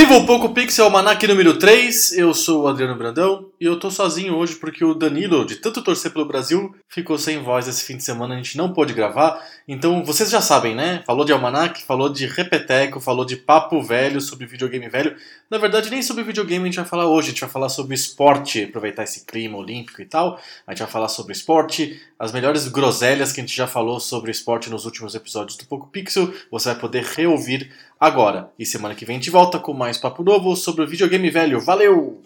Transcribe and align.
vivo, 0.00 0.14
um 0.14 0.24
pouco 0.24 0.48
Pixel 0.54 0.86
Almanac 0.86 1.26
número 1.26 1.58
3, 1.58 2.12
eu 2.16 2.32
sou 2.32 2.62
o 2.62 2.68
Adriano 2.68 2.96
Brandão 2.96 3.50
e 3.60 3.66
eu 3.66 3.78
tô 3.78 3.90
sozinho 3.90 4.34
hoje 4.34 4.54
porque 4.54 4.82
o 4.82 4.94
Danilo, 4.94 5.44
de 5.44 5.56
tanto 5.56 5.84
torcer 5.84 6.10
pelo 6.10 6.24
Brasil, 6.24 6.74
ficou 6.88 7.18
sem 7.18 7.42
voz 7.42 7.68
esse 7.68 7.84
fim 7.84 7.98
de 7.98 8.02
semana, 8.02 8.32
a 8.32 8.36
gente 8.38 8.56
não 8.56 8.72
pôde 8.72 8.94
gravar. 8.94 9.46
Então 9.68 10.02
vocês 10.02 10.30
já 10.30 10.40
sabem, 10.40 10.74
né? 10.74 11.02
Falou 11.06 11.22
de 11.22 11.32
Almanac, 11.32 11.82
falou 11.84 12.08
de 12.08 12.24
Repeteco, 12.24 12.98
falou 12.98 13.26
de 13.26 13.36
papo 13.36 13.82
velho 13.82 14.22
sobre 14.22 14.46
videogame 14.46 14.88
velho. 14.88 15.14
Na 15.50 15.58
verdade, 15.58 15.90
nem 15.90 16.02
sobre 16.02 16.24
videogame 16.24 16.64
a 16.64 16.66
gente 16.66 16.80
vai 16.80 16.86
falar 16.86 17.06
hoje, 17.06 17.28
a 17.28 17.30
gente 17.32 17.40
vai 17.42 17.50
falar 17.50 17.68
sobre 17.68 17.94
esporte, 17.94 18.64
aproveitar 18.64 19.02
esse 19.02 19.26
clima 19.26 19.58
olímpico 19.58 20.00
e 20.00 20.06
tal. 20.06 20.40
A 20.66 20.72
gente 20.72 20.80
vai 20.80 20.90
falar 20.90 21.08
sobre 21.08 21.34
esporte, 21.34 22.00
as 22.18 22.32
melhores 22.32 22.66
groselhas 22.68 23.32
que 23.32 23.40
a 23.40 23.44
gente 23.44 23.54
já 23.54 23.66
falou 23.66 24.00
sobre 24.00 24.30
esporte 24.30 24.70
nos 24.70 24.86
últimos 24.86 25.14
episódios 25.14 25.58
do 25.58 25.66
Poco 25.66 25.88
Pixel, 25.88 26.32
você 26.50 26.70
vai 26.70 26.78
poder 26.78 27.04
reouvir 27.04 27.70
agora. 28.00 28.50
E 28.58 28.64
semana 28.64 28.94
que 28.94 29.04
vem 29.04 29.16
a 29.16 29.18
gente 29.18 29.30
volta 29.30 29.58
com 29.58 29.74
mais 29.74 29.98
papo 29.98 30.24
novo 30.24 30.56
sobre 30.56 30.82
o 30.82 30.88
videogame 30.88 31.30
velho. 31.30 31.60
Valeu! 31.60 32.22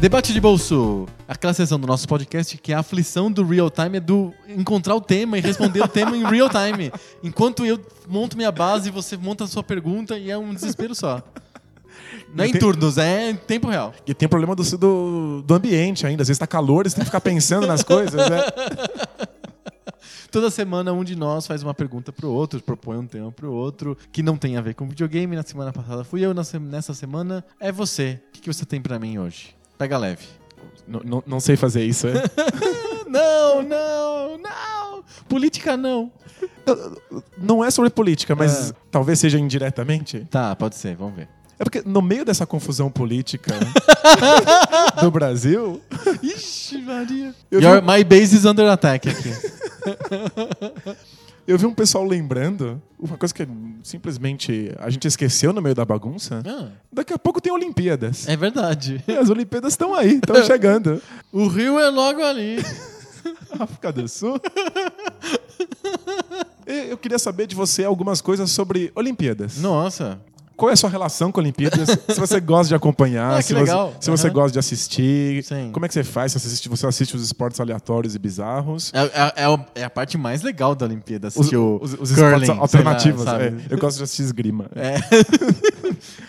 Debate 0.00 0.32
de 0.32 0.40
bolso. 0.40 1.06
Aquela 1.28 1.54
sessão 1.54 1.78
do 1.78 1.86
nosso 1.86 2.08
podcast 2.08 2.58
que 2.58 2.72
a 2.72 2.80
aflição 2.80 3.30
do 3.30 3.46
real 3.46 3.70
time 3.70 3.98
é 3.98 4.00
do 4.00 4.34
encontrar 4.48 4.96
o 4.96 5.00
tema 5.00 5.38
e 5.38 5.40
responder 5.40 5.80
o 5.80 5.86
tema 5.86 6.16
em 6.16 6.24
real 6.24 6.48
time. 6.48 6.90
Enquanto 7.22 7.64
eu 7.64 7.78
monto 8.08 8.36
minha 8.36 8.50
base, 8.50 8.90
você 8.90 9.16
monta 9.16 9.44
a 9.44 9.46
sua 9.46 9.62
pergunta 9.62 10.18
e 10.18 10.28
é 10.28 10.36
um 10.36 10.52
desespero 10.52 10.92
só. 10.92 11.22
Não 12.34 12.44
é 12.44 12.48
em 12.48 12.52
tem- 12.52 12.60
turnos, 12.60 12.98
é 12.98 13.30
em 13.30 13.36
tempo 13.36 13.68
real. 13.68 13.92
E 14.06 14.14
tem 14.14 14.28
problema 14.28 14.54
do, 14.54 14.62
do, 14.78 15.42
do 15.42 15.54
ambiente 15.54 16.06
ainda. 16.06 16.22
Às 16.22 16.28
vezes 16.28 16.38
tá 16.38 16.46
calor, 16.46 16.84
você 16.88 16.94
tem 16.94 17.02
que 17.04 17.06
ficar 17.10 17.20
pensando 17.20 17.66
nas 17.66 17.82
coisas. 17.82 18.28
né? 18.30 18.40
Toda 20.30 20.50
semana 20.50 20.92
um 20.94 21.04
de 21.04 21.14
nós 21.14 21.46
faz 21.46 21.62
uma 21.62 21.74
pergunta 21.74 22.10
pro 22.10 22.30
outro, 22.30 22.58
propõe 22.62 22.96
um 22.96 23.06
tema 23.06 23.30
pro 23.30 23.52
outro, 23.52 23.96
que 24.10 24.22
não 24.22 24.36
tem 24.36 24.56
a 24.56 24.62
ver 24.62 24.74
com 24.74 24.88
videogame. 24.88 25.36
Na 25.36 25.42
semana 25.42 25.72
passada 25.72 26.04
fui 26.04 26.22
eu, 26.24 26.32
nessa 26.32 26.94
semana 26.94 27.44
é 27.60 27.70
você. 27.70 28.18
O 28.34 28.40
que, 28.40 28.50
você 28.52 28.64
tem 28.64 28.80
pra 28.80 28.98
mim 28.98 29.18
hoje? 29.18 29.54
Pega 29.76 29.98
leve. 29.98 30.24
Não 31.26 31.38
sei 31.38 31.54
fazer 31.56 31.84
isso. 31.84 32.06
É? 32.08 32.14
Não, 33.12 33.62
não, 33.62 34.38
não! 34.38 35.04
Política 35.28 35.76
não. 35.76 36.10
Não 37.36 37.62
é 37.62 37.70
sobre 37.70 37.90
política, 37.90 38.34
mas 38.34 38.70
É. 38.70 38.74
talvez 38.90 39.18
seja 39.18 39.38
indiretamente. 39.38 40.20
Tá, 40.30 40.56
pode 40.56 40.76
ser, 40.76 40.96
vamos 40.96 41.16
ver. 41.16 41.28
É 41.58 41.64
porque 41.64 41.82
no 41.84 42.02
meio 42.02 42.24
dessa 42.24 42.46
confusão 42.46 42.90
política 42.90 43.54
do 45.00 45.10
Brasil, 45.10 45.80
Ixi, 46.22 46.78
Maria. 46.78 47.34
Your, 47.52 47.78
um- 47.78 47.82
My 47.86 48.02
base 48.04 48.34
is 48.36 48.44
under 48.44 48.68
attack 48.68 49.08
aqui. 49.08 49.30
eu 51.46 51.56
vi 51.58 51.66
um 51.66 51.74
pessoal 51.74 52.04
lembrando 52.04 52.80
uma 52.98 53.16
coisa 53.16 53.32
que 53.34 53.46
simplesmente 53.82 54.72
a 54.78 54.90
gente 54.90 55.06
esqueceu 55.06 55.52
no 55.52 55.60
meio 55.62 55.74
da 55.74 55.84
bagunça. 55.84 56.42
Ah, 56.46 56.68
Daqui 56.92 57.12
a 57.12 57.18
pouco 57.18 57.40
tem 57.40 57.52
Olimpíadas. 57.52 58.28
é 58.28 58.36
verdade. 58.36 59.02
E 59.06 59.12
as 59.16 59.30
Olimpíadas 59.30 59.72
estão 59.74 59.94
aí, 59.94 60.14
estão 60.16 60.36
chegando. 60.44 61.00
O 61.32 61.46
Rio 61.46 61.78
é 61.78 61.88
logo 61.90 62.22
ali. 62.24 62.56
África 63.58 63.92
do 63.92 64.08
Sul. 64.08 64.40
Eu 66.66 66.96
queria 66.96 67.18
saber 67.18 67.46
de 67.46 67.54
você 67.54 67.84
algumas 67.84 68.20
coisas 68.20 68.50
sobre 68.50 68.90
Olimpíadas. 68.94 69.58
Nossa. 69.58 70.20
Qual 70.56 70.70
é 70.70 70.72
a 70.74 70.76
sua 70.76 70.90
relação 70.90 71.30
com 71.32 71.40
Olimpíadas? 71.40 71.88
se 72.08 72.20
você 72.20 72.40
gosta 72.40 72.68
de 72.68 72.74
acompanhar, 72.74 73.32
Ah, 73.38 73.42
se. 73.42 73.52
Você, 73.54 73.72
se 74.00 74.10
você 74.10 74.30
gosta 74.30 74.52
de 74.52 74.58
assistir, 74.58 75.42
Sim. 75.44 75.70
como 75.72 75.84
é 75.86 75.88
que 75.88 75.94
você 75.94 76.04
faz? 76.04 76.32
Você 76.32 76.38
assiste, 76.46 76.68
você 76.68 76.86
assiste 76.86 77.16
os 77.16 77.22
esportes 77.24 77.60
aleatórios 77.60 78.14
e 78.14 78.18
bizarros? 78.18 78.92
É, 78.94 79.00
é- 79.02 79.44
é 79.44 79.80
é 79.82 79.84
a 79.84 79.90
parte 79.90 80.16
mais 80.18 80.42
legal 80.42 80.74
da 80.74 80.86
Olimpíada, 80.86 81.28
Os, 81.28 81.36
assistir 81.36 81.56
o 81.56 81.78
os- 81.82 81.94
os 81.94 82.12
curling, 82.12 82.46
lá, 82.46 82.56
alternativos. 82.58 83.22
sabe? 83.24 83.44
é. 83.44 83.54
eu 83.70 83.78
gosto 83.78 83.96
de 83.98 84.02
assistir 84.04 84.22
esgrima. 84.22 84.66
É. 84.74 84.96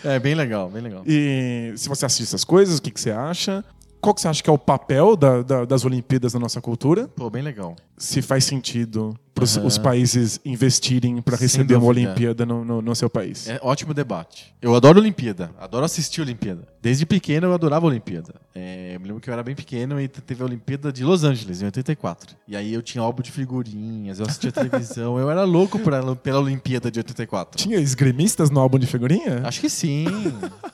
é 0.16 0.18
bem 0.18 0.34
legal, 0.34 0.68
bem 0.70 0.82
legal. 0.82 1.02
E 1.06 1.72
se 1.76 1.88
você 1.88 2.06
assiste 2.06 2.24
essas 2.24 2.44
coisas, 2.44 2.78
o 2.78 2.82
que, 2.82 2.90
que 2.90 3.00
você 3.00 3.10
acha? 3.10 3.64
Qual 4.04 4.14
que 4.14 4.20
você 4.20 4.28
acha 4.28 4.42
que 4.42 4.50
é 4.50 4.52
o 4.52 4.58
papel 4.58 5.16
da- 5.16 5.42
da- 5.42 5.64
das 5.64 5.84
Olimpíadas 5.84 6.34
na 6.34 6.40
nossa 6.40 6.60
cultura? 6.60 7.08
Pô, 7.08 7.30
bem 7.30 7.42
legal. 7.42 7.74
Se 7.96 8.20
faz 8.20 8.44
sentido 8.44 9.16
para 9.34 9.44
Aham. 9.44 9.66
os 9.66 9.78
países 9.78 10.40
investirem 10.44 11.20
para 11.22 11.36
receber 11.36 11.76
uma. 11.76 11.86
Olimpíada 11.86 12.44
no, 12.44 12.64
no- 12.64 12.82
no 12.82 12.94
seu 12.94 13.08
país? 13.08 13.48
É 13.48 13.58
ótimo 13.62 13.94
debate. 13.94 14.52
Eu 14.60 14.74
adoro 14.74 15.00
Olimpíada, 15.00 15.50
adoro 15.60 15.84
assistir 15.84 16.20
Olimpíada. 16.20 16.66
Desde 16.82 17.06
pequeno 17.06 17.46
eu 17.46 17.54
adorava 17.54 17.86
Olimpíada. 17.86 18.34
É, 18.54 18.94
eu 18.94 19.00
me 19.00 19.06
lembro 19.06 19.20
que 19.22 19.28
eu 19.30 19.32
era 19.32 19.42
bem 19.42 19.54
pequeno 19.54 20.00
e 20.00 20.06
teve 20.08 20.42
a 20.42 20.46
Olimpíada 20.46 20.92
de 20.92 21.04
Los 21.04 21.24
Angeles, 21.24 21.62
em 21.62 21.66
84. 21.66 22.36
E 22.46 22.56
aí 22.56 22.74
eu 22.74 22.82
tinha 22.82 23.02
álbum 23.02 23.22
de 23.22 23.30
figurinhas, 23.32 24.18
eu 24.20 24.26
assistia 24.26 24.50
televisão, 24.52 25.18
eu 25.18 25.30
era 25.30 25.44
louco 25.44 25.78
por- 25.78 26.16
pela 26.16 26.40
Olimpíada 26.40 26.90
de 26.90 26.98
84. 27.00 27.56
Tinha 27.56 27.78
esgrimistas 27.78 28.50
no 28.50 28.60
álbum 28.60 28.78
de 28.78 28.86
figurinha? 28.86 29.40
Acho 29.44 29.60
que 29.60 29.70
sim. 29.70 30.04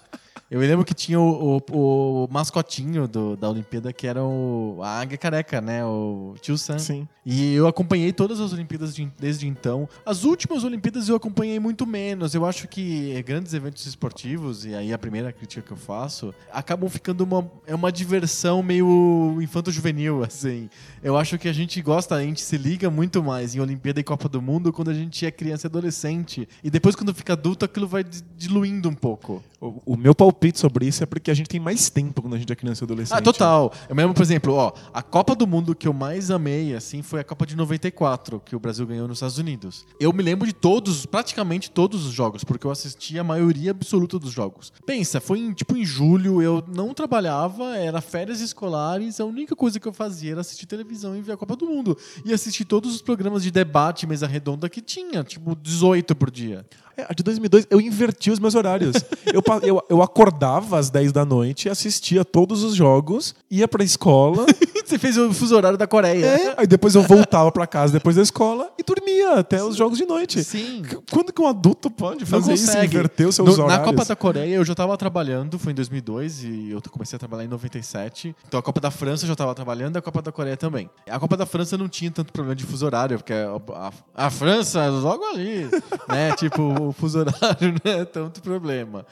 Eu 0.50 0.58
me 0.58 0.66
lembro 0.66 0.84
que 0.84 0.92
tinha 0.92 1.20
o, 1.20 1.62
o- 1.70 2.24
o 2.24 2.28
mascotinho 2.28 3.06
do- 3.06 3.36
da 3.36 3.48
Olimpíada, 3.48 3.92
que 3.92 4.04
era 4.06 4.20
o, 4.24 4.78
a 4.82 4.98
águia 5.00 5.16
careca, 5.16 5.60
né? 5.60 5.84
O 5.84 6.34
tio 6.40 6.58
Sam. 6.58 6.78
Sim. 6.80 7.06
E 7.24 7.54
eu 7.54 7.68
acompanhei 7.68 8.12
todas 8.12 8.40
as 8.40 8.52
Olimpíadas 8.52 8.92
de- 8.92 9.08
desde 9.16 9.46
então. 9.46 9.88
As 10.04 10.24
últimas 10.24 10.64
Olimpíadas 10.64 11.08
eu 11.08 11.14
acompanhei 11.14 11.60
muito 11.60 11.86
menos. 11.86 12.34
Eu 12.34 12.44
acho 12.44 12.66
que 12.66 13.22
grandes 13.22 13.54
eventos 13.54 13.86
esportivos, 13.86 14.64
e 14.64 14.74
aí 14.74 14.92
a 14.92 14.98
primeira 14.98 15.32
crítica 15.32 15.62
que 15.62 15.70
eu 15.72 15.76
faço, 15.76 16.34
acabam 16.52 16.88
ficando 16.90 17.20
uma, 17.22 17.48
é 17.64 17.74
uma 17.74 17.92
diversão 17.92 18.60
meio 18.60 19.38
infanto-juvenil, 19.40 20.24
assim. 20.24 20.68
Eu 21.00 21.16
acho 21.16 21.38
que 21.38 21.46
a 21.48 21.52
gente 21.52 21.80
gosta, 21.80 22.16
a 22.16 22.22
gente 22.22 22.40
se 22.40 22.56
liga 22.58 22.90
muito 22.90 23.22
mais 23.22 23.54
em 23.54 23.60
Olimpíada 23.60 24.00
e 24.00 24.02
Copa 24.04 24.28
do 24.28 24.42
Mundo 24.42 24.72
quando 24.72 24.90
a 24.90 24.94
gente 24.94 25.24
é 25.24 25.30
criança 25.30 25.66
e 25.66 25.68
adolescente. 25.68 26.48
E 26.64 26.68
depois, 26.70 26.96
quando 26.96 27.14
fica 27.14 27.34
adulto, 27.34 27.64
aquilo 27.64 27.86
vai 27.86 28.02
di- 28.02 28.20
diluindo 28.36 28.88
um 28.88 28.94
pouco. 28.94 29.40
O, 29.60 29.92
o 29.92 29.96
meu 29.96 30.12
palpite 30.14 30.39
sobre 30.58 30.86
isso 30.86 31.02
é 31.02 31.06
porque 31.06 31.30
a 31.30 31.34
gente 31.34 31.48
tem 31.48 31.60
mais 31.60 31.90
tempo 31.90 32.22
quando 32.22 32.34
a 32.34 32.38
gente 32.38 32.52
é 32.52 32.56
criança 32.56 32.82
e 32.82 32.86
adolescente. 32.86 33.18
Ah, 33.18 33.20
total. 33.20 33.72
Eu 33.88 33.94
mesmo, 33.94 34.14
por 34.14 34.22
exemplo, 34.22 34.54
ó, 34.54 34.72
a 34.92 35.02
Copa 35.02 35.34
do 35.34 35.46
Mundo 35.46 35.74
que 35.74 35.86
eu 35.86 35.92
mais 35.92 36.30
amei, 36.30 36.74
assim, 36.74 37.02
foi 37.02 37.20
a 37.20 37.24
Copa 37.24 37.44
de 37.44 37.54
94, 37.56 38.40
que 38.40 38.56
o 38.56 38.60
Brasil 38.60 38.86
ganhou 38.86 39.06
nos 39.06 39.18
Estados 39.18 39.38
Unidos. 39.38 39.84
Eu 39.98 40.12
me 40.12 40.22
lembro 40.22 40.46
de 40.46 40.52
todos, 40.52 41.04
praticamente 41.04 41.70
todos 41.70 42.06
os 42.06 42.12
jogos, 42.12 42.42
porque 42.42 42.66
eu 42.66 42.70
assisti 42.70 43.18
a 43.18 43.24
maioria 43.24 43.70
absoluta 43.70 44.18
dos 44.18 44.32
jogos. 44.32 44.72
Pensa, 44.86 45.20
foi 45.20 45.38
em, 45.38 45.52
tipo 45.52 45.76
em 45.76 45.84
julho, 45.84 46.40
eu 46.40 46.64
não 46.66 46.94
trabalhava, 46.94 47.76
era 47.76 48.00
férias 48.00 48.40
escolares, 48.40 49.20
a 49.20 49.24
única 49.24 49.54
coisa 49.54 49.78
que 49.78 49.86
eu 49.86 49.92
fazia 49.92 50.32
era 50.32 50.40
assistir 50.40 50.66
televisão 50.66 51.16
e 51.16 51.20
ver 51.20 51.32
a 51.32 51.36
Copa 51.36 51.56
do 51.56 51.66
Mundo. 51.66 51.96
E 52.24 52.32
assistir 52.32 52.64
todos 52.64 52.94
os 52.94 53.02
programas 53.02 53.42
de 53.42 53.50
debate, 53.50 54.06
mesa 54.06 54.26
redonda 54.26 54.68
que 54.68 54.80
tinha, 54.80 55.22
tipo 55.22 55.54
18 55.54 56.14
por 56.14 56.30
dia. 56.30 56.64
É, 57.00 57.06
a 57.08 57.14
de 57.14 57.22
2002, 57.22 57.66
eu 57.70 57.80
inverti 57.80 58.30
os 58.30 58.38
meus 58.38 58.54
horários. 58.54 58.96
eu, 59.32 59.42
eu, 59.62 59.82
eu 59.88 60.02
acordava 60.02 60.78
às 60.78 60.90
10 60.90 61.12
da 61.12 61.24
noite, 61.24 61.68
assistia 61.68 62.24
todos 62.24 62.62
os 62.62 62.74
jogos, 62.74 63.34
ia 63.50 63.66
pra 63.66 63.82
escola, 63.82 64.44
Você 64.90 64.98
fez 64.98 65.16
o 65.16 65.32
fuso 65.32 65.54
horário 65.56 65.78
da 65.78 65.86
Coreia. 65.86 66.26
é, 66.26 66.54
aí 66.56 66.66
depois 66.66 66.94
eu 66.94 67.02
voltava 67.02 67.50
pra 67.52 67.66
casa 67.66 67.92
depois 67.92 68.16
da 68.16 68.22
escola 68.22 68.70
e 68.78 68.82
dormia 68.82 69.34
até 69.34 69.62
os 69.62 69.76
jogos 69.76 69.96
de 69.96 70.04
noite. 70.04 70.42
Sim. 70.42 70.82
Quando 71.10 71.32
que 71.32 71.40
um 71.40 71.46
adulto 71.46 71.88
pode 71.90 72.26
fazer 72.26 72.54
isso 72.54 72.76
inverter 72.76 73.28
os 73.28 73.34
seus 73.36 73.56
No- 73.56 73.64
horários? 73.64 73.78
Na 73.78 73.84
Copa 73.92 74.04
da 74.04 74.16
Coreia 74.16 74.54
eu 74.56 74.64
já 74.64 74.72
estava 74.72 74.96
trabalhando, 74.96 75.58
foi 75.58 75.72
em 75.72 75.74
2002 75.76 76.42
e 76.44 76.70
eu 76.72 76.82
comecei 76.90 77.16
a 77.16 77.18
trabalhar 77.20 77.44
em 77.44 77.48
97. 77.48 78.34
Então 78.48 78.58
a 78.58 78.62
Copa 78.62 78.80
da 78.80 78.90
França 78.90 79.24
eu 79.24 79.28
já 79.28 79.34
estava 79.34 79.54
trabalhando 79.54 79.94
e 79.96 79.98
a 79.98 80.02
Copa 80.02 80.20
da 80.22 80.32
Coreia 80.32 80.56
também. 80.56 80.90
A 81.08 81.18
Copa 81.20 81.36
da 81.36 81.46
França 81.46 81.78
não 81.78 81.88
tinha 81.88 82.10
tanto 82.10 82.32
problema 82.32 82.56
de 82.56 82.64
fuso 82.64 82.84
horário, 82.84 83.16
porque 83.18 83.32
a, 83.32 83.56
a- 83.74 84.26
a 84.26 84.30
França 84.30 84.86
logo 84.88 85.24
ali, 85.24 85.68
né? 86.08 86.32
Tipo, 86.36 86.62
o 86.88 86.92
fuso 86.92 87.20
horário 87.20 87.74
não 87.84 87.92
é 87.92 88.04
tanto 88.04 88.42
problema. 88.42 89.06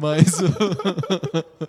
Mas 0.00 0.40
o- 0.40 1.60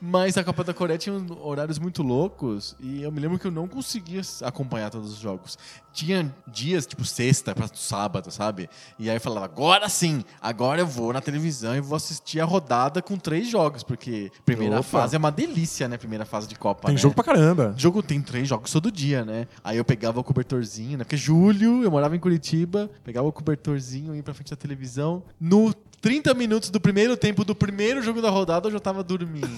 Mas 0.00 0.36
a 0.36 0.44
Copa 0.44 0.64
da 0.64 0.74
Coreia 0.74 0.98
tinha 0.98 1.14
horários 1.40 1.78
muito 1.78 2.02
loucos 2.02 2.76
e 2.80 3.02
eu 3.02 3.12
me 3.12 3.20
lembro 3.20 3.38
que 3.38 3.46
eu 3.46 3.50
não 3.50 3.66
conseguia 3.68 4.20
acompanhar 4.42 4.90
todos 4.90 5.12
os 5.12 5.18
jogos. 5.18 5.58
Tinha 5.92 6.34
dias, 6.46 6.86
tipo 6.86 7.04
sexta 7.04 7.54
para 7.54 7.68
sábado, 7.72 8.30
sabe? 8.30 8.68
E 8.98 9.08
aí 9.08 9.16
eu 9.16 9.20
falava, 9.20 9.46
agora 9.46 9.88
sim, 9.88 10.24
agora 10.40 10.80
eu 10.80 10.86
vou 10.86 11.12
na 11.12 11.20
televisão 11.20 11.76
e 11.76 11.80
vou 11.80 11.96
assistir 11.96 12.40
a 12.40 12.44
rodada 12.44 13.00
com 13.00 13.16
três 13.16 13.48
jogos, 13.48 13.82
porque 13.82 14.30
primeira 14.44 14.76
Opa. 14.80 14.82
fase 14.82 15.14
é 15.14 15.18
uma 15.18 15.30
delícia, 15.30 15.88
né? 15.88 15.96
Primeira 15.96 16.24
fase 16.24 16.48
de 16.48 16.56
Copa, 16.56 16.86
Tem 16.86 16.94
né? 16.96 17.00
jogo 17.00 17.14
pra 17.14 17.22
caramba. 17.24 17.74
Jogo 17.76 18.02
tem 18.02 18.20
três 18.20 18.48
jogos 18.48 18.72
todo 18.72 18.90
dia, 18.90 19.24
né? 19.24 19.46
Aí 19.62 19.76
eu 19.76 19.84
pegava 19.84 20.18
o 20.18 20.24
cobertorzinho, 20.24 20.98
né? 20.98 21.04
Porque 21.04 21.16
julho, 21.16 21.82
eu 21.82 21.90
morava 21.90 22.16
em 22.16 22.18
Curitiba, 22.18 22.90
pegava 23.04 23.28
o 23.28 23.32
cobertorzinho, 23.32 24.14
ia 24.14 24.22
pra 24.22 24.34
frente 24.34 24.50
da 24.50 24.56
televisão. 24.56 25.22
No 25.40 25.72
30 26.04 26.34
minutos 26.34 26.68
do 26.68 26.78
primeiro 26.78 27.16
tempo 27.16 27.46
do 27.46 27.54
primeiro 27.54 28.02
jogo 28.02 28.20
da 28.20 28.28
rodada, 28.28 28.68
eu 28.68 28.72
já 28.72 28.78
tava 28.78 29.02
dormindo. 29.02 29.48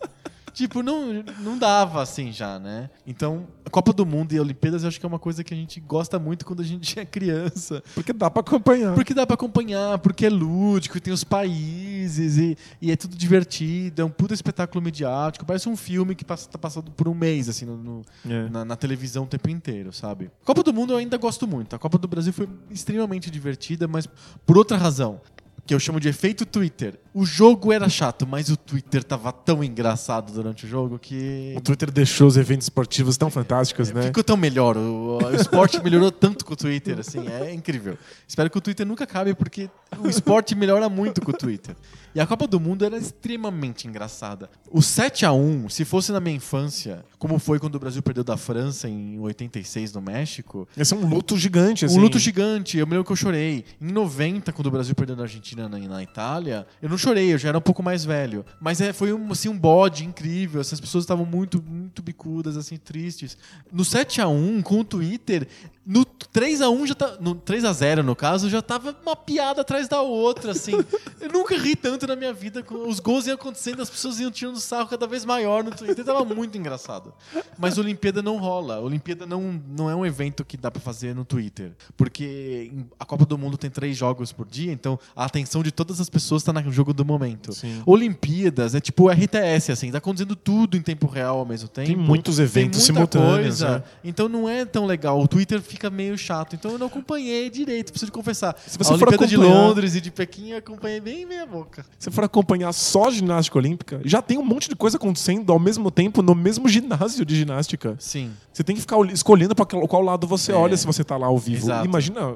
tipo, 0.54 0.82
não, 0.82 1.22
não 1.40 1.58
dava 1.58 2.00
assim 2.00 2.32
já, 2.32 2.58
né? 2.58 2.88
Então, 3.06 3.46
a 3.66 3.68
Copa 3.70 3.92
do 3.92 4.06
Mundo 4.06 4.32
e 4.32 4.40
Olimpíadas 4.40 4.82
eu 4.82 4.88
acho 4.88 4.98
que 4.98 5.04
é 5.04 5.08
uma 5.08 5.18
coisa 5.18 5.44
que 5.44 5.52
a 5.52 5.56
gente 5.56 5.78
gosta 5.80 6.18
muito 6.18 6.46
quando 6.46 6.60
a 6.60 6.64
gente 6.64 6.98
é 6.98 7.04
criança. 7.04 7.82
Porque 7.94 8.12
dá 8.12 8.30
pra 8.30 8.40
acompanhar. 8.40 8.94
Porque 8.94 9.12
dá 9.12 9.26
pra 9.26 9.34
acompanhar, 9.34 9.98
porque 9.98 10.24
é 10.26 10.30
lúdico, 10.30 10.96
e 10.96 11.00
tem 11.00 11.12
os 11.12 11.24
países, 11.24 12.38
e, 12.38 12.56
e 12.80 12.90
é 12.92 12.96
tudo 12.96 13.16
divertido, 13.16 14.00
é 14.00 14.04
um 14.04 14.10
puta 14.10 14.32
espetáculo 14.32 14.82
mediático, 14.82 15.44
parece 15.44 15.68
um 15.68 15.76
filme 15.76 16.14
que 16.14 16.24
passa, 16.24 16.48
tá 16.48 16.58
passando 16.58 16.90
por 16.92 17.08
um 17.08 17.14
mês, 17.14 17.48
assim, 17.48 17.64
no, 17.66 17.76
no- 17.76 18.02
É. 18.28 18.48
na, 18.48 18.64
na 18.64 18.76
televisão 18.76 19.24
o 19.24 19.26
tempo 19.26 19.50
inteiro, 19.50 19.92
sabe? 19.92 20.30
Copa 20.44 20.62
do 20.62 20.72
Mundo 20.72 20.92
eu 20.92 20.96
ainda 20.98 21.16
gosto 21.16 21.46
muito. 21.46 21.74
A 21.74 21.78
Copa 21.78 21.98
do 21.98 22.06
Brasil 22.08 22.32
foi 22.32 22.48
extremamente 22.70 23.30
divertida, 23.30 23.88
mas 23.88 24.08
por 24.46 24.56
outra 24.56 24.76
razão. 24.76 25.20
Que 25.66 25.74
eu 25.74 25.80
chamo 25.80 25.98
de 25.98 26.08
efeito 26.08 26.44
Twitter. 26.44 27.00
O 27.14 27.24
jogo 27.24 27.72
era 27.72 27.88
chato, 27.88 28.26
mas 28.26 28.50
o 28.50 28.56
Twitter 28.56 29.02
tava 29.02 29.32
tão 29.32 29.64
engraçado 29.64 30.30
durante 30.32 30.66
o 30.66 30.68
jogo 30.68 30.98
que. 30.98 31.54
O 31.56 31.60
Twitter 31.60 31.90
deixou 31.90 32.26
os 32.26 32.36
eventos 32.36 32.66
esportivos 32.66 33.16
tão 33.16 33.30
fantásticos, 33.30 33.90
né? 33.90 34.02
Ficou 34.02 34.22
tão 34.22 34.36
melhor. 34.36 34.76
O, 34.76 35.18
o 35.24 35.34
esporte 35.34 35.82
melhorou 35.82 36.12
tanto 36.12 36.44
com 36.44 36.52
o 36.52 36.56
Twitter, 36.56 36.98
assim, 36.98 37.26
é 37.28 37.52
incrível. 37.54 37.96
Espero 38.28 38.50
que 38.50 38.58
o 38.58 38.60
Twitter 38.60 38.84
nunca 38.86 39.04
acabe, 39.04 39.34
porque 39.34 39.70
o 39.98 40.08
esporte 40.08 40.54
melhora 40.54 40.88
muito 40.88 41.22
com 41.22 41.30
o 41.30 41.34
Twitter. 41.34 41.74
E 42.14 42.20
a 42.20 42.26
Copa 42.26 42.46
do 42.46 42.60
Mundo 42.60 42.84
era 42.84 42.96
extremamente 42.96 43.88
engraçada. 43.88 44.48
O 44.70 44.80
7 44.80 45.26
a 45.26 45.32
1 45.32 45.68
se 45.68 45.84
fosse 45.84 46.12
na 46.12 46.20
minha 46.20 46.36
infância, 46.36 47.04
como 47.18 47.38
foi 47.38 47.58
quando 47.58 47.74
o 47.74 47.78
Brasil 47.78 48.02
perdeu 48.02 48.22
da 48.22 48.36
França 48.36 48.88
em 48.88 49.18
86 49.18 49.92
no 49.94 50.00
México, 50.00 50.68
Esse 50.76 50.94
é 50.94 50.96
um 50.96 51.08
luto 51.08 51.36
gigante, 51.36 51.84
assim. 51.84 51.98
um 51.98 52.00
luto 52.00 52.18
gigante. 52.18 52.78
Eu 52.78 52.86
me 52.86 52.92
lembro 52.92 53.04
que 53.04 53.12
eu 53.12 53.16
chorei. 53.16 53.64
Em 53.80 53.90
90, 53.90 54.52
quando 54.52 54.66
o 54.68 54.70
Brasil 54.70 54.94
perdeu 54.94 55.16
da 55.16 55.24
Argentina 55.24 55.68
na, 55.68 55.78
na 55.78 56.02
Itália, 56.02 56.66
eu 56.80 56.88
não 56.88 56.96
chorei, 56.96 57.32
eu 57.32 57.38
já 57.38 57.48
era 57.48 57.58
um 57.58 57.62
pouco 57.62 57.82
mais 57.82 58.04
velho. 58.04 58.44
Mas 58.60 58.80
é, 58.80 58.92
foi 58.92 59.12
um, 59.12 59.32
assim, 59.32 59.48
um 59.48 59.58
bode 59.58 60.04
incrível. 60.04 60.60
Essas 60.60 60.80
pessoas 60.80 61.02
estavam 61.04 61.26
muito, 61.26 61.62
muito 61.62 62.02
bicudas, 62.02 62.56
assim, 62.56 62.76
tristes. 62.76 63.36
No 63.72 63.82
7x1, 63.82 64.62
com 64.62 64.80
o 64.80 64.84
Twitter, 64.84 65.48
no 65.86 66.04
3x1 66.04 66.86
já 66.86 66.94
tá. 66.94 67.16
No 67.20 67.34
3x0, 67.34 68.02
no 68.02 68.16
caso, 68.16 68.48
já 68.48 68.60
tava 68.62 68.96
uma 69.02 69.14
piada 69.14 69.60
atrás 69.60 69.86
da 69.86 70.00
outra, 70.00 70.52
assim. 70.52 70.72
eu 71.20 71.28
nunca 71.32 71.56
ri 71.58 71.76
tanto 71.76 72.06
na 72.06 72.16
minha 72.16 72.32
vida. 72.32 72.62
com- 72.62 72.88
Os 72.88 72.98
gols 73.00 73.26
iam 73.26 73.34
acontecendo, 73.34 73.82
as 73.82 73.90
pessoas 73.90 74.18
iam 74.18 74.30
tirando 74.30 74.58
sarro 74.58 74.88
cada 74.88 75.06
vez 75.06 75.24
maior 75.24 75.62
no 75.62 75.70
Twitter. 75.70 76.04
Tava 76.04 76.24
muito 76.24 76.56
engraçado. 76.56 77.12
Mas 77.58 77.76
Olimpíada 77.78 78.22
não 78.22 78.38
rola. 78.38 78.80
Olimpíada 78.80 79.26
não, 79.26 79.60
não 79.68 79.90
é 79.90 79.94
um 79.94 80.04
evento 80.06 80.44
que 80.44 80.56
dá 80.56 80.70
pra 80.70 80.80
fazer 80.80 81.14
no 81.14 81.24
Twitter. 81.24 81.72
Porque 81.96 82.72
a 82.98 83.04
Copa 83.04 83.26
do 83.26 83.36
Mundo 83.36 83.56
tem 83.58 83.70
três 83.70 83.96
jogos 83.96 84.32
por 84.32 84.46
dia, 84.46 84.72
então 84.72 84.98
a 85.14 85.24
atenção 85.24 85.62
de 85.62 85.70
todas 85.70 86.00
as 86.00 86.08
pessoas 86.08 86.42
tá 86.42 86.52
no 86.52 86.72
jogo 86.72 86.92
do 86.94 87.04
momento. 87.04 87.52
Sim. 87.52 87.82
Olimpíadas 87.86 88.74
é 88.74 88.80
tipo 88.80 89.08
RTS, 89.10 89.70
assim, 89.72 89.90
tá 89.90 89.98
acontecendo 89.98 90.34
tudo 90.36 90.76
em 90.76 90.82
tempo 90.82 91.06
real 91.06 91.38
ao 91.40 91.46
mesmo 91.46 91.68
tempo. 91.68 91.86
Tem 91.86 91.96
muitos 91.96 92.38
eventos 92.38 92.84
Tem 92.86 92.94
muita 92.94 93.18
simultâneos, 93.18 93.58
coisa, 93.60 93.78
né? 93.78 93.84
Então 94.02 94.28
não 94.28 94.48
é 94.48 94.64
tão 94.64 94.86
legal. 94.86 95.20
O 95.20 95.26
Twitter 95.28 95.60
fica 95.60 95.73
meio 95.90 96.16
chato. 96.16 96.54
Então 96.54 96.72
eu 96.72 96.78
não 96.78 96.86
acompanhei 96.86 97.48
direito, 97.50 97.90
preciso 97.92 98.12
confessar. 98.12 98.54
Se 98.66 98.76
você 98.78 98.92
a 98.94 98.98
for 98.98 99.08
Olimpíada 99.08 99.26
de 99.26 99.36
Londres 99.36 99.94
e 99.94 100.00
de 100.00 100.10
Pequim 100.10 100.50
eu 100.50 100.58
acompanhei 100.58 101.00
bem 101.00 101.26
meia 101.26 101.46
boca. 101.46 101.84
Se 101.98 102.10
for 102.10 102.24
acompanhar 102.24 102.72
só 102.72 103.10
ginástica 103.10 103.58
olímpica, 103.58 104.00
já 104.04 104.20
tem 104.22 104.38
um 104.38 104.44
monte 104.44 104.68
de 104.68 104.76
coisa 104.76 104.96
acontecendo 104.96 105.52
ao 105.52 105.58
mesmo 105.58 105.90
tempo 105.90 106.22
no 106.22 106.34
mesmo 106.34 106.68
ginásio 106.68 107.24
de 107.24 107.36
ginástica. 107.36 107.96
Sim. 107.98 108.30
Você 108.52 108.62
tem 108.62 108.74
que 108.76 108.80
ficar 108.80 108.96
ol- 108.96 109.06
escolhendo 109.06 109.54
para 109.54 109.66
qual 109.66 110.02
lado 110.02 110.26
você 110.26 110.52
É. 110.52 110.54
olha 110.54 110.76
se 110.76 110.86
você 110.86 111.02
tá 111.02 111.16
lá 111.16 111.26
ao 111.26 111.38
vivo. 111.38 111.64
Exato. 111.66 111.84
Imagina 111.84 112.34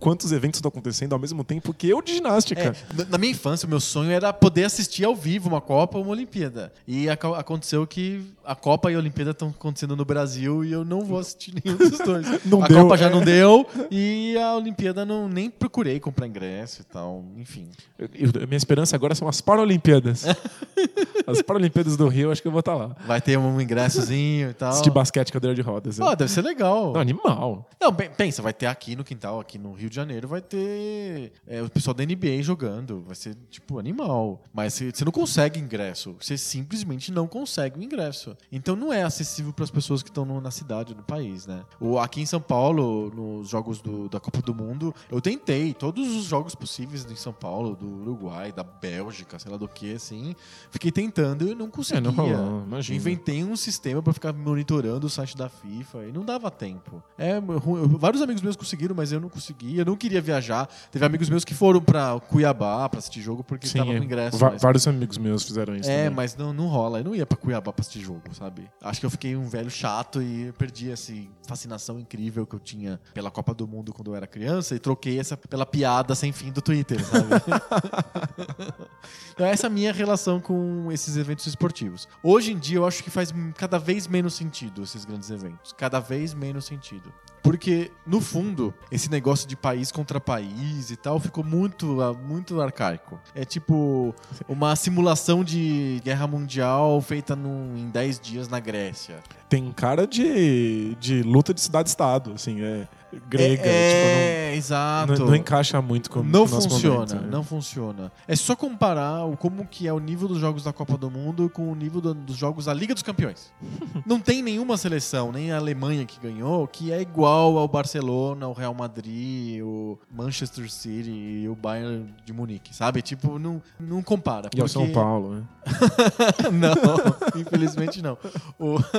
quantos 0.00 0.32
eventos 0.32 0.58
estão 0.58 0.68
acontecendo 0.68 1.12
ao 1.12 1.18
mesmo 1.18 1.44
tempo 1.44 1.72
que 1.72 1.88
eu 1.88 2.02
de 2.02 2.14
ginástica. 2.14 2.60
É, 2.98 3.04
na- 3.08 3.18
minha 3.18 3.30
infância, 3.32 3.66
o 3.66 3.68
meu 3.70 3.80
sonho 3.80 4.10
era 4.10 4.32
poder 4.32 4.64
assistir 4.64 5.04
ao 5.04 5.14
vivo 5.14 5.48
uma 5.48 5.60
Copa 5.60 5.98
ou 5.98 6.04
uma 6.04 6.12
Olimpíada. 6.12 6.72
E 6.86 7.08
aconteceu 7.08 7.86
que 7.86 8.22
a 8.44 8.54
Copa 8.54 8.90
e 8.90 8.94
a 8.94 8.98
Olimpíada 8.98 9.30
estão 9.30 9.48
acontecendo 9.50 9.94
no 9.96 10.04
Brasil 10.04 10.64
e 10.64 10.72
eu 10.72 10.84
não 10.84 11.02
vou 11.04 11.18
assistir 11.18 11.54
nenhum 11.64 11.76
dos 11.76 11.98
dois. 11.98 12.26
Não 12.44 12.62
a 12.62 12.66
deu, 12.74 12.82
Copa 12.82 12.96
já 12.96 13.06
é. 13.06 13.10
não 13.10 13.20
deu 13.22 13.66
e 13.90 14.36
a 14.38 14.54
Olimpíada 14.56 15.04
não 15.04 15.28
nem 15.28 15.50
procurei 15.50 15.98
comprar 16.00 16.26
ingresso 16.26 16.82
e 16.82 16.84
tal. 16.84 17.24
Enfim. 17.36 17.68
Eu- 17.98 18.08
eu- 18.14 18.46
minha 18.48 18.56
esperança 18.56 18.94
agora 18.96 19.14
são 19.14 19.28
as 19.28 19.40
Paralimpíadas. 19.40 20.24
as 21.26 21.42
Paralimpíadas 21.42 21.96
do 21.96 22.08
Rio, 22.08 22.30
acho 22.32 22.40
que 22.42 22.48
eu 22.48 22.52
vou 22.52 22.60
estar 22.60 22.74
lá. 22.74 22.96
Vai 23.06 23.20
ter 23.20 23.36
um 23.38 23.60
ingressozinho 23.60 24.50
e 24.50 24.54
tal. 24.54 24.70
Assistir 24.70 24.90
basquete 24.90 25.32
cadeira 25.32 25.54
de 25.54 25.60
rodas. 25.62 25.98
é. 26.00 26.04
Ah, 26.04 26.14
deve 26.14 26.30
ser 26.30 26.42
legal. 26.42 26.92
Não, 26.92 27.00
animal. 27.00 27.68
Não, 27.80 27.92
pensa, 27.94 28.42
vai 28.42 28.52
ter 28.52 28.66
aqui 28.66 28.96
no 28.96 29.04
quintal, 29.04 29.40
aqui 29.40 29.58
no 29.58 29.72
Rio 29.72 29.88
de 29.90 29.96
Janeiro, 29.96 30.26
vai 30.28 30.40
ter 30.40 31.32
é, 31.46 31.62
o 31.62 31.68
pessoal 31.70 31.94
da 31.94 32.04
NBA 32.04 32.42
jogando. 32.42 33.02
Vai 33.06 33.14
ser, 33.14 33.36
tipo, 33.50 33.78
animal. 33.78 34.42
Mas 34.52 34.74
você 34.74 34.92
você 34.92 35.04
não 35.04 35.12
consegue 35.12 35.58
ingresso. 35.58 36.14
Você 36.20 36.36
simplesmente 36.38 37.10
não 37.10 37.26
consegue 37.26 37.78
o 37.78 37.82
ingresso. 37.82 38.36
Então 38.50 38.76
não 38.76 38.92
é 38.92 39.02
acessível 39.02 39.52
para 39.52 39.64
as 39.64 39.70
pessoas 39.70 40.02
que 40.02 40.10
estão 40.10 40.24
na 40.40 40.50
cidade, 40.50 40.94
no 40.94 41.02
país, 41.02 41.46
né? 41.46 41.62
O, 41.80 41.98
aqui 41.98 42.20
em 42.20 42.26
São 42.26 42.40
Paulo, 42.40 42.61
nos 42.70 43.48
jogos 43.48 43.80
do- 43.80 44.08
da 44.08 44.20
Copa 44.20 44.40
do 44.42 44.54
Mundo, 44.54 44.94
eu 45.10 45.20
tentei 45.20 45.72
todos 45.72 46.06
os 46.14 46.24
jogos 46.24 46.54
possíveis 46.54 47.10
em 47.10 47.16
São 47.16 47.32
Paulo, 47.32 47.74
do 47.74 47.86
Uruguai, 48.02 48.52
da 48.52 48.62
Bélgica, 48.62 49.38
sei 49.38 49.50
lá 49.50 49.56
do 49.56 49.66
que, 49.66 49.94
assim. 49.94 50.34
Fiquei 50.70 50.92
tentando 50.92 51.48
e 51.48 51.54
não 51.54 51.70
conseguia. 51.70 51.98
É, 51.98 52.00
não 52.00 52.12
rolou, 52.12 52.62
imagina. 52.66 52.96
Inventei 52.96 53.42
um 53.42 53.56
sistema 53.56 54.02
para 54.02 54.12
ficar 54.12 54.32
monitorando 54.32 55.06
o 55.06 55.10
site 55.10 55.36
da 55.36 55.48
FIFA 55.48 56.04
e 56.08 56.12
não 56.12 56.24
dava 56.24 56.50
tempo. 56.50 57.02
É, 57.16 57.38
ru- 57.38 57.88
vários 57.98 58.20
amigos 58.22 58.42
meus 58.42 58.56
conseguiram, 58.56 58.94
mas 58.94 59.12
eu 59.12 59.20
não 59.20 59.28
consegui. 59.28 59.78
Eu 59.78 59.84
não 59.84 59.96
queria 59.96 60.20
viajar. 60.20 60.68
Teve 60.90 61.04
amigos 61.04 61.28
meus 61.30 61.44
que 61.44 61.54
foram 61.54 61.80
para 61.80 62.20
Cuiabá 62.28 62.88
para 62.88 62.98
assistir 62.98 63.20
jogo 63.22 63.42
porque 63.42 63.66
Sim, 63.66 63.78
tava 63.78 63.92
é. 63.92 63.98
com 63.98 64.04
ingresso. 64.04 64.36
Va- 64.38 64.50
mas- 64.50 64.62
Vários 64.62 64.86
amigos 64.86 65.16
meus 65.18 65.42
fizeram 65.44 65.74
isso. 65.74 65.88
é, 65.88 66.04
também. 66.04 66.16
mas 66.16 66.36
não, 66.36 66.52
não 66.52 66.66
rola. 66.66 66.98
Eu 67.00 67.04
não 67.04 67.14
ia 67.14 67.24
pra 67.24 67.36
Cuiabá 67.38 67.72
pra 67.72 67.80
assistir 67.82 68.00
jogo, 68.00 68.22
sabe? 68.34 68.68
Acho 68.82 69.00
que 69.00 69.06
eu 69.06 69.10
fiquei 69.10 69.36
um 69.36 69.48
velho 69.48 69.70
chato 69.70 70.20
e 70.22 70.52
perdi 70.58 70.90
essa 70.90 71.12
fascinação 71.46 71.98
incrível 71.98 72.46
que 72.52 72.56
eu 72.56 72.60
tinha 72.60 73.00
pela 73.14 73.30
Copa 73.30 73.54
do 73.54 73.66
Mundo 73.66 73.92
quando 73.92 74.10
eu 74.10 74.14
era 74.14 74.26
criança 74.26 74.74
e 74.74 74.78
troquei 74.78 75.18
essa 75.18 75.36
pela 75.36 75.64
piada 75.64 76.14
sem 76.14 76.32
fim 76.32 76.52
do 76.52 76.60
Twitter, 76.60 77.02
sabe? 77.02 77.28
então 79.32 79.46
essa 79.46 79.66
é 79.66 79.68
a 79.68 79.70
minha 79.70 79.92
relação 79.92 80.38
com 80.38 80.92
esses 80.92 81.16
eventos 81.16 81.46
esportivos. 81.46 82.06
Hoje 82.22 82.52
em 82.52 82.58
dia 82.58 82.76
eu 82.76 82.86
acho 82.86 83.02
que 83.02 83.10
faz 83.10 83.32
cada 83.56 83.78
vez 83.78 84.06
menos 84.06 84.34
sentido 84.34 84.82
esses 84.82 85.04
grandes 85.04 85.30
eventos. 85.30 85.72
Cada 85.72 85.98
vez 85.98 86.34
menos 86.34 86.66
sentido. 86.66 87.12
Porque, 87.42 87.90
no 88.06 88.20
fundo, 88.20 88.72
esse 88.90 89.10
negócio 89.10 89.48
de 89.48 89.56
país 89.56 89.90
contra 89.90 90.20
país 90.20 90.90
e 90.90 90.96
tal 90.96 91.18
ficou 91.18 91.42
muito, 91.42 91.98
muito 92.24 92.60
arcaico. 92.60 93.18
É 93.34 93.44
tipo 93.44 94.14
uma 94.48 94.76
simulação 94.76 95.42
de 95.42 96.00
guerra 96.04 96.26
mundial 96.26 97.00
feita 97.00 97.34
em 97.34 97.90
10 97.90 98.20
dias 98.20 98.48
na 98.48 98.60
Grécia. 98.60 99.16
Tem 99.48 99.72
cara 99.72 100.06
de, 100.06 100.94
de 101.00 101.22
luta 101.22 101.52
de 101.52 101.60
cidade-estado, 101.60 102.32
assim, 102.34 102.62
é 102.62 102.86
grega. 103.28 103.62
É, 103.64 104.46
tipo, 104.46 104.58
exato. 104.58 105.12
não, 105.12 105.18
não, 105.18 105.26
não 105.26 105.34
encaixa 105.36 105.80
muito 105.82 106.10
com 106.10 106.22
Não 106.22 106.46
funciona, 106.46 106.94
momento, 106.96 107.14
né? 107.16 107.28
não 107.30 107.42
funciona. 107.44 108.12
É 108.26 108.34
só 108.36 108.54
comparar 108.56 109.24
o, 109.24 109.36
como 109.36 109.66
que 109.66 109.86
é 109.88 109.92
o 109.92 109.98
nível 109.98 110.28
dos 110.28 110.38
jogos 110.38 110.64
da 110.64 110.72
Copa 110.72 110.96
do 110.96 111.10
Mundo 111.10 111.48
com 111.50 111.70
o 111.70 111.74
nível 111.74 112.00
do- 112.00 112.14
dos 112.14 112.36
jogos 112.36 112.64
da 112.66 112.74
Liga 112.74 112.94
dos 112.94 113.02
Campeões. 113.02 113.52
não 114.06 114.20
tem 114.20 114.42
nenhuma 114.42 114.76
seleção, 114.76 115.30
nem 115.32 115.52
a 115.52 115.56
Alemanha 115.56 116.04
que 116.04 116.18
ganhou, 116.20 116.66
que 116.66 116.92
é 116.92 117.00
igual 117.00 117.58
ao 117.58 117.68
Barcelona, 117.68 118.46
o 118.48 118.52
Real 118.52 118.74
Madrid, 118.74 119.62
o 119.62 119.98
Manchester 120.10 120.70
City 120.70 121.10
e 121.10 121.48
o 121.48 121.54
Bayern 121.54 122.14
de 122.24 122.32
Munique, 122.32 122.74
sabe? 122.74 123.02
Tipo, 123.02 123.38
não, 123.38 123.62
não 123.78 124.02
compara. 124.02 124.48
E 124.54 124.60
ao 124.60 124.66
porque- 124.66 124.72
São 124.86 124.90
Paulo, 124.92 125.34
né? 125.36 125.42
não, 126.52 127.40
infelizmente 127.40 128.00
não. 128.02 128.16
O- 128.58 128.78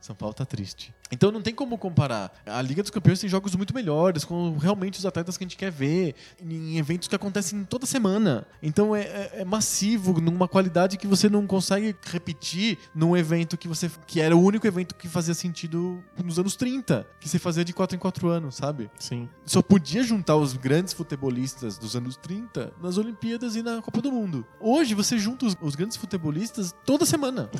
São 0.00 0.14
Paulo 0.14 0.34
tá 0.34 0.44
triste. 0.44 0.94
Então 1.14 1.30
não 1.30 1.40
tem 1.40 1.54
como 1.54 1.78
comparar. 1.78 2.32
A 2.44 2.60
Liga 2.60 2.82
dos 2.82 2.90
Campeões 2.90 3.20
tem 3.20 3.30
jogos 3.30 3.54
muito 3.54 3.72
melhores, 3.72 4.24
com 4.24 4.56
realmente 4.58 4.98
os 4.98 5.06
atletas 5.06 5.36
que 5.36 5.44
a 5.44 5.46
gente 5.46 5.56
quer 5.56 5.70
ver, 5.70 6.16
em 6.42 6.76
eventos 6.76 7.06
que 7.06 7.14
acontecem 7.14 7.64
toda 7.64 7.86
semana. 7.86 8.44
Então 8.60 8.94
é, 8.96 9.02
é- 9.02 9.30
é 9.36 9.44
massivo, 9.44 10.20
numa 10.20 10.48
qualidade 10.48 10.96
que 10.98 11.06
você 11.06 11.28
não 11.28 11.46
consegue 11.46 11.94
repetir 12.02 12.78
num 12.94 13.16
evento 13.16 13.56
que 13.56 13.68
você. 13.68 13.88
que 14.08 14.20
era 14.20 14.36
o 14.36 14.42
único 14.42 14.66
evento 14.66 14.94
que 14.96 15.06
fazia 15.08 15.34
sentido 15.34 16.02
nos 16.22 16.36
anos 16.36 16.56
30, 16.56 17.06
que 17.20 17.28
você 17.28 17.38
fazia 17.38 17.64
de 17.64 17.72
4 17.72 17.94
em 17.96 17.98
4 18.00 18.28
anos, 18.28 18.56
sabe? 18.56 18.90
Sim. 18.98 19.28
Só 19.46 19.62
podia 19.62 20.02
juntar 20.02 20.34
os 20.36 20.54
grandes 20.54 20.92
futebolistas 20.92 21.78
dos 21.78 21.94
anos 21.94 22.16
30 22.16 22.72
nas 22.82 22.98
Olimpíadas 22.98 23.54
e 23.54 23.62
na 23.62 23.80
Copa 23.80 24.02
do 24.02 24.10
Mundo. 24.10 24.44
Hoje 24.58 24.94
você 24.94 25.16
junta 25.16 25.46
os, 25.46 25.56
os 25.60 25.76
grandes 25.76 25.96
futebolistas 25.96 26.74
toda 26.84 27.06
semana. 27.06 27.48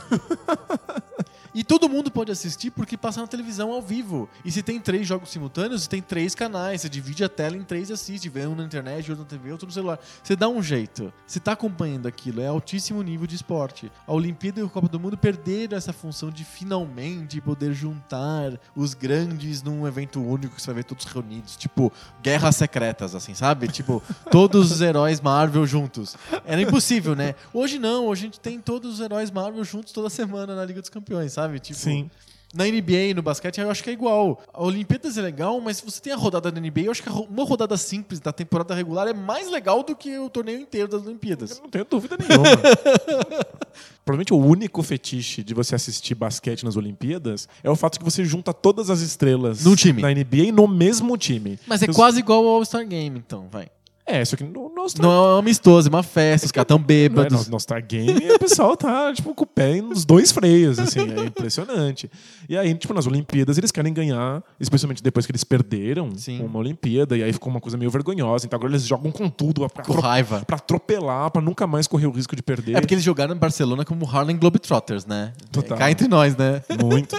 E 1.57 1.63
todo 1.63 1.89
mundo 1.89 2.11
pode 2.11 2.33
assistir 2.33 2.73
porque 2.73 2.97
passa 2.97 3.21
na 3.21 3.29
televisão 3.29 3.44
ao 3.61 3.83
vivo. 3.83 4.29
E 4.45 4.51
se 4.51 4.63
tem 4.63 4.81
três 4.81 5.07
jogos 5.07 5.31
simultâneos, 5.31 5.83
você 5.83 5.89
tem 5.89 6.03
três 6.03 6.35
canais. 6.35 6.81
Você 6.81 6.89
divide 6.89 7.25
a 7.25 7.29
tela 7.29 7.57
em 7.57 7.63
três 7.63 7.91
e 7.91 7.93
assiste. 7.93 8.29
Vê 8.29 8.47
um 8.47 8.55
na 8.55 8.65
internet, 8.65 9.11
outro 9.11 9.25
na 9.25 9.31
TV, 9.31 9.53
outro 9.53 9.67
no 9.67 9.73
celular. 9.73 9.99
Você 10.23 10.37
dá 10.37 10.49
um 10.49 10.63
jeito. 10.63 11.13
Você 11.27 11.41
tá 11.41 11.53
acompanhando 11.53 12.07
aquilo. 12.07 12.41
É 12.41 12.47
altíssimo 12.47 13.03
nível 13.03 13.27
de 13.27 13.37
esporte. 13.37 13.91
A 14.07 14.13
Olimpíada 14.13 14.61
e 14.61 14.65
a 14.65 14.69
Copa 14.69 14.89
do 14.89 14.99
Mundo 15.01 15.17
perderam 15.17 15.77
essa 15.77 15.93
função 15.93 16.31
de 16.31 16.45
finalmente 16.45 17.41
poder 17.41 17.73
juntar 17.73 18.59
os 18.75 18.95
grandes 18.95 19.63
num 19.63 19.87
evento 19.87 20.21
único 20.21 20.55
que 20.55 20.63
você 20.63 20.67
vai 20.67 20.77
ver 20.77 20.85
todos 20.85 21.05
reunidos. 21.05 21.57
Tipo, 21.57 21.93
guerras 22.23 22.57
secretas, 22.57 23.15
assim, 23.15 23.35
sabe? 23.35 23.69
Tipo, 23.69 24.03
todos 24.31 24.71
os 24.71 24.81
heróis 24.81 25.21
Marvel 25.21 25.67
juntos. 25.67 26.17
Era 26.45 26.61
impossível, 26.61 27.15
né? 27.15 27.35
Hoje 27.53 27.79
não. 27.79 28.07
Hoje 28.07 28.23
a 28.23 28.27
gente 28.27 28.41
tem 28.41 28.61
todos 28.61 28.95
os 28.95 29.01
heróis 29.01 29.31
Marvel 29.31 29.65
juntos 29.65 29.93
toda 29.93 30.11
semana 30.11 30.55
na 30.55 30.65
Liga 30.65 30.81
dos 30.81 30.91
Campeões, 30.91 31.33
sabe? 31.33 31.59
Tipo, 31.59 31.79
Sim. 31.79 32.11
Na 32.55 32.65
NBA, 32.65 33.15
no 33.15 33.23
basquete, 33.23 33.61
eu 33.61 33.71
acho 33.71 33.83
que 33.83 33.91
é 33.91 33.93
igual. 33.93 34.41
A 34.53 34.63
Olimpíadas 34.63 35.19
é 35.19 35.23
legal, 35.23 35.61
mas 35.61 35.79
se 35.79 35.85
você 35.85 36.01
tem 36.01 36.13
a 36.13 36.17
rodada 36.17 36.51
da 36.51 36.61
NBA, 36.61 36.83
eu 36.83 36.91
acho 36.93 37.03
que 37.03 37.09
uma 37.11 37.45
rodada 37.45 37.77
simples 37.77 38.21
da 38.21 38.33
temporada 38.33 38.75
regular 38.75 39.09
é 39.09 39.13
mais 39.13 39.51
legal 39.51 39.83
do 39.83 39.95
que 39.97 40.17
o 40.19 40.31
torneio 40.31 40.61
inteiro 40.61 40.89
das 40.89 41.05
Olimpíadas. 41.05 41.51
Eu 41.57 41.63
não 41.65 41.71
tenho 41.71 41.85
dúvida 41.85 42.17
nenhuma. 42.17 42.45
Provavelmente 44.05 44.35
o 44.35 44.39
único 44.39 44.83
fetiche 44.83 45.43
de 45.43 45.55
você 45.55 45.75
assistir 45.75 46.15
basquete 46.15 46.65
nas 46.65 46.77
Olimpíadas 46.77 47.49
é 47.63 47.71
o 47.71 47.75
fato 47.77 47.99
que 47.99 48.05
você 48.05 48.25
junta 48.25 48.53
todas 48.53 48.91
as 48.91 49.01
estrelas 49.01 49.65
Num 49.65 49.75
time. 49.75 50.03
na 50.03 50.11
NBA 50.11 50.53
no 50.53 50.69
mesmo 50.69 51.17
time. 51.17 51.59
Mas 51.67 51.83
é 51.83 51.89
Os- 51.89 51.97
quase 51.97 52.19
igual 52.21 52.47
ao 52.47 52.57
All-Star 52.57 52.87
Game, 52.87 53.19
então, 53.19 53.49
vai. 53.51 53.69
É, 54.07 54.23
só 54.23 54.37
que 54.37 54.45
no, 54.45 54.69
no 54.69 54.83
All-Star 54.83 55.03
Não 55.03 55.13
é 55.13 55.35
um 55.35 55.39
amistoso, 55.39 55.89
é 55.89 55.91
uma 55.91 56.03
festa, 56.03 56.45
os 56.45 56.53
caras 56.53 56.69
tão 56.69 56.77
Não 56.77 56.85
é, 56.85 56.87
bêbados. 56.87 57.45
no, 57.45 57.51
no 57.51 57.55
All-Star 57.55 57.83
Game 57.87 58.33
o 58.33 58.39
pessoal 58.39 58.77
tá, 58.77 59.11
tipo, 59.15 59.35
com 59.35 59.45
o 59.45 59.47
pé 59.47 59.81
nos 59.81 60.05
dois 60.05 60.31
freios, 60.31 60.79
assim, 60.79 61.01
é 61.01 61.25
impressionante. 61.25 62.11
E 62.47 62.57
aí, 62.57 62.75
tipo, 62.75 62.93
nas 62.93 63.07
Olimpíadas 63.07 63.57
eles 63.57 63.71
querem 63.73 63.95
ganhar, 63.95 64.43
especialmente 64.61 65.03
depois 65.03 65.25
que 65.25 65.33
eles 65.33 65.43
perderam 65.43 66.11
Sim. 66.17 66.43
uma 66.45 66.59
Olimpíada, 66.59 67.17
e 67.17 67.23
aí 67.23 67.33
ficou 67.33 67.51
uma 67.51 67.61
coisa 67.61 67.79
meio 67.79 67.91
vergonhosa. 67.91 68.45
Então 68.47 68.57
agora 68.59 68.73
eles 68.73 68.87
jogam 68.87 69.11
com 69.11 69.29
tudo 69.31 69.67
pra, 69.71 69.83
Com 69.83 69.95
raiva. 69.95 70.43
pra 70.47 70.57
atropelar, 70.57 71.31
pra 71.31 71.41
nunca 71.41 71.67
mais 71.67 71.87
correr 71.87 72.07
o 72.07 72.11
risco 72.11 72.37
de 72.37 72.43
perder. 72.43 72.77
É 72.77 72.81
porque 72.81 72.93
eles 72.95 73.05
jogaram 73.05 73.35
em 73.35 73.39
Barcelona 73.39 73.85
como 73.87 74.07
Harlem 74.07 74.37
Globetrotters, 74.37 75.07
né? 75.07 75.33
Total. 75.51 75.77
É, 75.77 75.81
cá 75.81 75.91
entre 75.91 76.09
nós, 76.09 76.37
né? 76.37 76.63
Muito. 76.83 77.17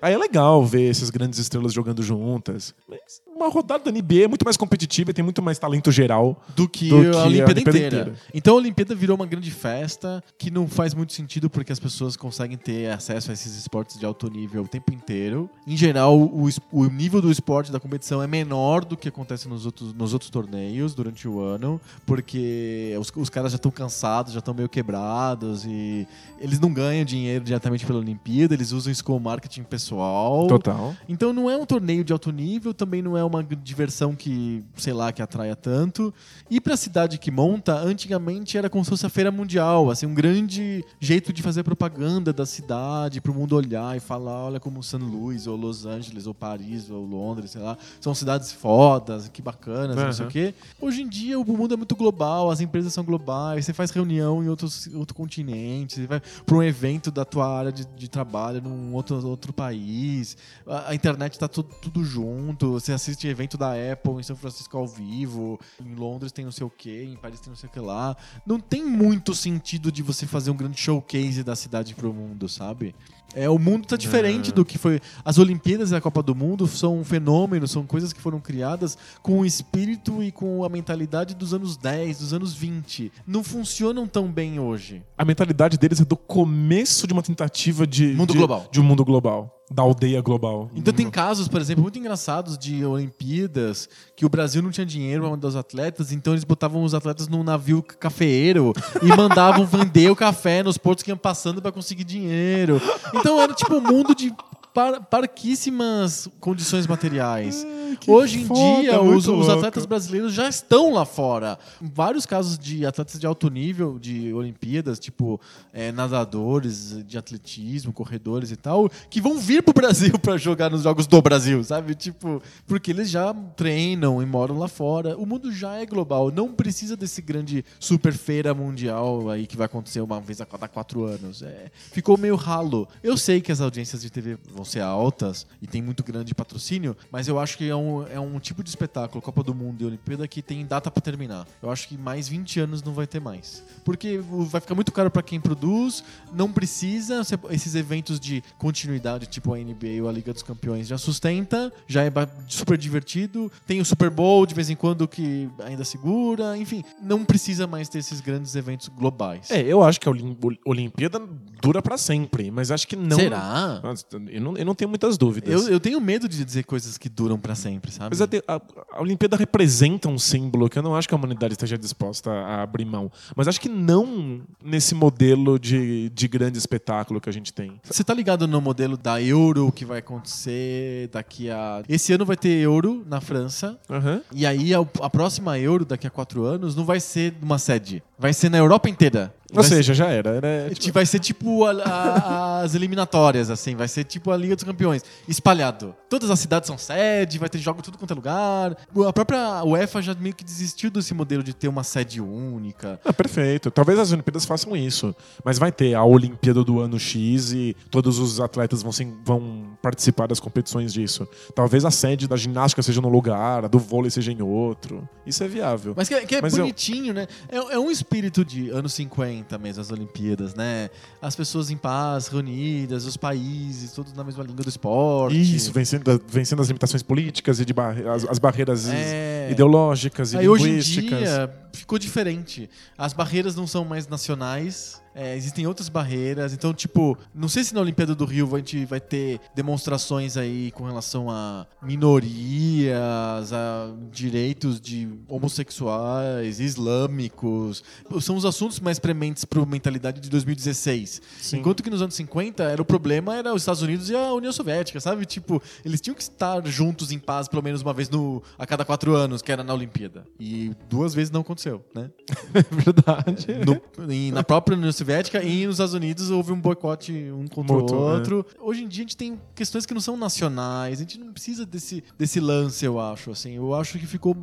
Aí 0.00 0.14
é 0.14 0.18
legal 0.18 0.64
ver 0.64 0.88
essas 0.90 1.10
grandes 1.10 1.38
estrelas 1.38 1.74
jogando 1.74 2.02
juntas. 2.02 2.74
Mas 2.88 3.20
uma 3.40 3.50
rodada 3.50 3.84
da 3.84 3.90
NBA 3.90 4.24
é 4.24 4.28
muito 4.28 4.44
mais 4.44 4.56
competitiva 4.56 5.10
e 5.10 5.14
tem 5.14 5.24
muito 5.24 5.42
mais 5.42 5.58
talento 5.58 5.90
geral. 5.90 6.42
do 6.54 6.68
que, 6.68 6.88
Do 6.88 7.00
que 7.00 7.06
a 7.16 7.20
a 7.20 7.24
Olimpíada, 7.24 7.26
Olimpíada 7.26 7.60
inteira. 7.60 7.86
inteira. 8.00 8.14
Então 8.34 8.54
a 8.54 8.56
Olimpíada 8.56 8.94
virou 8.94 9.16
uma 9.16 9.26
grande 9.26 9.50
festa 9.50 10.22
que 10.38 10.50
não 10.50 10.68
faz 10.68 10.94
muito 10.94 11.12
sentido 11.12 11.48
porque 11.50 11.72
as 11.72 11.78
pessoas 11.78 12.16
conseguem 12.16 12.56
ter 12.56 12.90
acesso 12.90 13.30
a 13.30 13.34
esses 13.34 13.56
esportes 13.56 13.98
de 13.98 14.04
alto 14.06 14.28
nível 14.30 14.62
o 14.62 14.68
tempo 14.68 14.92
inteiro. 14.92 15.48
Em 15.66 15.76
geral, 15.76 16.18
o, 16.18 16.48
o 16.72 16.84
nível 16.86 17.20
do 17.20 17.30
esporte 17.30 17.72
da 17.72 17.80
competição 17.80 18.22
é 18.22 18.26
menor 18.26 18.84
do 18.84 18.96
que 18.96 19.08
acontece 19.08 19.48
nos 19.48 19.66
outros, 19.66 19.92
nos 19.92 20.12
outros 20.12 20.30
torneios 20.30 20.94
durante 20.94 21.26
o 21.28 21.40
ano, 21.40 21.80
porque 22.06 22.94
os, 22.98 23.12
os 23.16 23.28
caras 23.30 23.52
já 23.52 23.56
estão 23.56 23.70
cansados, 23.70 24.32
já 24.32 24.38
estão 24.38 24.52
meio 24.54 24.68
quebrados 24.68 25.64
e 25.64 26.06
eles 26.38 26.58
não 26.60 26.72
ganham 26.72 27.04
dinheiro 27.04 27.44
diretamente 27.44 27.86
pela 27.86 27.98
Olimpíada, 27.98 28.54
eles 28.54 28.72
usam 28.72 28.90
isso 28.92 29.04
como 29.04 29.20
marketing 29.20 29.62
pessoal. 29.62 30.46
Total. 30.46 30.94
Então 31.08 31.32
não 31.32 31.50
é 31.50 31.56
um 31.56 31.64
torneio 31.66 32.04
de 32.04 32.12
alto 32.12 32.30
nível, 32.30 32.74
também 32.74 33.02
não 33.02 33.16
é 33.16 33.24
uma 33.30 33.42
diversão 33.42 34.14
que, 34.14 34.62
sei 34.76 34.92
lá, 34.92 35.12
que 35.12 35.22
atraia 35.22 35.56
tanto. 35.56 36.12
E 36.50 36.60
pra 36.60 36.76
cidade 36.76 37.18
que 37.18 37.30
monta, 37.30 37.74
antigamente 37.78 38.58
era 38.58 38.68
como 38.68 38.84
se 38.84 38.90
fosse 38.90 39.06
a 39.06 39.08
feira 39.08 39.30
mundial, 39.30 39.90
assim, 39.90 40.06
um 40.06 40.14
grande 40.14 40.84
jeito 40.98 41.32
de 41.32 41.42
fazer 41.42 41.62
propaganda 41.62 42.32
da 42.32 42.44
cidade 42.44 43.20
pro 43.20 43.32
mundo 43.32 43.54
olhar 43.56 43.96
e 43.96 44.00
falar, 44.00 44.46
olha 44.46 44.60
como 44.60 44.82
San 44.82 44.98
Luís, 44.98 45.46
ou 45.46 45.56
Los 45.56 45.86
Angeles, 45.86 46.26
ou 46.26 46.34
Paris, 46.34 46.90
ou 46.90 47.04
Londres, 47.04 47.52
sei 47.52 47.60
lá, 47.60 47.76
são 48.00 48.14
cidades 48.14 48.52
fodas, 48.52 49.28
que 49.28 49.40
bacanas, 49.40 49.96
não 49.96 50.12
sei 50.12 50.26
o 50.26 50.28
quê. 50.28 50.54
Hoje 50.80 51.02
em 51.02 51.08
dia 51.08 51.38
o 51.38 51.44
mundo 51.44 51.74
é 51.74 51.76
muito 51.76 51.94
global, 51.94 52.50
as 52.50 52.60
empresas 52.60 52.92
são 52.92 53.04
globais, 53.04 53.64
você 53.64 53.72
faz 53.72 53.90
reunião 53.90 54.42
em 54.42 54.48
outros, 54.48 54.88
outro 54.94 55.14
continente, 55.14 55.94
você 55.94 56.06
vai 56.06 56.20
para 56.44 56.56
um 56.56 56.62
evento 56.62 57.10
da 57.10 57.24
tua 57.24 57.48
área 57.48 57.72
de, 57.72 57.84
de 57.84 58.08
trabalho 58.08 58.60
num 58.60 58.94
outro, 58.94 59.26
outro 59.26 59.52
país, 59.52 60.36
a, 60.66 60.90
a 60.90 60.94
internet 60.94 61.38
tá 61.38 61.48
tudo, 61.48 61.68
tudo 61.80 62.04
junto, 62.04 62.72
você 62.72 62.92
assiste 62.92 63.19
evento 63.28 63.56
da 63.58 63.72
Apple 63.92 64.14
em 64.14 64.22
São 64.22 64.36
Francisco 64.36 64.76
ao 64.76 64.86
vivo, 64.86 65.58
em 65.84 65.94
Londres 65.94 66.32
tem 66.32 66.44
não 66.44 66.52
sei 66.52 66.66
o 66.66 66.70
que, 66.70 67.02
em 67.04 67.16
Paris 67.16 67.40
tem 67.40 67.50
não 67.50 67.56
sei 67.56 67.68
o 67.68 67.72
que 67.72 67.80
lá. 67.80 68.16
Não 68.46 68.58
tem 68.60 68.84
muito 68.84 69.34
sentido 69.34 69.90
de 69.92 70.02
você 70.02 70.26
fazer 70.26 70.50
um 70.50 70.56
grande 70.56 70.78
showcase 70.80 71.42
da 71.42 71.54
cidade 71.56 71.94
pro 71.94 72.12
mundo, 72.12 72.48
sabe? 72.48 72.94
É, 73.34 73.48
o 73.48 73.58
mundo 73.58 73.86
tá 73.86 73.96
diferente 73.96 74.50
do 74.50 74.64
que 74.64 74.76
foi. 74.76 75.00
As 75.24 75.38
Olimpíadas 75.38 75.92
e 75.92 75.94
a 75.94 76.00
Copa 76.00 76.20
do 76.20 76.34
Mundo 76.34 76.66
são 76.66 77.04
fenômenos, 77.04 77.70
são 77.70 77.86
coisas 77.86 78.12
que 78.12 78.20
foram 78.20 78.40
criadas 78.40 78.98
com 79.22 79.38
o 79.40 79.46
espírito 79.46 80.20
e 80.22 80.32
com 80.32 80.64
a 80.64 80.68
mentalidade 80.68 81.34
dos 81.36 81.54
anos 81.54 81.76
10, 81.76 82.18
dos 82.18 82.32
anos 82.34 82.54
20. 82.54 83.12
Não 83.24 83.44
funcionam 83.44 84.06
tão 84.08 84.26
bem 84.30 84.58
hoje. 84.58 85.02
A 85.16 85.24
mentalidade 85.24 85.78
deles 85.78 86.00
é 86.00 86.04
do 86.04 86.16
começo 86.16 87.06
de 87.06 87.12
uma 87.12 87.22
tentativa 87.22 87.86
de. 87.86 88.08
Mundo 88.14 88.32
de- 88.32 88.38
global. 88.38 88.66
De 88.70 88.80
um 88.80 88.84
mundo 88.84 89.04
global. 89.04 89.59
Da 89.70 89.82
aldeia 89.82 90.20
global. 90.20 90.68
Então 90.74 90.92
tem 90.92 91.08
casos, 91.08 91.46
por 91.46 91.60
exemplo, 91.60 91.82
muito 91.82 91.98
engraçados 91.98 92.58
de 92.58 92.84
Olimpíadas 92.84 93.88
que 94.16 94.26
o 94.26 94.28
Brasil 94.28 94.60
não 94.60 94.70
tinha 94.70 94.84
dinheiro 94.84 95.22
para 95.22 95.30
mandar 95.30 95.46
os 95.46 95.54
atletas, 95.56 96.10
então 96.10 96.32
eles 96.32 96.42
botavam 96.42 96.82
os 96.82 96.92
atletas 96.92 97.28
num 97.28 97.44
navio 97.44 97.80
cafeeiro 97.82 98.72
e 99.00 99.06
mandavam 99.16 99.64
vender 99.66 100.10
o 100.10 100.16
café 100.16 100.62
nos 100.62 100.76
portos 100.76 101.04
que 101.04 101.10
iam 101.10 101.16
passando 101.16 101.62
para 101.62 101.70
conseguir 101.70 102.02
dinheiro. 102.02 102.82
Então 103.14 103.40
era 103.40 103.52
tipo 103.52 103.76
um 103.76 103.80
mundo 103.80 104.12
de 104.14 104.34
par 104.74 105.04
parquíssimas 105.04 106.28
condições 106.40 106.86
materiais. 106.86 107.64
Que 107.96 108.10
Hoje 108.10 108.40
em 108.40 108.46
foda, 108.46 108.82
dia, 108.82 109.00
os, 109.00 109.26
os 109.26 109.48
atletas 109.48 109.86
brasileiros 109.86 110.32
já 110.32 110.48
estão 110.48 110.92
lá 110.92 111.04
fora. 111.04 111.58
Vários 111.80 112.26
casos 112.26 112.58
de 112.58 112.84
atletas 112.86 113.18
de 113.18 113.26
alto 113.26 113.48
nível 113.48 113.98
de 113.98 114.32
Olimpíadas, 114.32 114.98
tipo 114.98 115.40
é, 115.72 115.92
nadadores 115.92 117.04
de 117.06 117.18
atletismo, 117.18 117.92
corredores 117.92 118.50
e 118.50 118.56
tal, 118.56 118.90
que 119.08 119.20
vão 119.20 119.38
vir 119.38 119.62
pro 119.62 119.72
Brasil 119.72 120.16
para 120.20 120.36
jogar 120.36 120.70
nos 120.70 120.82
Jogos 120.82 121.06
do 121.06 121.20
Brasil, 121.22 121.62
sabe? 121.62 121.94
Tipo, 121.94 122.42
porque 122.66 122.90
eles 122.90 123.10
já 123.10 123.32
treinam 123.56 124.22
e 124.22 124.26
moram 124.26 124.58
lá 124.58 124.68
fora. 124.68 125.16
O 125.16 125.26
mundo 125.26 125.52
já 125.52 125.76
é 125.76 125.86
global. 125.86 126.30
Não 126.30 126.52
precisa 126.52 126.96
desse 126.96 127.22
grande 127.22 127.64
super 127.78 128.12
feira 128.12 128.54
mundial 128.54 129.30
aí 129.30 129.46
que 129.46 129.56
vai 129.56 129.66
acontecer 129.66 130.00
uma 130.00 130.20
vez 130.20 130.40
a 130.40 130.46
cada 130.46 130.68
quatro 130.68 131.04
anos. 131.04 131.42
É, 131.42 131.70
ficou 131.92 132.16
meio 132.16 132.36
ralo. 132.36 132.88
Eu 133.02 133.16
sei 133.16 133.40
que 133.40 133.52
as 133.52 133.60
audiências 133.60 134.02
de 134.02 134.10
TV 134.10 134.38
vão 134.52 134.64
ser 134.64 134.80
altas 134.80 135.46
e 135.60 135.66
tem 135.66 135.82
muito 135.82 136.02
grande 136.02 136.34
patrocínio, 136.34 136.96
mas 137.10 137.28
eu 137.28 137.38
acho 137.38 137.56
que 137.56 137.68
é 137.68 137.76
um, 137.76 137.79
é 138.12 138.18
um 138.20 138.38
tipo 138.38 138.62
de 138.62 138.68
espetáculo, 138.70 139.20
Copa 139.22 139.42
do 139.42 139.54
Mundo 139.54 139.82
e 139.82 139.84
Olimpíada, 139.86 140.26
que 140.28 140.42
tem 140.42 140.64
data 140.66 140.90
pra 140.90 141.00
terminar. 141.02 141.46
Eu 141.62 141.70
acho 141.70 141.88
que 141.88 141.96
mais 141.96 142.28
20 142.28 142.60
anos 142.60 142.82
não 142.82 142.92
vai 142.92 143.06
ter 143.06 143.20
mais. 143.20 143.62
Porque 143.84 144.18
vai 144.18 144.60
ficar 144.60 144.74
muito 144.74 144.92
caro 144.92 145.10
pra 145.10 145.22
quem 145.22 145.40
produz, 145.40 146.02
não 146.32 146.50
precisa, 146.52 147.22
esses 147.50 147.74
eventos 147.74 148.18
de 148.20 148.42
continuidade, 148.58 149.26
tipo 149.26 149.52
a 149.54 149.58
NBA 149.58 150.02
ou 150.02 150.08
a 150.08 150.12
Liga 150.12 150.32
dos 150.32 150.42
Campeões, 150.42 150.86
já 150.86 150.98
sustenta, 150.98 151.72
já 151.86 152.02
é 152.04 152.10
super 152.48 152.76
divertido, 152.78 153.50
tem 153.66 153.80
o 153.80 153.84
Super 153.84 154.10
Bowl 154.10 154.44
de 154.46 154.54
vez 154.54 154.70
em 154.70 154.76
quando 154.76 155.06
que 155.08 155.48
ainda 155.64 155.84
segura, 155.84 156.56
enfim, 156.56 156.82
não 157.02 157.24
precisa 157.24 157.66
mais 157.66 157.88
ter 157.88 157.98
esses 157.98 158.20
grandes 158.20 158.54
eventos 158.54 158.88
globais. 158.88 159.50
É, 159.50 159.60
eu 159.62 159.82
acho 159.82 160.00
que 160.00 160.08
a 160.08 160.10
Olim- 160.12 160.36
Olimpíada 160.64 161.20
dura 161.62 161.80
pra 161.82 161.96
sempre, 161.98 162.50
mas 162.50 162.70
acho 162.70 162.86
que 162.86 162.96
não. 162.96 163.16
Será? 163.16 163.80
Eu 164.28 164.40
não, 164.40 164.56
eu 164.56 164.64
não 164.64 164.74
tenho 164.74 164.88
muitas 164.88 165.16
dúvidas. 165.18 165.52
Eu, 165.66 165.68
eu 165.72 165.80
tenho 165.80 166.00
medo 166.00 166.28
de 166.28 166.44
dizer 166.44 166.64
coisas 166.64 166.96
que 166.98 167.08
duram 167.08 167.38
pra 167.38 167.54
sempre, 167.54 167.69
sabe? 167.90 168.16
Mas 168.16 168.20
a, 168.20 168.26
a- 168.56 168.60
a 168.98 169.02
Olimpíada 169.02 169.36
representa 169.36 170.08
um 170.08 170.18
símbolo 170.18 170.68
que 170.68 170.78
eu 170.78 170.82
não 170.82 170.96
acho 170.96 171.06
que 171.08 171.14
a 171.14 171.16
humanidade 171.16 171.52
esteja 171.52 171.76
disposta 171.76 172.30
a 172.30 172.62
abrir 172.62 172.84
mão. 172.84 173.10
Mas 173.36 173.46
acho 173.46 173.60
que 173.60 173.68
não 173.68 174.40
nesse 174.62 174.94
modelo 174.94 175.58
de, 175.58 176.08
de 176.10 176.28
grande 176.28 176.58
espetáculo 176.58 177.20
que 177.20 177.28
a 177.28 177.32
gente 177.32 177.52
tem. 177.52 177.80
Você 177.84 178.02
tá 178.02 178.14
ligado 178.14 178.48
no 178.48 178.60
modelo 178.60 178.96
da 178.96 179.20
Euro 179.22 179.70
que 179.72 179.84
vai 179.84 179.98
acontecer 179.98 181.08
daqui 181.12 181.50
a. 181.50 181.82
Esse 181.88 182.12
ano 182.12 182.24
vai 182.24 182.36
ter 182.36 182.48
Euro 182.60 183.04
na 183.06 183.20
França. 183.20 183.78
Aham. 183.88 184.22
E 184.32 184.46
aí 184.46 184.74
a, 184.74 184.80
a 184.80 185.10
próxima 185.10 185.58
Euro, 185.58 185.84
daqui 185.84 186.06
a 186.06 186.10
quatro 186.10 186.44
anos, 186.44 186.74
não 186.74 186.84
vai 186.84 187.00
ser 187.00 187.34
uma 187.42 187.58
sede. 187.58 188.02
Vai 188.18 188.32
ser 188.32 188.48
na 188.50 188.58
Europa 188.58 188.88
inteira. 188.88 189.32
Ou 189.56 189.62
seja, 189.64 189.94
já 189.94 190.06
era. 190.08 190.30
era 190.36 190.74
Tipo, 190.74 190.94
Vai 190.94 191.06
ser 191.06 191.18
tipo 191.18 191.64
a- 191.64 191.72
a- 191.72 192.60
as 192.62 192.74
eliminatórias, 192.74 193.50
assim. 193.50 193.74
Vai 193.74 193.88
ser 193.88 194.04
tipo 194.04 194.30
a 194.30 194.36
Liga 194.36 194.54
dos 194.54 194.64
Campeões. 194.64 195.02
Espalhado. 195.26 195.94
Todas 196.08 196.30
as 196.30 196.38
cidades 196.40 196.66
são 196.66 196.76
sede, 196.76 197.38
vai 197.38 197.48
ter 197.48 197.58
jogo 197.58 197.78
em 197.78 197.82
tudo 197.82 197.96
quanto 197.98 198.10
é 198.12 198.14
lugar. 198.14 198.76
A 199.06 199.12
própria 199.12 199.64
UEFA 199.64 200.02
já 200.02 200.14
meio 200.14 200.34
que 200.34 200.44
desistiu 200.44 200.90
desse 200.90 201.14
modelo 201.14 201.42
de 201.42 201.54
ter 201.54 201.68
uma 201.68 201.84
sede 201.84 202.20
única. 202.20 203.00
Ah, 203.04 203.12
perfeito. 203.12 203.70
Talvez 203.70 203.98
as 203.98 204.12
Olimpíadas 204.12 204.44
façam 204.44 204.76
isso. 204.76 205.14
Mas 205.44 205.58
vai 205.58 205.70
ter 205.72 205.94
a 205.94 206.04
Olimpíada 206.04 206.62
do 206.64 206.80
ano 206.80 206.98
X 206.98 207.52
e 207.52 207.76
todos 207.90 208.18
os 208.18 208.40
atletas 208.40 208.82
vão, 208.82 208.92
se- 208.92 209.12
vão 209.24 209.76
participar 209.82 210.26
das 210.26 210.38
competições 210.38 210.92
disso. 210.92 211.26
Talvez 211.54 211.84
a 211.84 211.90
sede 211.90 212.28
da 212.28 212.36
ginástica 212.36 212.82
seja 212.82 213.00
num 213.00 213.08
lugar, 213.08 213.64
a 213.64 213.68
do 213.68 213.78
vôlei 213.78 214.10
seja 214.10 214.30
em 214.30 214.42
outro. 214.42 215.08
Isso 215.26 215.42
é 215.42 215.48
viável. 215.48 215.94
Mas 215.96 216.08
que, 216.08 216.14
é- 216.14 216.26
que 216.26 216.34
é 216.36 216.42
Mas 216.42 216.52
eu- 216.54 216.60
bonitinho, 216.64 217.14
né? 217.14 217.26
É, 217.48 217.56
é 217.56 217.78
um 217.78 217.90
espírito 217.90 218.44
de 218.44 218.68
anos 218.70 218.92
50 218.92 219.56
mesmo, 219.58 219.80
as 219.80 219.90
Olimpíadas, 219.90 220.54
né? 220.54 220.90
As 221.22 221.34
pessoas 221.34 221.70
em 221.70 221.76
paz, 221.76 222.28
reunidas, 222.28 223.06
os 223.06 223.16
países, 223.16 223.92
todos 223.92 224.12
na 224.12 224.22
mesma 224.24 224.44
língua 224.44 224.62
do 224.62 224.68
esporte. 224.68 225.40
Isso, 225.40 225.72
vencendo, 225.72 226.20
vencendo 226.28 226.60
as 226.60 226.68
limitações 226.68 227.02
políticas 227.02 227.58
e 227.60 227.64
de 227.64 227.72
barre- 227.72 228.06
as, 228.08 228.24
as 228.26 228.38
barreiras 228.38 228.88
É. 228.88 229.48
ideológicas 229.50 230.32
e 230.32 230.38
Aí 230.38 230.48
hoje 230.48 230.64
em 230.64 230.66
linguísticas. 230.72 231.18
dia 231.20 231.54
ficou 231.72 231.98
diferente. 231.98 232.68
As 232.98 233.12
barreiras 233.12 233.54
não 233.54 233.66
são 233.66 233.84
mais 233.84 234.06
nacionais. 234.08 234.99
É, 235.14 235.36
existem 235.36 235.66
outras 235.66 235.88
barreiras. 235.88 236.52
Então, 236.52 236.72
tipo, 236.72 237.16
não 237.34 237.48
sei 237.48 237.64
se 237.64 237.74
na 237.74 237.80
Olimpíada 237.80 238.14
do 238.14 238.24
Rio 238.24 238.54
a 238.54 238.58
gente 238.58 238.84
vai 238.84 239.00
ter 239.00 239.40
demonstrações 239.54 240.36
aí 240.36 240.70
com 240.72 240.84
relação 240.84 241.30
a 241.30 241.66
minorias, 241.82 243.52
a 243.52 243.90
direitos 244.10 244.80
de 244.80 245.08
homossexuais, 245.28 246.60
islâmicos. 246.60 247.82
São 248.20 248.36
os 248.36 248.44
assuntos 248.44 248.80
mais 248.80 248.98
prementes 248.98 249.44
para 249.44 249.62
a 249.62 249.66
mentalidade 249.66 250.20
de 250.20 250.28
2016. 250.30 251.20
Sim. 251.40 251.58
Enquanto 251.58 251.82
que 251.82 251.90
nos 251.90 252.02
anos 252.02 252.14
50 252.14 252.62
era 252.62 252.80
o 252.80 252.84
problema 252.84 253.36
era 253.36 253.54
os 253.54 253.62
Estados 253.62 253.82
Unidos 253.82 254.10
e 254.10 254.14
a 254.16 254.32
União 254.32 254.52
Soviética, 254.52 255.00
sabe? 255.00 255.24
Tipo, 255.26 255.62
eles 255.84 256.00
tinham 256.00 256.14
que 256.14 256.22
estar 256.22 256.64
juntos 256.66 257.12
em 257.12 257.18
paz 257.18 257.48
pelo 257.48 257.62
menos 257.62 257.82
uma 257.82 257.92
vez 257.92 258.08
no, 258.08 258.42
a 258.58 258.66
cada 258.66 258.84
quatro 258.84 259.14
anos, 259.14 259.42
que 259.42 259.50
era 259.52 259.62
na 259.62 259.74
Olimpíada. 259.74 260.24
E 260.38 260.72
duas 260.88 261.14
vezes 261.14 261.30
não 261.30 261.40
aconteceu, 261.40 261.84
né? 261.94 262.10
Verdade. 262.70 263.46
No- 263.64 264.12
e 264.12 264.30
na 264.32 264.42
própria 264.42 264.76
União 264.76 264.90
Soviética 265.04 265.42
e 265.42 265.64
nos 265.66 265.76
Estados 265.76 265.94
Unidos 265.94 266.30
houve 266.30 266.52
um 266.52 266.60
boicote 266.60 267.12
um 267.32 267.46
contra 267.46 267.74
o 267.74 267.78
outro. 268.14 268.46
Hoje 268.60 268.84
em 268.84 268.88
dia 268.88 269.00
a 269.02 269.04
gente 269.04 269.16
tem 269.16 269.40
questões 269.54 269.86
que 269.86 269.94
não 269.94 270.00
são 270.00 270.14
nacionais, 270.16 270.98
a 270.98 271.02
gente 271.02 271.18
não 271.18 271.32
precisa 271.32 271.64
desse, 271.64 272.04
desse 272.18 272.38
lance, 272.38 272.84
eu 272.84 273.00
acho. 273.00 273.30
Assim, 273.30 273.52
eu 273.56 273.74
acho 273.74 273.98
que 273.98 274.06
ficou. 274.06 274.36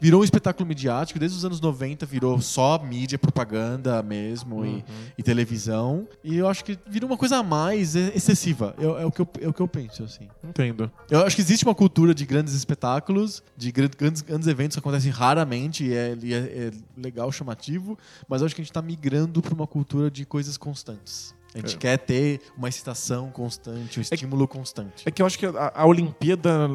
Virou 0.00 0.20
um 0.20 0.24
espetáculo 0.24 0.66
midiático, 0.68 1.18
desde 1.18 1.38
os 1.38 1.44
anos 1.46 1.60
90 1.62 2.04
virou 2.04 2.38
só 2.42 2.78
mídia, 2.78 3.18
propaganda 3.18 4.02
mesmo 4.02 4.66
e, 4.66 4.84
e 5.16 5.22
televisão. 5.22 6.06
E 6.22 6.36
eu 6.36 6.46
acho 6.46 6.62
que 6.64 6.78
virou 6.86 7.08
uma 7.08 7.16
coisa 7.16 7.38
a 7.38 7.42
mais 7.42 7.96
é, 7.96 8.12
excessiva. 8.14 8.74
É, 8.78 8.84
é 9.02 9.06
o 9.06 9.10
que 9.10 9.20
eu, 9.22 9.28
é 9.40 9.48
o 9.48 9.52
que 9.54 9.60
eu 9.62 9.68
penso, 9.68 10.02
assim. 10.04 10.28
Entendo. 10.44 10.90
Eu 11.10 11.24
acho 11.24 11.34
que 11.36 11.40
existe 11.42 11.64
uma 11.64 11.74
cultura 11.74 12.14
de 12.14 12.26
grandes 12.26 12.52
espetáculos, 12.54 13.42
de 13.56 13.72
gran- 13.72 13.88
grandes, 13.96 14.20
grandes 14.20 14.46
eventos 14.46 14.76
que 14.76 14.80
acontecem 14.80 15.10
raramente 15.10 15.84
e 15.84 15.94
é, 15.94 16.12
é- 16.22 16.36
é 16.68 16.70
legal, 16.96 17.32
chamativo, 17.32 17.98
mas 18.28 18.42
eu 18.42 18.46
acho 18.46 18.54
que 18.54 18.60
a 18.60 18.64
gente 18.64 18.70
está 18.70 18.82
migrando 18.82 19.40
para 19.40 19.54
uma 19.54 19.66
cultura 19.66 20.01
de 20.10 20.24
coisas 20.24 20.56
constantes. 20.56 21.34
A 21.54 21.58
gente 21.58 21.74
É. 21.74 21.78
quer 21.78 21.98
ter 21.98 22.40
uma 22.56 22.68
excitação 22.68 23.28
constante, 23.30 23.98
um 23.98 24.02
estímulo 24.02 24.48
constante. 24.48 25.02
É 25.04 25.10
que 25.10 25.20
eu 25.20 25.26
acho 25.26 25.38
que 25.38 25.44
a, 25.46 25.72
a 25.74 25.86
Olimpíada, 25.86 26.68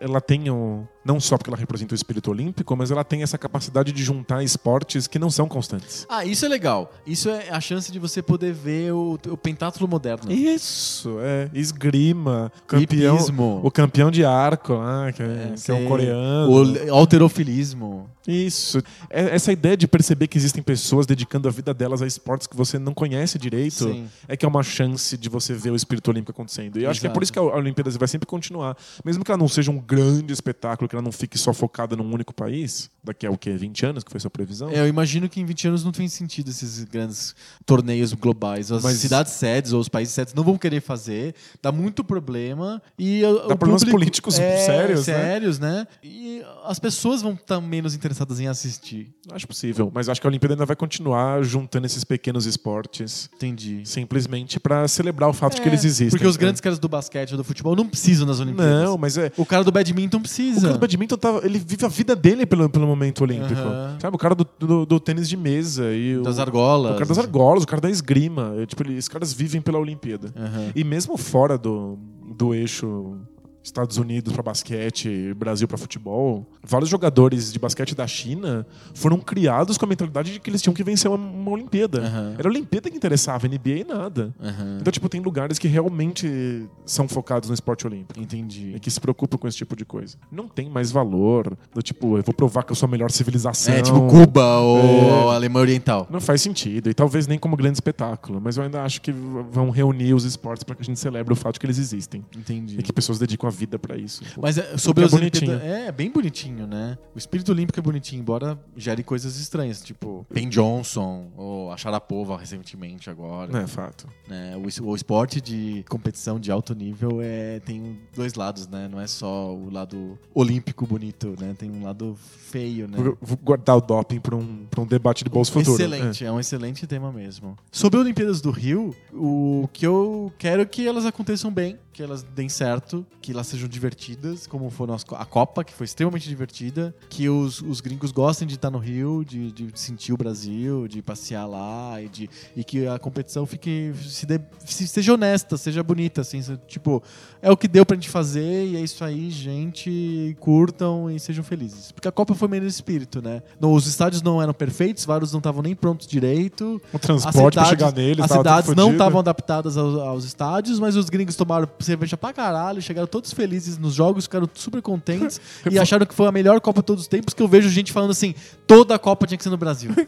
ela 0.00 0.20
tem 0.22 0.48
o, 0.48 0.86
não 1.04 1.20
só 1.20 1.36
porque 1.36 1.50
ela 1.50 1.56
representa 1.58 1.92
o 1.92 1.94
espírito 1.94 2.30
olímpico, 2.30 2.74
mas 2.74 2.90
ela 2.90 3.04
tem 3.04 3.22
essa 3.22 3.36
capacidade 3.36 3.92
de 3.92 4.02
juntar 4.02 4.42
esportes 4.42 5.06
que 5.06 5.18
não 5.18 5.28
são 5.30 5.46
constantes. 5.46 6.06
Ah, 6.08 6.24
isso 6.24 6.46
é 6.46 6.48
legal. 6.48 6.90
Isso 7.06 7.28
é 7.28 7.50
a 7.50 7.60
chance 7.60 7.92
de 7.92 7.98
você 7.98 8.22
poder 8.22 8.52
ver 8.54 8.92
o, 8.94 9.18
o 9.28 9.36
pentátulo 9.36 9.86
moderno. 9.86 10.32
Isso, 10.32 11.18
é. 11.20 11.50
Esgrima, 11.52 12.50
campeão, 12.66 13.16
Hipismo. 13.16 13.60
o 13.62 13.70
campeão 13.70 14.10
de 14.10 14.24
arco, 14.24 14.74
ah, 14.74 15.12
que, 15.14 15.22
é, 15.22 15.54
que 15.62 15.70
é 15.70 15.74
um 15.74 15.86
coreano. 15.86 16.50
O 16.50 16.94
alterofilismo. 16.94 18.08
Isso. 18.26 18.78
É- 19.10 19.34
Essa 19.34 19.52
ideia 19.52 19.76
de 19.76 19.86
perceber 19.88 20.26
que 20.28 20.38
existem 20.38 20.62
pessoas 20.62 21.06
dedicando 21.06 21.48
a 21.48 21.50
vida 21.50 21.74
delas 21.74 22.00
a 22.02 22.06
esportes 22.06 22.46
que 22.46 22.56
você 22.56 22.78
não 22.78 22.94
conhece 22.94 23.38
direito 23.38 23.84
Sim. 23.84 24.08
É 24.28 24.36
que 24.36 24.44
é 24.44 24.48
uma 24.48 24.62
chance 24.62 25.16
de 25.16 25.28
você 25.28 25.54
ver 25.54 25.70
o 25.70 25.76
espírito 25.76 26.10
olímpico 26.10 26.32
acontecendo. 26.32 26.78
E 26.78 26.84
eu 26.84 26.90
acho 26.90 27.00
que 27.00 27.06
é 27.06 27.10
por 27.10 27.22
isso 27.22 27.32
que 27.32 27.38
a 27.38 27.42
Olimpíadas 27.42 27.96
vai 27.96 28.08
sempre 28.08 28.26
continuar. 28.26 28.76
Mesmo 29.04 29.24
que 29.24 29.30
ela 29.30 29.38
não 29.38 29.48
seja 29.48 29.70
um 29.70 29.78
grande 29.78 30.32
espetáculo, 30.32 30.88
que 30.88 30.94
ela 30.94 31.02
não 31.02 31.12
fique 31.12 31.36
só 31.38 31.52
focada 31.52 31.96
num 31.96 32.10
único 32.12 32.32
país, 32.34 32.90
daqui 33.02 33.26
a 33.26 33.30
o 33.30 33.38
quê? 33.38 33.52
20 33.56 33.86
anos, 33.86 34.04
que 34.04 34.10
foi 34.10 34.20
sua 34.20 34.30
previsão? 34.30 34.70
É, 34.70 34.80
eu 34.80 34.88
imagino 34.88 35.28
que 35.28 35.40
em 35.40 35.44
20 35.44 35.68
anos 35.68 35.84
não 35.84 35.92
tem 35.92 36.08
sentido 36.08 36.48
esses 36.50 36.84
grandes 36.84 37.34
torneios 37.66 38.12
globais. 38.12 38.70
As 38.72 38.82
Mas- 38.82 38.98
cidades 38.98 39.32
sedes 39.32 39.72
ou 39.72 39.80
os 39.80 39.88
países 39.88 40.14
sedes 40.14 40.34
não 40.34 40.42
vão 40.44 40.56
querer 40.58 40.80
fazer, 40.80 41.34
dá 41.62 41.70
muito 41.72 42.04
problema. 42.04 42.80
E 42.98 43.22
Dá 43.22 43.56
problemas 43.56 43.82
público- 43.82 43.90
políticos 43.98 44.38
é, 44.38 44.56
sérios, 44.64 45.06
né? 45.06 45.14
sérios, 45.14 45.58
né? 45.58 45.86
E 46.02 46.42
as 46.64 46.78
pessoas 46.78 47.22
vão 47.22 47.32
estar 47.34 47.60
menos 47.60 47.94
interessadas 47.94 48.40
em 48.40 48.46
assistir. 48.48 49.12
Acho 49.30 49.46
possível. 49.46 49.90
Mas 49.94 50.08
acho 50.08 50.20
que 50.20 50.26
a 50.26 50.30
Olimpíada 50.30 50.54
ainda 50.54 50.66
vai 50.66 50.76
continuar 50.76 51.42
juntando 51.42 51.86
esses 51.86 52.04
pequenos 52.04 52.46
esportes. 52.46 53.28
Entendi. 53.34 53.82
Simplesmente 54.12 54.60
pra 54.60 54.86
celebrar 54.88 55.28
o 55.28 55.32
fato 55.32 55.54
de 55.56 55.60
que 55.62 55.68
É, 55.68 55.70
eles 55.70 55.84
existem. 55.84 56.10
Porque 56.10 56.26
os 56.26 56.36
grandes 56.36 56.60
caras 56.60 56.78
do 56.78 56.88
basquete 56.88 57.32
ou 57.32 57.36
do 57.38 57.44
futebol 57.44 57.74
não 57.74 57.86
precisam 57.88 58.26
nas 58.26 58.40
Olimpíadas. 58.40 58.84
Não, 58.84 58.98
mas 58.98 59.16
é. 59.16 59.32
O 59.36 59.46
cara 59.46 59.64
do 59.64 59.72
badminton 59.72 60.18
O 60.18 60.20
precisa. 60.20 60.60
cara 60.60 60.72
do 60.74 60.78
badminton 60.78 61.16
tava, 61.16 61.44
ele 61.44 61.58
vive 61.58 61.84
a 61.84 61.88
vida 61.88 62.14
dele 62.14 62.44
pelo, 62.46 62.68
pelo 62.68 62.86
momento 62.86 63.22
olímpico. 63.22 63.60
Aham. 63.60 63.96
Sabe? 64.00 64.14
O 64.16 64.18
cara 64.18 64.34
do, 64.34 64.46
do, 64.58 64.86
do 64.86 65.00
tênis 65.00 65.28
de 65.28 65.36
mesa 65.36 65.92
e 65.92 66.16
o, 66.18 66.22
Das 66.22 66.38
argolas. 66.38 66.92
o 66.92 66.94
cara 66.94 67.06
das 67.06 67.18
argolas, 67.18 67.64
o 67.64 67.66
cara 67.66 67.80
da 67.80 67.90
esgrima. 67.90 68.54
É, 68.58 68.66
tipo, 68.66 68.82
eles, 68.82 69.04
os 69.04 69.08
caras 69.08 69.32
vivem 69.32 69.60
pela 69.60 69.78
Olimpíada. 69.78 70.32
Aham. 70.36 70.70
E 70.74 70.84
mesmo 70.84 71.16
fora 71.16 71.56
do, 71.56 71.98
do 72.36 72.54
eixo 72.54 73.16
Estados 73.62 73.96
Unidos 73.96 74.32
para 74.32 74.42
basquete, 74.42 75.34
Brasil 75.34 75.68
para 75.68 75.78
futebol, 75.78 76.46
vários 76.62 76.88
jogadores 76.90 77.52
de 77.52 77.58
basquete 77.58 77.94
da 77.94 78.06
China 78.06 78.66
foram 78.94 79.18
criados 79.18 79.78
com 79.78 79.84
a 79.84 79.88
mentalidade 79.88 80.32
de 80.32 80.40
que 80.40 80.50
eles 80.50 80.60
tinham 80.60 80.74
que 80.74 80.82
vencer 80.82 81.10
uma, 81.10 81.16
uma 81.16 81.50
Olimpíada. 81.50 82.00
Aham. 82.00 82.34
Era 82.38 82.48
a 82.48 82.50
Olimpíada 82.50 82.90
que 82.90 82.96
interessava, 82.96 83.46
NBA 83.46 83.84
nada. 83.88 84.34
Aham. 84.40 84.78
Então, 84.80 84.90
tipo, 84.90 85.08
tem 85.08 85.20
lugares 85.20 85.58
que 85.58 85.68
realmente 85.68 86.66
são 86.84 87.06
focados 87.06 87.48
no 87.48 87.54
esporte 87.54 87.86
olímpico. 87.86 88.18
Entendi. 88.20 88.72
E 88.74 88.80
que 88.80 88.90
se 88.90 89.00
preocupam 89.00 89.38
com 89.38 89.46
esse 89.48 89.56
tipo 89.56 89.76
de 89.76 89.84
coisa. 89.84 90.16
Não 90.30 90.48
tem 90.48 90.68
mais 90.68 90.90
valor 90.90 91.56
do 91.74 91.82
tipo, 91.82 92.18
eu 92.18 92.22
vou 92.22 92.34
provar 92.34 92.62
que 92.64 92.72
eu 92.72 92.76
sou 92.76 92.86
a 92.86 92.90
melhor 92.90 93.10
civilização. 93.10 93.74
É, 93.74 93.82
tipo 93.82 94.00
Cuba 94.08 94.58
ou 94.58 95.30
É. 95.30 95.34
Alemanha 95.36 95.62
Oriental. 95.62 96.06
Não 96.10 96.20
faz 96.20 96.42
sentido. 96.42 96.90
E 96.90 96.94
talvez 96.94 97.26
nem 97.26 97.38
como 97.38 97.56
grande 97.56 97.76
espetáculo. 97.76 98.40
Mas 98.40 98.56
eu 98.56 98.64
ainda 98.64 98.82
acho 98.82 99.00
que 99.00 99.12
vão 99.12 99.70
reunir 99.70 100.14
os 100.14 100.24
esportes 100.24 100.64
para 100.64 100.74
que 100.74 100.82
a 100.82 100.84
gente 100.84 100.98
celebre 100.98 101.32
o 101.32 101.36
fato 101.36 101.54
de 101.54 101.60
que 101.60 101.66
eles 101.66 101.78
existem. 101.78 102.24
Entendi. 102.36 102.76
E 102.78 102.82
que 102.82 102.92
pessoas 102.92 103.18
dedicam 103.18 103.48
a 103.48 103.51
vida 103.52 103.78
para 103.78 103.96
isso. 103.96 104.22
Mas 104.40 104.58
é, 104.58 104.76
sobre 104.76 105.02
é 105.02 105.06
as 105.06 105.12
bonitinho. 105.12 105.52
Olimpíadas. 105.52 105.88
É, 105.88 105.92
bem 105.92 106.10
bonitinho, 106.10 106.66
né? 106.66 106.98
O 107.14 107.18
espírito 107.18 107.52
olímpico 107.52 107.78
é 107.78 107.82
bonitinho, 107.82 108.20
embora 108.20 108.58
gere 108.76 109.02
coisas 109.02 109.38
estranhas, 109.38 109.82
tipo 109.82 110.26
Ben 110.30 110.48
Johnson 110.48 111.30
ou 111.36 111.72
a 111.72 111.76
Sharapova 111.76 112.36
recentemente 112.36 113.10
agora. 113.10 113.62
É 113.62 113.66
fato. 113.66 114.08
né? 114.28 114.54
O, 114.56 114.90
o 114.90 114.96
esporte 114.96 115.40
de 115.40 115.84
competição 115.88 116.40
de 116.40 116.50
alto 116.50 116.74
nível 116.74 117.20
é, 117.22 117.60
tem 117.60 118.00
dois 118.14 118.34
lados, 118.34 118.66
né? 118.66 118.88
Não 118.90 119.00
é 119.00 119.06
só 119.06 119.54
o 119.54 119.70
lado 119.70 120.18
olímpico 120.34 120.86
bonito, 120.86 121.34
né? 121.38 121.54
Tem 121.58 121.70
um 121.70 121.84
lado 121.84 122.16
feio, 122.50 122.88
né? 122.88 122.98
Vou, 122.98 123.18
vou 123.20 123.36
guardar 123.36 123.76
o 123.76 123.80
doping 123.80 124.20
para 124.20 124.36
um, 124.36 124.66
pra 124.70 124.80
um 124.80 124.86
debate 124.86 125.24
de 125.24 125.30
bolso 125.30 125.52
futuro. 125.52 125.76
Excelente, 125.76 126.24
é. 126.24 126.32
um 126.32 126.40
excelente 126.40 126.86
tema 126.86 127.12
mesmo. 127.12 127.56
Sobre 127.70 127.98
as 127.98 128.04
Olimpíadas 128.04 128.40
do 128.40 128.50
Rio, 128.50 128.94
o 129.12 129.68
que 129.72 129.86
eu 129.86 130.32
quero 130.38 130.62
é 130.62 130.64
que 130.64 130.86
elas 130.86 131.06
aconteçam 131.06 131.50
bem, 131.50 131.78
que 131.92 132.02
elas 132.02 132.22
deem 132.22 132.48
certo, 132.48 133.04
que 133.20 133.32
elas 133.32 133.46
sejam 133.46 133.68
divertidas, 133.68 134.46
como 134.46 134.70
co- 135.06 135.14
a 135.14 135.24
Copa, 135.26 135.62
que 135.62 135.72
foi 135.74 135.84
extremamente 135.84 136.28
divertida, 136.28 136.94
que 137.10 137.28
os, 137.28 137.60
os 137.60 137.80
gringos 137.80 138.10
gostem 138.12 138.48
de 138.48 138.54
estar 138.54 138.70
no 138.70 138.78
Rio, 138.78 139.24
de, 139.24 139.52
de 139.52 139.70
sentir 139.78 140.12
o 140.12 140.16
Brasil, 140.16 140.88
de 140.88 141.02
passear 141.02 141.46
lá 141.46 142.00
e, 142.00 142.08
de, 142.08 142.30
e 142.56 142.64
que 142.64 142.86
a 142.86 142.98
competição 142.98 143.44
fique 143.44 143.92
se 144.08 144.24
dê- 144.24 144.40
se- 144.64 144.88
seja 144.88 145.12
honesta, 145.14 145.56
seja 145.56 145.82
bonita, 145.82 146.22
assim, 146.22 146.40
tipo, 146.66 147.02
é 147.42 147.50
o 147.50 147.56
que 147.56 147.68
deu 147.68 147.84
pra 147.84 147.94
gente 147.94 148.08
fazer 148.08 148.66
e 148.68 148.76
é 148.76 148.80
isso 148.80 149.04
aí, 149.04 149.30
gente, 149.30 150.36
curtam 150.40 151.10
e 151.10 151.18
sejam 151.20 151.44
felizes. 151.44 151.92
Porque 151.92 152.08
a 152.08 152.12
Copa 152.12 152.34
foi 152.34 152.48
meio 152.48 152.62
nesse 152.62 152.76
espírito, 152.76 153.20
né? 153.20 153.42
Os 153.60 153.86
estádios 153.86 154.22
não 154.22 154.40
eram 154.40 154.54
perfeitos, 154.54 155.04
vários 155.04 155.32
não 155.32 155.38
estavam 155.38 155.62
nem 155.62 155.74
prontos 155.74 156.06
direito. 156.06 156.80
O 156.92 156.98
transporte 156.98 157.54
para 157.54 157.62
As 157.64 157.68
chegar 157.68 157.92
neles. 157.92 158.24
As 158.24 158.30
cidades 158.38 158.68
não 158.76 158.92
estavam 158.92 159.20
adaptadas 159.20 159.76
aos, 159.76 159.94
aos 159.98 160.24
estádios, 160.24 160.78
mas 160.78 160.96
os 160.96 161.08
gringos 161.10 161.36
tomaram 161.36 161.68
cerveja 161.92 162.16
pra 162.16 162.32
caralho, 162.32 162.80
chegaram 162.82 163.06
todos 163.06 163.32
felizes 163.32 163.78
nos 163.78 163.94
jogos, 163.94 164.24
ficaram 164.24 164.48
super 164.54 164.80
contentes 164.82 165.40
e 165.70 165.78
acharam 165.78 166.04
que 166.06 166.14
foi 166.14 166.26
a 166.26 166.32
melhor 166.32 166.60
Copa 166.60 166.80
de 166.80 166.86
todos 166.86 167.02
os 167.02 167.08
tempos, 167.08 167.34
que 167.34 167.42
eu 167.42 167.48
vejo 167.48 167.68
gente 167.68 167.92
falando 167.92 168.10
assim, 168.10 168.34
toda 168.66 168.94
a 168.94 168.98
Copa 168.98 169.26
tinha 169.26 169.36
que 169.38 169.44
ser 169.44 169.50
no 169.50 169.56
Brasil. 169.56 169.90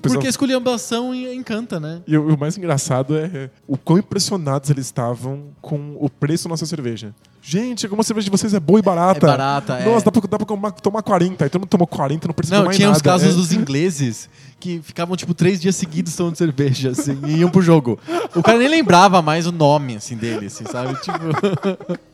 Pessoal- 0.00 0.14
Porque 0.14 0.26
a 0.26 0.30
esculhambação 0.30 1.14
en- 1.14 1.34
encanta, 1.34 1.78
né? 1.78 2.00
E 2.06 2.16
o, 2.16 2.34
o 2.34 2.38
mais 2.38 2.56
engraçado 2.56 3.16
é 3.16 3.50
o 3.66 3.76
quão 3.76 3.98
impressionados 3.98 4.70
eles 4.70 4.86
estavam 4.86 5.48
com 5.60 5.96
o 6.00 6.08
preço 6.08 6.44
da 6.44 6.50
nossa 6.50 6.64
cerveja. 6.66 7.14
Gente, 7.42 7.88
como 7.88 8.00
a 8.00 8.04
cerveja 8.04 8.24
de 8.26 8.30
vocês 8.30 8.54
é 8.54 8.60
boa 8.60 8.78
e 8.78 8.82
barata. 8.82 9.18
É 9.26 9.28
barata, 9.30 9.74
é. 9.78 9.84
Nossa, 9.84 10.04
dá 10.04 10.12
pra, 10.12 10.20
dá 10.28 10.38
pra 10.38 10.46
tomar, 10.46 10.70
tomar 10.72 11.02
40. 11.02 11.44
Aí 11.44 11.50
todo 11.50 11.60
mundo 11.62 11.68
tomou 11.68 11.86
40 11.86 12.26
não 12.28 12.34
precisa 12.34 12.58
Não, 12.58 12.64
mais 12.66 12.76
tinha 12.76 12.88
nada. 12.88 12.96
os 12.96 13.02
casos 13.02 13.28
É. 13.32 13.32
dos 13.36 13.52
ingleses 13.52 14.28
que 14.62 14.80
ficavam, 14.80 15.16
tipo, 15.16 15.34
três 15.34 15.60
dias 15.60 15.74
seguidos 15.74 16.14
tomando 16.14 16.36
cerveja, 16.36 16.90
assim, 16.90 17.18
e 17.26 17.38
iam 17.38 17.50
pro 17.50 17.60
jogo. 17.60 17.98
O 18.32 18.40
cara 18.44 18.58
nem 18.58 18.68
lembrava 18.68 19.20
mais 19.20 19.44
o 19.44 19.50
nome, 19.50 19.96
assim, 19.96 20.16
dele, 20.16 20.46
assim, 20.46 20.64
sabe? 20.64 20.94
Tipo... 21.00 21.18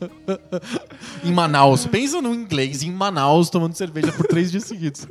em 1.22 1.30
Manaus. 1.30 1.84
Pensa 1.84 2.22
no 2.22 2.34
inglês 2.34 2.82
em 2.82 2.90
Manaus 2.90 3.50
tomando 3.50 3.74
cerveja 3.74 4.11
por 4.12 4.26
três 4.26 4.50
dias 4.50 4.64
seguidos. 4.64 5.06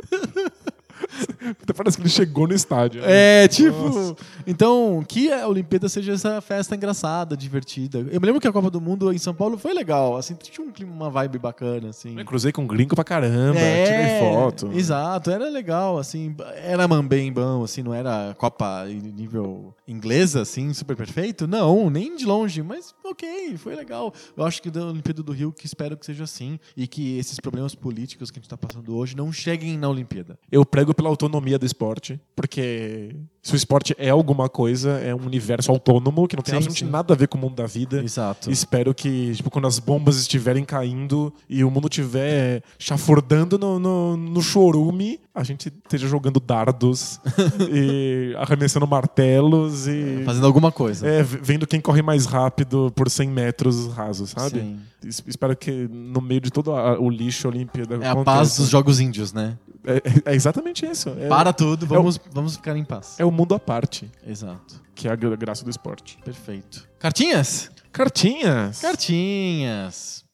Até 1.62 1.74
parece 1.74 1.98
que 1.98 2.04
ele 2.04 2.10
chegou 2.10 2.48
no 2.48 2.54
estádio. 2.54 3.02
É, 3.04 3.48
tipo. 3.48 3.78
Nossa. 3.78 4.16
Então, 4.46 5.04
que 5.08 5.32
a 5.32 5.48
Olimpíada 5.48 5.90
seja 5.90 6.14
essa 6.14 6.42
festa 6.42 6.76
engraçada, 6.76 7.36
divertida. 7.36 8.00
Eu 8.00 8.20
me 8.20 8.26
lembro 8.26 8.42
que 8.42 8.48
a 8.48 8.52
Copa 8.52 8.70
do 8.70 8.82
Mundo 8.82 9.12
em 9.12 9.18
São 9.18 9.34
Paulo 9.34 9.58
foi 9.58 9.74
legal. 9.74 10.18
Assim, 10.18 10.36
tinha 10.36 10.66
um 10.66 10.72
clima, 10.72 10.94
uma 10.94 11.10
vibe 11.10 11.40
bacana, 11.40 11.90
assim. 11.90 12.18
Eu 12.18 12.26
cruzei 12.26 12.52
com 12.52 12.66
gringo 12.66 12.96
pra 12.96 13.04
caramba, 13.04 13.60
É, 13.60 13.84
tirei 13.86 14.20
foto. 14.20 14.72
Exato, 14.74 15.32
era 15.32 15.50
legal, 15.50 15.98
assim, 15.98 16.36
era 16.64 16.88
bem 17.04 17.32
bom, 17.32 17.64
assim, 17.64 17.84
não 17.84 17.94
era 17.94 18.36
Copa 18.38 18.86
nível 18.86 19.74
inglesa, 19.88 20.42
assim, 20.42 20.74
super 20.74 20.96
perfeito, 20.96 21.48
não, 21.48 21.90
nem 21.90 22.16
de 22.16 22.26
longe, 22.26 22.62
mas 22.62 22.94
ok, 23.04 23.58
foi 23.58 23.76
legal. 23.76 24.14
Eu 24.36 24.46
acho 24.46 24.62
que 24.62 24.70
da 24.70 24.86
Olimpíada 24.86 25.24
do 25.24 25.32
Rio, 25.32 25.52
que 25.52 25.66
espero 25.66 25.96
que 25.98 26.06
seja 26.06 26.24
assim, 26.24 26.60
e 26.76 26.88
que 26.88 27.18
esses 27.18 27.40
problemas 27.40 27.76
políticos 27.76 28.32
que 28.32 28.40
a 28.40 28.42
gente 28.42 28.50
tá 28.50 28.58
passando 28.58 28.96
hoje 28.96 29.16
não 29.16 29.32
cheguem 29.32 29.78
na 29.78 29.90
Olimpíada. 29.90 30.38
Eu 30.52 30.66
prego 30.66 30.94
pela 30.94 31.07
autonomia 31.08 31.58
do 31.60 31.66
esporte, 31.66 32.20
porque 32.36 33.16
se 33.42 33.54
o 33.54 33.56
esporte 33.56 33.96
é 33.98 34.10
alguma 34.10 34.50
coisa, 34.50 35.00
é 35.00 35.16
um 35.16 35.26
universo 35.26 35.72
autônomo 35.72 36.28
que 36.28 36.36
não 36.36 36.44
tem 36.44 36.52
Sim, 36.54 36.58
absolutamente 36.58 36.86
sim. 36.86 36.92
nada 36.92 37.14
a 37.14 37.18
ver 37.18 37.28
com 37.28 37.38
o 37.38 37.42
mundo 37.42 37.56
da 37.56 37.66
vida. 37.66 38.04
Exato. 38.04 38.52
Espero 38.52 38.94
que, 38.94 39.34
tipo, 39.36 39.50
quando 39.50 39.68
as 39.68 39.80
bombas 39.80 40.18
estiverem 40.20 40.66
caindo 40.66 41.34
e 41.50 41.64
o 41.64 41.72
mundo 41.72 41.88
estiver 41.88 42.62
chafurdando 42.78 43.58
no, 43.58 43.80
no, 43.80 44.18
no 44.18 44.42
chorume, 44.42 45.20
a 45.34 45.44
gente 45.44 45.68
esteja 45.70 46.08
jogando 46.08 46.40
dardos 46.40 47.22
e 47.72 48.34
arremessando 48.38 48.86
martelos 48.88 49.88
e 49.88 50.24
Fazendo 50.26 50.46
alguma 50.48 50.72
coisa. 50.72 51.08
é, 51.08 51.24
vendo 51.24 51.66
quem 51.68 51.80
corre 51.80 52.02
mais 52.02 52.26
rápido 52.26 52.92
por 52.96 53.10
100 53.10 53.30
metros 53.30 53.88
rasos, 53.94 54.32
sabe? 54.32 54.60
Sim. 54.60 54.80
Es- 55.06 55.24
Espero 55.28 55.56
que 55.56 55.88
no 55.90 56.20
meio 56.22 56.42
de 56.42 56.52
todo 56.52 56.72
o 56.72 57.10
lixo 57.10 57.48
Olimpíada 57.48 57.96
É 58.02 58.08
a 58.10 58.16
paz 58.24 58.58
dos 58.58 58.68
Jogos 58.70 59.00
Índios, 59.00 59.32
né? 59.32 59.58
É, 59.88 59.98
é- 60.30 60.32
é 60.34 60.36
exatamente 60.36 60.86
isso. 60.86 61.10
É, 61.18 61.28
Para 61.30 61.54
tudo, 61.54 61.88
vamos, 61.88 62.20
vamos 62.32 62.56
ficar 62.58 62.76
em 62.76 62.84
paz. 62.84 63.16
é 63.20 63.24
o 63.26 63.32
mundo 63.32 63.56
à 63.56 63.60
parte, 63.60 64.12
Exato. 64.28 64.82
que 64.94 65.08
é 65.08 65.12
a 65.12 65.16
gra- 65.16 65.36
graça 65.36 65.64
do 65.64 65.70
esporte. 65.70 66.20
Perfeito. 66.26 66.88
Cartinhas? 67.00 67.72
Cartinhas. 67.92 68.82
Cartinhas. 68.82 70.26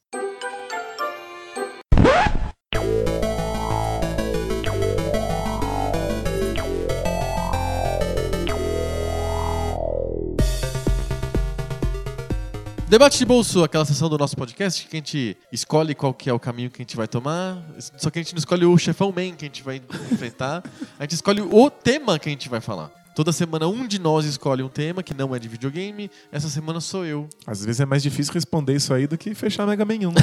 Debate 12.94 13.18
de 13.18 13.26
bolso, 13.26 13.64
aquela 13.64 13.86
sessão 13.86 14.08
do 14.08 14.20
nosso 14.20 14.38
podcast 14.38 14.88
que 14.88 14.96
a 14.96 15.00
gente 15.00 15.36
escolhe 15.52 15.96
qual 15.96 16.14
que 16.14 16.30
é 16.30 16.34
o 16.34 16.40
caminho 16.40 16.70
que 16.70 16.80
a 16.80 16.84
gente 16.84 16.96
vai 16.96 17.08
tomar. 17.08 17.58
Só 17.98 18.12
que 18.12 18.20
a 18.20 18.22
gente 18.22 18.36
não 18.36 18.38
escolhe 18.38 18.66
o 18.66 18.78
chefão 18.78 19.08
man 19.08 19.32
que 19.32 19.46
a 19.46 19.48
gente 19.48 19.64
vai 19.64 19.82
enfrentar. 20.12 20.62
A 21.00 21.04
gente 21.04 21.16
escolhe 21.16 21.42
o 21.42 21.72
tema 21.72 22.20
que 22.20 22.30
a 22.30 22.32
gente 22.32 22.48
vai 22.48 22.62
falar. 22.62 22.92
Toda 23.16 23.32
semana 23.32 23.68
um 23.68 23.88
de 23.88 23.98
nós 23.98 24.26
escolhe 24.26 24.62
um 24.62 24.70
tema 24.70 25.02
que 25.02 25.12
não 25.12 25.34
é 25.34 25.40
de 25.40 25.48
videogame. 25.48 26.08
Essa 26.32 26.48
semana 26.50 26.80
sou 26.80 27.04
eu. 27.04 27.28
Às 27.48 27.66
vezes 27.66 27.82
é 27.82 27.86
mais 27.88 28.04
difícil 28.04 28.32
responder 28.32 28.76
isso 28.76 28.94
aí 28.94 29.08
do 29.08 29.18
que 29.18 29.34
fechar 29.34 29.66
Mega 29.66 29.84
Man 29.84 29.96
1. 29.96 30.14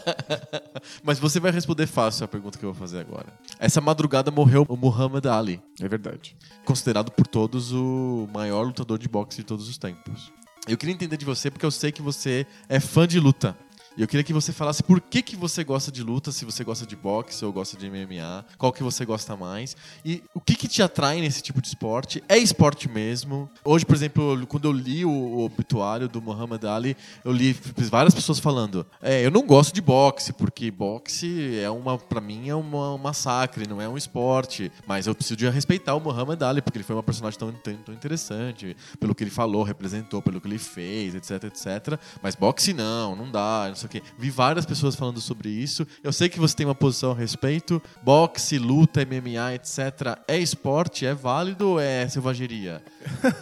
Mas 1.02 1.18
você 1.18 1.40
vai 1.40 1.50
responder 1.50 1.86
fácil 1.86 2.26
a 2.26 2.28
pergunta 2.28 2.58
que 2.58 2.64
eu 2.66 2.74
vou 2.74 2.78
fazer 2.78 3.00
agora. 3.00 3.28
Essa 3.58 3.80
madrugada 3.80 4.30
morreu 4.30 4.66
o 4.68 4.76
Muhammad 4.76 5.24
Ali, 5.24 5.62
é 5.80 5.88
verdade. 5.88 6.36
considerado 6.62 7.10
por 7.10 7.26
todos 7.26 7.72
o 7.72 8.28
maior 8.34 8.64
lutador 8.64 8.98
de 8.98 9.08
boxe 9.08 9.38
de 9.38 9.44
todos 9.44 9.66
os 9.66 9.78
tempos. 9.78 10.30
Eu 10.66 10.76
queria 10.76 10.94
entender 10.94 11.16
de 11.16 11.24
você 11.24 11.50
porque 11.50 11.64
eu 11.64 11.70
sei 11.70 11.92
que 11.92 12.02
você 12.02 12.46
é 12.68 12.80
fã 12.80 13.06
de 13.06 13.20
luta. 13.20 13.56
E 13.96 14.02
eu 14.02 14.06
queria 14.06 14.22
que 14.22 14.32
você 14.32 14.52
falasse 14.52 14.82
por 14.82 15.00
que, 15.00 15.22
que 15.22 15.34
você 15.34 15.64
gosta 15.64 15.90
de 15.90 16.02
luta, 16.02 16.30
se 16.30 16.44
você 16.44 16.62
gosta 16.62 16.84
de 16.84 16.94
boxe 16.94 17.42
ou 17.42 17.50
gosta 17.50 17.78
de 17.78 17.88
MMA, 17.88 18.44
qual 18.58 18.70
que 18.70 18.82
você 18.82 19.06
gosta 19.06 19.34
mais. 19.34 19.74
E 20.04 20.22
o 20.34 20.40
que, 20.40 20.54
que 20.54 20.68
te 20.68 20.82
atrai 20.82 21.18
nesse 21.18 21.40
tipo 21.40 21.62
de 21.62 21.68
esporte? 21.68 22.22
É 22.28 22.36
esporte 22.36 22.90
mesmo? 22.90 23.50
Hoje, 23.64 23.86
por 23.86 23.96
exemplo, 23.96 24.46
quando 24.48 24.68
eu 24.68 24.72
li 24.72 25.02
o, 25.02 25.38
obituário 25.38 26.08
do 26.10 26.20
Muhammad 26.20 26.62
Ali, 26.64 26.94
eu 27.24 27.32
li 27.32 27.56
várias 27.90 28.14
pessoas 28.14 28.38
falando: 28.38 28.86
é, 29.00 29.24
eu 29.24 29.30
não 29.30 29.46
gosto 29.46 29.74
de 29.74 29.80
boxe, 29.80 30.30
porque 30.30 30.70
boxe 30.70 31.58
é 31.58 31.70
uma, 31.70 31.96
para 31.96 32.20
mim, 32.20 32.50
é 32.50 32.54
uma, 32.54 32.92
um 32.94 32.98
massacre, 32.98 33.66
não 33.66 33.80
é 33.80 33.88
um 33.88 33.96
esporte. 33.96 34.70
Mas 34.86 35.06
eu 35.06 35.14
preciso 35.14 35.36
de 35.36 35.48
respeitar 35.48 35.94
o 35.94 36.00
Muhammad 36.00 36.42
Ali, 36.42 36.60
porque 36.60 36.76
ele 36.76 36.84
foi 36.84 36.94
uma 36.94 37.02
personagem 37.02 37.38
tão, 37.38 37.50
tão, 37.50 37.74
tão 37.76 37.94
interessante, 37.94 38.76
pelo 39.00 39.14
que 39.14 39.24
ele 39.24 39.30
falou, 39.30 39.62
representou, 39.62 40.20
pelo 40.20 40.38
que 40.38 40.48
ele 40.48 40.58
fez, 40.58 41.14
etc, 41.14 41.44
etc. 41.44 41.98
Mas 42.22 42.34
boxe 42.34 42.74
não, 42.74 43.16
não 43.16 43.30
dá, 43.30 43.64
não 43.68 43.74
sei 43.74 43.85
o 43.86 43.88
quê. 43.88 44.02
Vi 44.18 44.30
várias 44.30 44.66
pessoas 44.66 44.94
falando 44.94 45.20
sobre 45.20 45.48
isso. 45.48 45.86
Eu 46.02 46.12
sei 46.12 46.28
que 46.28 46.38
você 46.38 46.54
tem 46.54 46.66
uma 46.66 46.74
posição 46.74 47.12
a 47.12 47.14
respeito. 47.14 47.82
Boxe, 48.02 48.58
luta, 48.58 49.00
MMA, 49.04 49.54
etc. 49.54 50.18
É 50.28 50.38
esporte? 50.38 51.06
É 51.06 51.14
válido 51.14 51.70
ou 51.70 51.80
é 51.80 52.08
selvageria? 52.08 52.82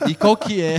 E 0.07 0.15
qual 0.15 0.37
que 0.37 0.61
é? 0.61 0.79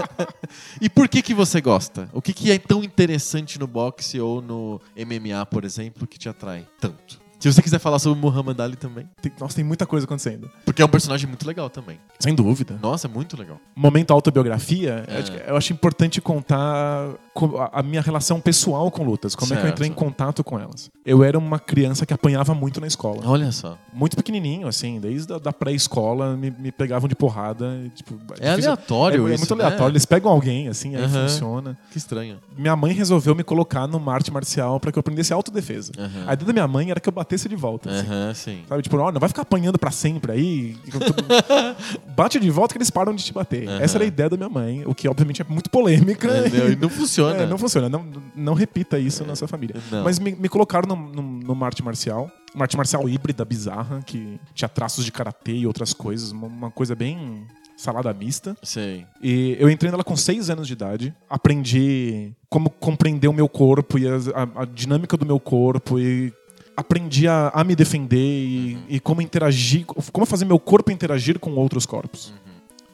e 0.80 0.88
por 0.88 1.08
que 1.08 1.22
que 1.22 1.34
você 1.34 1.60
gosta? 1.60 2.08
O 2.12 2.22
que 2.22 2.32
que 2.32 2.50
é 2.50 2.58
tão 2.58 2.84
interessante 2.84 3.58
no 3.58 3.66
boxe 3.66 4.20
ou 4.20 4.40
no 4.40 4.80
MMA, 4.96 5.44
por 5.46 5.64
exemplo, 5.64 6.06
que 6.06 6.18
te 6.18 6.28
atrai 6.28 6.66
tanto? 6.80 7.23
Se 7.50 7.52
você 7.52 7.62
quiser 7.62 7.78
falar 7.78 7.98
sobre 7.98 8.18
o 8.18 8.22
Muhammad 8.22 8.58
Ali 8.60 8.76
também. 8.76 9.08
Tem- 9.20 9.32
nossa, 9.38 9.54
tem 9.56 9.64
muita 9.64 9.84
coisa 9.86 10.04
acontecendo. 10.06 10.50
Porque 10.64 10.80
é 10.80 10.84
um 10.84 10.88
personagem 10.88 11.26
muito 11.28 11.46
legal 11.46 11.68
também. 11.68 11.98
Sem 12.18 12.34
dúvida. 12.34 12.78
Nossa, 12.82 13.06
é 13.06 13.10
muito 13.10 13.36
legal. 13.38 13.58
Momento 13.76 14.12
autobiografia, 14.12 15.04
É. 15.08 15.50
eu 15.50 15.56
acho 15.56 15.72
importante 15.72 16.20
contar 16.20 17.10
co- 17.34 17.58
a- 17.72 17.82
minha 17.82 18.00
relação 18.00 18.40
pessoal 18.40 18.90
com 18.90 19.04
lutas. 19.04 19.34
Como 19.34 19.52
é 19.52 19.56
que 19.56 19.62
eu 19.66 19.68
entrei 19.70 19.88
em 19.88 19.90
Certo. 19.90 19.98
contato 19.98 20.42
com 20.44 20.58
elas. 20.58 20.90
Eu 21.04 21.22
era 21.22 21.38
uma 21.38 21.58
criança 21.58 22.06
que 22.06 22.14
apanhava 22.14 22.54
muito 22.54 22.80
na 22.80 22.86
escola. 22.86 23.20
Olha 23.26 23.52
só. 23.52 23.76
Muito 23.92 24.16
pequenininho, 24.16 24.66
assim, 24.66 24.98
desde 24.98 25.32
a 25.32 25.38
da 25.38 25.52
pré-escola 25.52 26.36
me, 26.36 26.50
me 26.50 26.72
pegavam 26.72 27.08
de 27.08 27.14
porrada. 27.14 27.90
Tipo, 27.94 28.14
É 28.40 28.50
difícil- 28.50 28.70
aleatório 28.72 29.28
é, 29.28 29.30
é 29.32 29.34
isso, 29.34 29.40
muito 29.42 29.56
né? 29.56 29.64
aleatório. 29.64 29.92
Eles 29.92 30.06
pegam 30.06 30.30
alguém, 30.30 30.68
assim, 30.68 30.96
aí 30.96 31.04
Aham. 31.04 31.28
funciona. 31.28 31.78
Que 31.90 31.98
estranho. 31.98 32.38
Minha 32.56 32.74
mãe 32.76 32.92
resolveu 32.94 33.34
me 33.34 33.44
colocar 33.44 33.86
numa 33.86 34.14
arte 34.14 34.30
marcial 34.32 34.80
pra 34.80 34.90
que 34.90 34.98
eu 34.98 35.00
aprendesse 35.00 35.32
autodefesa. 35.32 35.92
Aham. 35.98 36.24
A 36.26 36.32
ideia 36.32 36.46
da 36.46 36.52
minha 36.52 36.68
mãe 36.68 36.90
era 36.90 36.98
que 37.00 37.08
eu 37.08 37.12
batesse 37.12 37.33
de 37.48 37.56
volta. 37.56 37.90
assim. 37.90 38.06
Aham, 38.06 38.34
sim. 38.34 38.62
Sabe, 38.68 38.82
tipo, 38.82 38.96
ó, 38.96 39.10
não 39.12 39.20
vai 39.20 39.28
ficar 39.28 39.42
apanhando 39.42 39.78
pra 39.78 39.90
sempre 39.90 40.32
aí. 40.32 40.76
Bate 42.16 42.38
de 42.38 42.50
volta 42.50 42.72
que 42.74 42.78
eles 42.78 42.90
param 42.90 43.14
de 43.14 43.24
te 43.24 43.32
bater. 43.32 43.68
Aham. 43.68 43.80
Essa 43.82 43.96
era 43.96 44.04
a 44.04 44.06
ideia 44.06 44.28
da 44.30 44.36
minha 44.36 44.48
mãe, 44.48 44.82
o 44.86 44.94
que 44.94 45.08
obviamente 45.08 45.42
é 45.42 45.44
muito 45.48 45.68
polêmica. 45.70 46.28
É, 46.28 46.48
não, 46.48 46.68
e 46.72 46.76
não 46.76 46.88
funciona. 46.88 47.36
É, 47.42 47.46
não 47.46 47.58
funciona. 47.58 47.88
Não, 47.88 48.04
não 48.34 48.54
repita 48.54 48.98
isso 48.98 49.24
na 49.24 49.34
sua 49.34 49.48
família. 49.48 49.76
Não. 49.90 50.04
Mas 50.04 50.18
me, 50.18 50.32
me 50.34 50.48
colocaram 50.48 50.88
num- 50.94 51.08
num- 51.12 51.40
numa 51.44 51.66
arte 51.66 51.82
marcial. 51.82 52.30
Uma 52.54 52.64
arte 52.64 52.76
marcial 52.76 53.08
híbrida, 53.08 53.44
bizarra, 53.44 54.00
que 54.06 54.38
tinha 54.54 54.68
traços 54.68 55.04
de 55.04 55.10
karatê 55.10 55.52
e 55.54 55.66
outras 55.66 55.92
coisas. 55.92 56.30
Uma, 56.30 56.46
uma 56.46 56.70
coisa 56.70 56.94
bem 56.94 57.46
salada 57.76 58.12
mista. 58.14 58.56
Sei. 58.62 59.04
E 59.20 59.56
eu 59.58 59.68
entrei 59.68 59.90
nela 59.90 60.04
com 60.04 60.16
seis 60.16 60.48
anos 60.50 60.66
de 60.68 60.72
idade. 60.74 61.12
Aprendi 61.28 62.32
como 62.48 62.70
compreender 62.70 63.26
o 63.26 63.32
meu 63.32 63.48
corpo 63.48 63.98
e 63.98 64.06
as- 64.06 64.28
a, 64.28 64.62
a 64.62 64.64
dinâmica 64.64 65.16
do 65.16 65.26
meu 65.26 65.40
corpo 65.40 65.98
e 65.98 66.32
aprendi 66.76 67.28
a, 67.28 67.50
a 67.54 67.64
me 67.64 67.74
defender 67.74 68.18
e, 68.18 68.78
e 68.88 69.00
como 69.00 69.22
interagir, 69.22 69.84
como 69.86 70.26
fazer 70.26 70.44
meu 70.44 70.58
corpo 70.58 70.90
interagir 70.90 71.38
com 71.38 71.52
outros 71.52 71.86
corpos. 71.86 72.32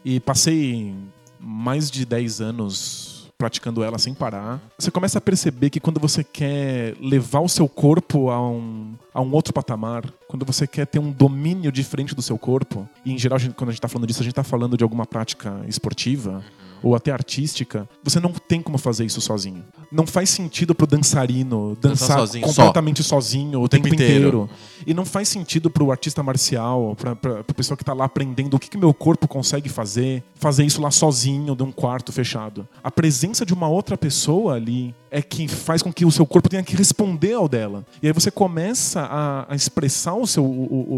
E 0.05 0.21
passei 0.21 0.95
mais 1.39 1.91
de 1.91 2.05
10 2.05 2.41
anos 2.41 3.11
praticando 3.41 3.83
ela 3.83 3.99
sem 3.99 4.13
parar. 4.13 4.61
Você 4.79 4.91
começa 4.91 5.17
a 5.17 5.21
perceber 5.21 5.71
que 5.71 5.81
quando 5.81 5.99
você 5.99 6.23
quer 6.23 6.95
levar 7.01 7.41
o 7.41 7.49
seu 7.49 7.67
corpo 7.67 8.29
a 8.29 8.51
um, 8.51 8.93
a 9.15 9.23
um 9.23 9.33
outro 9.33 9.51
patamar, 9.51 10.05
quando 10.29 10.45
você 10.45 10.67
quer 10.67 10.87
ter 10.87 10.99
um 10.99 11.11
domínio 11.11 11.73
diferente 11.73 12.15
do 12.15 12.21
seu 12.21 12.37
corpo, 12.37 12.87
e 13.03 13.13
em 13.13 13.19
geral, 13.19 13.39
quando 13.57 13.71
a 13.71 13.73
gente 13.73 13.81
tá 13.81 13.89
falando 13.89 14.07
disso, 14.07 14.21
a 14.21 14.25
gente 14.25 14.35
tá 14.35 14.45
falando 14.45 14.77
de 14.77 14.85
alguma 14.85 15.07
prática 15.07 15.59
esportiva 15.67 16.45
ou 16.83 16.95
até 16.95 17.11
artística, 17.13 17.89
você 18.03 18.19
não 18.21 18.33
tem 18.33 18.61
como 18.63 18.79
fazer 18.79 19.05
isso 19.05 19.21
sozinho. 19.21 19.65
Não 19.93 20.07
faz 20.07 20.31
sentido 20.31 20.75
pro 20.75 20.87
dançarino 20.87 21.77
Dançar 21.81 21.91
dançar 22.09 22.19
sozinho, 22.19 22.47
completamente 22.47 23.03
sozinho 23.03 23.61
o, 23.61 23.69
tempo, 23.69 23.85
tempo 23.85 23.95
inteiro. 23.95 24.15
inteiro. 24.29 24.51
E 24.87 24.95
não 24.95 25.05
faz 25.05 25.29
sentido 25.29 25.69
pro 25.71 25.91
artista 25.91 26.23
marcial, 26.23 26.95
pra, 26.97 27.15
pra, 27.17 27.45
pra 27.45 27.55
pessoa 27.55 27.77
que 27.77 27.85
tá 27.85 27.93
lá 27.93 28.05
aprendendo 28.05 28.55
o 28.55 28.59
que, 28.59 28.71
que 28.71 28.79
meu 28.79 28.95
corpo 28.95 29.29
consegue 29.29 29.69
fazer, 29.69 30.23
fazer 30.37 30.65
isso 30.65 30.81
lá 30.81 30.91
sozinho, 30.91 31.55
de 31.55 31.63
um 31.63 31.71
quarto 31.73 32.13
fechado. 32.13 32.67
A 32.83 32.91
presença 32.91 33.45
de 33.45 33.53
uma 33.53 33.69
outra 33.69 33.99
pessoa 33.99 34.55
ali 34.55 34.95
é 35.11 35.21
que 35.21 35.49
faz 35.49 35.83
com 35.83 35.93
que 35.93 36.05
o 36.05 36.11
seu 36.11 36.25
corpo 36.25 36.49
tenha 36.49 36.63
que 36.63 36.75
responder 36.77 37.35
ao 37.35 37.49
dela. 37.49 37.85
E 38.03 38.07
aí 38.07 38.13
você 38.13 38.31
começa 38.31 39.01
a, 39.03 39.53
a 39.53 39.57
expressar 39.57 40.15
o 40.15 40.27
seu, 40.27 40.45
o, 40.45 40.49
o, 40.49 40.95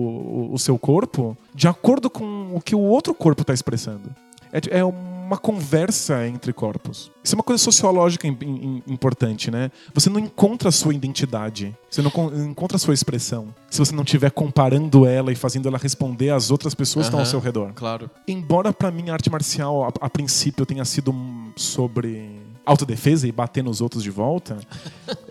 o- 0.51 0.55
o 0.55 0.59
seu 0.59 0.79
corpo 0.79 1.37
de 1.55 1.67
acordo 1.67 2.11
com 2.11 2.55
o 2.55 2.61
que 2.61 2.75
o 2.75 2.81
outro 2.81 3.15
corpo 3.15 3.43
está 3.43 3.53
expressando. 3.55 4.11
É, 4.53 4.79
é 4.79 4.85
uma 5.33 5.39
conversa 5.39 6.27
entre 6.29 6.53
corpos. 6.53 7.11
Isso 7.25 7.35
é 7.35 7.37
uma 7.37 7.43
coisa 7.43 7.63
sociológica 7.63 8.27
im- 8.27 8.37
im- 8.43 8.83
importante, 8.87 9.51
né? 9.51 9.71
Você 9.95 10.11
não 10.11 10.19
encontra 10.21 10.69
a 10.69 10.73
sua 10.73 10.93
identidade, 10.95 11.75
você 11.91 12.03
não 12.03 12.11
con- 12.11 12.31
encontra 12.35 12.77
a 12.77 12.79
sua 12.79 12.93
expressão, 12.93 13.55
se 13.71 13.79
você 13.79 13.95
não 13.95 14.03
estiver 14.03 14.31
comparando 14.31 15.07
ela 15.07 15.33
e 15.33 15.35
fazendo 15.35 15.67
ela 15.69 15.79
responder 15.79 16.31
às 16.31 16.51
outras 16.51 16.75
pessoas 16.75 17.07
que 17.07 17.09
estão 17.09 17.21
ao 17.21 17.27
seu 17.27 17.41
redor. 17.41 17.73
Claro. 17.75 18.11
Embora 18.29 18.73
pra 18.73 18.91
mim 18.91 19.09
a 19.09 19.15
arte 19.15 19.31
marcial, 19.31 19.85
a, 19.85 19.93
a 20.07 20.11
princípio, 20.11 20.67
tenha 20.67 20.85
sido 20.85 21.15
sobre 21.57 22.39
autodefesa 22.65 23.27
e 23.27 23.33
bater 23.33 23.63
nos 23.65 23.81
outros 23.81 24.03
de 24.03 24.11
volta, 24.11 24.59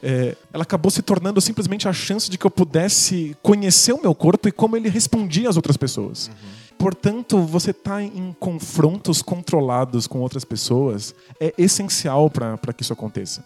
é, 0.02 0.36
ela 0.52 0.64
acabou 0.64 0.90
se 0.92 1.02
tornando 1.02 1.40
simplesmente 1.40 1.88
a 1.88 1.94
chance 1.94 2.30
de 2.30 2.38
que 2.38 2.46
eu 2.46 2.52
pudesse 2.52 3.36
conhecer 3.42 3.94
o 3.94 4.02
meu 4.02 4.14
corpo 4.16 4.48
e 4.48 4.52
como 4.52 4.76
ele 4.76 4.90
respondia 4.90 5.48
às 5.50 5.56
outras 5.56 5.78
pessoas. 5.78 6.30
Portanto, 6.82 7.40
você 7.44 7.70
estar 7.70 8.02
em 8.02 8.36
confrontos 8.40 9.22
controlados 9.22 10.08
com 10.08 10.20
outras 10.20 10.44
pessoas 10.44 11.14
é 11.40 11.54
essencial 11.56 12.28
para 12.28 12.58
que 12.76 12.82
isso 12.82 12.92
aconteça. 12.92 13.44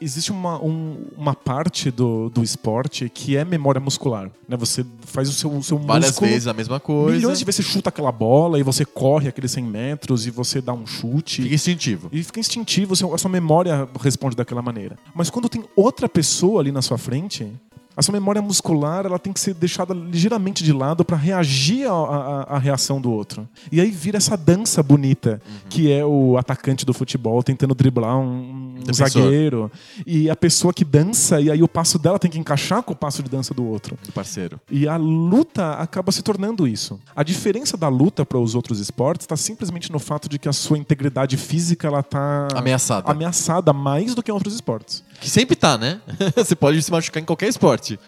Existe 0.00 0.30
uma, 0.32 0.62
um- 0.62 1.06
uma 1.16 1.34
parte 1.34 1.90
do, 1.90 2.28
do 2.28 2.42
esporte 2.42 3.08
que 3.08 3.36
é 3.38 3.44
memória 3.44 3.80
muscular. 3.80 4.28
Né? 4.46 4.54
Você 4.58 4.84
faz 5.06 5.30
o 5.30 5.32
seu, 5.32 5.50
o 5.50 5.62
seu 5.62 5.78
Várias 5.78 6.10
músculo 6.10 6.30
vezes 6.30 6.46
a 6.46 6.52
mesma 6.52 6.78
coisa. 6.78 7.16
Milhões 7.16 7.38
de 7.38 7.44
vezes 7.46 7.64
você 7.64 7.72
chuta 7.72 7.88
aquela 7.88 8.12
bola 8.12 8.58
e 8.58 8.62
você 8.62 8.84
corre 8.84 9.28
aqueles 9.28 9.52
100 9.52 9.64
metros 9.64 10.26
e 10.26 10.30
você 10.30 10.60
dá 10.60 10.74
um 10.74 10.84
chute. 10.86 11.42
Fica 11.44 11.54
instintivo. 11.54 12.08
E 12.12 12.22
fica 12.22 12.38
instintivo, 12.40 12.92
a 12.92 13.16
sua 13.18 13.30
memória 13.30 13.88
responde 13.98 14.36
daquela 14.36 14.60
maneira. 14.60 14.98
Mas 15.14 15.30
quando 15.30 15.48
tem 15.48 15.64
outra 15.74 16.06
pessoa 16.06 16.60
ali 16.60 16.72
na 16.72 16.82
sua 16.82 16.98
frente, 16.98 17.50
a 17.96 18.02
sua 18.02 18.12
memória 18.12 18.42
muscular 18.42 19.06
ela 19.06 19.18
tem 19.18 19.32
que 19.32 19.40
ser 19.40 19.54
deixada 19.54 19.94
ligeiramente 19.94 20.64
de 20.64 20.72
lado 20.72 21.04
para 21.04 21.16
reagir 21.16 21.86
à, 21.88 22.58
reação 22.58 23.00
do 23.00 23.10
outro. 23.10 23.48
E 23.70 23.80
aí 23.80 23.90
vira 23.90 24.16
essa 24.16 24.36
dança 24.36 24.82
bonita, 24.82 25.40
que 25.68 25.90
é 25.90 26.04
o 26.04 26.36
atacante 26.36 26.84
do 26.84 26.92
futebol 26.92 27.42
tentando 27.42 27.74
driblar 27.74 28.18
um, 28.18 28.76
um 28.88 28.92
zagueiro. 28.92 29.70
E 30.06 30.28
a 30.28 30.36
pessoa 30.36 30.72
que 30.72 30.84
dança, 30.84 31.40
e 31.40 31.50
aí 31.50 31.62
o 31.62 31.68
passo 31.68 31.98
dela 31.98 32.18
tem 32.18 32.30
que 32.30 32.38
encaixar 32.38 32.82
com 32.82 32.92
o 32.92 32.96
passo 32.96 33.22
de 33.22 33.30
dança 33.30 33.54
do 33.54 33.64
outro. 33.64 33.96
Do 34.04 34.12
parceiro. 34.12 34.60
E 34.70 34.88
a 34.88 34.96
luta 34.96 35.74
acaba 35.74 36.10
se 36.10 36.22
tornando 36.22 36.66
isso. 36.66 36.98
A 37.14 37.22
diferença 37.22 37.76
da 37.76 37.88
luta 37.88 38.24
para 38.26 38.38
os 38.38 38.54
outros 38.54 38.80
esportes 38.80 39.24
está 39.24 39.36
simplesmente 39.36 39.92
no 39.92 39.98
fato 39.98 40.28
de 40.28 40.38
que 40.38 40.48
a 40.48 40.52
sua 40.52 40.78
integridade 40.78 41.36
física 41.36 41.86
ela 41.86 42.02
tá 42.02 42.48
Ameaçada. 42.54 43.10
ameaçada 43.10 43.72
mais 43.72 44.14
do 44.14 44.22
que 44.22 44.30
em 44.30 44.34
outros 44.34 44.54
esportes. 44.54 45.04
Que 45.24 45.30
sempre 45.30 45.56
tá, 45.56 45.78
né? 45.78 46.02
Você 46.36 46.54
pode 46.54 46.82
se 46.82 46.90
machucar 46.92 47.22
em 47.22 47.24
qualquer 47.24 47.48
esporte. 47.48 47.98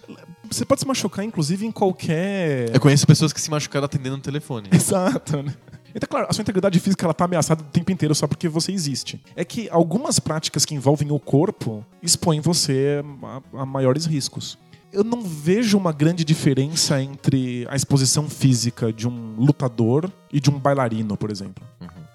Você 0.50 0.66
pode 0.66 0.82
se 0.82 0.86
machucar, 0.86 1.24
inclusive, 1.24 1.64
em 1.64 1.72
qualquer. 1.72 2.68
Eu 2.74 2.78
conheço 2.78 3.06
pessoas 3.06 3.32
que 3.32 3.40
se 3.40 3.50
machucaram 3.50 3.86
atendendo 3.86 4.18
no 4.18 4.22
telefone. 4.22 4.68
Exato, 4.70 5.42
né? 5.42 5.54
Então, 5.94 6.06
claro, 6.10 6.26
a 6.28 6.32
sua 6.34 6.42
integridade 6.42 6.78
física 6.78 7.06
ela 7.06 7.14
tá 7.14 7.24
ameaçada 7.24 7.62
o 7.62 7.64
tempo 7.68 7.90
inteiro 7.90 8.14
só 8.14 8.26
porque 8.26 8.50
você 8.50 8.70
existe. 8.70 9.18
É 9.34 9.46
que 9.46 9.66
algumas 9.70 10.18
práticas 10.18 10.66
que 10.66 10.74
envolvem 10.74 11.10
o 11.10 11.18
corpo 11.18 11.82
expõem 12.02 12.38
você 12.38 13.02
a, 13.22 13.62
a 13.62 13.64
maiores 13.64 14.04
riscos. 14.04 14.58
Eu 14.92 15.02
não 15.02 15.22
vejo 15.22 15.78
uma 15.78 15.92
grande 15.92 16.22
diferença 16.22 17.00
entre 17.00 17.66
a 17.70 17.74
exposição 17.74 18.28
física 18.28 18.92
de 18.92 19.08
um 19.08 19.36
lutador 19.38 20.12
e 20.30 20.38
de 20.38 20.50
um 20.50 20.58
bailarino, 20.58 21.16
por 21.16 21.30
exemplo. 21.30 21.64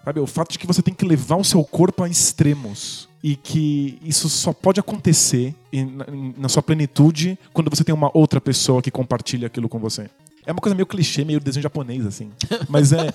Sabe, 0.05 0.19
o 0.19 0.27
fato 0.27 0.51
de 0.51 0.59
que 0.59 0.67
você 0.67 0.83
tem 0.83 0.93
que 0.93 1.05
levar 1.05 1.37
o 1.37 1.43
seu 1.43 1.63
corpo 1.63 2.03
a 2.03 2.07
extremos 2.07 3.09
e 3.23 3.35
que 3.35 3.99
isso 4.03 4.29
só 4.29 4.51
pode 4.51 4.79
acontecer 4.79 5.53
na 6.37 6.49
sua 6.49 6.63
plenitude 6.63 7.37
quando 7.53 7.69
você 7.69 7.83
tem 7.83 7.93
uma 7.93 8.11
outra 8.13 8.41
pessoa 8.41 8.81
que 8.81 8.89
compartilha 8.89 9.47
aquilo 9.47 9.69
com 9.69 9.79
você. 9.79 10.09
É 10.45 10.51
uma 10.51 10.59
coisa 10.59 10.75
meio 10.75 10.87
clichê, 10.87 11.23
meio 11.23 11.39
desenho 11.39 11.61
japonês, 11.61 12.05
assim. 12.05 12.31
Mas 12.67 12.91
é. 12.91 13.13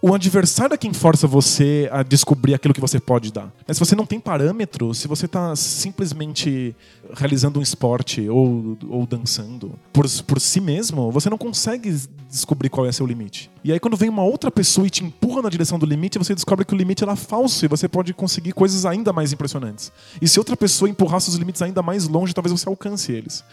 O 0.00 0.14
adversário 0.14 0.74
é 0.74 0.76
quem 0.76 0.92
força 0.92 1.26
você 1.26 1.88
a 1.90 2.02
descobrir 2.02 2.54
aquilo 2.54 2.74
que 2.74 2.80
você 2.80 2.98
pode 2.98 3.32
dar. 3.32 3.52
Mas 3.66 3.76
se 3.76 3.84
você 3.84 3.94
não 3.94 4.04
tem 4.06 4.20
parâmetro, 4.20 4.92
se 4.94 5.08
você 5.08 5.26
tá 5.26 5.54
simplesmente 5.56 6.74
realizando 7.14 7.58
um 7.58 7.62
esporte 7.62 8.28
ou, 8.28 8.76
ou 8.88 9.06
dançando 9.06 9.78
por, 9.92 10.06
por 10.22 10.40
si 10.40 10.60
mesmo, 10.60 11.10
você 11.10 11.30
não 11.30 11.38
consegue 11.38 11.90
descobrir 12.30 12.68
qual 12.68 12.86
é 12.86 12.92
seu 12.92 13.06
limite. 13.06 13.50
E 13.62 13.72
aí, 13.72 13.80
quando 13.80 13.96
vem 13.96 14.08
uma 14.08 14.24
outra 14.24 14.50
pessoa 14.50 14.86
e 14.86 14.90
te 14.90 15.04
empurra 15.04 15.42
na 15.42 15.48
direção 15.48 15.78
do 15.78 15.86
limite, 15.86 16.18
você 16.18 16.34
descobre 16.34 16.64
que 16.64 16.74
o 16.74 16.76
limite 16.76 17.02
era 17.02 17.16
falso 17.16 17.64
e 17.64 17.68
você 17.68 17.88
pode 17.88 18.12
conseguir 18.12 18.52
coisas 18.52 18.84
ainda 18.84 19.12
mais 19.12 19.32
impressionantes. 19.32 19.92
E 20.20 20.28
se 20.28 20.38
outra 20.38 20.56
pessoa 20.56 20.88
empurrasse 20.88 21.28
os 21.28 21.36
limites 21.36 21.62
ainda 21.62 21.82
mais 21.82 22.08
longe, 22.08 22.34
talvez 22.34 22.52
você 22.52 22.68
alcance 22.68 23.12
eles. 23.12 23.44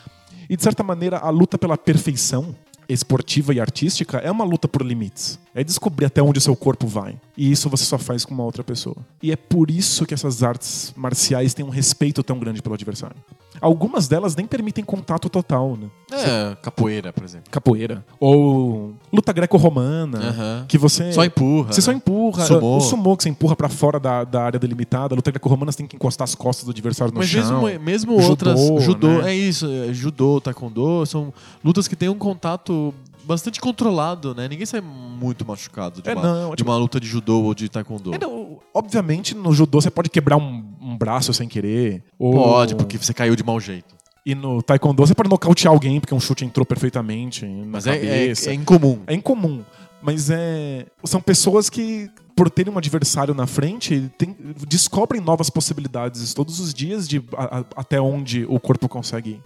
E 0.49 0.57
de 0.57 0.63
certa 0.63 0.83
maneira, 0.83 1.17
a 1.17 1.29
luta 1.29 1.57
pela 1.57 1.77
perfeição 1.77 2.53
esportiva 2.93 3.53
e 3.53 3.59
artística 3.59 4.17
é 4.17 4.29
uma 4.29 4.43
luta 4.43 4.67
por 4.67 4.85
limites. 4.85 5.39
É 5.53 5.63
descobrir 5.63 6.05
até 6.05 6.21
onde 6.21 6.37
o 6.39 6.41
seu 6.41 6.55
corpo 6.55 6.87
vai. 6.87 7.15
E 7.35 7.51
isso 7.51 7.69
você 7.69 7.83
só 7.83 7.97
faz 7.97 8.23
com 8.23 8.33
uma 8.33 8.43
outra 8.43 8.63
pessoa. 8.63 8.95
E 9.21 9.31
é 9.31 9.35
por 9.35 9.69
isso 9.69 10.05
que 10.05 10.13
essas 10.13 10.43
artes 10.43 10.93
marciais 10.95 11.53
têm 11.53 11.65
um 11.65 11.69
respeito 11.69 12.23
tão 12.23 12.39
grande 12.39 12.61
pelo 12.61 12.75
adversário. 12.75 13.17
Algumas 13.59 14.07
delas 14.07 14.35
nem 14.35 14.47
permitem 14.47 14.83
contato 14.83 15.29
total, 15.29 15.77
né? 15.77 15.87
É, 16.11 16.55
capoeira, 16.61 17.11
por 17.11 17.23
exemplo. 17.23 17.51
Capoeira. 17.51 18.03
Ou 18.19 18.93
luta 19.11 19.33
greco-romana, 19.33 20.65
que 20.67 20.77
você... 20.77 21.11
Só 21.11 21.23
empurra. 21.23 21.73
Você 21.73 21.81
só 21.81 21.91
né? 21.91 21.97
empurra. 21.97 22.45
Sumô. 22.45 22.77
O 22.77 22.81
sumô 22.81 23.17
que 23.17 23.23
você 23.23 23.29
empurra 23.29 23.55
pra 23.55 23.69
fora 23.69 23.99
da, 23.99 24.23
da 24.23 24.43
área 24.43 24.59
delimitada. 24.59 25.13
A 25.13 25.17
luta 25.17 25.31
greco-romana 25.31 25.71
você 25.71 25.79
tem 25.79 25.87
que 25.87 25.95
encostar 25.95 26.23
as 26.23 26.33
costas 26.33 26.65
do 26.65 26.71
adversário 26.71 27.13
no 27.13 27.19
Mas 27.19 27.29
chão. 27.29 27.61
mesmo, 27.61 27.83
mesmo 27.83 28.11
Judô, 28.21 28.29
outras. 28.29 28.83
Judô, 28.83 29.07
né? 29.21 29.31
é 29.31 29.35
isso. 29.35 29.67
é, 29.67 29.93
Judô, 29.93 30.39
taekwondo, 30.39 31.05
são 31.05 31.33
lutas 31.63 31.87
que 31.87 31.95
têm 31.95 32.09
um 32.09 32.17
contato 32.17 32.93
bastante 33.23 33.59
controlado, 33.61 34.33
né? 34.35 34.47
Ninguém 34.47 34.65
sai 34.65 34.81
muito 34.81 35.45
machucado 35.45 36.01
de, 36.01 36.09
É, 36.09 36.13
uma, 36.13 36.21
não, 36.21 36.49
de 36.51 36.57
tipo- 36.57 36.69
uma 36.69 36.77
luta 36.77 36.99
de 36.99 37.07
judô 37.07 37.41
ou 37.43 37.53
de 37.53 37.69
taekwondo. 37.69 38.13
É, 38.13 38.17
não, 38.17 38.59
obviamente, 38.73 39.35
no 39.35 39.53
judô 39.53 39.79
você 39.81 39.89
pode 39.91 40.09
quebrar 40.09 40.37
um, 40.37 40.63
um 40.81 40.97
braço 40.97 41.33
sem 41.33 41.47
querer. 41.47 42.03
Ou... 42.17 42.33
Pode, 42.33 42.75
porque 42.75 42.97
você 42.97 43.13
caiu 43.13 43.35
de 43.35 43.43
mau 43.43 43.59
jeito. 43.59 43.95
E 44.25 44.35
no 44.35 44.61
taekwondo 44.61 45.05
você 45.05 45.15
pode 45.15 45.29
nocautear 45.29 45.73
alguém 45.73 45.99
porque 45.99 46.13
um 46.13 46.19
chute 46.19 46.45
entrou 46.45 46.65
perfeitamente 46.65 47.45
na 47.45 47.65
Mas 47.65 47.87
é, 47.87 48.27
é, 48.27 48.31
é 48.31 48.53
incomum. 48.53 48.99
É 49.07 49.13
incomum. 49.13 49.63
Mas 50.01 50.29
é. 50.29 50.85
São 51.03 51.21
pessoas 51.21 51.69
que, 51.69 52.09
por 52.35 52.49
terem 52.49 52.73
um 52.73 52.77
adversário 52.77 53.33
na 53.35 53.45
frente, 53.47 54.11
tem- 54.17 54.35
descobrem 54.67 55.21
novas 55.21 55.49
possibilidades 55.49 56.33
todos 56.33 56.59
os 56.59 56.73
dias 56.73 57.07
de 57.07 57.23
a- 57.37 57.59
a- 57.59 57.65
até 57.75 58.01
onde 58.01 58.45
o 58.49 58.59
corpo 58.59 58.87
consegue 58.89 59.31
ir. 59.31 59.41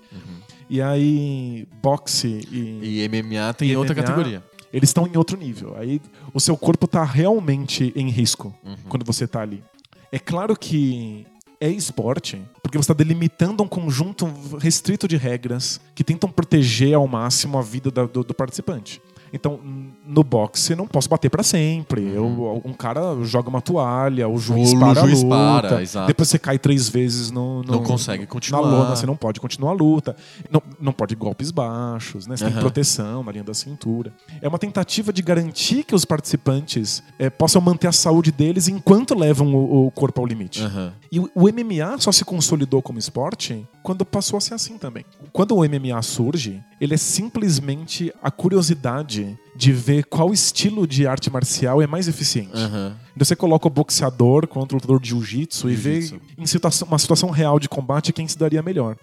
E 0.69 0.81
aí, 0.81 1.67
boxe 1.81 2.27
e. 2.51 3.03
E 3.03 3.09
MMA 3.09 3.53
tem 3.53 3.69
E 3.69 3.77
outra 3.77 3.93
MMA, 3.93 4.03
categoria. 4.03 4.43
Eles 4.73 4.89
estão 4.89 5.07
em 5.07 5.15
outro 5.15 5.37
nível. 5.37 5.75
Aí 5.77 6.01
o 6.33 6.39
seu 6.39 6.57
corpo 6.57 6.87
tá 6.87 7.03
realmente 7.03 7.93
em 7.95 8.09
risco 8.09 8.53
quando 8.89 9.05
você 9.05 9.27
tá 9.27 9.41
ali. 9.41 9.63
É 10.11 10.19
claro 10.19 10.55
que 10.57 11.25
é 11.61 11.69
esporte, 11.69 12.41
porque 12.61 12.77
você 12.77 12.83
está 12.91 12.93
delimitando 12.93 13.63
um 13.63 13.67
conjunto 13.67 14.25
restrito 14.59 15.07
de 15.07 15.15
regras 15.15 15.79
que 15.95 16.03
tentam 16.03 16.29
proteger 16.29 16.93
ao 16.93 17.07
máximo 17.07 17.57
a 17.57 17.61
vida 17.61 17.89
da- 17.89 18.05
do, 18.05 18.23
do 18.23 18.33
participante. 18.33 19.01
Então, 19.33 19.59
no 20.05 20.23
boxe, 20.23 20.75
não 20.75 20.87
posso 20.87 21.09
bater 21.09 21.29
pra 21.29 21.43
sempre. 21.43 22.01
Eu- 22.13 22.61
um 22.63 22.73
cara 22.73 23.01
joga 23.23 23.49
uma 23.49 23.61
toalha, 23.61 24.27
o 24.29 24.37
juiz 24.37 24.71
O 24.73 24.79
para 24.79 25.01
juiz 25.01 25.19
a 25.21 25.23
luta. 25.23 25.67
para, 25.69 25.81
exato. 25.81 26.07
Depois 26.07 26.29
você 26.29 26.39
cai 26.39 26.57
três 26.57 26.87
vezes 26.89 27.31
no, 27.31 27.61
no- 27.63 27.71
Não 27.73 27.83
consegue 27.83 28.25
continuar. 28.25 28.61
Na 28.61 28.67
lona, 28.67 28.95
você 28.95 29.05
não 29.05 29.15
pode 29.15 29.39
continuar 29.39 29.71
a 29.71 29.73
luta. 29.73 30.15
Não, 30.49 30.61
não 30.79 30.91
pode 30.93 31.15
golpes 31.15 31.51
baixos, 31.51 32.27
né? 32.27 32.37
Você 32.37 32.45
tem 32.45 32.53
Aham. 32.53 32.61
proteção 32.61 33.23
na 33.23 33.31
linha 33.31 33.43
da 33.43 33.53
cintura. 33.53 34.13
É 34.41 34.47
uma 34.47 34.59
tentativa 34.59 35.11
de 35.11 35.21
garantir 35.21 35.83
que 35.83 35.93
os 35.95 36.05
participantes 36.05 37.03
eh, 37.19 37.29
possam 37.29 37.61
manter 37.61 37.87
a 37.87 37.91
saúde 37.91 38.31
deles 38.31 38.67
enquanto 38.67 39.13
levam 39.17 39.53
o, 39.53 39.87
o 39.87 39.91
corpo 39.91 40.21
ao 40.21 40.27
limite. 40.27 40.61
Aham. 40.63 40.93
E 41.11 41.19
o, 41.19 41.29
o 41.35 41.41
MMA 41.49 41.97
só 41.99 42.11
se 42.11 42.23
consolidou 42.25 42.81
como 42.81 42.99
esporte 42.99 43.65
quando 43.83 44.03
passou 44.05 44.37
a 44.37 44.41
ser 44.41 44.53
assim 44.53 44.77
também. 44.77 45.05
Quando 45.31 45.55
o 45.55 45.63
MMA 45.63 46.01
surge, 46.01 46.61
ele 46.81 46.93
é 46.93 46.97
simplesmente 46.97 48.11
a 48.21 48.31
curiosidade 48.31 49.14
de 49.55 49.71
ver 49.71 50.05
qual 50.05 50.33
estilo 50.33 50.85
de 50.87 51.05
arte 51.07 51.29
marcial 51.29 51.81
é 51.81 51.87
mais 51.87 52.07
eficiente. 52.07 52.51
Então 53.15 53.25
você 53.25 53.35
coloca 53.35 53.67
o 53.67 53.69
boxeador 53.69 54.47
contra 54.47 54.75
o 54.75 54.77
lutador 54.77 54.99
de 54.99 55.09
jiu-jitsu 55.09 55.69
e 55.69 55.75
vê 55.75 55.99
em 56.37 56.45
situação- 56.45 56.87
uma 56.87 56.99
situação 56.99 57.29
real 57.29 57.59
de 57.59 57.69
combate 57.69 58.11
quem 58.11 58.27
se 58.27 58.37
daria 58.37 58.61
melhor. 58.61 58.97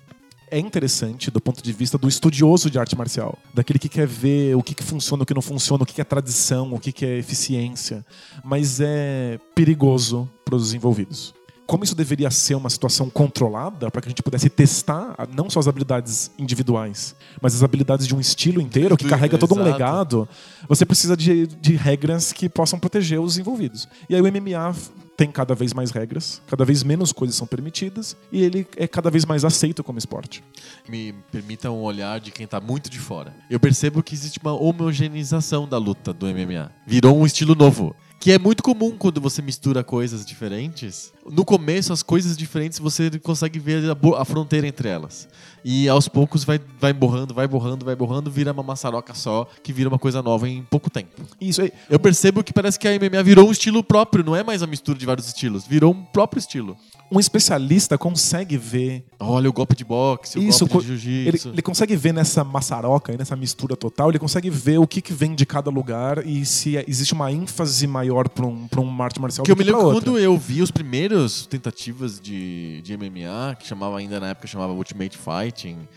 é 0.50 0.58
interessante 0.58 1.30
do 1.30 1.40
ponto 1.40 1.62
de 1.62 1.72
vista 1.72 1.96
do 1.96 2.06
estudioso 2.06 2.68
de 2.68 2.78
arte 2.78 2.94
marcial, 2.94 3.38
daquele 3.54 3.78
que 3.78 3.88
quer 3.88 4.06
ver 4.06 4.54
o 4.54 4.62
que, 4.62 4.74
que 4.74 4.82
funciona, 4.82 5.22
o 5.22 5.26
que 5.26 5.32
não 5.32 5.40
funciona, 5.40 5.82
o 5.82 5.86
que, 5.86 5.94
que 5.94 6.00
é 6.02 6.04
tradição, 6.04 6.74
o 6.74 6.78
que, 6.78 6.92
que 6.92 7.06
é 7.06 7.16
eficiência, 7.16 8.04
mas 8.44 8.78
é 8.78 9.38
perigoso 9.54 10.28
para 10.44 10.54
os 10.54 10.74
envolvidos 10.74 11.32
como 11.66 11.84
isso 11.84 11.94
deveria 11.94 12.30
ser 12.30 12.54
uma 12.54 12.68
situação 12.68 13.08
controlada 13.08 13.90
para 13.90 14.00
que 14.00 14.08
a 14.08 14.10
gente 14.10 14.22
pudesse 14.22 14.48
testar 14.48 15.14
não 15.34 15.48
só 15.48 15.60
as 15.60 15.68
habilidades 15.68 16.30
individuais, 16.38 17.14
mas 17.40 17.54
as 17.54 17.62
habilidades 17.62 18.06
de 18.06 18.14
um 18.14 18.20
estilo 18.20 18.60
inteiro 18.60 18.96
que 18.96 19.08
carrega 19.08 19.38
todo 19.38 19.54
um 19.54 19.62
legado, 19.62 20.28
você 20.68 20.84
precisa 20.84 21.16
de, 21.16 21.46
de 21.46 21.76
regras 21.76 22.32
que 22.32 22.48
possam 22.48 22.78
proteger 22.78 23.20
os 23.20 23.38
envolvidos. 23.38 23.88
E 24.08 24.14
aí 24.14 24.20
o 24.20 24.24
MMA 24.24 24.74
tem 25.16 25.30
cada 25.30 25.54
vez 25.54 25.72
mais 25.72 25.90
regras, 25.90 26.42
cada 26.46 26.64
vez 26.64 26.82
menos 26.82 27.12
coisas 27.12 27.36
são 27.36 27.46
permitidas 27.46 28.16
e 28.30 28.42
ele 28.42 28.66
é 28.76 28.88
cada 28.88 29.10
vez 29.10 29.24
mais 29.24 29.44
aceito 29.44 29.84
como 29.84 29.98
esporte. 29.98 30.42
Me 30.88 31.12
permita 31.30 31.70
um 31.70 31.82
olhar 31.82 32.18
de 32.18 32.30
quem 32.30 32.44
está 32.44 32.60
muito 32.60 32.90
de 32.90 32.98
fora. 32.98 33.34
Eu 33.48 33.60
percebo 33.60 34.02
que 34.02 34.14
existe 34.14 34.38
uma 34.42 34.52
homogeneização 34.52 35.68
da 35.68 35.78
luta 35.78 36.12
do 36.12 36.26
MMA. 36.26 36.70
Virou 36.86 37.18
um 37.18 37.26
estilo 37.26 37.54
novo. 37.54 37.94
Que 38.22 38.30
é 38.30 38.38
muito 38.38 38.62
comum 38.62 38.92
quando 38.96 39.20
você 39.20 39.42
mistura 39.42 39.82
coisas 39.82 40.24
diferentes. 40.24 41.12
No 41.28 41.44
começo, 41.44 41.92
as 41.92 42.04
coisas 42.04 42.36
diferentes 42.36 42.78
você 42.78 43.10
consegue 43.18 43.58
ver 43.58 43.82
a, 43.90 44.20
a 44.20 44.24
fronteira 44.24 44.64
entre 44.64 44.88
elas. 44.88 45.28
E 45.64 45.88
aos 45.88 46.08
poucos 46.08 46.44
vai, 46.44 46.60
vai 46.80 46.92
borrando, 46.92 47.34
vai 47.34 47.46
borrando, 47.46 47.84
vai 47.84 47.94
borrando, 47.94 48.30
vira 48.30 48.52
uma 48.52 48.62
maçaroca 48.62 49.14
só, 49.14 49.46
que 49.62 49.72
vira 49.72 49.88
uma 49.88 49.98
coisa 49.98 50.22
nova 50.22 50.48
em 50.48 50.62
pouco 50.62 50.90
tempo. 50.90 51.22
Isso 51.40 51.62
aí. 51.62 51.72
Eu 51.88 51.98
percebo 51.98 52.42
que 52.42 52.52
parece 52.52 52.78
que 52.78 52.88
a 52.88 52.92
MMA 52.92 53.22
virou 53.22 53.48
um 53.48 53.52
estilo 53.52 53.82
próprio, 53.82 54.24
não 54.24 54.34
é 54.34 54.42
mais 54.42 54.62
a 54.62 54.66
mistura 54.66 54.98
de 54.98 55.06
vários 55.06 55.26
estilos, 55.26 55.66
virou 55.66 55.92
um 55.92 56.02
próprio 56.04 56.38
estilo 56.38 56.76
um 57.12 57.20
especialista 57.20 57.98
consegue 57.98 58.56
ver. 58.56 59.04
Olha 59.20 59.48
o 59.48 59.52
golpe 59.52 59.76
de 59.76 59.84
boxe, 59.84 60.38
o 60.38 60.42
Isso, 60.42 60.66
golpe 60.66 60.86
de 60.86 60.96
jiu-jitsu. 60.96 61.48
Ele, 61.48 61.54
ele, 61.56 61.62
consegue 61.62 61.94
ver 61.94 62.12
nessa 62.12 62.42
maçaroca, 62.42 63.14
nessa 63.16 63.36
mistura 63.36 63.76
total, 63.76 64.08
ele 64.08 64.18
consegue 64.18 64.48
ver 64.48 64.78
o 64.78 64.86
que, 64.86 65.02
que 65.02 65.12
vem 65.12 65.34
de 65.34 65.44
cada 65.44 65.70
lugar 65.70 66.26
e 66.26 66.46
se 66.46 66.76
existe 66.88 67.12
uma 67.12 67.30
ênfase 67.30 67.86
maior 67.86 68.30
para 68.30 68.46
um, 68.46 68.66
pra 68.66 68.80
um 68.80 69.02
arte 69.02 69.20
marcial 69.20 69.44
que 69.44 69.52
eu 69.52 69.56
me 69.56 69.62
lembro 69.62 69.84
outra. 69.84 70.00
quando 70.00 70.18
eu 70.18 70.38
vi 70.38 70.62
os 70.62 70.70
primeiros 70.70 71.46
tentativas 71.46 72.18
de, 72.18 72.80
de 72.80 72.96
MMA, 72.96 73.56
que 73.58 73.66
chamava 73.66 73.98
ainda 73.98 74.18
na 74.18 74.28
época 74.28 74.46
chamava 74.46 74.72
Ultimate 74.72 75.18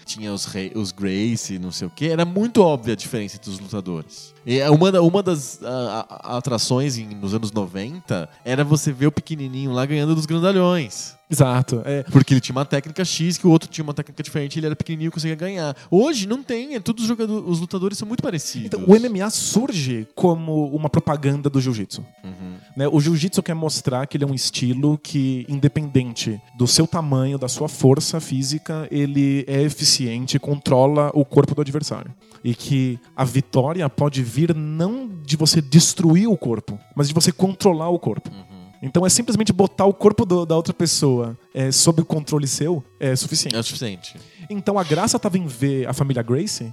Tinha 0.05 0.33
os, 0.33 0.45
rei, 0.45 0.71
os 0.75 0.91
Gracie, 0.91 1.57
não 1.57 1.71
sei 1.71 1.87
o 1.87 1.89
que, 1.89 2.07
era 2.07 2.25
muito 2.25 2.61
óbvia 2.61 2.93
a 2.93 2.95
diferença 2.95 3.37
entre 3.37 3.49
os 3.49 3.59
lutadores. 3.59 4.34
E 4.45 4.59
é 4.59 4.69
uma, 4.69 5.01
uma 5.01 5.23
das 5.23 5.59
a, 5.63 6.05
a, 6.09 6.37
atrações 6.37 6.97
em, 6.97 7.07
nos 7.07 7.33
anos 7.33 7.51
90 7.51 8.29
era 8.43 8.63
você 8.63 8.91
ver 8.91 9.07
o 9.07 9.11
pequenininho 9.11 9.71
lá 9.71 9.85
ganhando 9.85 10.13
dos 10.13 10.25
grandalhões. 10.25 11.15
Exato. 11.29 11.81
É. 11.85 12.03
Porque 12.03 12.33
ele 12.33 12.41
tinha 12.41 12.55
uma 12.55 12.65
técnica 12.65 13.03
X 13.03 13.37
que 13.37 13.47
o 13.47 13.49
outro 13.49 13.67
tinha 13.69 13.83
uma 13.83 13.93
técnica 13.93 14.21
diferente, 14.21 14.59
ele 14.59 14.67
era 14.67 14.75
pequenininho 14.75 15.07
e 15.07 15.11
conseguia 15.11 15.35
ganhar. 15.35 15.75
Hoje 15.89 16.27
não 16.27 16.43
tem, 16.43 16.75
é, 16.75 16.79
todos 16.79 17.03
os, 17.03 17.07
jogadores, 17.07 17.43
os 17.47 17.59
lutadores 17.59 17.97
são 17.97 18.07
muito 18.07 18.21
parecidos. 18.21 18.67
Então, 18.67 18.83
o 18.85 18.99
MMA 18.99 19.29
surge 19.29 20.07
como 20.13 20.67
uma 20.67 20.89
propaganda 20.89 21.49
do 21.49 21.59
jiu-jitsu. 21.59 22.05
Uhum. 22.23 22.55
Né? 22.77 22.87
O 22.87 22.99
jiu-jitsu 22.99 23.41
quer 23.41 23.55
mostrar 23.55 24.05
que 24.05 24.17
ele 24.17 24.23
é 24.23 24.27
um 24.27 24.35
estilo 24.35 24.99
que, 25.01 25.45
independente 25.49 26.39
do 26.57 26.67
seu 26.67 26.85
tamanho, 26.85 27.37
da 27.37 27.47
sua 27.47 27.67
força 27.67 28.19
física, 28.19 28.87
ele 28.91 29.43
é 29.47 29.61
eficiente, 29.63 30.37
controla 30.37 31.09
o 31.13 31.25
corpo 31.25 31.55
do 31.55 31.61
adversário. 31.61 32.13
E 32.45 32.53
que 32.53 32.99
a 33.15 33.25
vitória 33.25 33.89
pode 33.89 34.21
vir 34.21 34.53
não 34.53 35.09
de 35.23 35.35
você 35.35 35.59
destruir 35.59 36.29
o 36.29 36.37
corpo, 36.37 36.79
mas 36.95 37.07
de 37.07 37.13
você 37.13 37.31
controlar 37.31 37.89
o 37.89 37.97
corpo. 37.97 38.29
Uhum. 38.29 38.55
Então 38.83 39.03
é 39.03 39.09
simplesmente 39.09 39.51
botar 39.51 39.85
o 39.85 39.93
corpo 39.93 40.23
do, 40.27 40.45
da 40.45 40.55
outra 40.55 40.71
pessoa 40.71 41.35
é, 41.55 41.71
sob 41.71 42.03
o 42.03 42.05
controle 42.05 42.47
seu 42.47 42.83
é 42.99 43.15
suficiente. 43.15 43.55
É 43.55 43.63
suficiente. 43.63 44.15
Então 44.47 44.77
a 44.77 44.83
graça 44.83 45.17
estava 45.17 45.39
em 45.39 45.47
ver 45.47 45.87
a 45.87 45.93
família 45.93 46.21
Gracie, 46.21 46.71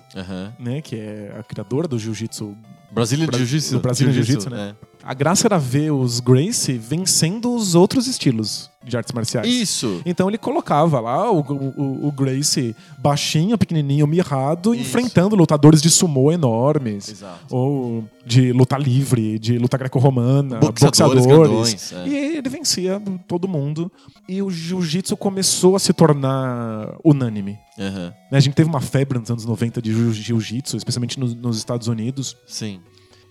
né, 0.59 0.83
que 0.83 0.95
é 0.97 1.35
a 1.39 1.43
criadora 1.43 1.89
do 1.89 1.99
jiu-jitsu 1.99 2.55
Brasília 2.93 3.27
Bra 3.27 3.39
Jiu-Jitsu. 3.39 3.81
Brasília 3.81 4.13
Jiu-Jitsu, 4.13 4.51
Jiu 4.51 4.59
né? 4.59 4.75
É. 4.75 4.87
A 5.03 5.15
graça 5.15 5.47
era 5.47 5.59
ver 5.59 5.91
os 5.93 6.21
Gracie 6.21 6.79
vencendo 6.79 7.55
os 7.55 7.75
outros 7.75 8.07
estilos 8.07 8.71
de 8.85 8.97
artes 8.97 9.13
marciais. 9.13 9.47
Isso. 9.47 10.03
Então 10.05 10.29
ele 10.29 10.39
colocava 10.39 11.01
lá 11.01 11.31
o, 11.31 11.41
o, 11.41 12.09
o 12.09 12.13
Gracie 12.13 12.75
baixinho, 12.99 13.57
pequenininho, 13.57 14.07
mirrado, 14.07 14.75
Isso. 14.75 14.83
enfrentando 14.83 15.37
lutadores 15.37 15.81
de 15.81 15.91
sumô 15.91 16.33
enormes. 16.33 17.09
Exato. 17.09 17.55
Ou 17.55 18.05
de 18.25 18.53
luta 18.53 18.77
livre, 18.77 19.39
de 19.39 19.59
luta 19.59 19.77
greco-romana, 19.77 20.59
boxeadores. 20.59 21.27
boxeadores. 21.27 21.93
é. 21.93 22.09
E 22.09 22.37
ele 22.37 22.49
vencia 22.49 23.01
todo 23.27 23.49
mundo. 23.49 23.91
E 24.29 24.43
o 24.43 24.51
jiu-jitsu 24.51 25.17
começou 25.17 25.77
a 25.77 25.79
se 25.79 25.93
tornar 25.93 26.97
unânime. 27.05 27.59
Uhum. 27.79 28.13
A 28.31 28.41
gente 28.41 28.55
teve 28.55 28.69
uma 28.69 28.81
febre 28.81 29.19
nos 29.19 29.31
anos 29.31 29.45
90 29.45 29.81
de 29.83 30.13
jiu-jitsu, 30.13 30.77
especialmente 30.77 31.19
no, 31.19 31.27
nos 31.27 31.57
Estados 31.57 31.89
Unidos. 31.89 32.37
Sim 32.47 32.81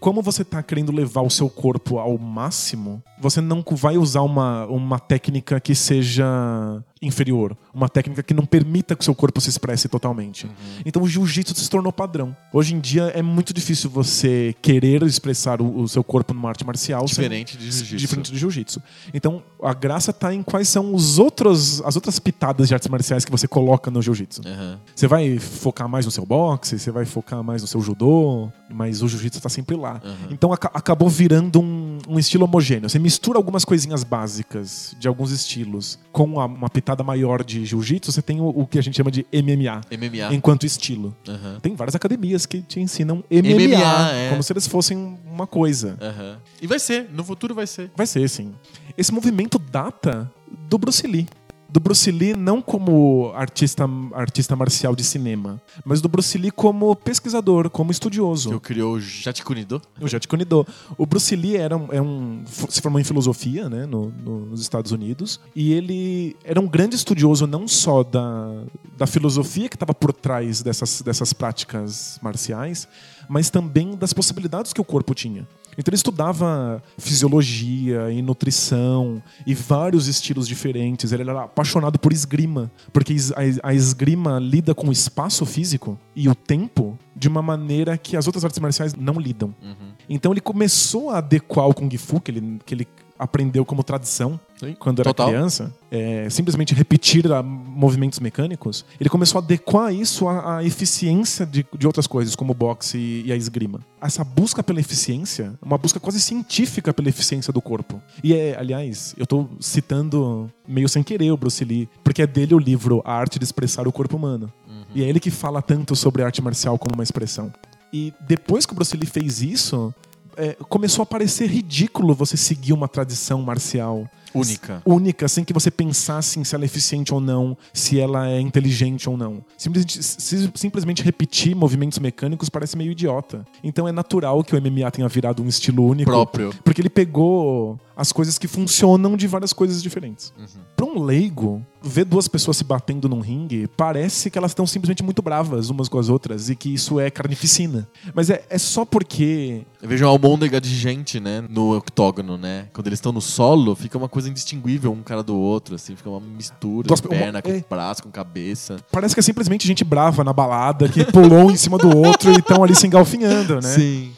como 0.02 0.24
você 0.24 0.42
está 0.42 0.64
querendo 0.64 0.92
levar 0.92 1.22
o 1.22 1.30
seu 1.30 1.48
corpo 1.48 2.00
ao 2.00 2.18
máximo, 2.18 3.04
você 3.20 3.40
não 3.40 3.64
vai 3.74 4.00
usar 4.00 4.24
uma, 4.24 4.66
uma 4.66 5.00
técnica 5.00 5.60
que 5.60 5.76
seja 5.76 6.84
inferior, 7.02 7.58
uma 7.74 7.90
técnica 7.90 8.22
que 8.22 8.34
não 8.34 8.46
permita 8.46 8.96
que 8.96 9.02
o 9.02 9.04
seu 9.04 9.16
corpo 9.16 9.42
se 9.42 9.50
expresse 9.50 9.90
totalmente. 9.90 10.46
Uhum. 10.46 10.52
Então 10.86 11.02
o 11.02 11.08
jiu-jitsu 11.08 11.56
se 11.56 11.70
tornou 11.70 11.92
padrão. 11.92 12.36
Hoje 12.54 12.76
em 12.76 12.80
dia 12.80 13.06
é 13.16 13.24
muito 13.24 13.54
difícil 13.54 13.90
você 13.90 14.56
querer 14.62 15.02
expressar 15.02 15.62
o, 15.62 15.82
o 15.82 15.88
seu 15.88 16.04
corpo 16.04 16.32
numa 16.34 16.50
arte 16.50 16.64
marcial 16.64 17.04
diferente 17.06 17.54
sem, 17.54 17.60
de 17.60 17.72
jiu-jitsu. 17.72 17.98
Diferente 17.98 18.32
do 18.32 18.38
jiu-jitsu. 18.38 18.82
Então 19.14 19.42
a 19.64 19.74
graça 19.74 20.12
está 20.12 20.34
em 20.34 20.44
quais 20.44 20.70
são 20.70 20.94
os 20.94 21.18
outros, 21.18 21.82
as 21.82 21.96
outras 21.96 22.20
pitadas 22.20 22.68
de 22.68 22.74
artes 22.76 22.88
marciais 22.88 23.26
que 23.26 23.32
você 23.32 23.48
coloca 23.48 23.90
no 23.90 24.00
jiu-jitsu. 24.00 24.44
Uhum. 24.46 24.78
Você 24.96 25.08
vai 25.08 25.40
focar 25.40 25.90
mais 25.90 26.06
no 26.06 26.12
seu 26.12 26.26
boxe, 26.26 26.78
você 26.78 26.92
vai 26.92 27.06
focar 27.06 27.44
mais 27.44 27.64
no 27.64 27.68
seu 27.68 27.82
judô, 27.82 28.52
mas 28.70 29.02
o 29.02 29.08
jiu-jitsu 29.08 29.40
está 29.40 29.50
sempre 29.50 29.76
lá. 29.76 30.00
Uhum. 30.04 30.28
Então 30.30 30.54
ac 30.54 30.68
acabou 30.72 31.10
virando 31.10 31.60
um, 31.60 31.98
um 32.08 32.20
estilo 32.20 32.46
homogêneo. 32.46 32.88
Você 32.88 33.00
mistura 33.00 33.40
algumas 33.40 33.66
coisinhas 33.66 34.04
básicas 34.04 34.96
de 35.00 35.08
alguns 35.08 35.32
estilos 35.32 35.98
com 36.12 36.26
uma, 36.26 36.46
uma 36.46 36.70
pitada 36.70 36.91
maior 37.04 37.44
de 37.44 37.66
jiu-jitsu, 37.66 38.12
você 38.12 38.22
tem 38.22 38.42
o, 38.42 38.48
o, 38.48 38.68
que 38.68 38.78
a 38.78 38.82
gente 38.82 38.98
chama 38.98 39.12
de 39.12 39.26
MMA. 39.34 39.82
MMA. 39.92 40.34
Enquanto 40.34 40.66
estilo. 40.66 41.16
Uhum. 41.28 41.60
Tem 41.62 41.76
várias 41.76 41.96
academias 41.96 42.46
que 42.46 42.62
te 42.62 42.80
ensinam 42.80 43.24
MMA, 43.30 43.78
MMA 43.78 44.12
é. 44.12 44.30
como 44.30 44.44
se 44.44 44.54
eles 44.54 44.68
fossem 44.68 45.18
uma 45.26 45.48
coisa. 45.48 45.98
Uhum. 46.02 46.36
E 46.62 46.68
vai 46.68 46.80
ser, 46.80 47.10
no 47.12 47.24
futuro 47.24 47.56
vai 47.56 47.68
ser. 47.68 47.92
Vai 47.96 48.06
ser, 48.06 48.28
sim. 48.30 48.54
Esse 48.98 49.14
movimento 49.14 49.58
data 49.58 50.32
do 50.70 50.78
Bruce 50.78 51.06
Lee 51.08 51.28
do 51.72 51.80
Bruce 51.80 52.12
Lee 52.12 52.36
não 52.36 52.62
como 52.62 53.32
artista, 53.34 53.86
artista 54.14 54.56
marcial 54.56 54.94
de 54.94 55.04
cinema, 55.04 55.62
mas 55.86 56.02
do 56.02 56.10
Bruce 56.10 56.38
Lee 56.38 56.52
como 56.52 56.94
pesquisador, 56.96 57.70
como 57.70 57.92
estudioso. 57.92 58.52
Que 58.60 58.60
criou 58.60 58.96
o 58.96 59.00
Jet 59.00 59.42
Kunido. 59.44 59.82
O 60.00 60.08
Jet 60.08 60.28
Kunido. 60.28 60.68
O 60.98 61.06
Bruce 61.06 61.34
Lee 61.36 61.56
era 61.56 61.78
um, 61.78 61.88
é 61.92 62.02
um, 62.02 62.44
se 62.70 62.82
formou 62.82 63.00
em 63.00 63.04
filosofia 63.04 63.70
né, 63.70 63.86
no, 63.86 64.10
no, 64.10 64.46
nos 64.48 64.62
Estados 64.62 64.92
Unidos 64.92 65.40
e 65.56 65.72
ele 65.72 66.36
era 66.44 66.60
um 66.60 66.68
grande 66.68 66.96
estudioso 66.96 67.48
não 67.48 67.68
só 67.68 68.04
da, 68.04 68.64
da 68.98 69.08
filosofia 69.08 69.70
que 69.70 69.76
estava 69.76 69.94
por 69.94 70.12
trás 70.12 70.62
dessas, 70.62 71.02
dessas 71.02 71.32
práticas 71.32 72.20
marciais, 72.22 72.88
mas 73.28 73.50
também 73.50 73.96
das 73.96 74.14
possibilidades 74.14 74.74
que 74.74 74.82
o 74.82 74.84
corpo 74.84 75.14
tinha. 75.14 75.48
Então 75.78 75.90
ele 75.92 75.96
estudava 75.96 76.84
fisiologia 76.98 78.12
e 78.12 78.22
nutrição 78.22 79.22
e 79.46 79.54
vários 79.54 80.08
estilos 80.08 80.48
diferentes. 80.48 81.12
Ele 81.12 81.24
era 81.24 81.44
apaixonado 81.44 81.98
por 81.98 82.12
esgrima, 82.12 82.72
porque 82.92 83.16
a 83.64 83.74
esgrima 83.74 84.38
lida 84.38 84.76
com 84.76 84.90
o 84.90 84.92
espaço 84.92 85.46
físico 85.46 85.98
e 86.16 86.28
o 86.28 86.36
tempo 86.36 86.98
de 87.16 87.28
uma 87.28 87.42
maneira 87.42 87.98
que 87.98 88.18
as 88.18 88.28
outras 88.28 88.44
artes 88.44 88.60
marciais 88.60 88.94
não 88.94 89.20
lidam. 89.20 89.56
Uhum. 89.62 89.92
Então 90.10 90.32
ele 90.32 90.42
começou 90.42 91.10
a 91.10 91.20
adequar 91.20 91.68
o 91.68 91.74
Kung 91.74 91.96
Fu, 91.98 92.20
que 92.20 92.32
ele, 92.32 92.60
que 92.66 92.74
ele 92.74 92.88
aprendeu 93.18 93.64
como 93.64 93.84
tradição 93.84 94.40
Sim, 94.62 94.76
quando 94.78 95.00
era 95.00 95.10
total. 95.10 95.30
criança, 95.30 95.74
é, 95.90 96.30
simplesmente 96.30 96.76
repetir 96.76 97.32
a, 97.32 97.42
movimentos 97.42 98.20
mecânicos, 98.20 98.86
ele 99.00 99.10
começou 99.10 99.40
a 99.40 99.44
adequar 99.44 99.92
isso 99.92 100.28
à, 100.28 100.58
à 100.58 100.64
eficiência 100.64 101.48
de, 101.48 101.66
de, 101.76 101.88
outras 101.88 102.06
coisas, 102.06 102.36
como 102.36 102.52
o 102.52 102.54
boxe 102.54 102.96
e, 102.96 103.24
e, 103.26 103.32
a 103.32 103.36
esgrima. 103.36 103.80
Essa 104.00 104.24
busca 104.24 104.62
pela 104.62 104.80
eficiência, 104.80 105.54
uma 105.60 105.80
busca 105.80 106.00
quase 106.00 106.22
científica 106.22 106.94
pela 106.94 107.10
eficiência 107.10 107.52
do 107.52 107.60
corpo. 107.60 108.00
E 108.24 108.36
é, 108.36 108.56
aliás, 108.56 109.16
eu 109.18 109.24
estou 109.24 109.50
citando 109.60 110.48
meio 110.68 110.88
sem 110.88 111.02
querer 111.02 111.32
o 111.32 111.38
Bruce 111.38 111.66
Lee, 111.66 111.90
porque 112.04 112.22
é 112.22 112.28
dele 112.28 112.54
o 112.54 112.60
livro 112.60 113.02
A 113.04 113.14
Arte 113.14 113.40
de 113.40 113.46
Expressar 113.46 113.88
o 113.88 113.92
Corpo 113.92 114.16
Humano. 114.16 114.54
Uhum. 114.70 114.84
E 114.94 115.04
é 115.04 115.10
ele 115.10 115.20
que 115.20 115.32
fala 115.32 115.60
tanto 115.60 115.96
sobre 115.96 116.22
arte 116.22 116.40
marcial 116.40 116.78
como 116.78 116.94
uma 116.94 117.04
expressão. 117.04 117.52
E 117.92 118.14
depois 118.22 118.64
que 118.68 118.74
o 118.74 118.76
Bruce 118.76 118.96
Lee 118.96 119.08
fez 119.08 119.42
isso, 119.42 119.92
é, 120.38 120.56
começou 120.70 121.04
a 121.04 121.06
parecer 121.06 121.48
ridículo 121.48 122.14
você 122.14 122.38
seguir 122.38 122.74
uma 122.74 122.88
tradição 122.88 123.42
marcial. 123.42 124.10
Única. 124.34 124.82
única, 124.86 125.28
sem 125.28 125.44
que 125.44 125.54
você 125.54 125.70
pensasse 125.72 126.40
em 126.40 126.44
se 126.44 126.56
ela 126.56 126.64
é 126.64 126.66
eficiente 126.66 127.14
ou 127.14 127.20
não, 127.20 127.58
se 127.74 128.00
ela 128.00 128.30
é 128.30 128.40
inteligente 128.40 129.10
ou 129.10 129.18
não. 129.18 129.44
Simplesmente, 129.58 130.02
si- 130.04 130.52
simplesmente 130.56 131.04
repetir 131.04 131.56
movimentos 131.56 132.00
mecânicos 132.00 132.50
parece 132.50 132.78
meio 132.78 132.92
idiota. 132.92 133.46
Então 133.64 133.88
é 133.88 133.92
natural 133.92 134.44
que 134.44 134.56
o 134.56 134.62
MMA 134.62 134.90
tenha 134.92 135.08
virado 135.08 135.44
um 135.44 135.48
estilo 135.48 135.86
único. 135.86 136.10
Próprio. 136.10 136.54
Porque 136.64 136.82
ele 136.82 136.90
pegou 136.90 137.80
as 137.96 138.12
coisas 138.12 138.38
que 138.38 138.48
funcionam 138.48 139.16
de 139.18 139.28
várias 139.28 139.54
coisas 139.54 139.82
diferentes. 139.82 140.34
Pra 140.76 140.86
um 140.86 141.04
leigo, 141.04 141.66
ver 141.82 142.06
duas 142.06 142.28
pessoas 142.28 142.58
se 142.58 142.64
batendo 142.64 143.08
num 143.10 143.20
ringue 143.20 143.68
parece 143.78 144.30
que 144.30 144.38
elas 144.38 144.52
estão 144.52 144.66
simplesmente 144.66 145.04
muito 145.04 145.22
bravas 145.22 145.70
umas 145.70 145.88
com 145.90 146.00
as 146.00 146.10
outras 146.10 146.50
e 146.50 146.56
que 146.56 146.74
isso 146.74 147.00
é 147.00 147.10
carnificina. 147.10 147.88
Mas 148.14 148.30
é, 148.30 148.44
é 148.50 148.58
só 148.58 148.86
porque 148.86 149.64
Eu 149.82 149.90
vejo 149.90 150.06
uma 150.06 150.12
almôndega 150.12 150.60
de 150.62 150.70
gente, 150.74 151.20
né, 151.20 151.44
no 151.50 151.76
octógono, 151.78 152.38
né? 152.38 152.68
Quando 152.74 152.88
eles 152.88 152.98
estão 152.98 153.12
no 153.12 153.22
solo, 153.22 153.76
fica 153.76 153.98
uma 153.98 154.10
coisa 154.10 154.30
indistinguível 154.30 154.92
um 154.92 155.04
cara 155.04 155.24
do 155.24 155.36
outro, 155.38 155.76
assim, 155.76 155.96
fica 155.96 156.10
uma 156.10 156.20
mistura 156.20 156.88
Duas 156.88 157.02
de 157.02 157.08
pe- 157.08 157.14
uma- 157.14 157.22
perna 157.24 157.42
com 157.42 157.52
é. 157.52 157.64
braço, 157.70 158.04
com 158.04 158.10
cabeça. 158.12 158.78
parece 158.92 159.14
que 159.16 159.20
é 159.20 159.24
simplesmente 159.24 159.68
gente 159.68 159.84
brava 159.84 160.24
na 160.24 160.34
balada 160.34 160.88
que 160.90 161.04
pulou 161.06 161.48
um 161.48 161.52
em 161.52 161.58
cima 161.58 161.78
do 161.78 161.96
outro 161.98 162.32
e 162.32 162.36
estão 162.40 162.64
ali 162.64 162.76
se 162.76 162.88
engalfinhando, 162.88 163.56
né? 163.56 163.62
Sim. 163.62 164.12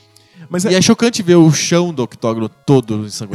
Mas 0.53 0.65
E 0.65 0.75
é 0.75 0.81
chocante 0.81 1.23
ver 1.23 1.35
o 1.35 1.51
chão 1.51 1.91
do 1.91 2.03
octógono 2.03 2.47
todo 2.47 3.05
ensanguentado. 3.05 3.33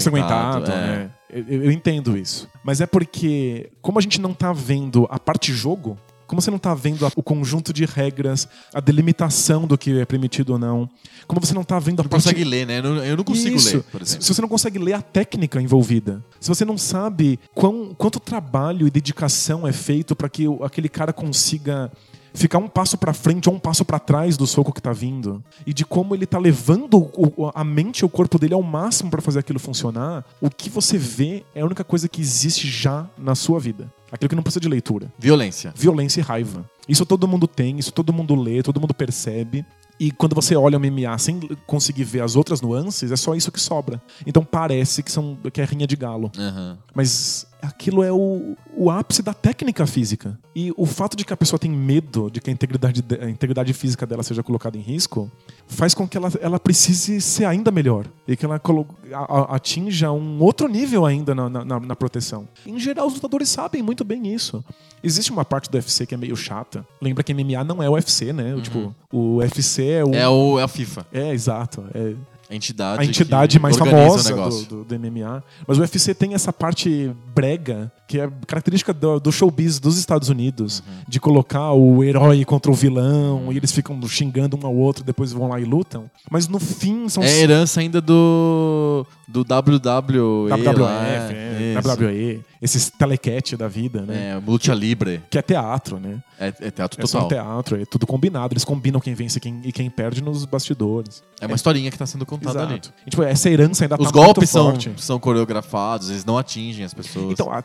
ensanguentado, 0.62 0.70
é. 0.70 0.74
né? 0.76 1.10
Eu, 1.28 1.64
eu 1.64 1.72
entendo 1.72 2.16
isso. 2.16 2.48
Mas 2.64 2.80
é 2.80 2.86
porque, 2.86 3.68
como 3.82 3.98
a 3.98 4.00
gente 4.02 4.20
não 4.20 4.32
tá 4.32 4.52
vendo 4.52 5.06
a 5.10 5.18
parte 5.18 5.52
jogo, 5.52 5.98
como 6.28 6.40
você 6.40 6.50
não 6.50 6.58
tá 6.58 6.74
vendo 6.74 7.04
a- 7.04 7.10
o 7.16 7.22
conjunto 7.22 7.72
de 7.72 7.84
regras, 7.84 8.46
a 8.72 8.80
delimitação 8.80 9.66
do 9.66 9.76
que 9.76 9.98
é 9.98 10.04
permitido 10.04 10.50
ou 10.50 10.58
não, 10.58 10.88
como 11.26 11.40
você 11.40 11.52
não 11.54 11.64
tá 11.64 11.78
vendo 11.80 12.00
a 12.00 12.02
Não 12.04 12.08
parte... 12.10 12.22
consegue 12.22 12.44
ler, 12.44 12.66
né? 12.66 12.78
Eu 12.78 13.16
não, 13.16 13.24
consigo 13.24 13.56
Isso. 13.56 13.76
ler, 13.78 13.82
por 13.84 13.98
Se 14.04 14.10
exemplo. 14.10 14.24
se 14.24 14.34
você 14.34 14.40
não 14.42 14.48
consegue 14.48 14.78
ler 14.78 14.92
a 14.92 15.02
técnica 15.02 15.60
envolvida, 15.60 16.22
se 16.38 16.48
você 16.48 16.64
não 16.64 16.78
sabe 16.78 17.40
quão, 17.54 17.94
quanto 17.98 18.20
trabalho 18.20 18.86
e 18.86 18.90
dedicação 18.90 19.66
é 19.66 19.72
feito 19.72 20.14
para 20.14 20.28
que 20.28 20.44
aquele 20.62 20.88
cara 20.88 21.12
consiga 21.12 21.90
ficar 22.34 22.58
um 22.58 22.68
passo 22.68 22.96
pra 22.96 23.12
frente 23.12 23.48
ou 23.48 23.54
um 23.54 23.58
passo 23.58 23.84
pra 23.84 23.98
trás 23.98 24.36
do 24.36 24.46
soco 24.46 24.72
que 24.72 24.80
tá 24.82 24.92
vindo 24.92 25.42
e 25.66 25.72
de 25.72 25.84
como 25.84 26.14
ele 26.14 26.26
tá 26.26 26.38
levando 26.38 27.10
a 27.54 27.64
mente 27.64 28.00
e 28.00 28.04
o 28.04 28.08
corpo 28.08 28.38
dele 28.38 28.54
ao 28.54 28.62
máximo 28.62 29.10
pra 29.10 29.20
fazer 29.20 29.38
aquilo 29.40 29.58
funcionar, 29.58 30.24
o 30.40 30.50
que 30.50 30.68
você 30.70 30.96
vê 30.98 31.44
é 31.54 31.60
a 31.60 31.64
única 31.64 31.84
coisa 31.84 32.08
que 32.08 32.20
existe 32.20 32.68
já 32.68 33.06
na 33.16 33.34
sua 33.34 33.58
vida. 33.58 33.92
Aquilo 34.10 34.28
que 34.30 34.34
não 34.36 34.42
precisa 34.42 34.60
de 34.60 34.68
leitura 34.68 35.12
Violência. 35.18 35.72
violência 35.76 36.20
e 36.20 36.22
raiva. 36.22 36.64
Isso 36.88 37.04
todo 37.04 37.28
mundo 37.28 37.46
tem, 37.46 37.78
isso 37.78 37.92
todo 37.92 38.12
mundo 38.12 38.34
lê, 38.34 38.62
todo 38.62 38.80
mundo 38.80 38.94
percebe. 38.94 39.64
E 40.00 40.10
quando 40.12 40.32
você 40.34 40.54
olha 40.54 40.78
o 40.78 40.80
MMA 40.80 41.18
sem 41.18 41.40
conseguir 41.66 42.04
ver 42.04 42.22
as 42.22 42.36
outras 42.36 42.60
nuances, 42.60 43.10
é 43.10 43.16
só 43.16 43.34
isso 43.34 43.50
que 43.50 43.60
sobra. 43.60 44.00
Então 44.24 44.44
parece 44.44 45.02
que, 45.02 45.10
são, 45.10 45.36
que 45.52 45.60
é 45.60 45.64
rinha 45.64 45.86
de 45.88 45.96
galo. 45.96 46.30
Aham. 46.38 46.78
Mas 46.94 47.46
aquilo 47.60 48.02
é 48.02 48.12
o, 48.12 48.56
o 48.76 48.90
ápice 48.90 49.22
da 49.22 49.34
técnica 49.34 49.86
física. 49.86 50.38
E 50.54 50.72
o 50.76 50.86
fato 50.86 51.16
de 51.16 51.24
que 51.24 51.32
a 51.32 51.36
pessoa 51.36 51.58
tem 51.58 51.70
medo 51.70 52.30
de 52.30 52.40
que 52.40 52.50
a 52.50 52.52
integridade, 52.52 53.02
de- 53.02 53.16
a 53.20 53.28
integridade 53.28 53.72
física 53.72 54.06
dela 54.06 54.22
seja 54.22 54.42
colocada 54.42 54.76
em 54.76 54.80
risco 54.80 55.30
faz 55.66 55.92
com 55.94 56.06
que 56.08 56.16
ela, 56.16 56.30
ela 56.40 56.58
precise 56.60 57.20
ser 57.20 57.44
ainda 57.44 57.70
melhor. 57.70 58.06
E 58.26 58.36
que 58.36 58.44
ela 58.44 58.58
colo- 58.58 58.86
a- 59.12 59.18
a- 59.52 59.56
atinja 59.56 60.10
um 60.12 60.40
outro 60.42 60.68
nível 60.68 61.04
ainda 61.04 61.34
na, 61.34 61.48
na- 61.48 61.64
na- 61.80 61.96
proteção. 61.96 62.48
Em 62.66 62.78
geral, 62.78 63.06
os 63.06 63.14
lutadores 63.14 63.48
sabem 63.48 63.82
muito 63.82 64.04
bem 64.04 64.32
isso. 64.32 64.64
Existe 65.02 65.30
uma 65.32 65.44
parte 65.44 65.68
do 65.70 65.74
UFC 65.76 66.06
que 66.06 66.14
é 66.14 66.18
meio 66.18 66.36
chata. 66.36 66.86
Lembra 67.00 67.22
que 67.24 67.32
MMA 67.34 67.62
não 67.64 67.82
é 67.82 67.88
o 67.88 67.92
UFC, 67.94 68.32
né? 68.32 68.54
O, 68.54 68.60
Tipo, 68.60 68.94
o 69.12 69.36
UFC 69.36 69.84
é 69.84 70.04
o. 70.04 70.14
É, 70.14 70.28
o, 70.28 70.58
é 70.58 70.62
a 70.62 70.68
FIFA. 70.68 71.06
É, 71.12 71.32
exato. 71.32 71.84
É, 71.94 72.14
A 72.50 72.54
entidade, 72.54 73.02
a 73.02 73.04
entidade 73.04 73.58
mais 73.58 73.76
famosa 73.76 74.34
do, 74.34 74.64
do, 74.64 74.84
do 74.84 74.98
MMA. 74.98 75.42
Mas 75.66 75.76
o 75.76 75.80
UFC 75.82 76.14
tem 76.14 76.32
essa 76.32 76.50
parte 76.52 77.10
brega, 77.34 77.92
que 78.08 78.18
é 78.18 78.30
característica 78.46 78.92
do, 78.94 79.20
do 79.20 79.30
showbiz 79.30 79.78
dos 79.78 79.98
Estados 79.98 80.28
Unidos, 80.30 80.78
Uhum. 80.86 80.94
de 81.06 81.20
colocar 81.20 81.72
o 81.72 82.02
herói 82.02 82.44
contra 82.46 82.70
o 82.70 82.74
vilão, 82.74 83.52
e 83.52 83.56
eles 83.56 83.70
ficam 83.72 84.00
xingando 84.08 84.58
um 84.60 84.66
ao 84.66 84.74
outro, 84.74 85.04
depois 85.04 85.30
vão 85.32 85.48
lá 85.48 85.60
e 85.60 85.64
lutam. 85.64 86.10
Mas 86.30 86.48
no 86.48 86.58
fim 86.58 87.08
são. 87.08 87.22
É 87.22 87.38
herança 87.40 87.80
ainda 87.80 88.00
do, 88.00 89.04
do 89.26 89.40
WWE. 89.40 90.48
WWF, 90.48 90.80
lá, 90.80 91.04
é. 91.06 91.74
WWE, 91.78 92.40
esses 92.62 92.88
telecat 92.90 93.56
da 93.56 93.68
vida, 93.68 94.02
né? 94.02 94.30
É, 94.30 94.40
luta 94.44 94.72
libre. 94.74 95.20
Que 95.30 95.38
é 95.38 95.42
teatro, 95.42 95.98
né? 96.00 96.22
É, 96.40 96.48
é 96.60 96.70
teatro 96.70 97.00
É 97.00 97.04
total. 97.06 97.28
teatro, 97.28 97.80
é 97.80 97.84
tudo 97.84 98.06
combinado. 98.06 98.52
Eles 98.54 98.64
combinam 98.64 99.00
quem 99.00 99.14
vence 99.14 99.38
e 99.38 99.40
quem, 99.40 99.60
e 99.64 99.72
quem 99.72 99.90
perde 99.90 100.22
nos 100.22 100.44
bastidores. 100.44 101.22
É 101.40 101.46
uma 101.46 101.56
historinha 101.56 101.90
que 101.90 101.98
tá 101.98 102.06
sendo 102.06 102.24
contada 102.24 102.37
ali. 102.46 102.74
Exato. 102.74 102.92
E, 103.06 103.10
tipo, 103.10 103.22
essa 103.22 103.48
herança 103.50 103.84
ainda 103.84 103.96
Os 103.98 104.06
tá 104.06 104.12
golpes 104.12 104.50
são, 104.50 104.70
forte. 104.70 104.92
são 104.98 105.18
coreografados, 105.18 106.10
eles 106.10 106.24
não 106.24 106.36
atingem 106.38 106.84
as 106.84 106.94
pessoas. 106.94 107.32
Então, 107.32 107.50
a- 107.52 107.64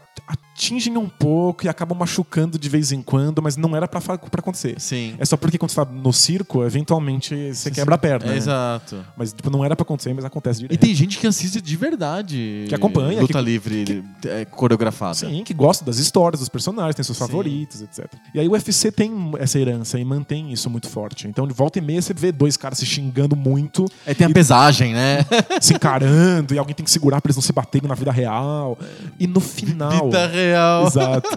atingem 0.54 0.95
um 0.97 1.10
pouco 1.10 1.66
e 1.66 1.70
acabam 1.70 1.97
machucando 1.97 2.58
de 2.60 2.70
vez 2.70 2.91
em 2.91 3.01
quando, 3.01 3.41
mas 3.41 3.58
não 3.58 3.76
era 3.76 3.88
pra 3.88 3.99
acontecer. 4.38 4.76
Sim. 4.80 5.16
É 5.18 5.26
só 5.26 5.36
porque 5.36 5.58
quando 5.58 5.72
você 5.72 5.84
tá 5.84 5.91
no 5.91 6.14
circo, 6.14 6.64
eventualmente 6.64 7.54
você 7.54 7.72
quebra 7.72 7.95
a 7.95 7.97
perna. 7.97 8.28
É, 8.28 8.30
né? 8.30 8.38
exato. 8.38 9.04
Mas 9.18 9.34
tipo, 9.34 9.49
não 9.49 9.66
era 9.66 9.76
pra 9.76 9.84
acontecer, 9.84 10.14
mas 10.14 10.24
acontece 10.24 10.60
direto. 10.60 10.74
E 10.74 10.78
tem 10.78 10.93
gente 10.93 11.18
que 11.18 11.26
assiste 11.28 11.60
de 11.60 11.76
verdade. 11.76 12.66
Que 12.70 12.76
acompanha, 12.76 13.22
Luta 13.22 13.34
que- 13.39 13.41
livre 13.43 14.04
é, 14.26 14.45
coreografada. 14.45 15.16
Sim, 15.16 15.43
que 15.43 15.54
gosta 15.54 15.84
das 15.84 15.97
histórias 15.97 16.39
dos 16.39 16.49
personagens, 16.49 16.95
tem 16.95 17.04
seus 17.04 17.18
Sim. 17.18 17.26
favoritos, 17.26 17.82
etc. 17.82 18.06
E 18.34 18.39
aí 18.39 18.47
o 18.47 18.51
UFC 18.51 18.91
tem 18.91 19.12
essa 19.39 19.58
herança 19.60 19.99
e 19.99 20.06
mantém 20.06 20.51
isso 20.54 20.70
muito 20.70 20.88
forte. 20.88 21.28
Então, 21.28 21.47
de 21.47 21.54
volta 21.54 21.80
e 21.80 21.82
meia, 21.82 22.01
você 22.01 22.14
vê 22.14 22.32
dois 22.32 22.56
caras 22.58 22.78
se 22.78 22.86
xingando 22.86 23.36
muito, 23.36 23.86
É, 24.06 24.14
tem 24.14 24.28
a 24.28 24.30
pesagem, 24.30 24.93
né? 24.93 25.26
se 25.60 25.74
encarando, 25.74 26.54
e 26.54 26.60
alguém 26.60 26.76
tem 26.76 26.84
que 26.84 26.91
segurar 26.91 27.20
pra 27.22 27.30
eles 27.30 27.36
não 27.38 27.41
se 27.43 27.51
baterem 27.54 27.88
na 27.88 27.95
vida 27.95 28.12
real. 28.12 28.78
E 29.20 29.26
no 29.28 29.39
final. 29.39 30.06
Vida 30.06 30.28
real. 30.28 30.43
Exato. 30.88 31.30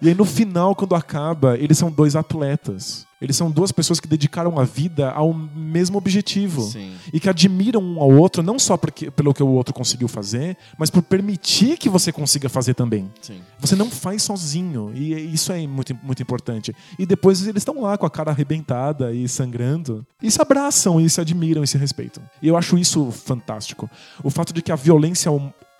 E 0.00 0.08
aí 0.08 0.14
no 0.14 0.24
final, 0.24 0.74
quando 0.74 0.94
acaba, 0.94 1.56
eles 1.56 1.78
são 1.78 1.90
dois 1.90 2.14
atletas. 2.14 3.06
Eles 3.24 3.36
são 3.36 3.50
duas 3.50 3.72
pessoas 3.72 3.98
que 3.98 4.06
dedicaram 4.06 4.58
a 4.58 4.64
vida 4.64 5.10
ao 5.10 5.32
mesmo 5.32 5.96
objetivo. 5.96 6.60
Sim. 6.60 6.92
E 7.10 7.18
que 7.18 7.26
admiram 7.26 7.80
um 7.80 7.98
ao 7.98 8.10
outro, 8.10 8.42
não 8.42 8.58
só 8.58 8.76
porque, 8.76 9.10
pelo 9.10 9.32
que 9.32 9.42
o 9.42 9.48
outro 9.48 9.72
conseguiu 9.72 10.08
fazer, 10.08 10.58
mas 10.76 10.90
por 10.90 11.02
permitir 11.02 11.78
que 11.78 11.88
você 11.88 12.12
consiga 12.12 12.50
fazer 12.50 12.74
também. 12.74 13.10
Sim. 13.22 13.40
Você 13.58 13.74
não 13.74 13.90
faz 13.90 14.22
sozinho. 14.22 14.92
E 14.94 15.32
isso 15.32 15.50
é 15.52 15.66
muito, 15.66 15.98
muito 16.02 16.22
importante. 16.22 16.76
E 16.98 17.06
depois 17.06 17.46
eles 17.46 17.62
estão 17.62 17.80
lá 17.80 17.96
com 17.96 18.04
a 18.04 18.10
cara 18.10 18.30
arrebentada 18.30 19.10
e 19.14 19.26
sangrando. 19.26 20.06
E 20.22 20.30
se 20.30 20.42
abraçam, 20.42 21.00
e 21.00 21.08
se 21.08 21.18
admiram 21.18 21.64
e 21.64 21.66
se 21.66 21.78
respeitam. 21.78 22.22
E 22.42 22.48
eu 22.48 22.58
acho 22.58 22.76
isso 22.76 23.10
fantástico. 23.10 23.88
O 24.22 24.28
fato 24.28 24.52
de 24.52 24.60
que 24.60 24.70
a 24.70 24.76
violência 24.76 25.30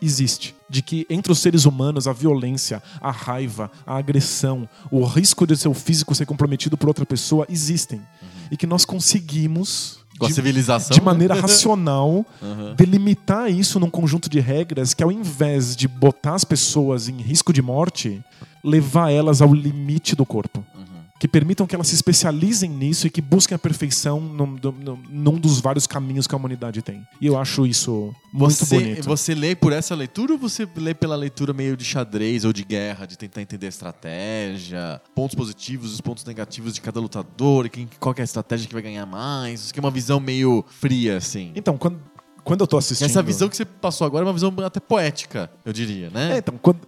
existe. 0.05 0.55
De 0.69 0.83
que 0.83 1.07
entre 1.11 1.31
os 1.33 1.39
seres 1.39 1.65
humanos 1.65 2.07
a 2.09 2.13
violência, 2.13 2.83
a 3.01 3.11
raiva, 3.11 3.71
a 3.87 3.97
agressão, 3.97 4.69
o 4.91 5.05
risco 5.05 5.47
de 5.47 5.57
seu 5.57 5.73
físico 5.75 6.15
ser 6.15 6.27
comprometido 6.27 6.77
por 6.77 6.89
outra 6.89 7.07
pessoa 7.07 7.47
existem. 7.49 8.01
E 8.51 8.57
que 8.57 8.67
nós 8.67 8.85
conseguimos. 8.85 9.99
Com 10.19 10.27
a 10.27 10.29
de- 10.29 10.35
civilização. 10.35 10.95
de 10.95 11.01
maneira 11.01 11.35
racional, 11.41 12.25
Uhum. 12.41 12.75
delimitar 12.77 13.51
isso 13.51 13.81
num 13.81 13.91
conjunto 13.91 14.29
de 14.31 14.39
regras 14.39 14.95
que, 14.95 15.03
ao 15.03 15.11
invés 15.11 15.75
de 15.75 15.89
botar 15.89 16.35
as 16.37 16.45
pessoas 16.45 17.09
em 17.09 17.17
risco 17.21 17.53
de 17.53 17.61
morte, 17.61 18.23
levar 18.63 19.11
elas 19.11 19.43
ao 19.43 19.53
limite 19.53 20.15
do 20.15 20.25
corpo. 20.25 20.65
Que 21.19 21.29
permitam 21.29 21.65
que 21.67 21.75
elas 21.77 21.87
se 21.87 21.95
especializem 21.95 22.69
nisso 22.69 23.07
e 23.07 23.11
que 23.11 23.23
busquem 23.23 23.55
a 23.55 23.59
perfeição 23.59 24.21
num, 24.21 24.59
num- 24.61 24.99
num 25.09 25.39
dos 25.39 25.61
vários 25.61 25.87
caminhos 25.87 26.27
que 26.27 26.35
a 26.35 26.37
humanidade 26.39 26.83
tem. 26.83 27.07
E 27.21 27.27
eu 27.27 27.39
acho 27.39 27.65
isso 27.67 28.13
muito 28.33 28.57
Você, 28.57 28.75
bonito. 28.81 29.05
você 29.05 29.35
lê 29.35 29.55
por 29.55 29.73
essa 29.73 29.95
leitura 29.95 30.33
ou 30.33 30.39
você 30.39 30.69
lê 30.77 30.93
pela 30.93 31.15
leitura 31.15 31.53
meio 31.53 31.77
de 31.77 31.85
xadrez 31.85 32.45
ou 32.45 32.53
de 32.53 32.65
guerra, 32.65 33.07
de 33.07 33.17
tentar 33.17 33.41
entender 33.41 33.67
a 33.67 33.69
estratégia, 33.69 35.01
pontos 35.15 35.37
positivos 35.37 35.93
e 35.93 35.95
os 35.95 36.01
pontos 36.01 36.25
negativos 36.25 36.75
de 36.75 36.81
cada 36.81 36.99
lutador, 37.01 37.69
quem, 37.69 37.89
qual 38.01 38.13
que 38.13 38.21
é 38.21 38.25
a 38.25 38.25
estratégia 38.25 38.67
que 38.67 38.75
vai 38.75 38.83
ganhar 38.83 39.07
mais? 39.07 39.61
Isso 39.65 39.73
que 39.73 39.79
é 39.79 39.83
uma 39.83 39.93
visão 39.93 40.19
meio 40.19 40.65
fria, 40.69 41.17
assim. 41.19 41.53
Então, 41.55 41.79
quando, 41.79 42.01
quando 42.43 42.61
eu 42.63 42.67
tô 42.67 42.77
assistindo. 42.77 43.07
Essa 43.07 43.23
visão 43.23 43.49
que 43.49 43.57
você 43.57 43.65
passou 43.65 44.05
agora 44.05 44.25
é 44.25 44.27
uma 44.27 44.35
visão 44.35 44.53
até 44.67 44.81
poética, 44.81 45.49
eu 45.65 45.73
diria, 45.73 46.11
né? 46.11 46.35
É, 46.35 46.39
então, 46.39 46.59
quando, 46.61 46.81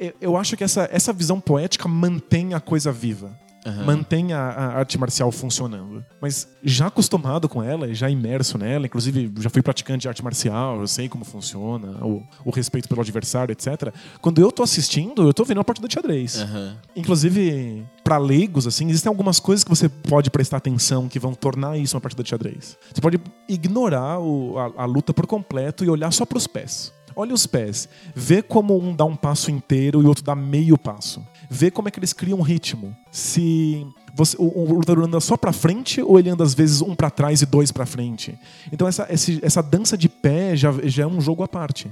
eu, 0.00 0.12
eu 0.22 0.36
acho 0.38 0.56
que 0.56 0.64
essa, 0.64 0.88
essa 0.90 1.12
visão 1.12 1.38
poética 1.38 1.86
mantém 1.86 2.54
a 2.54 2.60
coisa 2.60 2.90
viva. 2.90 3.38
Aham. 3.66 3.84
Mantém 3.84 4.32
a, 4.32 4.40
a 4.40 4.66
arte 4.78 4.98
marcial 4.98 5.32
funcionando. 5.32 6.04
Mas 6.20 6.46
já 6.62 6.86
acostumado 6.88 7.48
com 7.48 7.62
ela, 7.62 7.92
já 7.94 8.10
imerso 8.10 8.58
nela, 8.58 8.86
inclusive 8.86 9.32
já 9.40 9.48
fui 9.48 9.62
praticante 9.62 10.02
de 10.02 10.08
arte 10.08 10.22
marcial, 10.22 10.80
eu 10.80 10.86
sei 10.86 11.08
como 11.08 11.24
funciona, 11.24 12.04
o, 12.04 12.22
o 12.44 12.50
respeito 12.50 12.88
pelo 12.88 13.00
adversário, 13.00 13.52
etc. 13.52 13.92
Quando 14.20 14.40
eu 14.40 14.52
tô 14.52 14.62
assistindo, 14.62 15.22
eu 15.26 15.32
tô 15.32 15.44
vendo 15.44 15.60
a 15.60 15.64
partida 15.64 15.88
de 15.88 15.94
xadrez. 15.94 16.40
Aham. 16.40 16.76
Inclusive, 16.94 17.86
pra 18.02 18.18
leigos, 18.18 18.66
assim, 18.66 18.88
existem 18.88 19.08
algumas 19.08 19.40
coisas 19.40 19.64
que 19.64 19.70
você 19.70 19.88
pode 19.88 20.30
prestar 20.30 20.58
atenção 20.58 21.08
que 21.08 21.18
vão 21.18 21.32
tornar 21.34 21.78
isso 21.78 21.96
uma 21.96 22.00
partida 22.00 22.22
de 22.22 22.28
xadrez. 22.30 22.76
Você 22.92 23.00
pode 23.00 23.20
ignorar 23.48 24.18
o- 24.20 24.58
a, 24.58 24.82
a 24.82 24.84
luta 24.84 25.14
por 25.14 25.26
completo 25.26 25.84
e 25.84 25.88
olhar 25.90 26.12
só 26.12 26.24
pros 26.26 26.46
pés. 26.46 26.92
Olha 27.16 27.32
os 27.32 27.46
pés. 27.46 27.88
Vê 28.14 28.42
como 28.42 28.76
um 28.76 28.94
dá 28.94 29.04
um 29.04 29.14
passo 29.14 29.48
inteiro 29.50 30.02
e 30.02 30.04
o 30.04 30.08
outro 30.08 30.24
dá 30.24 30.34
meio 30.34 30.76
passo. 30.76 31.24
Vê 31.50 31.70
como 31.70 31.88
é 31.88 31.90
que 31.90 31.98
eles 31.98 32.12
criam 32.12 32.40
ritmo. 32.40 32.96
Se 33.10 33.86
você, 34.14 34.36
o, 34.38 34.44
o 34.44 34.74
lutador 34.74 35.04
anda 35.04 35.20
só 35.20 35.36
pra 35.36 35.52
frente 35.52 36.00
ou 36.02 36.18
ele 36.18 36.30
anda 36.30 36.44
às 36.44 36.54
vezes 36.54 36.80
um 36.80 36.94
pra 36.94 37.10
trás 37.10 37.42
e 37.42 37.46
dois 37.46 37.70
pra 37.72 37.84
frente. 37.86 38.38
Então 38.72 38.86
essa, 38.88 39.06
esse- 39.10 39.40
essa 39.42 39.62
dança 39.62 39.96
de 39.96 40.08
pé 40.08 40.56
já, 40.56 40.72
já 40.84 41.02
é 41.04 41.06
um 41.06 41.20
jogo 41.20 41.42
à 41.42 41.48
parte. 41.48 41.90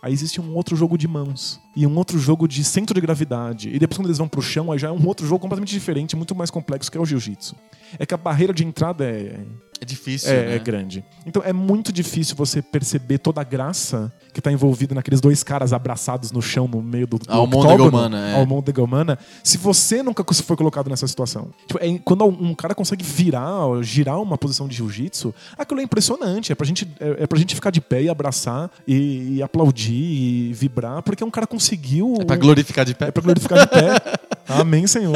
Aí 0.00 0.12
existe 0.12 0.40
um 0.40 0.54
outro 0.54 0.76
jogo 0.76 0.96
de 0.96 1.08
mãos. 1.08 1.60
E 1.80 1.86
um 1.86 1.96
outro 1.96 2.18
jogo 2.18 2.48
de 2.48 2.64
centro 2.64 2.92
de 2.92 3.00
gravidade. 3.00 3.68
E 3.72 3.78
depois, 3.78 3.96
quando 3.96 4.06
eles 4.08 4.18
vão 4.18 4.26
pro 4.26 4.42
chão, 4.42 4.72
aí 4.72 4.80
já 4.80 4.88
é 4.88 4.90
um 4.90 5.06
outro 5.06 5.24
jogo 5.24 5.38
completamente 5.40 5.70
diferente, 5.70 6.16
muito 6.16 6.34
mais 6.34 6.50
complexo, 6.50 6.90
que 6.90 6.98
é 6.98 7.00
o 7.00 7.06
jiu-jitsu. 7.06 7.54
É 8.00 8.04
que 8.04 8.12
a 8.12 8.16
barreira 8.16 8.52
de 8.52 8.64
entrada 8.64 9.04
é, 9.04 9.38
É 9.80 9.84
difícil, 9.84 10.30
é, 10.32 10.46
né? 10.46 10.56
é 10.56 10.58
grande. 10.58 11.04
Então 11.24 11.40
é 11.44 11.52
muito 11.52 11.92
difícil 11.92 12.34
você 12.34 12.60
perceber 12.60 13.18
toda 13.18 13.40
a 13.40 13.44
graça 13.44 14.12
que 14.34 14.40
tá 14.40 14.50
envolvida 14.50 14.94
naqueles 14.94 15.20
dois 15.20 15.42
caras 15.44 15.72
abraçados 15.72 16.32
no 16.32 16.42
chão 16.42 16.66
no 16.68 16.82
meio 16.82 17.06
do, 17.06 17.18
do 17.18 17.30
humana, 17.84 18.28
é. 18.28 18.34
almôndega 18.34 18.82
humana, 18.82 19.18
se 19.42 19.56
você 19.56 20.02
nunca 20.02 20.24
foi 20.34 20.56
colocado 20.56 20.90
nessa 20.90 21.06
situação. 21.06 21.50
Tipo, 21.66 21.78
é- 21.82 21.98
quando 22.04 22.24
um 22.24 22.54
cara 22.54 22.74
consegue 22.74 23.04
virar, 23.04 23.62
girar 23.82 24.20
uma 24.20 24.36
posição 24.36 24.66
de 24.68 24.76
jiu-jitsu, 24.76 25.32
aquilo 25.56 25.80
é 25.80 25.84
impressionante. 25.84 26.52
É 26.52 26.54
pra, 26.54 26.66
gente, 26.66 26.86
é, 27.00 27.22
é 27.22 27.26
pra 27.26 27.38
gente 27.38 27.54
ficar 27.54 27.70
de 27.70 27.80
pé 27.80 28.02
e 28.02 28.08
abraçar 28.08 28.70
e, 28.86 29.36
e 29.36 29.42
aplaudir 29.42 29.94
e 29.94 30.52
vibrar, 30.52 31.02
porque 31.02 31.22
um 31.24 31.30
cara 31.30 31.46
conseguiu. 31.76 32.14
É 32.20 32.24
pra 32.24 32.36
glorificar 32.36 32.84
de 32.84 32.94
pé. 32.94 33.08
É 33.08 33.10
pra 33.10 33.22
glorificar 33.22 33.58
de 33.60 33.66
pé. 33.66 34.18
Amém, 34.48 34.86
Senhor. 34.86 35.14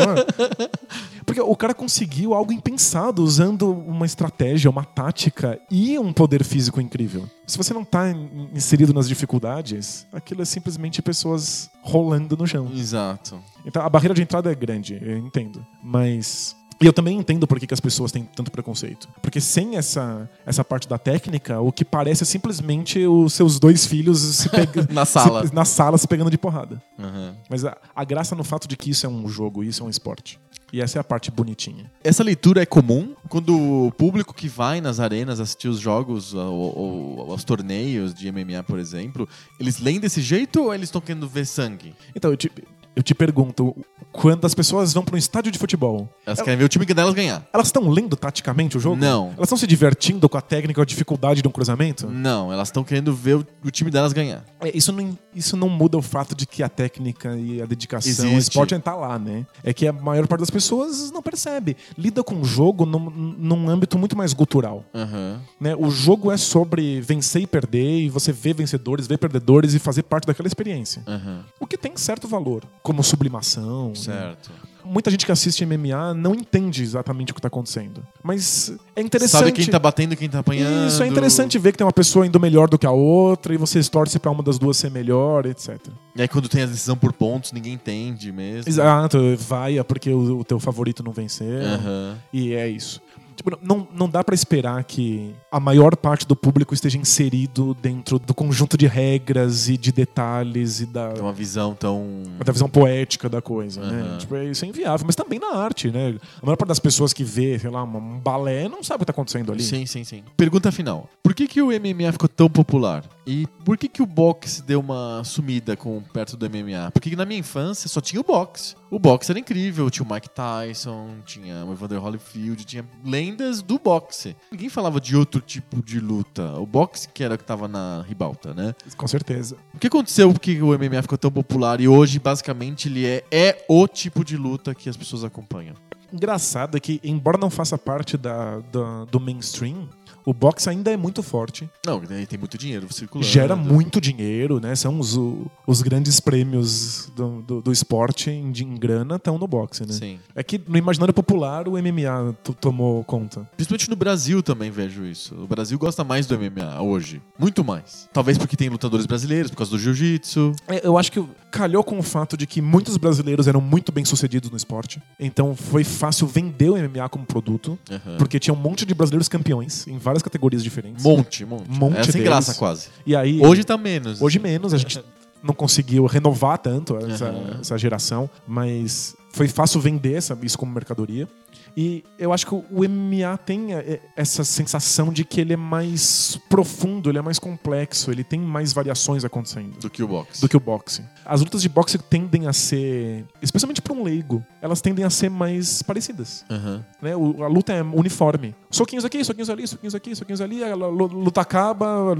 Porque 1.25 1.41
o 1.41 1.57
cara 1.57 1.73
conseguiu 1.73 2.35
algo 2.35 2.53
impensado 2.53 3.23
usando 3.23 3.71
uma 3.73 4.05
estratégia, 4.05 4.71
uma 4.71 4.85
tática 4.85 5.59
e 5.71 5.99
um 5.99 6.13
poder 6.13 6.45
físico 6.45 6.81
incrível. 6.81 7.25
Se 7.47 7.57
você 7.57 7.73
não 7.73 7.85
tá 7.85 8.11
in- 8.11 8.49
inserido 8.55 8.93
nas 8.93 9.09
dificuldades, 9.09 10.07
aquilo 10.13 10.43
é 10.43 10.45
simplesmente 10.45 11.01
pessoas 11.01 11.71
rolando 11.83 12.37
no 12.37 12.47
chão. 12.47 12.71
Exato. 12.75 13.41
Então 13.65 13.83
a 13.83 13.89
barreira 13.89 14.15
de 14.15 14.23
entrada 14.23 14.51
é 14.53 14.55
grande, 14.55 14.99
eu 15.01 15.17
entendo. 15.17 15.65
Mas. 15.83 16.55
E 16.83 16.87
eu 16.87 16.93
também 16.93 17.19
entendo 17.19 17.47
por 17.47 17.59
que, 17.61 17.67
que 17.67 17.75
as 17.75 17.81
pessoas 17.81 18.11
têm 18.11 18.25
tanto 18.25 18.51
preconceito. 18.51 19.09
Porque 19.21 19.41
sem 19.41 19.77
essa, 19.77 20.29
essa 20.45 20.65
parte 20.65 20.89
da 20.89 20.99
técnica, 20.99 21.61
o 21.61 21.73
que 21.73 21.85
parece 21.85 22.23
é 22.23 22.27
simplesmente 22.27 23.07
os 23.07 23.33
seus 23.35 23.59
dois 23.59 23.87
filhos 23.87 24.19
se 24.19 24.49
pegando. 24.51 24.93
Na 24.93 25.05
sala. 25.05 25.49
na 25.53 25.65
sala 25.65 25.97
se 25.99 26.09
pegando 26.09 26.31
de 26.31 26.39
porrada. 26.39 26.83
Uhum. 26.99 27.35
Mas 27.49 27.65
a, 27.65 27.77
a 27.95 28.05
graça 28.05 28.35
no 28.35 28.45
fato 28.45 28.67
de 28.67 28.77
que 28.77 28.91
isso 28.91 29.07
é 29.07 29.09
um 29.09 29.29
jogo, 29.29 29.63
isso 29.63 29.83
é 29.83 29.87
um 29.87 29.91
esporte. 29.91 30.41
E 30.73 30.81
essa 30.81 30.99
é 30.99 31.01
a 31.01 31.05
parte 31.05 31.31
bonitinha. 31.31 31.91
Essa 32.03 32.25
leitura 32.25 32.63
é 32.63 32.67
comum 32.67 33.15
quando 33.29 33.55
o 33.55 33.93
público 33.93 34.33
que 34.33 34.49
vai 34.49 34.81
nas 34.81 35.01
arenas 35.01 35.39
assistir 35.39 35.69
os 35.69 35.79
jogos 35.79 36.33
ou, 36.33 36.79
ou 36.79 37.31
aos 37.31 37.45
torneios 37.45 38.15
de 38.15 38.33
MMA, 38.33 38.63
por 38.67 38.79
exemplo, 38.79 39.29
eles 39.61 39.79
leem 39.79 40.01
desse 40.01 40.23
jeito 40.23 40.63
ou 40.63 40.75
eles 40.75 40.89
estão 40.89 41.01
querendo 41.01 41.29
ver 41.29 41.45
sangue? 41.45 41.95
Então, 42.17 42.31
eu 42.31 42.39
te, 42.39 42.51
eu 42.95 43.03
te 43.03 43.15
pergunto, 43.15 43.75
quando 44.11 44.45
as 44.47 44.55
pessoas 44.55 44.93
vão 44.93 45.03
para 45.05 45.15
um 45.15 45.19
estádio 45.19 45.51
de 45.51 45.59
futebol, 45.59 46.09
Elas 46.27 46.41
querem 46.43 46.59
ver 46.59 46.65
o 46.65 46.69
time 46.69 46.85
delas 46.87 47.15
ganhar. 47.15 47.47
elas 47.53 47.69
estão 47.69 47.89
lendo 47.89 48.17
taticamente 48.17 48.77
o 48.77 48.81
jogo? 48.81 48.97
Não. 48.97 49.29
Elas 49.37 49.45
estão 49.47 49.57
se 49.59 49.67
divertindo 49.67 50.29
com 50.29 50.37
a 50.37 50.41
técnica 50.41 50.81
ou 50.81 50.83
a 50.83 50.87
dificuldade 50.87 51.41
de 51.43 51.49
um 51.49 51.51
cruzamento? 51.51 52.09
Não, 52.09 52.53
elas 52.53 52.69
estão 52.69 52.85
querendo 52.85 53.15
ver 53.15 53.37
o, 53.37 53.47
o 53.65 53.71
time 53.71 53.91
delas 53.91 54.13
ganhar. 54.13 54.45
É, 54.61 54.77
Isso 54.77 54.93
não, 54.93 55.17
isso 55.35 55.57
não 55.57 55.69
muda 55.69 55.97
o 55.97 56.03
fato 56.03 56.35
de 56.35 56.47
que 56.47 56.63
a 56.63 56.69
técnica 56.69 57.37
e 57.37 57.63
a 57.63 57.67
dedicação, 57.67 58.27
o 58.27 58.33
Existe. 58.33 58.51
esporte 58.51 58.79
tá 58.81 58.95
lá, 58.95 59.19
né? 59.19 59.47
É 59.65 59.73
que 59.73 59.87
a 59.87 59.93
maior 59.93 60.27
parte 60.27 60.41
das 60.41 60.51
pessoas 60.51 61.11
não 61.11 61.23
percebe. 61.23 61.77
Lida 61.97 62.23
com 62.23 62.41
o 62.41 62.45
jogo 62.45 62.85
num, 62.85 62.99
num 63.39 63.71
âmbito 63.71 63.99
muito 63.99 64.17
mais 64.17 64.33
gutural. 64.33 64.85
Aham. 64.95 65.41
né? 65.61 65.75
O 65.77 65.91
jogo 65.91 66.31
é 66.31 66.37
sobre 66.37 67.01
vencer 67.01 67.43
e 67.43 67.47
perder, 67.47 68.01
e 68.03 68.09
você 68.09 68.33
vê 68.33 68.53
vencedores, 68.53 69.07
vê 69.07 69.17
perdedores 69.17 69.75
e 69.75 69.79
fazer 69.79 70.03
parte 70.03 70.27
daquela 70.27 70.47
experiência. 70.47 71.03
Aham. 71.07 71.45
O 71.59 71.67
que 71.67 71.79
tem 71.79 71.97
certo 71.97 72.27
valor, 72.29 72.65
como 72.83 73.03
sublimação. 73.03 73.89
né? 73.89 73.95
Certo. 73.95 74.51
Muita 74.85 75.13
gente 75.13 75.25
que 75.25 75.31
assiste 75.31 75.65
MMA 75.65 76.13
não 76.13 76.35
entende 76.35 76.83
exatamente 76.83 77.31
o 77.31 77.35
que 77.35 77.39
está 77.39 77.47
acontecendo. 77.47 78.03
Mas 78.23 78.77
é 78.97 79.01
interessante. 79.01 79.41
Sabe 79.41 79.53
quem 79.53 79.67
tá 79.67 79.79
batendo 79.79 80.15
e 80.15 80.17
quem 80.17 80.29
tá 80.29 80.41
apanhando. 80.41 80.89
Isso, 80.89 81.03
é 81.03 81.07
interessante 81.07 81.57
ver 81.57 81.71
que 81.71 81.79
tem 81.79 81.87
uma 81.87 81.93
pessoa 81.93 82.27
indo 82.27 82.41
melhor 82.41 82.69
do 82.69 82.77
que 82.77 82.85
a 82.85 82.91
outra 82.91 83.55
e 83.55 83.57
você 83.57 83.81
torce 83.85 84.19
pra 84.19 84.31
uma 84.33 84.43
das 84.43 84.59
duas 84.59 84.77
ser 84.77 84.91
melhor, 84.91 85.47
etc. 85.47 85.79
E 86.17 86.23
aí 86.23 86.27
quando 86.27 86.49
tem 86.49 86.63
a 86.63 86.67
decisão 86.67 86.97
por 86.97 87.13
pontos, 87.13 87.53
ninguém 87.53 87.75
entende 87.75 88.33
mesmo. 88.33 88.69
Exato, 88.69 89.19
vai 89.37 89.83
porque 89.85 90.11
o, 90.11 90.41
o 90.41 90.45
teu 90.45 90.59
favorito 90.59 91.03
não 91.05 91.13
venceu. 91.13 91.63
Aham. 91.63 92.19
E 92.33 92.53
é 92.53 92.69
isso. 92.69 93.01
Tipo, 93.43 93.59
não, 93.63 93.87
não 93.95 94.09
dá 94.09 94.23
pra 94.23 94.35
esperar 94.35 94.83
que 94.85 95.35
a 95.51 95.59
maior 95.59 95.97
parte 95.97 96.27
do 96.27 96.37
público 96.37 96.73
esteja 96.75 96.97
inserido 96.97 97.75
dentro 97.81 98.19
do 98.19 98.33
conjunto 98.33 98.77
de 98.77 98.87
regras 98.87 99.69
e 99.69 99.77
de 99.77 99.91
detalhes 99.93 100.81
e 100.81 100.87
da, 100.87 101.09
Tem 101.11 101.23
uma 101.23 101.33
visão 101.33 101.75
tão. 101.75 102.23
da 102.45 102.53
visão 102.53 102.69
poética 102.69 103.29
da 103.29 103.43
coisa, 103.43 103.81
né? 103.81 104.03
Aham. 104.03 104.19
Tipo, 104.19 104.37
é- 104.37 104.45
isso 104.47 104.65
é 104.65 104.69
inviável. 104.69 105.05
Mas 105.07 105.17
também 105.17 105.39
na 105.39 105.57
arte, 105.57 105.91
né? 105.91 106.15
A 106.41 106.47
maior 106.47 106.57
parte 106.57 106.69
das 106.69 106.79
pessoas 106.79 107.13
que 107.13 107.25
vê, 107.25 107.59
sei 107.59 107.71
lá, 107.71 107.83
um 107.83 108.19
balé 108.21 108.69
não 108.69 108.83
sabe 108.83 108.97
o 108.97 108.99
que 109.01 109.07
tá 109.07 109.13
acontecendo 109.13 109.51
ali. 109.53 109.63
Sim, 109.63 109.85
sim, 109.87 110.05
sim. 110.05 110.23
Pergunta 110.37 110.71
final. 110.71 111.09
Por 111.23 111.35
que, 111.35 111.47
que 111.49 111.61
o 111.61 111.69
MMA 111.73 112.13
ficou 112.13 112.29
tão 112.29 112.49
popular? 112.49 113.05
E 113.27 113.47
por 113.65 113.79
que, 113.79 113.89
que 113.89 114.03
o 114.03 114.07
boxe 114.07 114.63
deu 114.63 114.81
uma 114.81 115.23
sumida 115.25 115.77
com 115.77 116.03
perto 116.13 116.37
do 116.37 116.45
MMA? 116.51 116.91
Porque 116.93 117.15
na 117.15 117.25
minha 117.25 117.39
infância 117.41 117.89
só 117.89 118.01
tinha 118.01 118.21
o 118.21 118.25
boxe. 118.25 118.75
O 118.91 118.99
boxe 118.99 119.31
era 119.31 119.39
incrível. 119.39 119.89
Tinha 119.91 120.05
o 120.07 120.13
Mike 120.13 120.29
Tyson, 120.31 121.09
tinha 121.25 121.65
o 121.65 121.73
Evander 121.73 122.03
Holyfield, 122.03 122.65
tinha 122.65 122.85
lendas 123.05 123.63
do 123.63 123.79
boxe. 123.79 124.35
Ninguém 124.51 124.69
falava 124.69 125.01
de 125.01 125.17
outro 125.17 125.41
tipo 125.41 125.81
de 125.83 126.01
luta. 126.01 126.53
O 126.59 126.67
boxe 126.67 127.09
que 127.09 127.23
era 127.23 127.35
o 127.37 127.39
que 127.39 127.45
tava 127.45 127.69
na 127.69 128.05
ribalta, 128.09 128.53
né? 128.53 128.75
Com 128.97 129.07
certeza. 129.07 129.57
O 129.75 129.79
que 129.79 129.87
aconteceu 129.87 130.33
que 130.35 130.61
o 130.61 130.77
MMA 130.77 131.03
ficou 131.03 131.17
tão 131.17 131.31
popular 131.31 131.81
e 131.81 131.87
hoje, 131.87 132.19
basicamente, 132.19 132.89
ele 132.89 133.07
é, 133.07 133.25
é 133.31 133.65
o 133.69 133.87
tipo 133.87 134.25
de 134.25 134.37
luta 134.37 134.75
que 134.75 134.89
as 134.89 134.97
pessoas 134.97 135.23
acompanham? 135.23 135.75
Engraçado 136.13 136.77
é 136.77 136.81
que, 136.81 137.01
embora 137.03 137.39
não 137.39 137.49
faça 137.49 137.79
parte 137.79 138.19
da, 138.19 138.59
da- 138.71 139.05
do 139.07 139.19
mainstream, 139.19 139.89
o 140.25 140.33
boxe 140.33 140.69
ainda 140.69 140.91
é 140.93 140.97
muito 140.97 141.23
forte. 141.23 141.69
Não, 141.87 142.01
tem 142.01 142.27
tem 142.27 142.39
muito 142.39 142.57
dinheiro 142.59 142.87
circulando. 142.93 143.29
Gera 143.29 143.57
muito 143.57 144.01
dinheiro, 144.01 144.61
né? 144.61 144.75
São 144.75 144.99
os, 144.99 145.19
os 145.67 145.83
grandes 145.83 146.21
prêmios 146.21 147.11
do, 147.17 147.43
do, 147.43 147.63
do 147.63 147.73
esporte 147.73 148.31
em, 148.31 148.53
em 148.53 148.77
grana 148.77 149.17
estão 149.17 149.39
no 149.39 149.47
boxe, 149.47 149.83
né? 149.87 149.93
Sim. 149.93 150.19
É 150.35 150.43
que 150.43 150.61
no 150.67 150.77
imaginário 150.77 151.15
popular 151.15 151.69
o 151.69 151.73
MMA 151.73 152.35
to- 152.43 152.55
tomou 152.55 153.03
conta. 153.05 153.49
Principalmente 153.57 153.89
no 153.91 153.97
Brasil 153.97 154.43
também 154.43 154.71
vejo 154.71 155.05
isso. 155.05 155.35
O 155.35 155.47
Brasil 155.47 155.79
gosta 155.79 156.03
mais 156.05 156.27
do 156.27 156.39
MMA 156.39 156.81
hoje. 156.83 157.21
Muito 157.39 157.65
mais. 157.65 158.09
Talvez 158.13 158.37
porque 158.39 158.57
tem 158.57 158.69
lutadores 158.69 159.07
brasileiros, 159.07 159.51
por 159.51 159.57
causa 159.59 159.71
do 159.73 159.79
jiu-jitsu. 159.79 160.53
É, 160.69 160.87
Eu 160.87 160.99
acho 160.99 161.11
que 161.13 161.23
calhou 161.51 161.85
com 161.85 161.99
o 161.99 162.03
fato 162.03 162.37
de 162.37 162.47
que 162.47 162.61
muitos 162.63 162.97
brasileiros 162.97 163.47
eram 163.47 163.61
muito 163.61 163.93
bem 163.93 164.05
sucedidos 164.05 164.51
no 164.51 164.57
esporte. 164.57 165.01
Então 165.19 165.55
foi 165.55 165.85
fácil 165.85 166.27
vender 166.27 166.71
o 166.71 166.77
MMA 166.77 167.09
como 167.09 167.25
produto, 167.27 167.79
Aham. 167.91 168.17
porque 168.19 168.39
tinha 168.39 168.55
um 168.55 168.57
monte 168.57 168.85
de 168.87 168.95
brasileiros 168.95 169.29
campeões 169.29 169.87
em 169.87 169.99
várias 170.13 170.23
categorias 170.23 170.63
diferentes. 170.63 171.03
Monte, 171.05 171.45
monte. 171.45 171.69
Monte 171.69 171.99
é 171.99 172.05
sem 172.05 172.13
deles. 172.13 172.29
graça 172.29 172.55
quase. 172.55 172.89
E 173.07 173.17
aí 173.17 173.41
Hoje 173.45 173.65
tá 173.65 173.77
menos. 173.77 174.21
Hoje 174.23 174.39
menos, 174.39 174.73
a 174.73 174.79
gente 174.79 175.03
não 175.43 175.55
conseguiu 175.55 176.07
renovar 176.07 176.59
tanto 176.59 176.97
essa, 176.99 177.27
Aham. 177.27 177.59
essa 177.61 177.77
geração, 177.79 178.31
mas 178.47 179.17
foi 179.33 179.49
fácil 179.49 179.81
vender 179.81 180.15
essa, 180.15 180.39
isso 180.43 180.59
como 180.59 180.73
mercadoria. 180.73 181.27
E 181.75 182.05
eu 182.19 182.35
acho 182.35 182.47
que 182.47 182.55
o 182.55 182.65
MMA 182.87 183.39
tem 183.47 183.73
é, 183.75 183.99
essa 184.15 184.45
sensação 184.45 185.11
de 185.11 185.25
que 185.25 185.41
ele 185.41 185.55
é 185.55 185.57
mais 185.57 186.39
profundo, 186.51 187.09
ele 187.09 187.17
é 187.17 187.23
mais 187.23 187.39
complexo, 187.39 188.11
ele 188.11 188.23
tem 188.23 188.39
mais 188.39 188.75
variações 188.75 189.25
acontecendo 189.25 189.79
Do 189.81 189.89
que 189.89 190.03
o 190.03 190.07
boxe. 190.09 190.41
do 190.43 190.49
que 190.51 190.57
o 190.57 190.61
boxe. 190.61 191.03
As 191.25 191.41
lutas 191.41 191.63
de 191.63 191.71
boxe 191.71 191.97
tendem 191.97 192.47
a 192.47 192.53
ser, 192.53 193.25
especialmente 193.41 193.81
para 193.81 193.95
um 193.95 194.03
leigo, 194.03 194.45
elas 194.61 194.83
tendem 194.83 195.03
a 195.03 195.09
ser 195.09 195.31
mais 195.31 195.83
parecidas. 195.83 196.45
Aham. 196.51 196.85
Né? 197.01 197.17
O- 197.17 197.43
a 197.43 197.47
luta 197.49 197.73
é 197.73 197.83
uniforme. 197.83 198.55
Soquinhos 198.71 199.05
aqui, 199.07 199.25
soquinhos 199.25 199.49
ali, 199.49 199.67
soquinhos 199.67 199.95
aqui, 199.95 200.15
soquinhos 200.15 200.43
ali, 200.43 200.63
a 200.63 200.75
lu- 200.75 201.07
luta 201.07 201.41
acaba, 201.41 202.15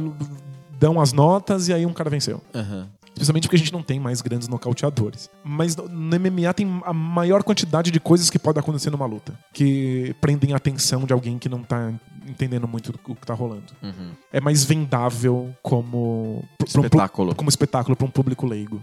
dão 0.81 0.99
as 0.99 1.13
notas 1.13 1.69
e 1.69 1.75
aí 1.75 1.85
um 1.85 1.93
cara 1.93 2.09
venceu. 2.09 2.41
Aham. 2.55 2.89
Especialmente 3.23 3.45
porque 3.45 3.57
a 3.57 3.59
gente 3.59 3.73
não 3.73 3.83
tem 3.83 4.01
mais 4.01 4.21
grandes 4.21 4.49
nocauteadores. 4.49 5.31
Mas 5.45 5.77
no 5.77 6.19
MMA 6.19 6.53
tem 6.53 6.81
a 6.85 6.93
maior 6.93 7.45
quantidade 7.45 7.91
de 7.93 8.01
coisas 8.01 8.29
que 8.29 8.39
podem 8.39 8.61
acontecer 8.61 8.91
numa 8.91 9.07
luta. 9.07 9.39
Que 9.53 10.15
prendem 10.21 10.53
a 10.53 10.57
atenção 10.57 11.05
de 11.05 11.13
alguém 11.13 11.39
que 11.39 11.49
não 11.49 11.63
tá 11.63 11.93
entendendo 12.27 12.67
muito 12.67 12.93
o 13.07 13.15
que 13.15 13.27
tá 13.27 13.33
rolando. 13.33 13.73
Uhum. 13.81 14.11
É 14.33 14.41
mais 14.41 14.65
vendável 14.65 15.55
como... 15.63 16.45
pra 16.59 16.67
um 16.67 16.85
Espetáculo. 16.85 17.35
como 17.35 17.49
espetáculo 17.49 17.97
para 17.97 18.07
um 18.07 18.11
público 18.11 18.45
leigo. 18.45 18.83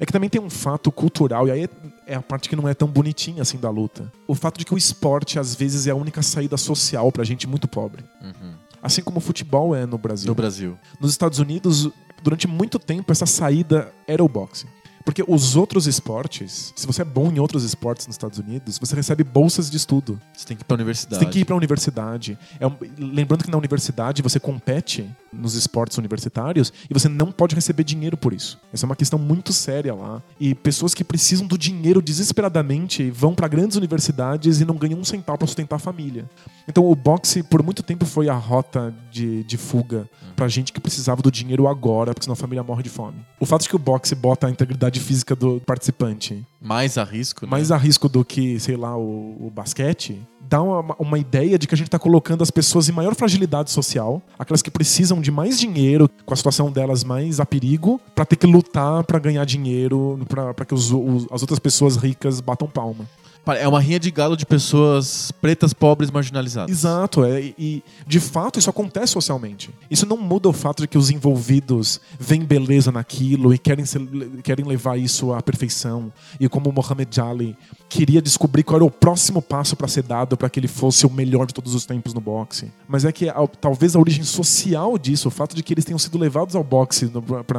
É 0.00 0.06
que 0.06 0.12
também 0.12 0.30
tem 0.30 0.40
um 0.40 0.50
fato 0.50 0.90
cultural, 0.90 1.46
e 1.46 1.52
aí 1.52 1.68
é 2.06 2.16
a 2.16 2.22
parte 2.22 2.48
que 2.48 2.56
não 2.56 2.68
é 2.68 2.74
tão 2.74 2.88
bonitinha 2.88 3.42
assim 3.42 3.58
da 3.58 3.70
luta. 3.70 4.10
O 4.26 4.34
fato 4.34 4.58
de 4.58 4.64
que 4.64 4.74
o 4.74 4.78
esporte, 4.78 5.38
às 5.38 5.54
vezes, 5.54 5.86
é 5.86 5.90
a 5.90 5.94
única 5.94 6.20
saída 6.20 6.56
social 6.56 7.12
pra 7.12 7.22
gente 7.22 7.46
muito 7.46 7.68
pobre. 7.68 8.02
Uhum. 8.20 8.54
Assim 8.82 9.02
como 9.02 9.18
o 9.18 9.20
futebol 9.20 9.74
é 9.74 9.86
no 9.86 9.96
Brasil. 9.96 10.28
No 10.28 10.34
Brasil. 10.34 10.76
Nos 11.00 11.10
Estados 11.10 11.38
Unidos, 11.38 11.88
durante 12.24 12.48
muito 12.48 12.78
tempo, 12.78 13.12
essa 13.12 13.26
saída 13.26 13.92
era 14.08 14.24
o 14.24 14.28
boxe. 14.28 14.66
Porque 15.04 15.22
os 15.28 15.54
outros 15.54 15.86
esportes, 15.86 16.72
se 16.74 16.86
você 16.86 17.02
é 17.02 17.04
bom 17.04 17.30
em 17.30 17.38
outros 17.38 17.62
esportes 17.62 18.06
nos 18.06 18.14
Estados 18.14 18.38
Unidos, 18.38 18.78
você 18.78 18.96
recebe 18.96 19.22
bolsas 19.22 19.70
de 19.70 19.76
estudo. 19.76 20.18
Você 20.34 20.46
tem 20.46 20.56
que 20.56 20.62
ir 20.62 20.64
pra 20.64 20.74
universidade. 20.76 21.16
Você 21.16 21.24
tem 21.26 21.30
que 21.30 21.38
ir 21.40 21.44
para 21.44 21.54
a 21.54 21.58
universidade. 21.58 22.38
É 22.58 22.66
um- 22.66 22.74
lembrando 22.98 23.44
que 23.44 23.50
na 23.50 23.58
universidade 23.58 24.22
você 24.22 24.40
compete 24.40 25.06
nos 25.30 25.54
esportes 25.56 25.98
universitários 25.98 26.72
e 26.88 26.94
você 26.94 27.06
não 27.06 27.30
pode 27.30 27.54
receber 27.54 27.84
dinheiro 27.84 28.16
por 28.16 28.32
isso. 28.32 28.58
Essa 28.72 28.86
é 28.86 28.88
uma 28.88 28.96
questão 28.96 29.18
muito 29.18 29.52
séria 29.52 29.94
lá. 29.94 30.22
E 30.40 30.54
pessoas 30.54 30.94
que 30.94 31.04
precisam 31.04 31.46
do 31.46 31.58
dinheiro 31.58 32.00
desesperadamente 32.00 33.10
vão 33.10 33.34
para 33.34 33.46
grandes 33.46 33.76
universidades 33.76 34.62
e 34.62 34.64
não 34.64 34.74
ganham 34.76 34.98
um 34.98 35.04
centavo 35.04 35.36
para 35.36 35.46
sustentar 35.46 35.76
a 35.76 35.78
família. 35.78 36.24
Então 36.66 36.88
o 36.90 36.94
boxe 36.94 37.42
por 37.42 37.62
muito 37.62 37.82
tempo 37.82 38.06
foi 38.06 38.28
a 38.28 38.34
rota 38.34 38.94
de, 39.10 39.44
de 39.44 39.56
fuga 39.58 40.08
pra 40.34 40.48
gente 40.48 40.72
que 40.72 40.80
precisava 40.80 41.20
do 41.22 41.30
dinheiro 41.30 41.68
agora, 41.68 42.12
porque 42.14 42.24
senão 42.24 42.32
a 42.32 42.36
família 42.36 42.62
morre 42.62 42.82
de 42.82 42.88
fome. 42.88 43.16
O 43.38 43.46
fato 43.46 43.62
de 43.62 43.68
que 43.68 43.76
o 43.76 43.78
boxe 43.78 44.14
bota 44.14 44.46
a 44.46 44.50
integridade 44.50 44.98
física 44.98 45.36
do 45.36 45.60
participante 45.60 46.44
Mais 46.60 46.96
a 46.96 47.04
risco, 47.04 47.44
né? 47.44 47.50
mais 47.50 47.70
a 47.70 47.76
risco 47.76 48.08
do 48.08 48.24
que, 48.24 48.58
sei 48.58 48.76
lá, 48.76 48.96
o, 48.96 49.36
o 49.46 49.52
basquete, 49.54 50.20
dá 50.40 50.60
uma, 50.62 50.96
uma 50.98 51.18
ideia 51.18 51.58
de 51.58 51.66
que 51.68 51.74
a 51.74 51.78
gente 51.78 51.88
está 51.88 51.98
colocando 51.98 52.42
as 52.42 52.50
pessoas 52.50 52.88
em 52.88 52.92
maior 52.92 53.14
fragilidade 53.14 53.70
social, 53.70 54.22
aquelas 54.38 54.62
que 54.62 54.70
precisam 54.70 55.20
de 55.20 55.30
mais 55.30 55.60
dinheiro, 55.60 56.08
com 56.24 56.32
a 56.34 56.36
situação 56.36 56.72
delas 56.72 57.04
mais 57.04 57.38
a 57.40 57.46
perigo, 57.46 58.00
para 58.14 58.24
ter 58.24 58.36
que 58.36 58.46
lutar 58.46 59.04
para 59.04 59.18
ganhar 59.18 59.44
dinheiro, 59.44 60.18
para 60.28 60.64
que 60.64 60.74
os- 60.74 60.90
os- 60.90 61.26
as 61.30 61.42
outras 61.42 61.58
pessoas 61.58 61.96
ricas 61.96 62.40
batam 62.40 62.68
palma. 62.68 63.04
É 63.46 63.68
uma 63.68 63.80
rinha 63.80 64.00
de 64.00 64.10
galo 64.10 64.36
de 64.36 64.46
pessoas 64.46 65.30
pretas, 65.40 65.72
pobres, 65.74 66.10
marginalizadas. 66.10 66.70
Exato, 66.74 67.24
é, 67.24 67.52
e- 67.58 67.82
de 68.06 68.18
fato 68.20 68.58
isso 68.58 68.70
acontece 68.70 69.12
socialmente. 69.12 69.70
Isso 69.90 70.06
não 70.06 70.16
muda 70.16 70.48
o 70.48 70.52
fato 70.52 70.82
de 70.82 70.88
que 70.88 70.96
os 70.96 71.10
envolvidos 71.10 72.00
veem 72.18 72.42
beleza 72.44 72.90
naquilo 72.90 73.52
e 73.52 73.58
querem, 73.58 73.84
ser- 73.84 74.00
querem 74.42 74.64
levar 74.64 74.98
isso 74.98 75.32
à 75.32 75.42
perfeição. 75.42 76.12
E 76.40 76.48
como 76.48 76.72
Mohamed 76.72 77.20
Ali 77.20 77.56
queria 77.88 78.22
descobrir 78.22 78.62
qual 78.62 78.76
era 78.76 78.84
o 78.84 78.90
próximo 78.90 79.42
passo 79.42 79.76
para 79.76 79.88
ser 79.88 80.02
dado 80.04 80.36
para 80.36 80.48
que 80.48 80.58
ele 80.58 80.68
fosse 80.68 81.06
o 81.06 81.10
melhor 81.10 81.46
de 81.46 81.54
todos 81.54 81.74
os 81.74 81.84
tempos 81.84 82.14
no 82.14 82.20
boxe. 82.20 82.72
Mas 82.88 83.04
é 83.04 83.12
que 83.12 83.28
a- 83.28 83.46
talvez 83.60 83.94
a 83.94 83.98
origem 84.00 84.24
social 84.24 84.96
disso, 84.98 85.28
o 85.28 85.30
fato 85.30 85.54
de 85.54 85.62
que 85.62 85.74
eles 85.74 85.84
tenham 85.84 85.98
sido 85.98 86.16
levados 86.18 86.56
ao 86.56 86.64
boxe 86.64 87.10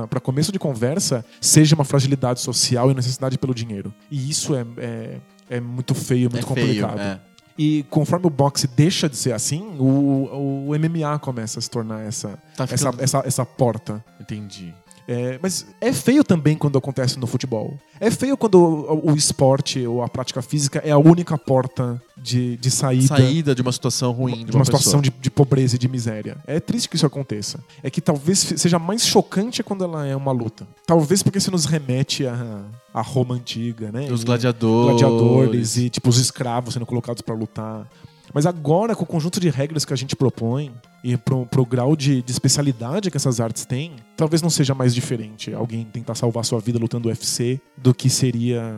para 0.09 0.19
começo 0.19 0.51
de 0.51 0.57
conversa, 0.59 1.23
seja 1.39 1.75
uma 1.75 1.83
fragilidade 1.85 2.41
social 2.41 2.89
e 2.89 2.93
necessidade 2.93 3.37
pelo 3.37 3.53
dinheiro. 3.53 3.93
E 4.09 4.29
isso 4.29 4.55
é, 4.55 4.65
é, 4.77 5.17
é 5.49 5.59
muito 5.59 5.93
feio, 5.95 6.27
É 6.27 6.31
muito 6.31 6.53
feio, 6.53 6.81
complicado. 6.87 6.99
é. 6.99 7.19
E 7.57 7.85
conforme 7.89 8.27
o 8.27 8.29
boxe 8.29 8.67
deixa 8.67 9.07
de 9.07 9.15
ser 9.15 9.31
assim, 9.31 9.61
o, 9.79 10.67
o 10.67 10.71
MMA 10.77 11.17
começa 11.19 11.57
a 11.57 11.61
se 11.61 11.69
tornar 11.69 12.01
essa, 12.01 12.37
Tá 12.57 12.65
essa, 12.65 12.77
ficando- 12.91 13.01
essa, 13.01 13.23
essa 13.25 13.45
porta. 13.45 14.03
Entendi. 14.19 14.73
É, 15.07 15.39
mas 15.41 15.65
é 15.79 15.93
feio 15.93 16.23
também 16.23 16.57
quando 16.57 16.77
acontece 16.77 17.19
no 17.19 17.27
futebol. 17.27 17.77
É 17.99 18.09
feio 18.09 18.35
quando 18.35 18.55
o, 18.55 19.11
o 19.11 19.15
esporte 19.15 19.85
ou 19.85 20.01
a 20.01 20.09
prática 20.09 20.41
física 20.41 20.81
é 20.83 20.91
a 20.91 20.97
única 20.97 21.37
porta 21.37 22.01
de, 22.17 22.57
de 22.57 22.71
saída, 22.71 23.07
Saída 23.07 23.55
de 23.55 23.61
uma 23.61 23.71
situação 23.71 24.11
ruim, 24.11 24.45
de 24.45 24.45
de 24.45 24.55
uma, 24.55 24.65
situação 24.65 25.01
de, 25.01 25.09
de 25.09 25.29
pobreza 25.29 25.75
e 25.75 25.79
de 25.79 25.87
miséria. 25.87 26.37
É 26.47 26.59
triste 26.59 26.89
que 26.89 26.95
isso 26.95 27.05
aconteça. 27.05 27.63
É 27.83 27.89
que 27.89 28.01
talvez 28.01 28.39
seja 28.39 28.79
mais 28.79 29.05
chocante 29.05 29.61
quando 29.61 29.83
ela 29.83 30.05
é 30.05 30.15
uma 30.15 30.31
luta. 30.31 30.67
Talvez 30.85 31.21
porque 31.21 31.37
isso 31.37 31.51
nos 31.51 31.65
remete 31.65 32.25
à, 32.25 32.63
à 32.93 33.01
Roma 33.01 33.35
antiga, 33.35 33.91
né? 33.91 34.11
Os 34.11 34.23
gladiadores. 34.23 35.01
gladiadores 35.01 35.77
e 35.77 35.89
tipo 35.89 36.09
os 36.09 36.17
escravos 36.17 36.73
sendo 36.73 36.85
colocados 36.85 37.21
pra 37.21 37.35
lutar. 37.35 37.87
Mas 38.35 38.45
agora, 38.45 38.93
com 38.93 39.03
o 39.03 39.07
conjunto 39.07 39.39
de 39.39 39.49
regras 39.49 39.85
que 39.85 39.93
a 39.93 39.95
gente 39.95 40.13
propõe 40.13 40.69
e 41.01 41.15
pro, 41.15 41.45
pro 41.45 41.65
grau 41.65 41.95
de, 41.95 42.21
de 42.21 42.31
especialidade 42.33 43.09
que 43.09 43.15
essas 43.15 43.39
artes 43.39 43.65
têm, 43.65 43.95
talvez 44.17 44.41
não 44.41 44.49
seja 44.49 44.75
mais 44.75 44.93
diferente 44.93 45.53
alguém 45.53 45.85
tentar 45.85 46.15
salvar 46.15 46.43
sua 46.43 46.59
vida 46.59 46.77
lutando 46.77 47.07
UFC 47.07 47.61
do 47.77 47.93
que 47.93 48.09
seria 48.09 48.77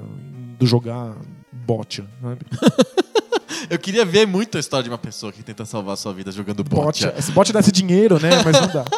do 0.59 0.67
jogar 0.67 1.15
bote, 1.51 2.03
sabe? 2.21 2.41
Eu 3.67 3.79
queria 3.79 4.05
ver 4.05 4.27
muito 4.27 4.57
a 4.57 4.59
história 4.59 4.83
de 4.83 4.91
uma 4.91 4.97
pessoa 4.97 5.31
que 5.31 5.41
tenta 5.41 5.65
salvar 5.65 5.97
sua 5.97 6.13
vida 6.13 6.31
jogando. 6.31 6.63
Bote. 6.63 7.07
Esse 7.17 7.31
bote 7.31 7.51
dá 7.51 7.59
esse 7.59 7.71
dinheiro, 7.71 8.19
né? 8.21 8.43
Mas 8.45 8.61
não 8.61 8.67
dá. 8.67 8.85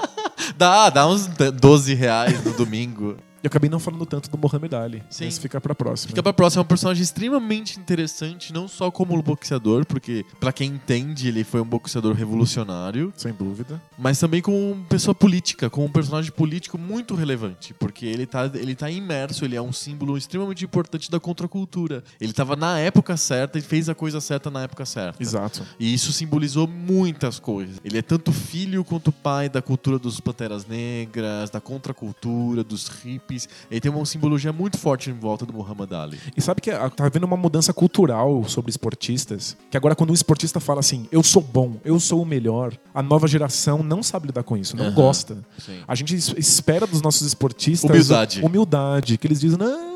Dá, 0.57 0.89
dá 0.89 1.07
uns 1.07 1.27
12 1.27 1.93
reais 1.93 2.43
no 2.43 2.51
domingo. 2.53 3.15
Eu 3.43 3.47
acabei 3.47 3.69
não 3.69 3.79
falando 3.79 4.05
tanto 4.05 4.29
do 4.29 4.37
Mohamed 4.37 4.75
Ali. 4.75 5.03
Sim. 5.09 5.25
Mas 5.25 5.37
fica 5.37 5.59
pra 5.61 5.73
próxima. 5.73 6.09
Fica 6.09 6.23
pra 6.23 6.33
próxima, 6.33 6.61
é 6.61 6.63
um 6.63 6.67
personagem 6.67 7.01
extremamente 7.03 7.79
interessante, 7.79 8.51
não 8.53 8.67
só 8.67 8.91
como 8.91 9.19
boxeador, 9.21 9.85
porque 9.85 10.25
pra 10.39 10.51
quem 10.51 10.71
entende, 10.71 11.27
ele 11.27 11.43
foi 11.43 11.61
um 11.61 11.65
boxeador 11.65 12.13
revolucionário, 12.13 13.13
Sem 13.15 13.33
dúvida. 13.33 13.81
mas 13.97 14.19
também 14.19 14.41
como 14.41 14.83
pessoa 14.89 15.13
política, 15.13 15.69
como 15.69 15.85
um 15.85 15.91
personagem 15.91 16.31
político 16.31 16.77
muito 16.77 17.15
relevante, 17.15 17.73
porque 17.73 18.05
ele 18.05 18.25
tá, 18.25 18.49
ele 18.53 18.75
tá 18.75 18.89
imerso, 18.89 19.45
ele 19.45 19.55
é 19.55 19.61
um 19.61 19.71
símbolo 19.71 20.17
extremamente 20.17 20.65
importante 20.65 21.09
da 21.11 21.19
contracultura. 21.19 22.03
Ele 22.19 22.33
tava 22.33 22.55
na 22.55 22.79
época 22.79 23.15
certa 23.17 23.57
e 23.57 23.61
fez 23.61 23.89
a 23.89 23.95
coisa 23.95 24.19
certa 24.19 24.49
na 24.49 24.63
época 24.63 24.85
certa. 24.85 25.21
Exato. 25.21 25.63
E 25.79 25.93
isso 25.93 26.11
simbolizou 26.11 26.67
muitas 26.67 27.39
coisas. 27.39 27.77
Ele 27.83 27.97
é 27.97 28.01
tanto 28.01 28.31
filho 28.31 28.83
quanto 28.83 29.11
pai 29.11 29.49
da 29.49 29.61
cultura 29.61 29.99
dos 29.99 30.19
Panteras 30.19 30.65
Negras, 30.65 31.49
da 31.49 31.61
contracultura, 31.61 32.63
dos 32.63 32.87
hippies. 32.87 33.28
Ele 33.69 33.79
tem 33.81 33.91
uma 33.91 34.05
simbologia 34.05 34.51
muito 34.53 34.77
forte 34.77 35.09
em 35.09 35.13
volta 35.13 35.45
do 35.45 35.53
Muhammad 35.53 35.91
Ali. 35.93 36.19
E 36.35 36.41
sabe 36.41 36.61
que 36.61 36.71
tá 36.71 37.05
havendo 37.05 37.25
uma 37.25 37.37
mudança 37.37 37.73
cultural 37.73 38.43
sobre 38.47 38.69
esportistas, 38.69 39.55
que 39.69 39.77
agora 39.77 39.95
quando 39.95 40.11
um 40.11 40.13
esportista 40.13 40.59
fala 40.59 40.79
assim, 40.79 41.07
eu 41.11 41.21
sou 41.23 41.41
bom, 41.41 41.75
eu 41.83 41.99
sou 41.99 42.21
o 42.21 42.25
melhor, 42.25 42.73
a 42.93 43.01
nova 43.03 43.27
geração 43.27 43.83
não 43.83 44.01
sabe 44.01 44.27
lidar 44.27 44.43
com 44.43 44.55
isso, 44.57 44.75
não 44.75 44.91
gosta. 44.93 45.37
Sim. 45.57 45.79
A 45.87 45.95
gente 45.95 46.15
es- 46.15 46.33
espera 46.37 46.85
dos 46.87 47.01
nossos 47.01 47.25
esportistas 47.27 47.89
Humildade. 47.89 48.41
humildade, 48.43 49.17
que 49.17 49.27
eles 49.27 49.39
dizem, 49.39 49.57
não, 49.59 49.88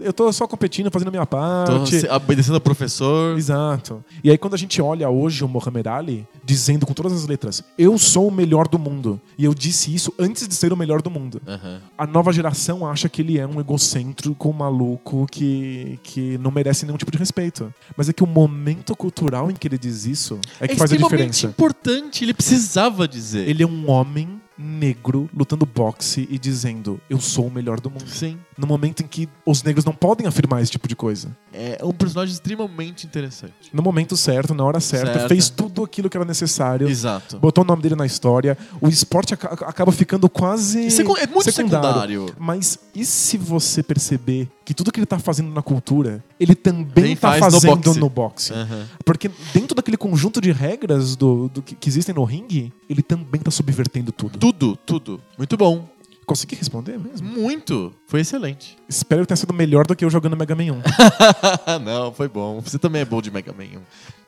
eu 0.00 0.12
tô 0.12 0.32
só 0.32 0.46
competindo, 0.46 0.90
fazendo 0.90 1.08
a 1.08 1.10
minha 1.10 1.26
Tô 1.26 1.36
parte. 1.36 2.00
se- 2.00 2.08
obedecendo 2.08 2.54
ao 2.54 2.60
professor. 2.60 3.36
Exato. 3.36 4.04
E 4.24 4.30
aí 4.30 4.38
quando 4.38 4.54
a 4.54 4.56
gente 4.56 4.80
olha 4.80 5.08
hoje 5.10 5.44
o 5.44 5.48
Mohamed 5.48 5.88
Ali 5.88 6.26
dizendo 6.44 6.86
com 6.86 6.92
todas 6.94 7.12
as 7.12 7.26
letras, 7.26 7.62
eu 7.78 7.96
sou 7.98 8.28
o 8.28 8.30
melhor 8.32 8.66
do 8.66 8.78
mundo, 8.78 9.20
e 9.38 9.44
eu 9.44 9.54
disse 9.54 9.94
isso 9.94 10.12
antes 10.18 10.48
de 10.48 10.54
ser 10.54 10.72
o 10.72 10.76
melhor 10.76 11.02
do 11.02 11.10
mundo. 11.10 11.40
Aham. 11.46 11.80
A 11.96 12.06
nova 12.06 12.32
geração 12.32 12.86
acha 12.86 13.08
que 13.08 13.22
ele 13.22 13.38
é 13.38 13.46
um 13.46 13.60
egocêntrico, 13.60 14.48
um 14.48 14.52
maluco 14.52 15.26
que, 15.30 15.98
que 16.02 16.38
não 16.38 16.50
merece 16.50 16.84
nenhum 16.86 16.96
tipo 16.98 17.10
de 17.12 17.18
respeito. 17.18 17.72
Mas 17.96 18.08
é 18.08 18.12
que 18.12 18.24
o 18.24 18.26
momento 18.26 18.96
cultural 18.96 19.50
em 19.50 19.54
que 19.54 19.68
ele 19.68 19.78
diz 19.78 20.06
isso 20.06 20.38
é 20.60 20.66
que 20.66 20.76
faz 20.76 20.92
a 20.92 20.96
diferença. 20.96 21.46
importante, 21.46 22.24
ele 22.24 22.34
precisava 22.34 23.06
dizer. 23.06 23.48
Ele 23.48 23.62
é 23.62 23.66
um 23.66 23.90
homem 23.90 24.39
negro 24.60 25.28
lutando 25.34 25.64
boxe 25.64 26.28
e 26.30 26.38
dizendo 26.38 27.00
eu 27.08 27.18
sou 27.20 27.46
o 27.46 27.50
melhor 27.50 27.80
do 27.80 27.90
mundo. 27.90 28.08
Sim. 28.08 28.38
No 28.58 28.66
momento 28.66 29.02
em 29.02 29.06
que 29.06 29.28
os 29.46 29.62
negros 29.62 29.84
não 29.84 29.92
podem 29.94 30.26
afirmar 30.26 30.60
esse 30.62 30.70
tipo 30.70 30.86
de 30.86 30.94
coisa. 30.94 31.34
É 31.52 31.78
um 31.82 31.92
personagem 31.92 32.32
extremamente 32.32 33.06
interessante. 33.06 33.54
No 33.72 33.82
momento 33.82 34.16
certo, 34.16 34.54
na 34.54 34.62
hora 34.64 34.78
certa, 34.80 35.14
Certo. 35.14 35.28
fez 35.28 35.48
tudo 35.48 35.82
aquilo 35.82 36.08
que 36.10 36.16
era 36.16 36.24
necessário. 36.26 36.88
Exato. 36.88 37.38
Botou 37.38 37.64
o 37.64 37.66
nome 37.66 37.82
dele 37.82 37.96
na 37.96 38.04
história. 38.06 38.56
O 38.80 38.88
esporte 38.88 39.34
aca- 39.34 39.54
acaba 39.66 39.90
ficando 39.92 40.28
quase. 40.28 40.90
Secu- 40.90 41.16
é 41.16 41.26
muito 41.26 41.50
secundário. 41.50 42.26
Mas 42.38 42.78
e 42.94 43.04
se 43.04 43.38
você 43.38 43.82
perceber 43.82 44.48
que 44.64 44.74
tudo 44.74 44.92
que 44.92 45.00
ele 45.00 45.06
tá 45.06 45.18
fazendo 45.18 45.50
na 45.50 45.62
cultura, 45.62 46.22
ele 46.38 46.54
também 46.54 47.04
Ele 47.04 47.16
tá 47.16 47.30
faz 47.40 47.52
no 47.54 47.60
fazendo 47.60 47.82
boxe. 47.84 48.00
no 48.00 48.08
boxe? 48.08 48.52
Aham. 48.52 48.86
Porque 49.04 49.30
dentro 49.52 49.74
daquele 49.74 49.96
conjunto 49.96 50.40
de 50.40 50.52
regras 50.52 51.16
do, 51.16 51.48
do 51.48 51.60
que, 51.62 51.74
que 51.74 51.88
existem 51.88 52.14
no 52.14 52.22
ringue, 52.24 52.72
ele 52.88 53.02
também 53.02 53.40
tá 53.40 53.50
subvertendo 53.50 54.12
tudo. 54.12 54.38
Tudo, 54.38 54.49
tudo. 54.52 55.20
Muito 55.38 55.56
bom. 55.56 55.88
Consegui 56.26 56.54
responder 56.54 56.96
mesmo? 56.96 57.28
Muito. 57.28 57.92
Foi 58.06 58.20
excelente. 58.20 58.78
Espero 58.88 59.22
que 59.22 59.26
tenha 59.28 59.36
sido 59.36 59.52
melhor 59.52 59.84
do 59.84 59.96
que 59.96 60.04
eu 60.04 60.10
jogando 60.10 60.36
Mega 60.36 60.54
Man 60.54 60.62
1. 60.62 61.78
Não, 61.82 62.12
foi 62.12 62.28
bom. 62.28 62.60
Você 62.60 62.78
também 62.78 63.02
é 63.02 63.04
bom 63.04 63.20
de 63.20 63.32
Mega 63.32 63.52
Man 63.52 63.64
1. 63.64 63.68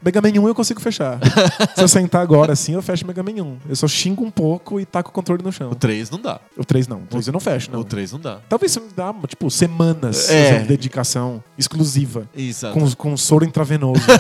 Mega 0.04 0.20
Man 0.20 0.30
1 0.30 0.48
eu 0.48 0.54
consigo 0.54 0.80
fechar. 0.80 1.20
Se 1.76 1.80
eu 1.82 1.86
sentar 1.86 2.20
agora 2.20 2.54
assim, 2.54 2.72
eu 2.74 2.82
fecho 2.82 3.06
Mega 3.06 3.22
Man 3.22 3.40
1. 3.40 3.58
Eu 3.68 3.76
só 3.76 3.86
xingo 3.86 4.24
um 4.24 4.32
pouco 4.32 4.80
e 4.80 4.84
taco 4.84 5.10
o 5.10 5.12
controle 5.12 5.44
no 5.44 5.52
chão. 5.52 5.70
O 5.70 5.76
3 5.76 6.10
não 6.10 6.20
dá. 6.20 6.40
O 6.56 6.64
3 6.64 6.88
não. 6.88 7.02
O 7.02 7.06
3 7.06 7.28
eu 7.28 7.32
não 7.32 7.38
fecho, 7.40 7.70
não. 7.70 7.78
O 7.78 7.84
3 7.84 8.10
não 8.10 8.18
dá. 8.18 8.40
Talvez 8.48 8.72
isso 8.72 8.80
me 8.80 8.88
dá, 8.96 9.14
tipo, 9.28 9.48
semanas 9.48 10.28
É. 10.28 10.58
de 10.58 10.66
dedicação 10.66 11.40
exclusiva. 11.56 12.28
Exato. 12.36 12.74
Com, 12.76 12.90
com 12.96 13.16
soro 13.16 13.44
intravenoso. 13.44 14.02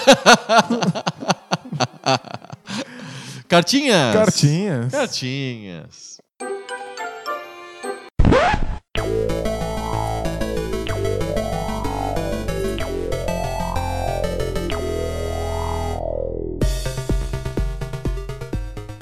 Cartinhas. 3.52 4.14
Cartinhas. 4.14 4.92
Cartinhas. 4.92 6.18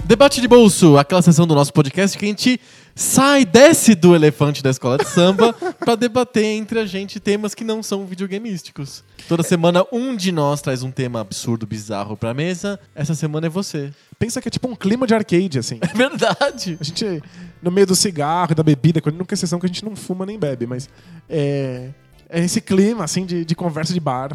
Debate 0.05 0.40
de 0.40 0.48
bolso, 0.48 0.98
aquela 0.98 1.22
sessão 1.22 1.46
do 1.46 1.55
nosso 1.55 1.72
podcast 1.72 2.18
que 2.18 2.24
a 2.24 2.28
gente 2.28 2.61
sai, 3.01 3.46
desce 3.46 3.94
do 3.94 4.14
elefante 4.14 4.62
da 4.62 4.68
escola 4.68 4.98
de 4.98 5.09
samba 5.09 5.55
pra 5.80 5.94
debater 5.94 6.44
entre 6.44 6.78
a 6.78 6.84
gente 6.84 7.18
temas 7.18 7.55
que 7.55 7.64
não 7.64 7.82
são 7.82 8.05
videogameísticos. 8.05 9.03
Toda 9.26 9.42
semana 9.42 9.84
um 9.90 10.14
de 10.14 10.30
nós 10.30 10.61
traz 10.61 10.82
um 10.82 10.90
tema 10.90 11.20
absurdo, 11.20 11.66
bizarro 11.66 12.14
pra 12.14 12.34
mesa. 12.34 12.78
Essa 12.94 13.14
semana 13.14 13.46
é 13.46 13.51
você. 13.51 13.90
Pensa 14.18 14.42
que 14.42 14.48
é 14.48 14.51
tipo 14.51 14.68
um 14.68 14.76
clima 14.76 15.07
de 15.07 15.14
arcade, 15.14 15.59
assim. 15.59 15.78
É 15.90 15.96
verdade. 15.96 16.76
A 16.80 16.84
gente 16.84 17.22
no 17.62 17.70
meio 17.70 17.86
do 17.86 17.96
cigarro 17.96 18.53
e 18.53 18.55
da 18.55 18.62
bebida, 18.62 19.01
com 19.01 19.11
única 19.11 19.34
exceção 19.34 19.59
que 19.59 19.66
a 19.66 19.68
gente 19.68 19.84
não 19.84 19.96
fuma 19.96 20.24
nem 20.24 20.38
bebe, 20.38 20.66
mas 20.66 20.88
é, 21.28 21.88
é 22.31 22.41
esse 22.45 22.61
clima, 22.61 23.05
assim, 23.05 23.24
de, 23.26 23.45
de 23.45 23.55
conversa 23.55 23.93
de 23.93 24.01
bar 24.01 24.31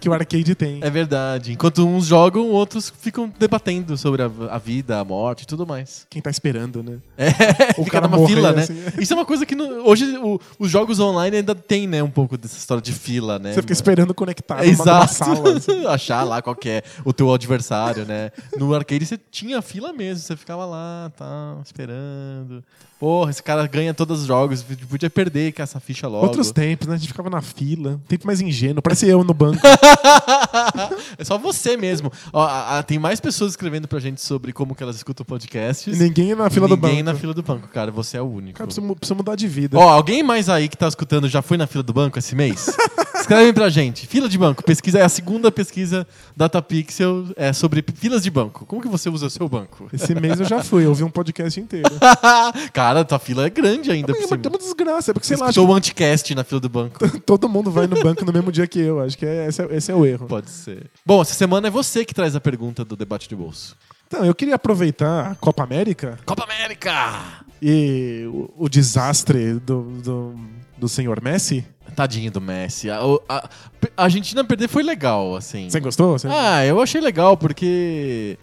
que 0.00 0.08
o 0.08 0.12
arcade 0.12 0.54
tem. 0.54 0.80
É 0.82 0.90
verdade. 0.90 1.52
Enquanto 1.52 1.86
uns 1.86 2.06
jogam, 2.06 2.48
outros 2.48 2.92
ficam 3.00 3.32
debatendo 3.38 3.96
sobre 3.96 4.22
a, 4.22 4.30
a 4.50 4.58
vida, 4.58 4.98
a 4.98 5.04
morte 5.04 5.42
e 5.42 5.46
tudo 5.46 5.66
mais. 5.66 6.06
Quem 6.08 6.22
tá 6.22 6.30
esperando, 6.30 6.82
né? 6.82 6.98
É, 7.18 7.28
O 7.78 7.84
fica 7.84 7.90
cara 7.92 8.08
numa 8.08 8.16
morrer, 8.18 8.34
fila, 8.34 8.52
né? 8.52 8.62
assim. 8.62 8.74
Isso 9.00 9.12
é 9.12 9.16
uma 9.16 9.24
coisa 9.26 9.44
que 9.44 9.54
no- 9.54 9.86
hoje 9.88 10.04
o- 10.18 10.40
os 10.58 10.70
jogos 10.70 10.98
online 11.00 11.38
ainda 11.38 11.54
tem, 11.54 11.86
né, 11.86 12.02
um 12.02 12.10
pouco 12.10 12.36
dessa 12.38 12.56
história 12.56 12.82
de 12.82 12.92
fila, 12.92 13.38
né? 13.38 13.52
Você 13.52 13.60
fica 13.62 13.72
esperando 13.72 14.14
conectar 14.14 14.64
É, 14.64 14.70
numa, 14.72 15.06
sala. 15.08 15.56
assim. 15.56 15.86
Achar 15.86 16.22
lá 16.24 16.40
qual 16.42 16.54
que 16.56 16.68
é 16.68 16.82
o 17.04 17.12
teu 17.12 17.32
adversário, 17.32 18.04
né? 18.06 18.30
No 18.56 18.74
arcade 18.74 19.04
você 19.06 19.18
tinha 19.30 19.60
fila 19.60 19.92
mesmo, 19.92 20.22
você 20.24 20.36
ficava 20.36 20.64
lá, 20.64 21.10
tá, 21.16 21.56
esperando. 21.64 22.62
Porra, 23.00 23.30
esse 23.30 23.42
cara 23.42 23.66
ganha 23.66 23.94
todos 23.94 24.20
os 24.20 24.26
jogos, 24.26 24.62
podia 24.86 25.08
perder 25.08 25.52
com 25.52 25.62
essa 25.62 25.80
ficha 25.80 26.06
logo. 26.06 26.26
Outros 26.26 26.52
tempos, 26.52 26.86
né? 26.86 26.94
A 26.94 26.98
gente 26.98 27.08
ficava 27.08 27.30
na 27.30 27.40
fila. 27.40 27.98
Tempo 28.06 28.26
mais 28.26 28.42
ingênuo. 28.42 28.82
Parece 28.82 29.08
eu 29.08 29.24
no 29.24 29.32
banco. 29.32 29.58
é 31.16 31.24
só 31.24 31.38
você 31.38 31.78
mesmo. 31.78 32.12
Ó, 32.30 32.42
a- 32.42 32.78
a- 32.78 32.82
tem 32.82 32.98
mais 32.98 33.18
pessoas 33.18 33.52
escrevendo 33.52 33.88
pra 33.88 33.98
gente 34.00 34.20
sobre 34.20 34.52
como 34.52 34.74
que 34.74 34.82
elas 34.82 34.96
escutam 34.96 35.24
podcasts. 35.24 35.98
ninguém 35.98 36.34
na 36.34 36.50
fila 36.50 36.68
do 36.68 36.76
banco. 36.76 36.88
Ninguém 36.88 37.02
na 37.02 37.14
fila 37.14 37.32
do 37.32 37.42
banco, 37.42 37.68
cara. 37.68 37.90
Você 37.90 38.18
é 38.18 38.20
o 38.22 38.26
único. 38.30 38.58
Cara, 38.58 38.66
precisa, 38.66 38.94
precisa 38.94 39.14
mudar 39.14 39.34
de 39.34 39.48
vida. 39.48 39.78
Ó, 39.78 39.88
alguém 39.88 40.22
mais 40.22 40.50
aí 40.50 40.68
que 40.68 40.76
tá 40.76 40.86
escutando 40.86 41.26
já 41.26 41.40
foi 41.40 41.56
na 41.56 41.66
fila 41.66 41.82
do 41.82 41.94
banco 41.94 42.18
esse 42.18 42.34
mês? 42.34 42.68
Escreve 43.20 43.52
pra 43.52 43.68
gente. 43.68 44.06
Fila 44.06 44.28
de 44.28 44.36
banco. 44.38 44.62
Pesquisa 44.64 44.98
é 44.98 45.02
a 45.02 45.08
segunda 45.08 45.52
pesquisa 45.52 46.06
Datapixel 46.34 47.26
é 47.36 47.52
sobre 47.52 47.84
filas 47.94 48.22
de 48.22 48.30
banco. 48.30 48.64
Como 48.66 48.80
que 48.80 48.88
você 48.88 49.08
usa 49.10 49.26
o 49.26 49.30
seu 49.30 49.46
banco? 49.48 49.88
Esse 49.92 50.14
mês 50.14 50.40
eu 50.40 50.46
já 50.46 50.64
fui, 50.64 50.84
eu 50.84 50.88
ouvi 50.88 51.04
um 51.04 51.10
podcast 51.10 51.60
inteiro. 51.60 51.90
Cara, 52.72 52.89
tua 53.04 53.18
fila 53.18 53.46
é 53.46 53.50
grande 53.50 53.90
ainda. 53.90 54.12
Mas 54.12 54.26
por 54.26 54.38
é 54.44 54.48
uma 54.48 54.58
desgraça, 54.58 55.10
é 55.10 55.14
porque 55.14 55.26
sei 55.26 55.36
lá, 55.36 55.48
Escutou 55.48 55.68
o 55.70 55.74
anticast 55.74 56.34
na 56.34 56.44
fila 56.44 56.60
do 56.60 56.68
banco. 56.68 57.04
acho 57.04 57.20
todo 57.24 57.48
mundo 57.48 57.70
vai 57.70 57.86
no 57.86 58.02
banco 58.02 58.24
no 58.24 58.32
mesmo 58.32 58.50
dia 58.52 58.66
que 58.66 58.80
eu. 58.80 59.00
Acho 59.00 59.16
que 59.16 59.24
é, 59.24 59.46
esse, 59.46 59.62
é, 59.62 59.76
esse 59.76 59.90
é 59.92 59.94
o 59.94 60.04
erro. 60.04 60.26
Pode 60.26 60.50
ser. 60.50 60.90
Bom, 61.06 61.22
essa 61.22 61.34
semana 61.34 61.68
é 61.68 61.70
você 61.70 62.04
que 62.04 62.14
traz 62.14 62.34
a 62.36 62.40
pergunta 62.40 62.84
do 62.84 62.96
debate 62.96 63.28
de 63.28 63.36
bolso. 63.36 63.76
Então, 64.06 64.24
eu 64.24 64.34
queria 64.34 64.56
aproveitar 64.56 65.30
a 65.30 65.34
Copa 65.36 65.62
América 65.62 66.18
Copa 66.26 66.42
América! 66.42 67.44
e 67.62 68.24
o, 68.26 68.50
o 68.64 68.68
desastre 68.68 69.54
do, 69.54 69.82
do, 70.02 70.34
do 70.76 70.88
senhor 70.88 71.22
Messi. 71.22 71.64
Tadinho 71.94 72.30
do 72.30 72.40
Messi. 72.40 72.90
A, 72.90 72.98
a- 73.28 73.48
a 73.96 74.02
Argentina 74.04 74.42
perder 74.44 74.68
foi 74.68 74.82
legal, 74.82 75.36
assim. 75.36 75.68
Você 75.68 75.78
gostou? 75.80 76.18
Você- 76.18 76.28
Ah, 76.28 76.64
eu 76.64 76.80
achei 76.80 77.00
legal, 77.00 77.36
porque 77.36 78.38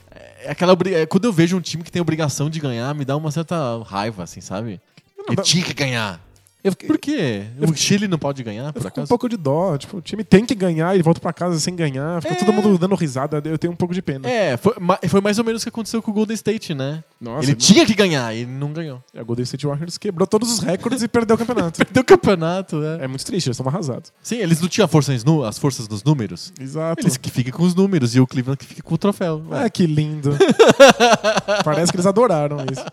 aquela 0.47 0.77
é, 0.91 1.05
quando 1.05 1.25
eu 1.25 1.33
vejo 1.33 1.57
um 1.57 1.61
time 1.61 1.83
que 1.83 1.91
tem 1.91 2.01
obrigação 2.01 2.49
de 2.49 2.59
ganhar, 2.59 2.93
me 2.95 3.05
dá 3.05 3.15
uma 3.15 3.31
certa 3.31 3.55
raiva, 3.83 4.23
assim, 4.23 4.41
sabe? 4.41 4.79
Dá- 5.35 5.43
tinha 5.43 5.63
que 5.63 5.73
ganhar. 5.73 6.21
Eu 6.63 6.75
Por 6.75 6.97
quê? 6.97 7.43
O 7.61 7.73
Chile 7.75 8.07
não 8.07 8.17
pode 8.17 8.43
ganhar, 8.43 8.67
eu 8.67 8.73
por 8.73 8.81
fico 8.81 8.93
com 8.93 8.99
um 8.99 9.03
acaso? 9.03 9.09
pouco 9.09 9.29
de 9.29 9.37
dó. 9.37 9.77
Tipo, 9.77 9.97
o 9.97 10.01
time 10.01 10.23
tem 10.23 10.45
que 10.45 10.53
ganhar 10.55 10.97
e 10.97 11.01
volta 11.01 11.19
pra 11.21 11.31
casa 11.31 11.59
sem 11.59 11.75
ganhar. 11.75 12.21
Fica 12.21 12.33
É. 12.33 12.37
todo 12.37 12.51
mundo 12.51 12.77
dando 12.77 12.95
risada. 12.95 13.41
Eu 13.45 13.57
tenho 13.57 13.71
um 13.71 13.75
pouco 13.75 13.93
de 13.93 14.01
pena. 14.01 14.27
É, 14.29 14.57
foi, 14.57 14.73
foi 15.07 15.21
mais 15.21 15.37
ou 15.39 15.45
menos 15.45 15.61
o 15.61 15.65
que 15.65 15.69
aconteceu 15.69 16.01
com 16.01 16.11
o 16.11 16.13
Golden 16.13 16.33
State, 16.35 16.73
né? 16.73 17.03
Nossa, 17.21 17.43
ele 17.45 17.51
não- 17.53 17.57
tinha 17.57 17.85
que 17.85 17.93
ganhar 17.93 18.35
e 18.35 18.45
não 18.45 18.73
ganhou. 18.73 19.01
A 19.15 19.23
Golden 19.23 19.43
State 19.43 19.65
Warriors 19.65 19.97
quebrou 19.97 20.27
todos 20.27 20.51
os 20.51 20.59
recordes 20.59 21.01
e 21.03 21.07
perdeu 21.07 21.35
o 21.35 21.39
campeonato. 21.39 21.77
Perdeu 21.85 22.01
o 22.01 22.05
campeonato, 22.05 22.77
né? 22.77 22.97
É 23.01 23.07
muito 23.07 23.25
triste, 23.25 23.47
eles 23.47 23.57
estão 23.57 23.67
arrasados. 23.71 24.11
Sim, 24.21 24.37
eles 24.37 24.59
não 24.59 24.67
tinham 24.67 24.85
a 24.85 24.87
força, 24.87 25.15
nu- 25.25 25.43
as 25.43 25.57
forças 25.57 25.87
dos 25.87 26.03
números. 26.03 26.51
Exato. 26.59 27.01
Eles 27.01 27.17
que 27.17 27.29
ficam 27.29 27.53
com 27.53 27.63
os 27.63 27.73
números 27.75 28.15
e 28.15 28.19
o 28.19 28.27
Cleveland 28.27 28.57
que 28.57 28.65
fica 28.65 28.81
com 28.83 28.93
o 28.95 28.97
troféu. 28.97 29.43
Ah, 29.51 29.69
que 29.69 29.85
lindo. 29.85 30.35
Parece 31.63 31.91
que 31.91 31.97
eles 31.97 32.05
adoraram 32.05 32.57
isso. 32.71 32.83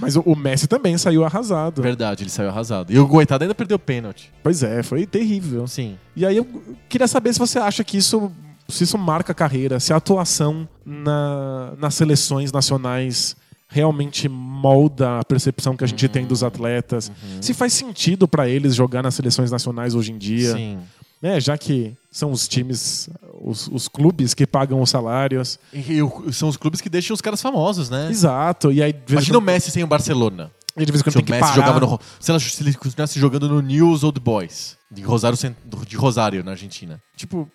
Mas 0.00 0.16
o, 0.16 0.34
Messi 0.36 0.66
também 0.66 0.96
saiu 0.98 1.24
arrasado. 1.24 1.82
Verdade, 1.82 2.22
ele 2.22 2.30
saiu 2.30 2.48
arrasado. 2.48 2.92
E 2.92 2.98
o 2.98 3.06
Goitado 3.06 3.44
ainda 3.44 3.54
perdeu 3.54 3.76
o 3.76 3.80
pênalti. 3.80 4.32
Pois 4.42 4.62
é, 4.62 4.82
foi 4.82 5.06
terrível. 5.06 5.66
Sim. 5.66 5.96
E 6.16 6.26
aí 6.26 6.36
eu 6.36 6.46
queria 6.88 7.06
saber 7.06 7.32
se 7.32 7.38
você 7.38 7.58
acha 7.58 7.82
que 7.84 7.96
isso, 7.96 8.30
se 8.68 8.84
isso 8.84 8.98
marca 8.98 9.32
a 9.32 9.34
carreira, 9.34 9.78
se 9.80 9.92
a 9.92 9.96
atuação 9.96 10.68
na, 10.84 11.72
nas 11.78 11.94
seleções 11.94 12.52
nacionais 12.52 13.36
realmente 13.68 14.28
molda 14.28 15.18
a 15.18 15.24
percepção 15.24 15.76
que 15.76 15.82
a 15.82 15.86
gente 15.86 16.06
tem 16.06 16.26
dos 16.26 16.42
atletas. 16.42 17.10
Se 17.40 17.54
faz 17.54 17.72
sentido 17.72 18.28
pra 18.28 18.46
eles 18.46 18.74
jogar 18.74 19.02
nas 19.02 19.14
seleções 19.14 19.50
nacionais 19.50 19.94
hoje 19.94 20.12
em 20.12 20.18
dia, 20.18 20.52
Sim. 20.52 20.78
Né? 21.22 21.40
Já 21.40 21.56
que 21.56 21.94
são 22.10 22.32
os 22.32 22.48
times, 22.48 23.08
os, 23.40 23.68
os 23.68 23.86
clubes 23.86 24.34
que 24.34 24.46
pagam 24.46 24.82
os 24.82 24.90
salários. 24.90 25.58
E, 25.72 26.00
e 26.26 26.32
são 26.32 26.48
os 26.48 26.56
clubes 26.56 26.80
que 26.80 26.90
deixam 26.90 27.14
os 27.14 27.20
caras 27.20 27.40
famosos, 27.40 27.88
né? 27.88 28.10
Exato. 28.10 28.72
E 28.72 28.82
aí 28.82 28.94
Imagina 29.08 29.38
o 29.38 29.40
Messi 29.40 29.70
sem 29.70 29.84
o 29.84 29.86
Barcelona. 29.86 30.50
E 30.76 30.84
de 30.86 30.92
vez 30.92 31.00
em 31.00 31.04
quando 31.04 31.12
Se 31.14 31.22
tem 31.22 31.24
que 31.24 31.40
parar. 31.40 31.54
jogava 31.54 31.80
no. 31.80 31.98
Se, 32.18 32.30
ela, 32.30 32.40
se 32.40 32.62
ele 32.62 32.74
continuasse 32.74 33.18
jogando 33.20 33.48
no 33.48 33.60
News 33.60 34.02
Old 34.04 34.18
Boys, 34.20 34.76
de 34.90 35.02
Rosário, 35.02 35.38
de 35.86 35.96
Rosário, 35.96 36.44
na 36.44 36.50
Argentina. 36.52 37.00
Tipo, 37.16 37.50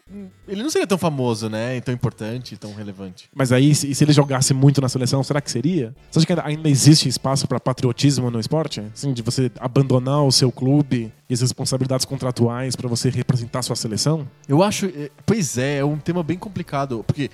ele 0.48 0.64
não 0.64 0.70
seria 0.70 0.88
tão 0.88 0.98
famoso, 0.98 1.50
né? 1.50 1.78
E 1.78 1.82
tão 1.82 1.94
importante, 1.94 2.58
tão 2.58 2.74
relevante. 2.74 3.30
Mas 3.36 3.52
aí, 3.52 3.76
se, 3.76 3.94
se 3.94 4.04
ele 4.04 4.14
jogasse 4.14 4.54
muito 4.54 4.82
na 4.82 4.90
seleção, 4.90 5.24
será 5.24 5.40
que 5.42 5.52
seria? 5.52 5.94
Você 6.10 6.20
acha 6.20 6.26
que 6.26 6.34
ainda, 6.34 6.46
ainda 6.46 6.70
existe 6.70 7.08
espaço 7.10 7.48
para 7.48 7.60
patriotismo 7.60 8.32
no 8.32 8.40
esporte? 8.40 8.82
Assim, 8.94 9.14
de 9.14 9.22
você 9.22 9.52
abandonar 9.60 10.24
o 10.24 10.32
seu 10.32 10.52
clube 10.52 11.12
e 11.30 11.34
as 11.34 11.42
responsabilidades 11.42 12.06
contratuais 12.06 12.76
para 12.76 12.88
você 12.88 13.10
representar 13.10 13.60
a 13.60 13.64
sua 13.64 13.76
seleção? 13.76 14.28
Eu 14.48 14.64
acho. 14.64 14.86
eh, 14.88 15.12
Pois 15.26 15.58
é, 15.58 15.78
é 15.78 15.86
um 15.86 15.98
tema 15.98 16.24
bem 16.24 16.38
complicado. 16.40 17.04
Porque 17.06 17.30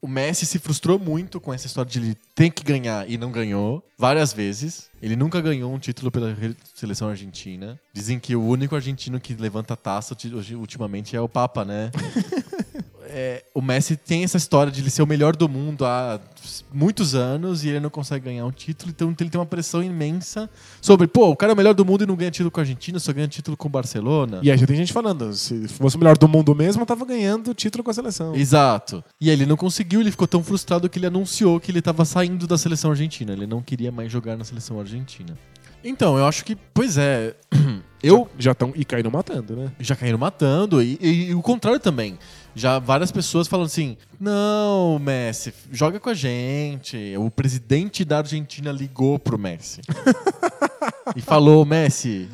o 0.00 0.08
Messi 0.08 0.46
se 0.46 0.58
frustrou 0.58 0.98
muito 0.98 1.40
com 1.40 1.52
essa 1.52 1.66
história 1.66 1.90
de 1.90 1.98
ele 1.98 2.16
ter 2.34 2.50
que 2.50 2.62
ganhar 2.62 3.08
e 3.10 3.18
não 3.18 3.32
ganhou 3.32 3.84
várias 3.98 4.32
vezes. 4.32 4.88
Ele 5.02 5.16
nunca 5.16 5.40
ganhou 5.40 5.72
um 5.72 5.78
título 5.78 6.10
pela 6.10 6.36
seleção 6.74 7.08
argentina. 7.08 7.78
Dizem 7.92 8.18
que 8.18 8.36
o 8.36 8.42
único 8.44 8.76
argentino 8.76 9.20
que 9.20 9.34
levanta 9.34 9.74
a 9.74 9.76
taça 9.76 10.16
ultimamente 10.54 11.16
é 11.16 11.20
o 11.20 11.28
Papa, 11.28 11.64
né? 11.64 11.90
É, 13.10 13.42
o 13.54 13.62
Messi 13.62 13.96
tem 13.96 14.22
essa 14.22 14.36
história 14.36 14.70
de 14.70 14.80
ele 14.82 14.90
ser 14.90 15.02
o 15.02 15.06
melhor 15.06 15.34
do 15.34 15.48
mundo 15.48 15.84
há 15.86 16.20
muitos 16.72 17.14
anos 17.14 17.64
e 17.64 17.68
ele 17.70 17.80
não 17.80 17.88
consegue 17.90 18.26
ganhar 18.26 18.44
um 18.44 18.50
título, 18.50 18.90
então 18.90 19.14
ele 19.18 19.30
tem 19.30 19.40
uma 19.40 19.46
pressão 19.46 19.82
imensa 19.82 20.48
sobre, 20.80 21.06
pô, 21.06 21.28
o 21.30 21.36
cara 21.36 21.52
é 21.52 21.54
o 21.54 21.56
melhor 21.56 21.72
do 21.74 21.84
mundo 21.84 22.04
e 22.04 22.06
não 22.06 22.14
ganha 22.16 22.30
título 22.30 22.50
com 22.50 22.60
a 22.60 22.62
Argentina, 22.62 22.98
só 22.98 23.12
ganha 23.12 23.26
título 23.26 23.56
com 23.56 23.66
o 23.66 23.70
Barcelona. 23.70 24.40
E 24.42 24.50
aí 24.50 24.58
já 24.58 24.66
tem 24.66 24.76
gente 24.76 24.92
falando, 24.92 25.32
se 25.32 25.66
fosse 25.68 25.96
o 25.96 25.98
melhor 25.98 26.18
do 26.18 26.28
mundo 26.28 26.54
mesmo, 26.54 26.82
eu 26.82 26.86
tava 26.86 27.04
ganhando 27.06 27.54
título 27.54 27.82
com 27.82 27.90
a 27.90 27.94
seleção. 27.94 28.34
Exato. 28.34 29.02
E 29.20 29.28
aí 29.30 29.36
ele 29.36 29.46
não 29.46 29.56
conseguiu, 29.56 30.00
ele 30.00 30.10
ficou 30.10 30.28
tão 30.28 30.42
frustrado 30.44 30.88
que 30.88 30.98
ele 30.98 31.06
anunciou 31.06 31.58
que 31.58 31.70
ele 31.70 31.78
estava 31.78 32.04
saindo 32.04 32.46
da 32.46 32.58
seleção 32.58 32.90
argentina. 32.90 33.32
Ele 33.32 33.46
não 33.46 33.62
queria 33.62 33.90
mais 33.90 34.12
jogar 34.12 34.36
na 34.36 34.44
seleção 34.44 34.78
argentina. 34.78 35.36
Então, 35.82 36.18
eu 36.18 36.26
acho 36.26 36.44
que, 36.44 36.56
pois 36.74 36.98
é, 36.98 37.34
eu 38.02 38.28
Já 38.36 38.50
estão 38.52 38.72
e 38.74 38.84
caíram 38.84 39.10
matando, 39.12 39.54
né? 39.54 39.70
já 39.78 39.94
caíram 39.94 40.18
matando 40.18 40.82
e, 40.82 40.98
e- 41.00 41.28
e 41.30 41.34
o 41.34 41.40
contrário 41.40 41.78
também. 41.78 42.18
Já 42.58 42.78
várias 42.78 43.12
pessoas 43.12 43.46
falando 43.46 43.66
assim: 43.66 43.96
não, 44.20 44.98
Messi, 44.98 45.54
joga 45.70 46.00
com 46.00 46.10
a 46.10 46.14
gente. 46.14 47.14
O 47.16 47.30
presidente 47.30 48.04
da 48.04 48.18
Argentina 48.18 48.72
ligou 48.72 49.18
pro 49.18 49.38
Messi 49.38 49.80
e 51.14 51.20
falou: 51.20 51.64
Messi, 51.64 52.28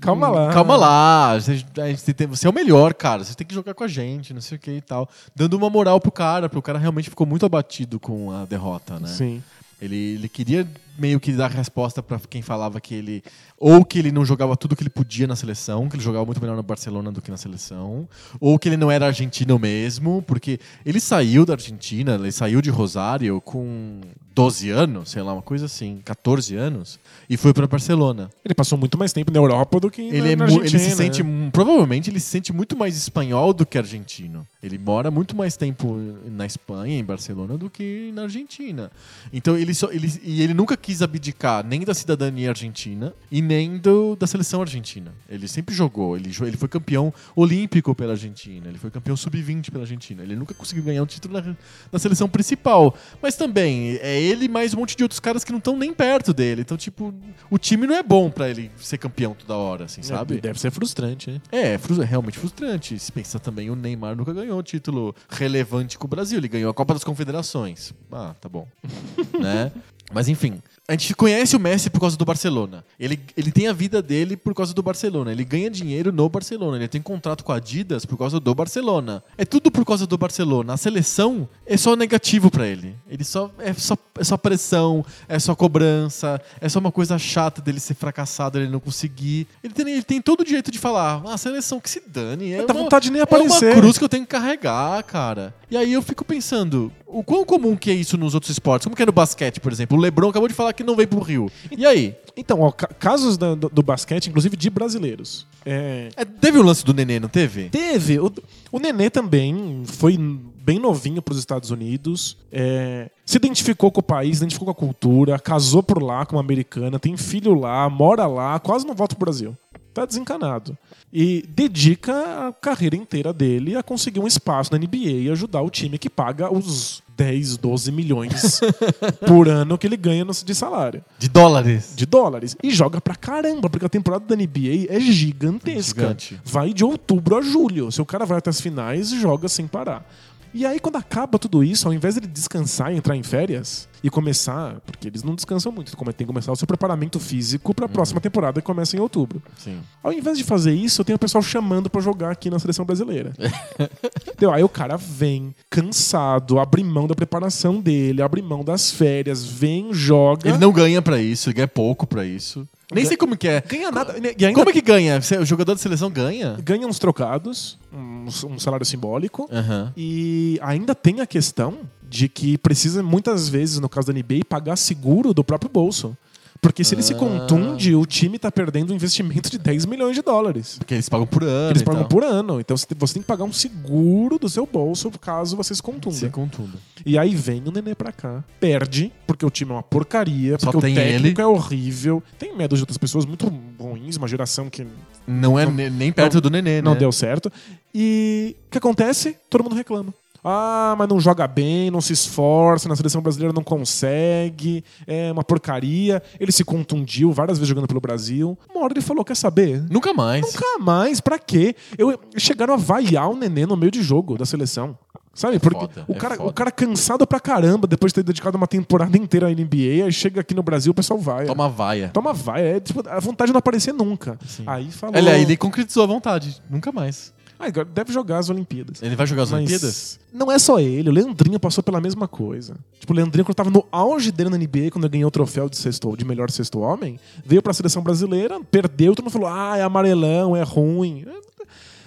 Calma 0.00 0.28
lá. 0.28 0.52
Calma 0.52 0.76
lá. 0.76 1.38
Você, 1.38 1.62
a 1.78 1.88
gente 1.88 2.12
tem- 2.14 2.26
você 2.26 2.46
é 2.46 2.50
o 2.50 2.54
melhor, 2.54 2.94
cara. 2.94 3.22
Você 3.22 3.34
tem 3.34 3.46
que 3.46 3.54
jogar 3.54 3.74
com 3.74 3.84
a 3.84 3.88
gente, 3.88 4.32
não 4.32 4.40
sei 4.40 4.56
o 4.56 4.58
que 4.58 4.70
e 4.70 4.80
tal. 4.80 5.08
Dando 5.36 5.54
uma 5.58 5.68
moral 5.68 6.00
pro 6.00 6.10
cara, 6.10 6.48
porque 6.48 6.58
o 6.58 6.62
cara 6.62 6.78
realmente 6.78 7.10
ficou 7.10 7.26
muito 7.26 7.44
abatido 7.44 8.00
com 8.00 8.32
a 8.32 8.46
derrota, 8.46 8.98
né? 8.98 9.08
Sim. 9.08 9.42
Ele, 9.80 10.14
ele 10.14 10.28
queria 10.28 10.66
meio 11.00 11.18
que 11.18 11.32
dar 11.32 11.50
resposta 11.50 12.02
pra 12.02 12.20
quem 12.28 12.42
falava 12.42 12.80
que 12.80 12.94
ele. 12.94 13.22
Ou 13.58 13.84
que 13.84 13.98
ele 13.98 14.10
não 14.12 14.24
jogava 14.24 14.56
tudo 14.56 14.74
que 14.76 14.82
ele 14.82 14.90
podia 14.90 15.26
na 15.26 15.36
seleção, 15.36 15.88
que 15.88 15.96
ele 15.96 16.02
jogava 16.02 16.24
muito 16.24 16.40
melhor 16.40 16.56
no 16.56 16.62
Barcelona 16.62 17.10
do 17.12 17.20
que 17.20 17.30
na 17.30 17.36
seleção. 17.36 18.08
Ou 18.40 18.58
que 18.58 18.68
ele 18.68 18.76
não 18.76 18.90
era 18.90 19.06
argentino 19.06 19.58
mesmo, 19.58 20.22
porque 20.26 20.58
ele 20.84 21.00
saiu 21.00 21.44
da 21.46 21.54
Argentina, 21.54 22.14
ele 22.14 22.32
saiu 22.32 22.62
de 22.62 22.70
Rosário 22.70 23.40
com 23.40 24.00
12 24.34 24.70
anos, 24.70 25.10
sei 25.10 25.22
lá, 25.22 25.32
uma 25.34 25.42
coisa 25.42 25.66
assim, 25.66 26.00
14 26.04 26.54
anos, 26.56 26.98
e 27.28 27.36
foi 27.36 27.52
pra 27.52 27.66
Barcelona. 27.66 28.30
Ele 28.42 28.54
passou 28.54 28.78
muito 28.78 28.96
mais 28.96 29.12
tempo 29.12 29.30
na 29.30 29.38
Europa 29.38 29.78
do 29.78 29.90
que 29.90 30.00
Ele, 30.00 30.20
na, 30.22 30.28
é 30.30 30.36
na 30.36 30.44
ele 30.64 30.78
se 30.78 30.90
sente, 30.96 31.22
mu- 31.22 31.50
provavelmente 31.50 32.08
ele 32.08 32.20
se 32.20 32.26
sente 32.28 32.52
muito 32.52 32.74
mais 32.76 32.96
espanhol 32.96 33.52
do 33.52 33.66
que 33.66 33.76
argentino. 33.76 34.46
Ele 34.62 34.78
mora 34.78 35.10
muito 35.10 35.36
mais 35.36 35.56
tempo 35.56 35.98
na 36.26 36.46
Espanha, 36.46 36.98
em 36.98 37.04
Barcelona, 37.04 37.58
do 37.58 37.68
que 37.68 38.10
na 38.14 38.22
Argentina. 38.22 38.90
Então 39.32 39.56
ele 39.58 39.74
só, 39.74 39.90
ele, 39.92 40.10
e 40.22 40.40
ele 40.42 40.54
nunca 40.54 40.76
quis 40.76 40.89
abdicar 41.00 41.64
nem 41.64 41.82
da 41.82 41.94
cidadania 41.94 42.48
argentina 42.50 43.14
e 43.30 43.40
nem 43.40 43.78
do, 43.78 44.16
da 44.16 44.26
seleção 44.26 44.60
argentina. 44.60 45.12
Ele 45.28 45.46
sempre 45.46 45.72
jogou. 45.74 46.16
Ele, 46.16 46.30
ele 46.42 46.56
foi 46.56 46.68
campeão 46.68 47.14
olímpico 47.36 47.94
pela 47.94 48.12
Argentina. 48.12 48.68
Ele 48.68 48.78
foi 48.78 48.90
campeão 48.90 49.16
sub-20 49.16 49.70
pela 49.70 49.84
Argentina. 49.84 50.22
Ele 50.22 50.34
nunca 50.34 50.52
conseguiu 50.52 50.82
ganhar 50.82 51.02
um 51.02 51.06
título 51.06 51.34
na, 51.40 51.56
na 51.92 51.98
seleção 51.98 52.28
principal. 52.28 52.94
Mas 53.22 53.36
também 53.36 53.96
é 54.02 54.20
ele 54.20 54.48
mais 54.48 54.74
um 54.74 54.78
monte 54.78 54.96
de 54.96 55.02
outros 55.04 55.20
caras 55.20 55.44
que 55.44 55.52
não 55.52 55.58
estão 55.58 55.76
nem 55.76 55.94
perto 55.94 56.34
dele. 56.34 56.62
Então, 56.62 56.76
tipo, 56.76 57.14
o 57.48 57.56
time 57.58 57.86
não 57.86 57.94
é 57.94 58.02
bom 58.02 58.28
pra 58.30 58.48
ele 58.50 58.70
ser 58.78 58.98
campeão 58.98 59.32
toda 59.34 59.54
hora, 59.56 59.84
assim, 59.84 60.02
sabe? 60.02 60.40
Deve 60.40 60.58
ser 60.60 60.70
frustrante, 60.72 61.30
né? 61.30 61.40
É, 61.52 61.74
é 61.74 61.78
fru- 61.78 62.02
é 62.02 62.04
realmente 62.04 62.38
frustrante. 62.38 62.98
Se 62.98 63.12
pensar 63.12 63.38
também, 63.38 63.70
o 63.70 63.76
Neymar 63.76 64.16
nunca 64.16 64.32
ganhou 64.32 64.58
um 64.58 64.62
título 64.62 65.14
relevante 65.28 65.96
com 65.98 66.06
o 66.06 66.08
Brasil. 66.08 66.38
Ele 66.38 66.48
ganhou 66.48 66.70
a 66.70 66.74
Copa 66.74 66.94
das 66.94 67.04
Confederações. 67.04 67.92
Ah, 68.10 68.34
tá 68.40 68.48
bom. 68.48 68.66
né? 69.38 69.70
Mas 70.12 70.28
enfim, 70.28 70.60
A 70.90 70.94
gente 70.94 71.14
conhece 71.14 71.54
o 71.54 71.60
Messi 71.60 71.88
por 71.88 72.00
causa 72.00 72.16
do 72.16 72.24
Barcelona. 72.24 72.84
Ele, 72.98 73.20
ele 73.36 73.52
tem 73.52 73.68
a 73.68 73.72
vida 73.72 74.02
dele 74.02 74.36
por 74.36 74.52
causa 74.52 74.74
do 74.74 74.82
Barcelona. 74.82 75.30
Ele 75.30 75.44
ganha 75.44 75.70
dinheiro 75.70 76.10
no 76.10 76.28
Barcelona. 76.28 76.78
Ele 76.78 76.88
tem 76.88 77.00
contrato 77.00 77.44
com 77.44 77.52
a 77.52 77.56
Adidas 77.56 78.04
por 78.04 78.18
causa 78.18 78.40
do 78.40 78.52
Barcelona. 78.56 79.22
É 79.38 79.44
tudo 79.44 79.70
por 79.70 79.84
causa 79.84 80.04
do 80.04 80.18
Barcelona. 80.18 80.72
A 80.72 80.76
seleção 80.76 81.48
é 81.64 81.76
só 81.76 81.94
negativo 81.94 82.50
pra 82.50 82.66
ele. 82.66 82.96
Ele 83.08 83.22
só 83.22 83.52
é 83.60 83.72
só 83.72 83.96
é 84.18 84.24
só 84.24 84.36
pressão, 84.36 85.04
é 85.28 85.38
só 85.38 85.54
cobrança, 85.54 86.40
é 86.60 86.68
só 86.68 86.80
uma 86.80 86.90
coisa 86.90 87.16
chata 87.18 87.62
dele 87.62 87.78
ser 87.78 87.94
fracassado, 87.94 88.58
ele 88.58 88.68
não 88.68 88.80
conseguir. 88.80 89.46
Ele 89.62 89.72
tem, 89.72 89.88
ele 89.92 90.02
tem 90.02 90.20
todo 90.20 90.40
o 90.40 90.44
direito 90.44 90.72
de 90.72 90.78
falar: 90.80 91.22
"Ah, 91.24 91.34
a 91.34 91.38
seleção 91.38 91.78
que 91.78 91.88
se 91.88 92.02
dane". 92.04 92.52
É 92.52 92.66
Dá 92.66 92.74
uma- 92.74 92.82
vontade 92.82 93.04
de 93.04 93.12
nem 93.12 93.20
é 93.20 93.22
aparecer. 93.22 93.72
uma 93.74 93.80
cruz 93.80 93.96
que 93.96 94.02
eu 94.02 94.08
tenho 94.08 94.24
que 94.24 94.30
carregar, 94.30 95.00
cara. 95.04 95.54
E 95.70 95.76
aí 95.76 95.92
eu 95.92 96.02
fico 96.02 96.24
pensando, 96.24 96.90
o 97.06 97.22
quão 97.22 97.44
comum 97.44 97.76
que 97.76 97.90
é 97.90 97.94
isso 97.94 98.16
nos 98.18 98.34
outros 98.34 98.50
esportes? 98.50 98.84
Como 98.84 98.96
que 98.96 99.02
é 99.02 99.06
no 99.06 99.12
basquete, 99.12 99.60
por 99.60 99.70
exemplo? 99.70 99.96
O 99.96 100.00
LeBron 100.00 100.28
acabou 100.30 100.48
de 100.48 100.54
falar 100.54 100.72
que 100.72 100.82
não 100.82 100.96
vem 100.96 101.06
pro 101.06 101.20
Rio. 101.20 101.50
E 101.70 101.86
aí? 101.86 102.16
Então, 102.36 102.60
ó, 102.60 102.72
ca- 102.72 102.88
casos 102.88 103.38
da- 103.38 103.54
do, 103.54 103.68
do 103.68 103.82
basquete, 103.82 104.26
inclusive 104.28 104.56
de 104.56 104.68
brasileiros. 104.68 105.46
É, 105.64 106.08
É, 106.16 106.24
teve 106.24 106.58
o 106.58 106.62
lance 106.62 106.84
do 106.84 106.92
Nenê, 106.92 107.20
não 107.20 107.28
teve? 107.28 107.68
Teve. 107.68 108.18
O, 108.18 108.32
o 108.72 108.78
Nenê 108.80 109.10
também 109.10 109.82
foi 109.86 110.16
bem 110.18 110.78
novinho 110.78 111.22
para 111.22 111.32
os 111.32 111.38
Estados 111.38 111.70
Unidos. 111.70 112.36
é, 112.50 113.08
se 113.24 113.36
identificou 113.36 113.92
com 113.92 114.00
o 114.00 114.02
país, 114.02 114.38
se 114.38 114.42
identificou 114.42 114.66
com 114.74 114.84
a 114.84 114.86
cultura, 114.86 115.38
casou 115.38 115.84
por 115.84 116.02
lá 116.02 116.26
com 116.26 116.34
uma 116.34 116.42
americana, 116.42 116.98
tem 116.98 117.16
filho 117.16 117.54
lá, 117.54 117.88
mora 117.88 118.26
lá, 118.26 118.58
quase 118.58 118.84
não 118.84 118.94
volta 118.94 119.14
pro 119.14 119.24
Brasil. 119.24 119.56
Tá 119.92 120.06
desencanado. 120.06 120.76
E 121.12 121.44
dedica 121.48 122.48
a 122.48 122.52
carreira 122.52 122.94
inteira 122.96 123.32
dele 123.32 123.76
a 123.76 123.82
conseguir 123.82 124.20
um 124.20 124.26
espaço 124.26 124.70
na 124.72 124.78
NBA 124.78 124.96
e 124.96 125.30
ajudar 125.30 125.62
o 125.62 125.70
time 125.70 125.98
que 125.98 126.08
paga 126.08 126.52
os 126.52 127.02
10, 127.16 127.56
12 127.56 127.90
milhões 127.92 128.60
por 129.26 129.48
ano 129.48 129.76
que 129.76 129.86
ele 129.86 129.96
ganha 129.96 130.24
de 130.24 130.54
salário 130.54 131.04
De 131.18 131.28
dólares. 131.28 131.92
de 131.94 132.06
dólares. 132.06 132.56
E 132.62 132.70
joga 132.70 133.00
pra 133.00 133.14
caramba, 133.14 133.68
porque 133.68 133.84
a 133.84 133.88
temporada 133.90 134.24
da 134.24 134.36
NBA 134.36 134.86
é 134.88 135.00
gigantesca. 135.00 136.02
Gigante. 136.02 136.40
Vai 136.44 136.72
de 136.72 136.84
outubro 136.84 137.36
a 137.36 137.42
julho. 137.42 137.90
Se 137.90 138.00
o 138.00 138.06
cara 138.06 138.24
vai 138.24 138.38
até 138.38 138.48
as 138.50 138.60
finais, 138.60 139.10
joga 139.10 139.48
sem 139.48 139.66
parar. 139.66 140.08
E 140.52 140.66
aí, 140.66 140.80
quando 140.80 140.96
acaba 140.96 141.38
tudo 141.38 141.62
isso, 141.62 141.86
ao 141.86 141.94
invés 141.94 142.14
de 142.14 142.20
ele 142.20 142.26
descansar 142.26 142.92
e 142.92 142.96
entrar 142.96 143.16
em 143.16 143.22
férias 143.22 143.88
e 144.02 144.10
começar, 144.10 144.80
porque 144.80 145.06
eles 145.06 145.22
não 145.22 145.34
descansam 145.34 145.70
muito, 145.70 145.96
como 145.96 146.12
tem 146.12 146.26
que 146.26 146.32
começar 146.32 146.50
o 146.50 146.56
seu 146.56 146.66
preparamento 146.66 147.20
físico 147.20 147.72
pra 147.74 147.88
próxima 147.88 148.20
temporada 148.20 148.60
que 148.60 148.66
começa 148.66 148.96
em 148.96 149.00
outubro. 149.00 149.42
Sim. 149.58 149.78
Ao 150.02 150.12
invés 150.12 150.38
de 150.38 150.44
fazer 150.44 150.72
isso, 150.72 151.00
eu 151.00 151.04
tenho 151.04 151.16
o 151.16 151.18
pessoal 151.18 151.42
chamando 151.42 151.88
pra 151.88 152.00
jogar 152.00 152.30
aqui 152.30 152.50
na 152.50 152.58
seleção 152.58 152.84
brasileira. 152.84 153.32
Entendeu? 154.26 154.52
Aí 154.52 154.64
o 154.64 154.68
cara 154.68 154.96
vem 154.96 155.54
cansado, 155.68 156.58
abre 156.58 156.82
mão 156.82 157.06
da 157.06 157.14
preparação 157.14 157.80
dele, 157.80 158.22
abre 158.22 158.42
mão 158.42 158.64
das 158.64 158.90
férias, 158.90 159.44
vem, 159.44 159.92
joga. 159.92 160.48
Ele 160.48 160.58
não 160.58 160.72
ganha 160.72 161.00
pra 161.00 161.20
isso, 161.20 161.48
ele 161.48 161.54
ganha 161.54 161.68
pouco 161.68 162.06
pra 162.06 162.24
isso. 162.24 162.66
Nem 162.92 163.04
sei 163.04 163.16
como 163.16 163.36
que 163.36 163.46
é. 163.48 163.60
ganha 163.60 163.90
nada. 163.90 164.16
E 164.18 164.44
ainda 164.44 164.58
Como 164.58 164.70
é 164.70 164.72
que 164.72 164.80
ganha? 164.80 165.20
O 165.40 165.44
jogador 165.44 165.74
de 165.74 165.80
seleção 165.80 166.10
ganha? 166.10 166.56
ganha 166.62 166.86
uns 166.86 166.98
trocados, 166.98 167.78
um, 167.92 168.26
um 168.46 168.58
salário 168.58 168.84
simbólico, 168.86 169.48
Aham. 169.52 169.92
e 169.96 170.58
ainda 170.62 170.94
tem 170.94 171.20
a 171.20 171.26
questão 171.26 171.78
de 172.08 172.28
que 172.28 172.58
precisa 172.58 173.02
muitas 173.02 173.48
vezes, 173.48 173.78
no 173.78 173.88
caso 173.88 174.08
da 174.08 174.12
NBA, 174.12 174.44
pagar 174.48 174.76
seguro 174.76 175.32
do 175.32 175.44
próprio 175.44 175.70
bolso. 175.70 176.16
Porque 176.60 176.84
se 176.84 176.94
ele 176.94 177.02
se 177.02 177.14
Ah. 177.14 177.16
contunde, 177.16 177.94
o 177.94 178.04
time 178.04 178.38
tá 178.38 178.52
perdendo 178.52 178.92
um 178.92 178.96
investimento 178.96 179.50
de 179.50 179.58
10 179.58 179.86
milhões 179.86 180.14
de 180.14 180.20
dólares. 180.22 180.76
Porque 180.78 180.92
eles 180.94 181.08
pagam 181.08 181.26
por 181.26 181.42
ano. 181.42 181.70
Eles 181.70 181.80
e 181.80 181.84
pagam 181.84 182.02
tal. 182.02 182.08
por 182.08 182.22
ano. 182.22 182.60
Então 182.60 182.76
você 182.76 182.86
tem- 182.86 182.98
você 182.98 183.14
tem 183.14 183.22
que 183.22 183.26
pagar 183.26 183.44
um 183.44 183.52
seguro 183.52 184.38
do 184.38 184.48
seu 184.48 184.66
bolso 184.66 185.10
caso 185.18 185.56
você 185.56 185.74
se 185.74 185.82
contunda. 185.82 186.14
Se 186.16 186.28
contundo. 186.28 186.72
E 187.06 187.16
aí 187.16 187.34
vem 187.34 187.62
o 187.66 187.70
Nenê 187.70 187.94
pra 187.94 188.12
cá. 188.12 188.44
Perde, 188.60 189.10
porque 189.26 189.44
o 189.46 189.48
time 189.50 189.70
é 189.70 189.74
uma 189.74 189.82
porcaria, 189.82 190.58
Só 190.58 190.70
porque 190.70 190.86
tem 190.86 190.92
o 190.92 190.96
técnico 190.96 191.40
ele. 191.40 191.42
é 191.42 191.46
horrível. 191.46 192.22
Tem 192.38 192.54
médios 192.54 192.78
de 192.78 192.82
outras 192.82 192.98
pessoas 192.98 193.24
muito 193.24 193.50
ruins, 193.78 194.16
uma 194.18 194.28
geração 194.28 194.68
que 194.68 194.86
Não 195.26 195.58
é 195.58 195.64
ne- 195.64 195.88
nem 195.88 196.12
perto 196.12 196.40
do 196.42 196.50
Nenê, 196.50 196.82
não 196.82 196.92
né? 196.92 196.98
deu 197.00 197.10
certo. 197.10 197.50
E 197.94 198.54
o 198.66 198.70
que 198.70 198.78
acontece? 198.78 199.34
Todo 199.48 199.64
mundo 199.64 199.74
reclama. 199.74 200.12
Ah, 200.42 200.94
mas 200.98 201.08
não 201.08 201.20
joga 201.20 201.46
bem, 201.46 201.90
não 201.90 202.00
se 202.00 202.12
esforça, 202.12 202.88
na 202.88 202.96
seleção 202.96 203.20
brasileira 203.20 203.52
não 203.52 203.62
consegue, 203.62 204.84
é 205.06 205.30
uma 205.32 205.44
porcaria. 205.44 206.22
Ele 206.38 206.52
se 206.52 206.64
contundiu 206.64 207.32
várias 207.32 207.58
vezes 207.58 207.68
jogando 207.68 207.86
pelo 207.86 208.00
Brasil. 208.00 208.58
Uma 208.70 208.84
hora 208.84 208.92
ele 208.92 209.00
falou: 209.02 209.24
quer 209.24 209.36
saber? 209.36 209.82
Nunca 209.90 210.12
mais. 210.12 210.42
Nunca 210.42 210.78
mais, 210.78 211.20
pra 211.20 211.38
quê? 211.38 211.74
Eu, 211.96 212.18
chegaram 212.36 212.74
a 212.74 212.76
vaiar 212.76 213.30
o 213.30 213.36
nenê 213.36 213.66
no 213.66 213.76
meio 213.76 213.92
de 213.92 214.02
jogo 214.02 214.36
da 214.36 214.46
seleção. 214.46 214.96
Sabe? 215.32 215.60
Porque 215.60 215.78
foda, 215.78 216.04
o, 216.08 216.12
é 216.12 216.14
cara, 216.16 216.36
foda. 216.36 216.48
o 216.48 216.52
cara 216.52 216.70
cansado 216.72 217.26
pra 217.26 217.38
caramba 217.38 217.86
depois 217.86 218.10
de 218.10 218.16
ter 218.16 218.22
dedicado 218.24 218.56
uma 218.56 218.66
temporada 218.66 219.16
inteira 219.16 219.46
à 219.46 219.50
NBA, 219.50 220.04
aí 220.04 220.12
chega 220.12 220.40
aqui 220.40 220.54
no 220.54 220.62
Brasil, 220.62 220.90
o 220.90 220.94
pessoal 220.94 221.20
vai. 221.20 221.46
Toma 221.46 221.68
vaia. 221.68 222.10
Toma 222.12 222.32
vai. 222.32 222.62
É 222.62 222.80
tipo, 222.80 223.08
a 223.08 223.20
vontade 223.20 223.48
de 223.48 223.52
não 223.52 223.58
aparecer 223.58 223.94
nunca. 223.94 224.36
Sim. 224.46 224.64
Aí 224.66 224.90
falou. 224.90 225.16
Ele, 225.16 225.30
ele 225.30 225.56
concretizou 225.56 226.02
a 226.02 226.06
vontade. 226.06 226.60
Nunca 226.68 226.90
mais. 226.90 227.32
Ah, 227.60 227.68
deve 227.84 228.12
jogar 228.12 228.38
as 228.38 228.48
Olimpíadas. 228.48 229.02
Ele 229.02 229.14
vai 229.14 229.26
jogar 229.26 229.42
as 229.42 229.50
Mas 229.50 229.58
Olimpíadas? 229.60 230.18
Não 230.32 230.50
é 230.50 230.58
só 230.58 230.80
ele, 230.80 231.10
o 231.10 231.12
Leandrinho 231.12 231.60
passou 231.60 231.84
pela 231.84 232.00
mesma 232.00 232.26
coisa. 232.26 232.74
Tipo, 232.98 233.12
o 233.12 233.16
Leandrinho, 233.16 233.44
quando 233.44 233.54
tava 233.54 233.68
no 233.70 233.84
auge 233.92 234.32
dele 234.32 234.48
na 234.48 234.56
NBA, 234.56 234.90
quando 234.90 235.04
ele 235.04 235.12
ganhou 235.12 235.28
o 235.28 235.30
troféu 235.30 235.68
de, 235.68 235.76
sexto, 235.76 236.16
de 236.16 236.24
melhor 236.24 236.50
sexto 236.50 236.80
homem, 236.80 237.20
veio 237.44 237.60
pra 237.62 237.72
seleção 237.74 238.02
brasileira, 238.02 238.58
perdeu, 238.70 239.14
todo 239.14 239.24
mundo 239.24 239.32
falou: 239.32 239.48
ah, 239.48 239.76
é 239.76 239.82
amarelão, 239.82 240.56
é 240.56 240.62
ruim. 240.62 241.26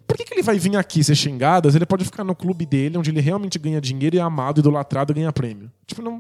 Por 0.06 0.18
que, 0.18 0.26
que 0.26 0.34
ele 0.34 0.44
vai 0.44 0.60
vir 0.60 0.76
aqui 0.76 1.04
ser 1.04 1.16
xingado? 1.16 1.70
Ele 1.70 1.86
pode 1.86 2.04
ficar 2.04 2.24
no 2.24 2.36
clube 2.36 2.66
dele, 2.66 2.98
onde 2.98 3.10
ele 3.10 3.22
realmente 3.22 3.58
ganha 3.58 3.80
dinheiro 3.80 4.16
e 4.16 4.20
é 4.20 4.22
amado, 4.22 4.60
idolatrado 4.60 5.12
e 5.14 5.16
ganha 5.16 5.32
prêmio. 5.32 5.72
Tipo, 5.88 6.02
não, 6.02 6.20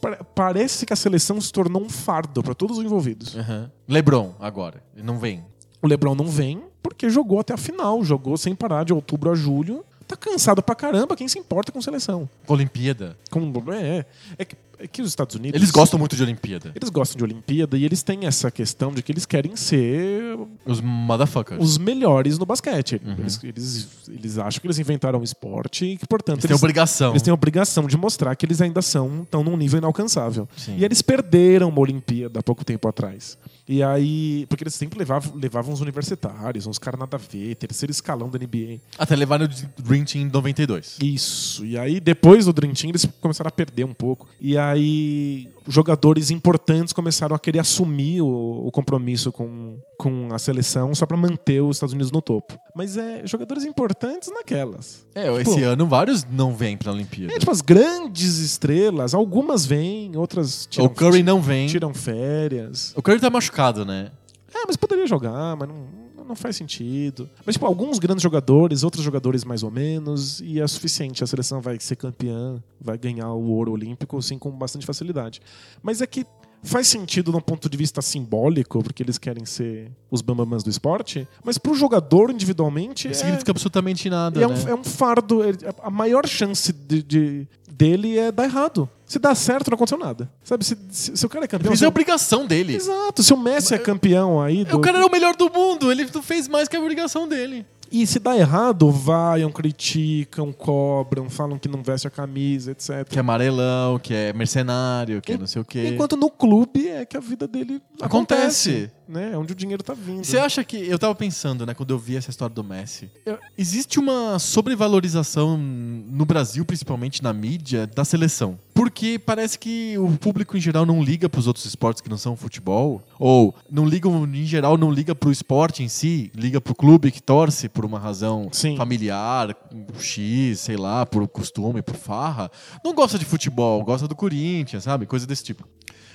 pare- 0.00 0.18
parece 0.34 0.86
que 0.86 0.92
a 0.92 0.96
seleção 0.96 1.38
se 1.40 1.52
tornou 1.52 1.82
um 1.82 1.88
fardo 1.90 2.42
pra 2.42 2.54
todos 2.54 2.78
os 2.78 2.84
envolvidos. 2.84 3.36
Aham. 3.36 3.70
Lebron, 3.86 4.34
agora. 4.40 4.82
Ele 4.96 5.04
não 5.06 5.18
vem. 5.18 5.44
O 5.82 5.86
Lebron 5.86 6.14
não 6.14 6.26
vem 6.26 6.62
porque 6.82 7.08
jogou 7.10 7.40
até 7.40 7.54
a 7.54 7.56
final, 7.56 8.02
jogou 8.04 8.36
sem 8.36 8.54
parar 8.54 8.84
de 8.84 8.92
outubro 8.92 9.30
a 9.30 9.34
julho. 9.34 9.84
Tá 10.06 10.16
cansado 10.16 10.62
pra 10.62 10.74
caramba, 10.74 11.14
quem 11.14 11.28
se 11.28 11.38
importa 11.38 11.70
com 11.70 11.82
seleção? 11.82 12.26
Olimpíada. 12.46 13.14
Com, 13.30 13.52
é, 13.74 14.06
é, 14.38 14.44
que, 14.46 14.56
é 14.78 14.86
que 14.86 15.02
os 15.02 15.08
Estados 15.10 15.36
Unidos. 15.36 15.54
Eles 15.60 15.70
gostam 15.70 15.98
muito 15.98 16.16
de 16.16 16.22
Olimpíada. 16.22 16.72
Eles 16.74 16.88
gostam 16.88 17.18
de 17.18 17.24
Olimpíada 17.24 17.76
e 17.76 17.84
eles 17.84 18.02
têm 18.02 18.24
essa 18.24 18.50
questão 18.50 18.90
de 18.90 19.02
que 19.02 19.12
eles 19.12 19.26
querem 19.26 19.54
ser 19.54 20.38
Os 20.64 20.80
motherfuckers. 20.80 21.62
os 21.62 21.76
melhores 21.76 22.38
no 22.38 22.46
basquete. 22.46 22.98
Uhum. 23.04 23.16
Eles, 23.18 23.44
eles, 23.44 23.88
eles 24.08 24.38
acham 24.38 24.62
que 24.62 24.66
eles 24.66 24.78
inventaram 24.78 25.20
um 25.20 25.22
esporte 25.22 25.84
e 25.84 25.96
que, 25.98 26.06
portanto, 26.06 26.38
Eles 26.38 26.46
têm 26.46 26.56
obrigação. 26.56 27.10
eles 27.10 27.20
têm 27.22 27.32
obrigação 27.34 27.86
de 27.86 27.98
mostrar 27.98 28.34
que 28.34 28.46
eles 28.46 28.62
ainda 28.62 28.80
são 28.80 29.24
estão 29.24 29.44
num 29.44 29.58
nível 29.58 29.76
inalcançável. 29.76 30.48
Sim. 30.56 30.76
E 30.78 30.86
eles 30.86 31.02
perderam 31.02 31.68
uma 31.68 31.80
Olimpíada 31.80 32.40
há 32.40 32.42
pouco 32.42 32.64
tempo 32.64 32.88
atrás. 32.88 33.36
E 33.68 33.82
aí, 33.82 34.46
porque 34.48 34.64
eles 34.64 34.74
sempre 34.74 34.98
levavam, 34.98 35.36
levavam 35.36 35.74
uns 35.74 35.80
universitários, 35.80 36.66
uns 36.66 36.78
caras 36.78 36.98
nada 36.98 37.16
a 37.16 37.20
ver, 37.20 37.54
terceiro 37.56 37.90
escalão 37.90 38.30
da 38.30 38.38
NBA. 38.38 38.80
Até 38.98 39.14
levaram 39.14 39.44
o 39.44 39.82
Dream 39.82 40.04
Team 40.04 40.22
em 40.22 40.30
92. 40.30 40.96
Isso. 41.02 41.66
E 41.66 41.76
aí, 41.76 42.00
depois 42.00 42.46
do 42.46 42.52
Dream 42.52 42.72
Team, 42.72 42.90
eles 42.90 43.06
começaram 43.20 43.48
a 43.48 43.52
perder 43.52 43.84
um 43.84 43.92
pouco. 43.92 44.26
E 44.40 44.56
aí, 44.56 45.50
jogadores 45.66 46.30
importantes 46.30 46.94
começaram 46.94 47.36
a 47.36 47.38
querer 47.38 47.58
assumir 47.58 48.22
o, 48.22 48.66
o 48.66 48.70
compromisso 48.70 49.30
com, 49.30 49.76
com 49.98 50.32
a 50.32 50.38
seleção 50.38 50.94
só 50.94 51.04
pra 51.04 51.16
manter 51.16 51.60
os 51.60 51.76
Estados 51.76 51.92
Unidos 51.92 52.12
no 52.12 52.22
topo. 52.22 52.56
Mas 52.74 52.96
é 52.96 53.26
jogadores 53.26 53.64
importantes 53.64 54.30
naquelas. 54.32 55.04
É, 55.12 55.30
esse 55.40 55.60
Pô. 55.60 55.66
ano 55.66 55.86
vários 55.88 56.24
não 56.24 56.54
vêm 56.54 56.76
pra 56.76 56.92
Olimpíada. 56.92 57.34
É, 57.34 57.38
tipo, 57.38 57.50
as 57.50 57.60
grandes 57.60 58.38
estrelas, 58.38 59.12
algumas 59.12 59.66
vêm, 59.66 60.16
outras 60.16 60.66
tiram, 60.66 60.86
o 60.86 60.90
Curry 60.90 61.24
não 61.24 61.42
vem. 61.42 61.66
tiram 61.66 61.92
férias. 61.92 62.92
O 62.96 63.02
Curry 63.02 63.18
tá 63.18 63.28
machucado, 63.28 63.84
né? 63.84 64.12
É, 64.54 64.64
mas 64.66 64.76
poderia 64.76 65.06
jogar, 65.06 65.56
mas 65.56 65.68
não, 65.68 65.86
não 66.28 66.36
faz 66.36 66.54
sentido. 66.54 67.28
Mas, 67.44 67.56
tipo, 67.56 67.66
alguns 67.66 67.98
grandes 67.98 68.22
jogadores, 68.22 68.84
outros 68.84 69.02
jogadores 69.02 69.44
mais 69.44 69.64
ou 69.64 69.70
menos, 69.70 70.40
e 70.40 70.60
é 70.60 70.66
suficiente. 70.68 71.24
A 71.24 71.26
seleção 71.26 71.60
vai 71.60 71.78
ser 71.80 71.96
campeã, 71.96 72.62
vai 72.80 72.96
ganhar 72.96 73.32
o 73.32 73.50
ouro 73.50 73.72
olímpico, 73.72 74.16
assim, 74.16 74.38
com 74.38 74.50
bastante 74.50 74.86
facilidade. 74.86 75.40
Mas 75.82 76.00
é 76.00 76.06
que 76.06 76.24
faz 76.62 76.86
sentido 76.88 77.36
um 77.36 77.40
ponto 77.40 77.68
de 77.68 77.76
vista 77.76 78.02
simbólico, 78.02 78.82
porque 78.82 79.02
eles 79.02 79.18
querem 79.18 79.44
ser 79.44 79.90
os 80.10 80.20
bambamãs 80.22 80.62
do 80.62 80.70
esporte, 80.70 81.26
mas 81.44 81.56
pro 81.58 81.74
jogador 81.74 82.30
individualmente. 82.30 83.06
Não 83.06 83.12
é- 83.12 83.14
significa 83.14 83.50
absolutamente 83.52 84.08
nada, 84.10 84.42
é, 84.42 84.46
né? 84.46 84.54
um, 84.54 84.68
é 84.68 84.74
um 84.74 84.84
fardo. 84.84 85.44
ele- 85.44 85.58
A 85.82 85.90
maior 85.90 86.26
chance 86.26 86.72
de, 86.72 87.02
de- 87.02 87.48
dele 87.70 88.18
é 88.18 88.32
dar 88.32 88.44
errado. 88.44 88.88
Se 89.06 89.18
dá 89.18 89.34
certo, 89.34 89.70
não 89.70 89.76
aconteceu 89.76 89.98
nada. 89.98 90.30
Sabe, 90.42 90.64
se, 90.64 90.76
se- 90.90 91.16
se 91.16 91.24
o 91.26 91.28
cara 91.28 91.44
é 91.44 91.48
campeão. 91.48 91.72
Isso 91.72 91.84
é 91.84 91.88
obrigação 91.88 92.46
dele. 92.46 92.74
Exato, 92.74 93.22
se 93.22 93.32
o 93.32 93.36
Messi 93.38 93.74
é 93.74 93.78
campeão 93.78 94.40
aí. 94.40 94.64
do- 94.64 94.76
O 94.76 94.80
cara 94.80 94.98
era 94.98 95.06
o 95.06 95.10
melhor 95.10 95.34
do 95.36 95.50
mundo, 95.50 95.90
ele 95.90 96.06
fez 96.22 96.48
mais 96.48 96.68
que 96.68 96.76
a 96.76 96.80
obrigação 96.80 97.26
dele. 97.28 97.64
E 97.90 98.06
se 98.06 98.18
dá 98.18 98.36
errado, 98.36 98.90
vaiam, 98.90 99.50
criticam, 99.50 100.52
cobram, 100.52 101.28
falam 101.30 101.58
que 101.58 101.68
não 101.68 101.82
veste 101.82 102.06
a 102.06 102.10
camisa, 102.10 102.72
etc. 102.72 103.08
Que 103.08 103.18
é 103.18 103.20
amarelão, 103.20 103.98
que 103.98 104.12
é 104.14 104.32
mercenário, 104.32 105.20
que 105.22 105.32
é 105.32 105.38
não 105.38 105.46
sei 105.46 105.62
o 105.62 105.64
quê. 105.64 105.88
Enquanto 105.88 106.16
no 106.16 106.30
clube 106.30 106.88
é 106.88 107.04
que 107.04 107.16
a 107.16 107.20
vida 107.20 107.46
dele 107.46 107.80
acontece. 108.00 108.70
Acontece. 108.70 108.90
né? 109.08 109.30
É 109.32 109.38
onde 109.38 109.52
o 109.52 109.56
dinheiro 109.56 109.82
tá 109.82 109.94
vindo. 109.94 110.22
E 110.22 110.26
Você 110.26 110.38
acha 110.38 110.62
que. 110.62 110.76
Eu 110.76 110.98
tava 110.98 111.14
pensando, 111.14 111.64
né, 111.64 111.74
quando 111.74 111.90
eu 111.90 111.98
vi 111.98 112.16
essa 112.16 112.30
história 112.30 112.54
do 112.54 112.62
Messi. 112.64 113.10
existe 113.56 113.98
uma 113.98 114.38
sobrevalorização 114.38 115.56
no 115.56 116.24
Brasil, 116.24 116.64
principalmente 116.64 117.22
na 117.22 117.32
mídia, 117.32 117.86
da 117.86 118.04
seleção. 118.04 118.58
Porque 118.78 119.18
parece 119.18 119.58
que 119.58 119.98
o 119.98 120.16
público 120.16 120.56
em 120.56 120.60
geral 120.60 120.86
não 120.86 121.02
liga 121.02 121.28
pros 121.28 121.48
outros 121.48 121.64
esportes 121.64 122.00
que 122.00 122.08
não 122.08 122.16
são 122.16 122.36
futebol. 122.36 123.02
Ou 123.18 123.52
não 123.68 123.84
liga, 123.84 124.08
em 124.08 124.46
geral, 124.46 124.78
não 124.78 124.88
liga 124.88 125.16
pro 125.16 125.32
esporte 125.32 125.82
em 125.82 125.88
si, 125.88 126.30
liga 126.32 126.60
pro 126.60 126.76
clube 126.76 127.10
que 127.10 127.20
torce 127.20 127.68
por 127.68 127.84
uma 127.84 127.98
razão 127.98 128.48
Sim. 128.52 128.76
familiar, 128.76 129.56
X, 129.98 130.60
sei 130.60 130.76
lá, 130.76 131.04
por 131.04 131.26
costume, 131.26 131.82
por 131.82 131.96
farra. 131.96 132.48
Não 132.84 132.94
gosta 132.94 133.18
de 133.18 133.24
futebol, 133.24 133.82
gosta 133.82 134.06
do 134.06 134.14
Corinthians, 134.14 134.84
sabe? 134.84 135.06
Coisa 135.06 135.26
desse 135.26 135.42
tipo. 135.42 135.66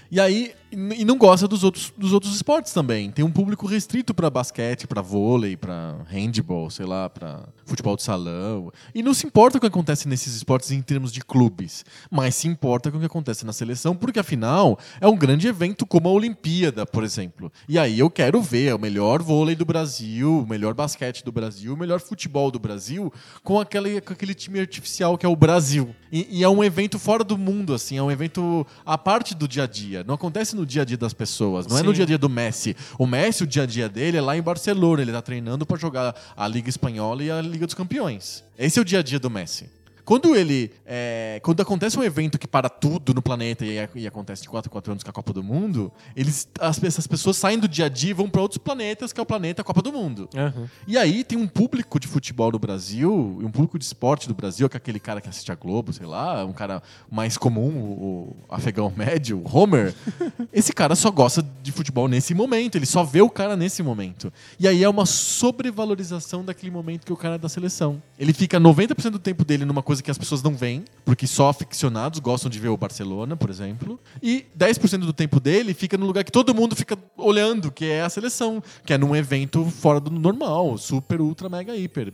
E 0.10 0.18
aí, 0.18 0.54
e 0.74 1.06
não 1.06 1.18
gosta 1.18 1.48
dos 1.48 1.64
outros, 1.64 1.94
dos 1.98 2.14
outros 2.14 2.36
esportes 2.36 2.74
também. 2.74 3.12
Tem 3.12 3.24
um 3.24 3.32
público 3.32 3.68
restrito 3.68 4.14
pra 4.14 4.30
basquete, 4.30 4.88
pra 4.88 5.02
vôlei, 5.02 5.56
pra 5.56 5.98
handball, 6.08 6.70
sei 6.70 6.86
lá, 6.86 7.10
pra 7.10 7.48
futebol 7.66 7.96
de 7.96 8.04
salão. 8.04 8.72
E 8.94 9.02
não 9.02 9.14
se 9.14 9.26
importa 9.26 9.60
com 9.60 9.66
o 9.66 9.70
que 9.70 9.74
acontece 9.74 10.08
nesses 10.08 10.36
esportes 10.36 10.72
em 10.72 10.82
termos 10.82 11.12
de 11.12 11.22
clubes, 11.22 11.86
mas 12.10 12.36
se 12.36 12.48
importa 12.48 12.92
com 12.92 12.98
o 12.98 13.00
que 13.00 13.06
acontece 13.06 13.46
na 13.46 13.54
seleção, 13.54 13.96
porque 13.96 14.20
afinal 14.20 14.78
é 15.00 15.08
um 15.08 15.16
grande 15.16 15.48
evento 15.48 15.86
como 15.86 16.10
a 16.10 16.12
Olimpíada, 16.12 16.86
por 16.86 17.04
exemplo. 17.04 17.52
E 17.68 17.78
aí 17.78 18.00
eu 18.00 18.10
quero 18.10 18.42
ver 18.42 18.74
o 18.74 18.80
melhor 18.80 19.22
vôlei 19.22 19.56
do 19.56 19.66
Brasil, 19.66 20.40
o 20.40 20.48
melhor 20.48 20.74
basquete 20.74 21.24
do 21.24 21.32
Brasil, 21.32 21.74
o 21.74 21.78
melhor 21.78 22.00
futebol 22.00 22.50
do 22.50 22.60
Brasil, 22.60 23.14
com 23.44 23.60
aquele, 23.60 24.02
com 24.02 24.14
aquele 24.14 24.34
time 24.34 24.60
artificial 24.60 25.18
que 25.18 25.26
é 25.26 25.30
o 25.30 25.36
Brasil. 25.36 25.96
E, 26.12 26.40
e 26.40 26.44
é 26.44 26.50
um 26.50 26.64
evento 26.64 27.00
fora 27.00 27.24
do 27.24 27.38
mundo, 27.38 27.74
assim, 27.74 27.98
é 27.98 28.04
um 28.04 28.12
evento 28.12 28.66
à 28.86 28.98
parte 28.98 29.36
do 29.36 29.48
dia 29.48 29.64
a 29.64 29.68
dia. 29.68 30.04
Não 30.04 30.16
acontece 30.16 30.56
no 30.56 30.63
dia 30.66 30.82
a 30.82 30.86
dia 30.86 30.98
das 30.98 31.14
pessoas, 31.14 31.68
não 31.68 31.78
é 31.78 31.84
no 31.84 31.90
Sim. 31.90 31.96
dia 31.96 32.04
a 32.04 32.08
dia 32.08 32.18
do 32.18 32.30
Messi. 32.30 32.76
O 32.98 33.06
Messi, 33.06 33.44
o 33.44 33.48
dia 33.48 33.64
a 33.64 33.66
dia 33.66 33.90
dele 33.90 34.18
é 34.18 34.22
lá 34.22 34.38
em 34.38 34.42
Barcelona, 34.42 35.02
ele 35.02 35.12
tá 35.12 35.22
treinando 35.22 35.66
pra 35.66 35.78
jogar 35.78 36.16
a 36.36 36.48
Liga 36.48 36.70
Espanhola 36.70 37.24
e 37.24 37.32
a 37.32 37.42
Liga 37.42 37.66
dos 37.66 37.76
Campeões. 37.76 38.44
Esse 38.58 38.80
é 38.80 38.82
o 38.82 38.86
dia 38.86 39.00
a 39.00 39.04
dia 39.04 39.20
do 39.20 39.30
Messi. 39.30 39.70
Quando 40.06 40.36
ele. 40.36 40.72
é, 40.86 41.40
quando 41.44 41.62
acontece 41.62 41.98
um 41.98 42.04
evento 42.04 42.38
que 42.38 42.48
para 42.48 42.70
tudo 42.70 43.14
no 43.14 43.22
planeta 43.22 43.66
e, 43.66 43.78
e 43.96 44.08
acontece 44.08 44.42
de 44.42 44.50
4 44.50 44.70
em 44.70 44.72
4 44.72 44.92
anos 44.92 45.04
com 45.04 45.10
a 45.10 45.14
Copa 45.14 45.34
do 45.34 45.44
Mundo, 45.44 45.92
eles, 46.16 46.48
as, 46.60 46.84
essas 46.84 47.08
pessoas 47.08 47.38
saem 47.38 47.58
do 47.58 47.68
dia 47.68 47.86
a 47.86 47.90
dia 47.90 48.12
e 48.12 48.14
vão 48.14 48.30
para 48.30 48.42
outros 48.42 48.58
planetas, 48.58 49.14
que 49.14 49.20
é 49.20 49.24
o 49.24 49.26
planeta 49.26 49.64
Copa 49.64 49.82
do 49.82 49.92
Mundo. 49.92 50.30
Aham. 50.36 50.70
E 50.88 50.98
aí 50.98 51.24
tem 51.24 51.38
um 51.38 51.48
público 51.48 52.00
de 52.00 52.08
futebol 52.08 52.52
no 52.52 52.60
Brasil, 52.60 53.40
e 53.42 53.46
um 53.46 53.52
público 53.52 53.80
de 53.80 53.86
esporte 53.86 54.28
do 54.28 54.34
Brasil, 54.34 54.70
que 54.70 54.76
é 54.76 54.80
aquele 54.80 55.00
cara 55.00 55.22
que 55.22 55.30
assiste 55.30 55.52
a 55.52 55.56
Globo, 55.56 55.94
sei 55.94 56.06
lá, 56.06 56.44
um 56.46 56.54
cara 56.54 56.82
mais 57.10 57.38
comum, 57.38 57.70
o, 57.70 58.36
o 58.50 58.54
afegão 58.54 58.92
médio, 58.96 59.42
o 59.44 59.58
Homer. 59.58 59.94
Esse 60.52 60.74
cara 60.74 60.96
só 60.96 61.10
gosta 61.12 61.46
de 61.62 61.72
futebol 61.72 62.08
nesse 62.08 62.34
momento, 62.34 62.76
ele 62.76 62.86
só 62.86 63.04
vê 63.04 63.22
o 63.22 63.30
cara 63.30 63.56
nesse 63.56 63.82
momento. 63.84 64.32
E 64.60 64.68
aí 64.68 64.84
é 64.84 64.90
uma 64.90 65.06
sobrevalorização 65.06 66.44
daquele 66.44 66.72
momento 66.72 67.06
que 67.06 67.14
o 67.14 67.18
cara 67.18 67.36
é 67.36 67.38
da 67.38 67.50
seleção. 67.50 68.02
Ele 68.18 68.34
fica 68.34 68.60
90% 68.60 69.10
do 69.10 69.20
tempo 69.20 69.46
dele 69.46 69.66
numa 69.66 69.82
coisa 69.82 69.93
que 70.02 70.10
as 70.12 70.18
pessoas 70.18 70.42
não 70.42 70.56
veem, 70.56 70.84
porque 71.06 71.28
só 71.28 71.50
aficionados 71.50 72.20
gostam 72.20 72.50
de 72.50 72.60
ver 72.60 72.70
o 72.70 72.78
Barcelona, 72.78 73.36
por 73.36 73.50
exemplo. 73.50 74.00
E 74.22 74.46
10% 74.58 75.00
do 75.00 75.14
tempo 75.14 75.40
dele 75.40 75.74
fica 75.74 75.98
no 75.98 76.06
lugar 76.06 76.24
que 76.24 76.32
todo 76.32 76.54
mundo 76.56 76.76
fica 76.76 76.98
olhando, 77.18 77.72
que 77.72 77.86
é 77.86 78.02
a 78.02 78.10
seleção, 78.10 78.62
que 78.86 78.94
é 78.94 78.98
num 78.98 79.16
evento 79.16 79.66
fora 79.66 80.00
do 80.00 80.10
normal, 80.12 80.78
super, 80.78 81.22
ultra, 81.22 81.50
mega, 81.50 81.76
hiper, 81.76 82.14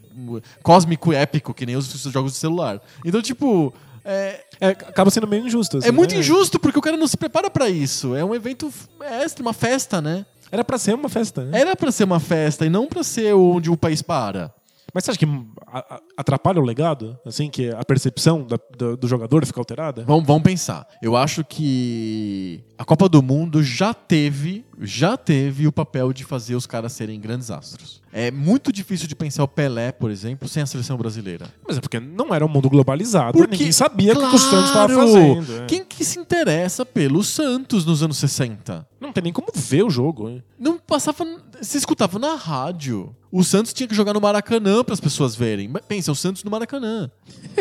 cósmico, 0.64 1.14
épico, 1.14 1.54
que 1.54 1.66
nem 1.66 1.76
os 1.76 1.88
jogos 2.04 2.34
de 2.34 2.38
celular. 2.38 2.82
Então, 3.06 3.22
tipo, 3.22 3.74
é, 4.04 4.44
É, 4.62 4.70
acaba 4.70 5.12
sendo 5.12 5.28
meio 5.28 5.46
injusto. 5.46 5.78
assim, 5.78 5.88
é 5.88 5.92
muito 5.92 6.14
né? 6.14 6.20
injusto 6.20 6.60
porque 6.60 6.80
o 6.80 6.82
cara 6.82 6.98
não 6.98 7.08
se 7.08 7.18
prepara 7.18 7.50
pra 7.50 7.70
isso. 7.70 8.16
É 8.16 8.24
um 8.24 8.34
evento 8.34 8.72
extra, 9.22 9.42
uma 9.42 9.54
festa, 9.54 10.02
né? 10.02 10.26
Era 10.52 10.64
pra 10.64 10.80
ser 10.80 10.96
uma 10.96 11.10
festa, 11.10 11.44
né? 11.46 11.60
Era 11.62 11.76
pra 11.76 11.92
ser 11.92 12.06
uma 12.06 12.20
festa 12.20 12.66
e 12.66 12.70
não 12.70 12.88
pra 12.88 13.04
ser 13.04 13.36
onde 13.36 13.70
o 13.70 13.78
país 13.78 14.02
para. 14.02 14.52
Mas 14.94 15.04
você 15.04 15.12
acha 15.12 15.20
que 15.20 15.28
atrapalha 16.18 16.60
o 16.60 16.66
legado? 16.66 17.18
Assim, 17.26 17.50
que 17.50 17.70
a 17.70 17.84
percepção 17.86 18.46
da- 18.46 18.60
do, 18.78 18.98
do 18.98 19.08
jogador 19.08 19.46
fica 19.46 19.60
alterada? 19.60 20.04
Vamos, 20.06 20.26
vamos 20.26 20.44
pensar. 20.44 20.88
Eu 21.02 21.16
acho 21.16 21.44
que 21.44 22.64
a 22.78 22.86
Copa 22.86 23.08
do 23.10 23.22
Mundo 23.22 23.62
já 23.64 23.94
teve, 23.94 24.66
já 24.82 25.18
teve 25.18 25.68
o 25.68 25.72
papel 25.72 26.14
de 26.14 26.24
fazer 26.24 26.56
os 26.56 26.66
caras 26.66 26.94
serem 26.94 27.20
grandes 27.20 27.52
astros. 27.52 28.02
É 28.12 28.32
muito 28.32 28.72
difícil 28.72 29.08
de 29.08 29.16
pensar 29.16 29.44
o 29.44 29.48
Pelé, 29.48 29.92
por 29.92 30.10
exemplo, 30.10 30.48
sem 30.48 30.64
a 30.64 30.66
seleção 30.66 30.98
brasileira. 30.98 31.48
Mas 31.68 31.78
é 31.78 31.82
porque 31.82 32.00
não 32.00 32.34
era 32.34 32.44
um 32.46 32.50
mundo 32.50 32.70
globalizado. 32.70 33.38
Porque- 33.38 33.52
ninguém 33.56 33.72
sabia 33.72 34.14
o 34.14 34.30
que 34.30 34.36
o 34.36 34.40
Santos 34.40 34.70
estava 34.70 34.94
Claro! 34.94 35.12
fazendo. 35.12 35.62
é. 35.62 35.66
Quem 35.68 35.86
que 35.86 36.04
se 36.04 36.18
interessa 36.20 36.86
pelo 36.86 37.24
Santos 37.24 37.86
nos 37.86 38.02
anos 38.02 38.18
60? 38.18 38.88
Não 39.00 39.14
tem 39.14 39.24
nem 39.26 39.34
como 39.34 39.48
ver 39.54 39.84
o 39.84 39.90
jogo. 39.90 40.28
hein? 40.30 40.44
Não 40.58 40.78
passava. 40.80 41.26
Se 41.62 41.78
escutava 41.78 42.18
na 42.18 42.36
rádio. 42.36 43.16
O 43.32 43.44
Santos 43.44 43.74
tinha 43.74 43.88
que 43.88 43.94
jogar 43.94 44.14
no 44.14 44.22
Maracanã 44.22 44.84
para 44.84 44.94
as 44.94 45.00
pessoas 45.00 45.36
verem. 45.36 45.72
Pensa, 45.88 46.12
o 46.12 46.16
Santos 46.16 46.44
no 46.44 46.50
Maracanã. 46.50 47.12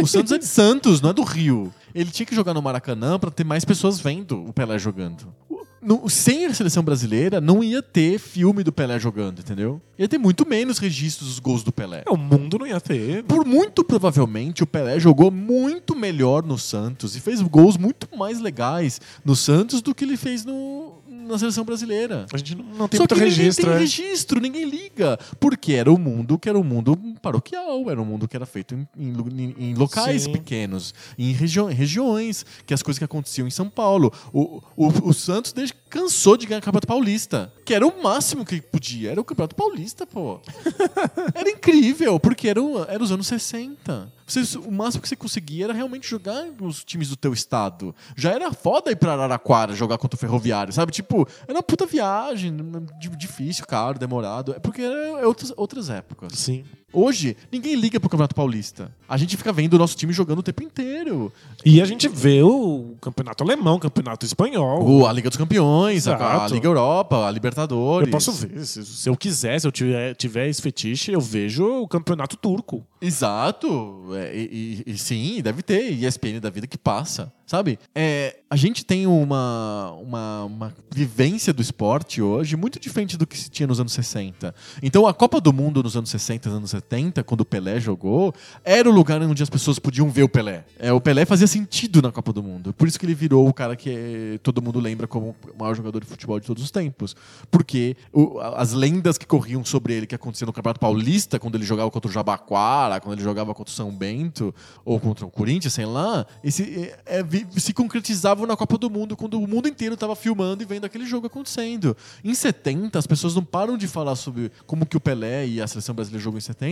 O 0.01 0.07
Santos 0.07 0.33
é 0.33 0.39
de 0.39 0.47
Santos, 0.47 1.01
não 1.03 1.11
é 1.11 1.13
do 1.13 1.23
Rio. 1.23 1.73
Ele 1.95 2.11
tinha 2.11 2.25
que 2.25 2.35
jogar 2.35 2.55
no 2.55 2.63
Maracanã 2.63 3.19
para 3.19 3.31
ter 3.31 3.45
mais 3.45 3.65
pessoas 3.67 4.01
vendo 4.01 4.43
o 4.47 4.53
Pelé 4.53 4.79
jogando. 4.79 5.35
No- 5.81 6.09
sem 6.11 6.47
a 6.47 6.53
seleção 6.55 6.83
brasileira, 6.83 7.41
não 7.41 7.63
ia 7.63 7.81
ter 7.83 8.19
filme 8.19 8.65
do 8.65 8.73
Pelé 8.73 8.99
jogando, 8.99 9.39
entendeu? 9.41 9.81
Ia 9.99 10.09
ter 10.09 10.19
muito 10.19 10.47
menos 10.49 10.79
registros 10.79 11.29
dos 11.29 11.39
gols 11.39 11.63
do 11.63 11.71
Pelé. 11.73 12.03
É, 12.07 12.11
O 12.11 12.17
mundo 12.17 12.59
não 12.59 12.67
ia 12.67 12.81
ter. 12.81 13.23
Por 13.25 13.45
muito 13.47 13.85
provavelmente 13.85 14.63
o 14.63 14.67
Pelé 14.67 14.99
jogou 14.99 15.31
muito 15.31 15.95
melhor 15.97 16.43
no 16.45 16.59
Santos 16.59 17.15
e 17.17 17.21
fez 17.21 17.41
gols 17.43 17.77
muito 17.77 18.09
mais 18.17 18.41
legais 18.41 19.01
no 19.25 19.35
Santos 19.37 19.81
do 19.81 19.95
que 19.95 20.05
ele 20.05 20.17
fez 20.17 20.45
no, 20.45 20.98
na 21.29 21.39
seleção 21.39 21.65
brasileira. 21.65 22.27
A 22.33 22.37
gente 22.37 22.55
não, 22.57 22.65
não 22.65 22.89
tem 22.89 22.99
Só 22.99 23.03
muito 23.03 23.15
que 23.15 23.21
registro. 23.21 23.67
ninguém 23.67 23.85
é. 23.85 23.89
tem 23.89 24.03
registro, 24.05 24.41
ninguém 24.41 24.65
liga. 24.65 25.19
Porque 25.39 25.73
era 25.75 25.91
um 25.93 25.99
mundo 25.99 26.39
que 26.39 26.49
era 26.49 26.59
um 26.59 26.65
mundo 26.65 26.99
paroquial, 27.23 27.91
era 27.91 28.01
um 28.01 28.05
mundo 28.05 28.27
que 28.27 28.37
era 28.37 28.47
feito 28.47 28.75
em, 28.75 28.89
em 28.99 29.13
em- 29.39 29.55
em 29.71 29.75
locais 29.75 30.23
Sim. 30.23 30.33
pequenos, 30.33 30.95
em 31.19 31.33
regi 31.33 31.59
regiões, 31.71 32.45
que 32.67 32.73
as 32.75 32.83
coisas 32.83 32.99
que 32.99 33.05
aconteciam 33.05 33.47
em 33.47 33.51
São 33.51 33.69
Paulo. 33.69 34.13
O, 34.33 34.63
o, 34.77 35.09
o 35.11 35.13
Santos 35.15 35.53
desde 35.53 35.75
cansou 35.91 36.37
de 36.37 36.47
ganhar 36.47 36.59
o 36.61 36.63
Campeonato 36.63 36.87
Paulista, 36.87 37.53
que 37.65 37.75
era 37.75 37.87
o 37.87 38.03
máximo 38.03 38.45
que 38.45 38.61
podia, 38.61 39.11
era 39.11 39.21
o 39.21 39.25
Campeonato 39.25 39.55
Paulista, 39.57 40.07
pô. 40.07 40.41
Era 41.35 41.51
incrível, 41.51 42.19
porque 42.21 42.49
era, 42.49 42.63
o- 42.63 42.85
era 42.85 43.03
os 43.03 43.11
anos 43.13 43.27
60. 43.27 44.13
Você- 44.29 44.59
o 44.59 44.71
máximo 44.71 45.03
que 45.03 45.09
você 45.09 45.17
conseguia 45.17 45.65
era 45.65 45.73
realmente 45.73 46.07
jogar 46.09 46.45
nos 46.61 46.85
times 46.85 47.09
do 47.09 47.17
teu 47.17 47.33
estado. 47.33 47.95
Já 48.17 48.31
era 48.33 48.53
foda 48.53 48.91
ir 48.91 48.97
pra 48.97 49.13
Araraquara 49.15 49.75
jogar 49.75 49.99
contra 49.99 50.17
o 50.17 50.21
Ferroviário, 50.21 50.73
sabe? 50.73 50.93
Tipo, 50.93 51.27
era 51.47 51.55
uma 51.57 51.63
puta 51.63 51.87
viagem, 51.87 52.55
di- 53.01 53.17
difícil, 53.17 53.65
caro, 53.67 53.99
demorado. 53.99 54.53
É 54.55 54.59
porque 54.59 54.83
era 54.83 55.27
outras, 55.27 55.53
outras 55.57 55.89
épocas. 55.91 56.33
Sim. 56.39 56.65
Hoje, 56.93 57.37
ninguém 57.53 57.75
liga 57.75 58.01
pro 58.01 58.09
Campeonato 58.09 58.35
Paulista. 58.35 58.91
A 59.07 59.17
gente 59.19 59.37
fica 59.37 59.53
vendo 59.53 59.75
o 59.75 59.79
nosso 59.79 59.95
time 59.97 60.11
jogando 60.13 60.39
o 60.39 60.43
tempo 60.43 60.63
inteiro. 60.63 61.31
E 61.65 61.83
a 61.83 61.85
gente 61.85 62.09
vê 62.09 62.43
o 62.43 62.95
campeonato 63.01 63.45
alemão, 63.45 63.77
o 63.77 63.79
campeonato 63.79 64.25
espanhol. 64.25 64.83
O- 64.89 65.07
a 65.07 65.13
Liga 65.13 65.29
dos 65.29 65.37
Campeões, 65.37 66.09
a, 66.09 66.45
a. 66.45 66.49
Liga 66.49 66.67
Europa, 66.67 67.27
a 67.27 67.31
Libertadores. 67.31 68.09
Eu 68.09 68.13
posso 68.13 68.33
ver. 68.33 68.65
Se, 68.65 68.85
se 68.85 69.09
eu 69.09 69.17
quiser, 69.17 69.61
se 69.61 69.67
eu 69.67 69.73
tiver, 69.73 70.15
tiver 70.15 70.49
esse 70.49 70.63
fetiche, 70.63 71.13
eu 71.13 71.21
vejo 71.21 71.83
o 71.83 71.87
campeonato 71.89 72.37
turco. 72.37 72.83
Exato. 73.01 74.05
É, 74.15 74.35
e, 74.35 74.83
e- 74.87 74.99
sim, 74.99 75.41
deve 75.43 75.63
ter. 75.63 75.91
ESPN 75.93 76.41
da 76.41 76.51
vida 76.51 76.67
que 76.67 76.79
passa. 76.79 77.33
Sabe? 77.47 77.79
É, 77.95 78.37
a 78.51 78.57
gente 78.57 78.85
tem 78.85 79.07
uma, 79.07 79.93
uma, 80.03 80.45
uma 80.45 80.75
vivência 80.95 81.51
do 81.51 81.63
esporte 81.63 82.21
hoje 82.21 82.57
muito 82.57 82.79
diferente 82.79 83.17
do 83.17 83.27
que 83.27 83.39
se 83.39 83.49
tinha 83.49 83.67
nos 83.67 83.81
anos 83.81 83.95
60. 83.95 84.55
Então 84.83 85.07
a 85.07 85.15
Copa 85.15 85.41
do 85.41 85.51
Mundo 85.51 85.83
nos 85.83 85.97
anos 85.97 86.11
60, 86.11 86.47
anos 86.51 86.71
70, 86.71 86.78
quando 87.25 87.41
o 87.43 87.45
Pelé 87.45 87.81
jogou, 87.81 88.35
era 88.65 88.89
o 88.89 88.93
lugar 88.93 89.21
onde 89.23 89.43
as 89.43 89.51
pessoas 89.51 89.79
podiam 89.79 90.09
ver 90.11 90.23
o 90.23 90.29
Pelé. 90.29 90.65
É, 90.79 90.93
o 90.93 91.01
Pelé 91.01 91.25
fazia 91.25 91.47
sentido 91.47 92.01
na 92.03 92.11
Copa 92.13 92.33
do 92.33 92.43
Mundo. 92.43 92.73
Por 92.73 92.87
isso 92.89 92.99
que 92.99 93.07
ele 93.07 93.15
virou 93.15 93.49
o 93.49 93.53
cara 93.53 93.77
que 93.77 94.41
todo 94.43 94.61
mundo 94.63 94.79
lembra 94.81 95.07
como 95.07 95.35
o 95.55 95.59
maior 95.59 95.75
jogador 95.75 96.01
de 96.01 96.07
futebol 96.07 96.39
de 96.41 96.47
todos 96.47 96.63
os 96.63 96.71
tempos. 96.71 97.17
Porque 97.51 97.97
o- 98.13 98.39
as 98.41 98.73
lendas 98.73 99.19
que 99.19 99.27
corriam 99.27 99.65
sobre 99.65 99.95
ele, 99.95 100.07
que 100.07 100.15
aconteciam 100.15 100.47
no 100.47 100.53
Campeonato 100.53 100.81
Paulista, 100.81 101.39
quando 101.39 101.55
ele 101.57 101.65
jogava 101.65 101.91
contra 101.91 102.09
o 102.11 102.13
Jabaquara, 102.13 103.01
quando 103.01 103.15
ele 103.15 103.23
jogava 103.23 103.55
contra 103.55 103.73
o 103.73 103.75
São 103.75 103.91
Bento, 103.91 104.55
ou 104.85 104.99
contra 105.01 105.25
o 105.27 105.31
Corinthians, 105.31 105.73
sei 105.75 105.87
lá, 105.87 106.27
esse, 106.43 106.93
é, 107.07 107.21
é, 107.21 107.25
se 107.61 107.73
concretizavam 107.73 108.47
na 108.47 108.57
Copa 108.57 108.79
do 108.79 108.91
Mundo, 108.91 109.17
quando 109.17 109.41
o 109.41 109.47
mundo 109.47 109.69
inteiro 109.69 109.95
estava 109.95 110.15
filmando 110.15 110.63
e 110.63 110.67
vendo 110.67 110.85
aquele 110.85 111.07
jogo 111.07 111.27
acontecendo. 111.27 111.97
Em 112.25 112.35
70, 112.35 112.99
as 112.99 113.07
pessoas 113.07 113.35
não 113.35 113.45
param 113.45 113.77
de 113.77 113.87
falar 113.89 114.17
sobre 114.17 114.51
como 114.67 114.87
que 114.87 114.97
o 114.97 115.01
Pelé 115.01 115.47
e 115.47 115.61
a 115.61 115.67
seleção 115.67 115.95
brasileira 115.95 116.23
jogou 116.23 116.39
em 116.39 116.43
70, 116.43 116.68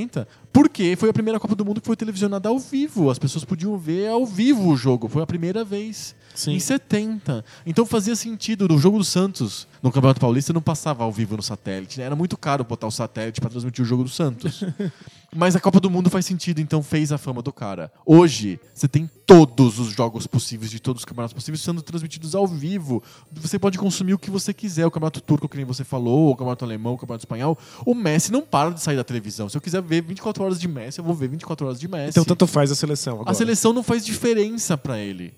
porque 0.53 0.97
foi 0.97 1.11
a 1.11 1.12
primeira 1.12 1.38
Copa 1.38 1.55
do 1.55 1.64
Mundo 1.64 1.80
que 1.80 1.86
foi 1.86 1.97
televisionada 1.97 2.49
ao 2.49 2.59
vivo. 2.59 3.11
As 3.11 3.18
pessoas 3.18 3.44
podiam 3.44 3.78
ver 3.78 4.09
ao 4.09 4.26
vivo 4.26 4.68
o 4.68 4.76
jogo. 4.76 5.09
Foi 5.09 5.22
a 5.22 5.26
primeira 5.26 5.64
vez. 5.64 6.16
Sim. 6.37 6.53
Em 6.53 6.61
70. 6.61 7.45
Então 7.64 7.84
fazia 7.87 8.14
sentido. 8.14 8.68
No 8.68 8.78
jogo 8.78 8.99
do 8.99 9.05
Santos, 9.05 9.66
no 9.82 9.91
Campeonato 9.91 10.20
Paulista, 10.20 10.53
não 10.53 10.61
passava 10.61 11.03
ao 11.03 11.11
vivo 11.11 11.37
no 11.37 11.43
satélite. 11.43 11.99
né? 11.99 12.07
Era 12.07 12.14
muito 12.14 12.37
caro 12.37 12.62
botar 12.62 12.87
o 12.87 12.91
satélite 12.91 13.41
para 13.41 13.51
transmitir 13.51 13.82
o 13.82 13.87
jogo 13.87 14.05
do 14.05 14.11
Santos. 14.11 14.62
Mas 15.34 15.57
a 15.57 15.61
Copa 15.61 15.80
do 15.80 15.91
Mundo 15.91 16.09
faz 16.09 16.24
sentido, 16.24 16.61
então 16.61 16.82
fez 16.82 17.12
a 17.12 17.18
fama 17.18 17.43
do 17.43 17.53
cara. 17.53 17.93
Hoje, 18.07 18.61
você 18.72 18.87
tem 18.87 19.11
todos 19.26 19.78
os 19.78 19.89
jogos 19.89 20.26
possíveis 20.26 20.70
de 20.70 20.80
todos 20.80 21.01
os 21.03 21.05
campeonatos 21.05 21.34
possíveis 21.34 21.61
sendo 21.61 21.82
transmitidos 21.82 22.34
ao 22.34 22.47
vivo. 22.47 23.03
Você 23.32 23.59
pode 23.59 23.76
consumir 23.76 24.14
o 24.14 24.18
que 24.18 24.30
você 24.30 24.55
quiser. 24.55 24.87
O 24.87 24.91
campeonato 24.91 25.20
turco, 25.20 25.49
que 25.49 25.57
nem 25.57 25.66
você 25.66 25.84
falou, 25.84 26.30
o 26.30 26.37
campeonato 26.37 26.64
alemão, 26.64 26.95
o 26.95 26.99
campeonato 26.99 27.22
espanhol. 27.22 27.59
O 27.84 27.95
Messi 27.95 28.30
não 28.30 28.43
para 28.43 28.70
de 28.70 28.80
sair 28.80 28.97
da 28.97 29.05
televisão. 29.05 29.49
Se 29.49 29.57
eu 29.57 29.61
quiser 29.61 29.82
ver 29.82 30.03
24 30.03 30.45
horas 30.45 30.61
de 30.61 30.68
Messi, 30.68 31.01
eu 31.01 31.05
vou 31.05 31.14
ver 31.14 31.28
24 31.28 31.66
horas 31.66 31.80
de 31.80 31.89
Messi. 31.89 32.11
Então 32.11 32.24
tanto 32.24 32.47
faz 32.47 32.70
a 32.70 32.74
seleção 32.74 33.14
agora. 33.14 33.30
A 33.30 33.34
seleção 33.34 33.72
não 33.72 33.82
faz 33.82 34.07
diferença 34.07 34.78
pra 34.78 34.99
ele. 34.99 35.34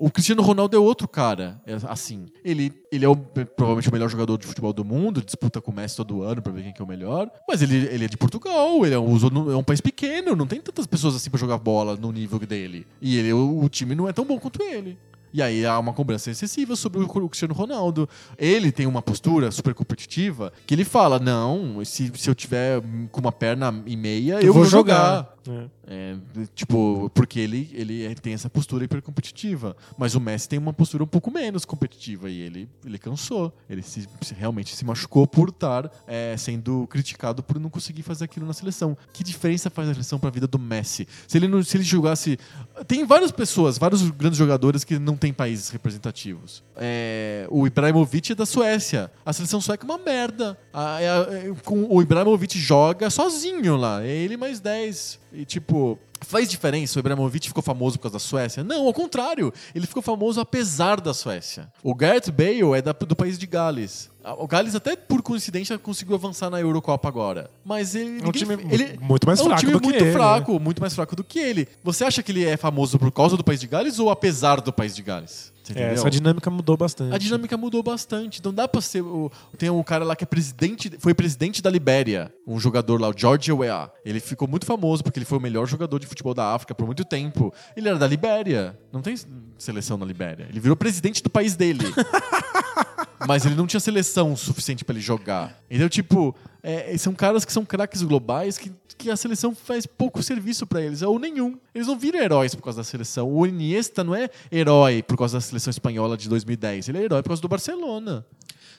O 0.00 0.12
Cristiano 0.12 0.42
Ronaldo 0.42 0.76
é 0.76 0.78
outro 0.78 1.08
cara, 1.08 1.60
é 1.66 1.76
assim. 1.88 2.26
Ele, 2.44 2.72
ele 2.92 3.04
é 3.04 3.08
o, 3.08 3.16
provavelmente 3.16 3.88
o 3.88 3.92
melhor 3.92 4.08
jogador 4.08 4.38
de 4.38 4.46
futebol 4.46 4.72
do 4.72 4.84
mundo, 4.84 5.20
disputa 5.20 5.60
com 5.60 5.72
o 5.72 5.74
Messi 5.74 5.96
todo 5.96 6.22
ano 6.22 6.40
pra 6.40 6.52
ver 6.52 6.62
quem 6.62 6.72
que 6.72 6.80
é 6.80 6.84
o 6.84 6.88
melhor. 6.88 7.28
Mas 7.48 7.62
ele, 7.62 7.88
ele 7.88 8.04
é 8.04 8.08
de 8.08 8.16
Portugal, 8.16 8.86
ele 8.86 8.94
é 8.94 8.98
um, 8.98 9.16
é 9.50 9.56
um 9.56 9.64
país 9.64 9.80
pequeno, 9.80 10.36
não 10.36 10.46
tem 10.46 10.60
tantas 10.60 10.86
pessoas 10.86 11.16
assim 11.16 11.28
pra 11.28 11.40
jogar 11.40 11.58
bola 11.58 11.96
no 11.96 12.12
nível 12.12 12.38
dele. 12.38 12.86
E 13.02 13.18
ele, 13.18 13.32
o, 13.32 13.64
o 13.64 13.68
time 13.68 13.96
não 13.96 14.08
é 14.08 14.12
tão 14.12 14.24
bom 14.24 14.38
quanto 14.38 14.62
ele. 14.62 14.96
E 15.32 15.42
aí 15.42 15.66
há 15.66 15.78
uma 15.78 15.92
cobrança 15.92 16.30
excessiva 16.30 16.76
sobre 16.76 17.00
o 17.02 17.28
Cristiano 17.28 17.54
Ronaldo. 17.54 18.08
Ele 18.36 18.70
tem 18.70 18.86
uma 18.86 19.02
postura 19.02 19.50
super 19.50 19.74
competitiva 19.74 20.52
que 20.66 20.74
ele 20.74 20.84
fala: 20.84 21.18
não, 21.18 21.84
se, 21.84 22.12
se 22.14 22.30
eu 22.30 22.34
tiver 22.34 22.82
com 23.10 23.20
uma 23.20 23.32
perna 23.32 23.82
e 23.86 23.96
meia, 23.96 24.34
eu, 24.34 24.48
Eu 24.48 24.52
vou 24.52 24.58
vou 24.62 24.64
jogar. 24.70 25.34
É. 25.48 25.78
É, 25.90 26.16
tipo, 26.54 27.10
porque 27.14 27.40
ele, 27.40 27.70
ele 27.72 28.14
tem 28.16 28.34
essa 28.34 28.50
postura 28.50 28.84
hiper 28.84 29.00
competitiva. 29.00 29.74
Mas 29.96 30.14
o 30.14 30.20
Messi 30.20 30.48
tem 30.48 30.58
uma 30.58 30.72
postura 30.72 31.02
um 31.02 31.06
pouco 31.06 31.30
menos 31.30 31.64
competitiva 31.64 32.28
e 32.28 32.40
ele, 32.40 32.68
ele 32.84 32.98
cansou. 32.98 33.52
Ele 33.68 33.82
se, 33.82 34.06
realmente 34.36 34.76
se 34.76 34.84
machucou 34.84 35.26
por 35.26 35.48
estar 35.48 35.90
é, 36.06 36.36
sendo 36.36 36.86
criticado 36.88 37.42
por 37.42 37.58
não 37.58 37.70
conseguir 37.70 38.02
fazer 38.02 38.26
aquilo 38.26 38.46
na 38.46 38.52
seleção. 38.52 38.96
Que 39.12 39.24
diferença 39.24 39.70
faz 39.70 39.88
a 39.88 39.94
seleção 39.94 40.18
pra 40.18 40.28
vida 40.28 40.46
do 40.46 40.58
Messi? 40.58 41.08
Se 41.26 41.38
ele, 41.38 41.48
não, 41.48 41.62
se 41.62 41.76
ele 41.76 41.84
jogasse. 41.84 42.38
Tem 42.86 43.06
várias 43.06 43.32
pessoas, 43.32 43.78
vários 43.78 44.02
grandes 44.10 44.38
jogadores 44.38 44.84
que 44.84 44.98
não 44.98 45.16
têm 45.18 45.32
países 45.32 45.68
representativos. 45.70 46.62
É, 46.76 47.46
o 47.50 47.66
Ibrahimovic 47.66 48.32
é 48.32 48.34
da 48.34 48.46
Suécia. 48.46 49.10
A 49.26 49.32
seleção 49.32 49.60
sueca 49.60 49.84
é 49.84 49.88
uma 49.90 49.98
merda. 49.98 50.56
A- 50.72 51.02
é- 51.02 51.06
é- 51.48 51.54
com- 51.64 51.86
o 51.90 52.00
Ibrahimovic 52.00 52.58
joga 52.58 53.10
sozinho 53.10 53.76
lá. 53.76 54.02
É 54.04 54.08
ele 54.08 54.36
mais 54.36 54.60
10. 54.60 55.18
E 55.32 55.44
tipo. 55.44 55.98
Faz 56.20 56.50
diferença? 56.50 56.98
O 56.98 57.00
Ibrahimovic 57.00 57.46
ficou 57.46 57.62
famoso 57.62 57.96
por 57.96 58.02
causa 58.02 58.14
da 58.14 58.18
Suécia? 58.18 58.64
Não, 58.64 58.86
ao 58.86 58.92
contrário. 58.92 59.52
Ele 59.72 59.86
ficou 59.86 60.02
famoso 60.02 60.40
apesar 60.40 61.00
da 61.00 61.14
Suécia. 61.14 61.72
O 61.80 61.94
Gareth 61.94 62.32
Bale 62.32 62.76
é 62.76 62.82
da- 62.82 62.90
do 62.90 63.14
país 63.14 63.38
de 63.38 63.46
Gales. 63.46 64.10
O 64.36 64.46
Gales 64.48 64.74
até 64.74 64.96
por 64.96 65.22
coincidência 65.22 65.78
conseguiu 65.78 66.16
avançar 66.16 66.50
na 66.50 66.60
Eurocopa 66.60 67.06
agora. 67.08 67.48
Mas 67.64 67.94
ele. 67.94 68.18
É 68.18 68.22
um 68.22 68.26
ninguém- 68.26 68.32
time 68.32 68.54
ele 68.68 68.98
muito 69.00 69.28
mais 69.28 69.38
é 69.38 69.42
um 69.42 69.46
fraco 69.46 69.60
time 69.60 69.72
do 69.72 69.80
que 69.80 69.86
muito 69.86 69.96
ele, 70.00 70.06
né? 70.06 70.12
fraco, 70.12 70.58
muito 70.58 70.80
mais 70.80 70.92
fraco 70.94 71.14
do 71.14 71.22
que 71.22 71.38
ele. 71.38 71.68
Você 71.84 72.04
acha 72.04 72.20
que 72.20 72.32
ele 72.32 72.44
é 72.44 72.56
famoso 72.56 72.98
por 72.98 73.12
causa 73.12 73.36
do 73.36 73.44
país 73.44 73.60
de 73.60 73.68
Gales 73.68 74.00
ou 74.00 74.10
apesar 74.10 74.60
do 74.60 74.72
país 74.72 74.96
de 74.96 75.02
Gales? 75.02 75.52
É, 75.74 75.92
essa 75.92 76.10
dinâmica 76.10 76.50
mudou 76.50 76.76
bastante. 76.76 77.14
A 77.14 77.18
dinâmica 77.18 77.56
mudou 77.56 77.82
bastante. 77.82 78.38
Então 78.40 78.52
dá 78.52 78.66
pra 78.66 78.80
ser. 78.80 79.02
O, 79.02 79.30
tem 79.56 79.70
um 79.70 79.82
cara 79.82 80.04
lá 80.04 80.16
que 80.16 80.24
é 80.24 80.26
presidente. 80.26 80.90
Foi 80.98 81.14
presidente 81.14 81.62
da 81.62 81.70
Libéria. 81.70 82.32
Um 82.46 82.58
jogador 82.58 83.00
lá, 83.00 83.08
o 83.08 83.14
George 83.16 83.52
Weah. 83.52 83.90
Ele 84.04 84.20
ficou 84.20 84.48
muito 84.48 84.66
famoso 84.66 85.02
porque 85.02 85.18
ele 85.18 85.26
foi 85.26 85.38
o 85.38 85.40
melhor 85.40 85.66
jogador 85.66 85.98
de 85.98 86.06
futebol 86.06 86.34
da 86.34 86.54
África 86.54 86.74
por 86.74 86.86
muito 86.86 87.04
tempo. 87.04 87.52
Ele 87.76 87.88
era 87.88 87.98
da 87.98 88.06
Libéria. 88.06 88.78
Não 88.92 89.02
tem 89.02 89.14
seleção 89.58 89.96
na 89.96 90.06
Libéria. 90.06 90.46
Ele 90.48 90.60
virou 90.60 90.76
presidente 90.76 91.22
do 91.22 91.30
país 91.30 91.54
dele. 91.56 91.84
Mas 93.26 93.44
ele 93.44 93.54
não 93.54 93.66
tinha 93.66 93.80
seleção 93.80 94.36
suficiente 94.36 94.84
pra 94.84 94.94
ele 94.94 95.02
jogar. 95.02 95.58
Então, 95.70 95.88
tipo, 95.88 96.34
é, 96.62 96.96
são 96.96 97.14
caras 97.14 97.44
que 97.44 97.52
são 97.52 97.64
craques 97.64 98.02
globais 98.02 98.58
que, 98.58 98.72
que 98.96 99.10
a 99.10 99.16
seleção 99.16 99.54
faz 99.54 99.86
pouco 99.86 100.22
serviço 100.22 100.66
pra 100.66 100.80
eles, 100.80 101.02
ou 101.02 101.18
nenhum. 101.18 101.58
Eles 101.74 101.86
não 101.86 101.98
viram 101.98 102.20
heróis 102.20 102.54
por 102.54 102.62
causa 102.62 102.78
da 102.78 102.84
seleção. 102.84 103.28
O 103.28 103.46
Iniesta 103.46 104.04
não 104.04 104.14
é 104.14 104.28
herói 104.50 105.02
por 105.02 105.16
causa 105.16 105.38
da 105.38 105.40
seleção 105.40 105.70
espanhola 105.70 106.16
de 106.16 106.28
2010. 106.28 106.88
Ele 106.88 106.98
é 106.98 107.02
herói 107.02 107.22
por 107.22 107.30
causa 107.30 107.42
do 107.42 107.48
Barcelona. 107.48 108.24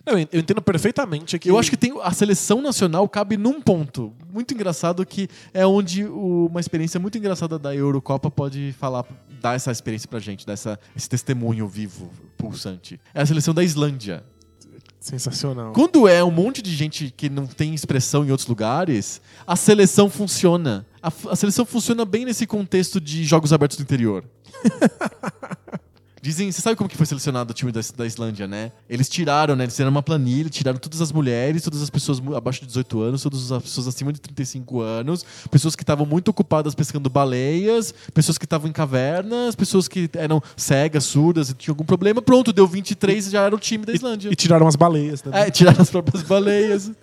Não, 0.05 0.13
eu 0.17 0.39
entendo 0.39 0.61
perfeitamente 0.61 1.37
que. 1.37 1.49
Eu 1.49 1.57
acho 1.59 1.69
que 1.69 1.77
tem 1.77 1.93
a 2.01 2.11
seleção 2.11 2.61
nacional 2.61 3.07
cabe 3.07 3.37
num 3.37 3.61
ponto 3.61 4.13
muito 4.31 4.53
engraçado 4.53 5.05
que 5.05 5.27
é 5.53 5.65
onde 5.65 6.05
o- 6.05 6.47
uma 6.49 6.59
experiência 6.59 6.99
muito 6.99 7.17
engraçada 7.17 7.59
da 7.59 7.75
Eurocopa 7.75 8.31
pode 8.31 8.73
falar, 8.79 9.05
dar 9.41 9.55
essa 9.55 9.71
experiência 9.71 10.07
pra 10.07 10.19
gente, 10.19 10.45
dar 10.45 10.53
essa, 10.53 10.79
esse 10.95 11.09
testemunho 11.09 11.67
vivo, 11.67 12.09
pulsante. 12.37 12.99
É 13.13 13.21
a 13.21 13.25
seleção 13.25 13.53
da 13.53 13.63
Islândia. 13.63 14.23
Sensacional. 14.99 15.71
Quando 15.71 16.07
é 16.09 16.21
um 16.23 16.29
monte 16.31 16.61
de 16.61 16.75
gente 16.75 17.09
que 17.15 17.29
não 17.29 17.47
tem 17.47 17.73
expressão 17.73 18.25
em 18.25 18.31
outros 18.31 18.47
lugares, 18.49 19.21
a 19.47 19.55
seleção 19.55 20.09
funciona. 20.09 20.85
A, 21.01 21.07
a 21.29 21.35
seleção 21.37 21.65
funciona 21.65 22.03
bem 22.03 22.25
nesse 22.25 22.45
contexto 22.45 22.99
de 22.99 23.23
jogos 23.23 23.53
abertos 23.53 23.77
do 23.77 23.83
interior. 23.83 24.25
Dizem, 26.21 26.51
você 26.51 26.61
sabe 26.61 26.75
como 26.75 26.89
que 26.89 26.97
foi 26.97 27.05
selecionado 27.05 27.51
o 27.51 27.53
time 27.53 27.71
da, 27.71 27.79
da 27.95 28.05
Islândia, 28.05 28.47
né? 28.47 28.71
Eles 28.89 29.07
tiraram, 29.07 29.55
né? 29.55 29.63
Eles 29.63 29.73
fizeram 29.73 29.91
uma 29.91 30.03
planilha, 30.03 30.49
tiraram 30.49 30.77
todas 30.77 31.01
as 31.01 31.11
mulheres, 31.11 31.63
todas 31.63 31.81
as 31.81 31.89
pessoas 31.89 32.21
abaixo 32.35 32.61
de 32.61 32.67
18 32.67 33.01
anos, 33.01 33.23
todas 33.23 33.51
as 33.51 33.63
pessoas 33.63 33.87
acima 33.87 34.11
de 34.11 34.19
35 34.19 34.81
anos, 34.81 35.25
pessoas 35.49 35.75
que 35.75 35.83
estavam 35.83 36.05
muito 36.05 36.29
ocupadas 36.29 36.75
pescando 36.75 37.09
baleias, 37.09 37.93
pessoas 38.13 38.37
que 38.37 38.45
estavam 38.45 38.69
em 38.69 38.73
cavernas, 38.73 39.55
pessoas 39.55 39.87
que 39.87 40.09
eram 40.13 40.41
cegas, 40.57 41.05
surdas 41.05 41.49
e 41.49 41.53
tinham 41.53 41.73
algum 41.73 41.85
problema. 41.85 42.21
Pronto, 42.21 42.51
deu 42.51 42.67
23 42.67 43.27
e 43.27 43.31
já 43.31 43.43
era 43.43 43.55
o 43.55 43.59
time 43.59 43.85
da 43.85 43.93
Islândia. 43.93 44.29
E 44.31 44.35
tiraram 44.35 44.67
as 44.67 44.75
baleias 44.75 45.21
também. 45.21 45.41
É, 45.41 45.49
tirar 45.49 45.79
as 45.79 45.89
próprias 45.89 46.23
baleias. 46.23 46.91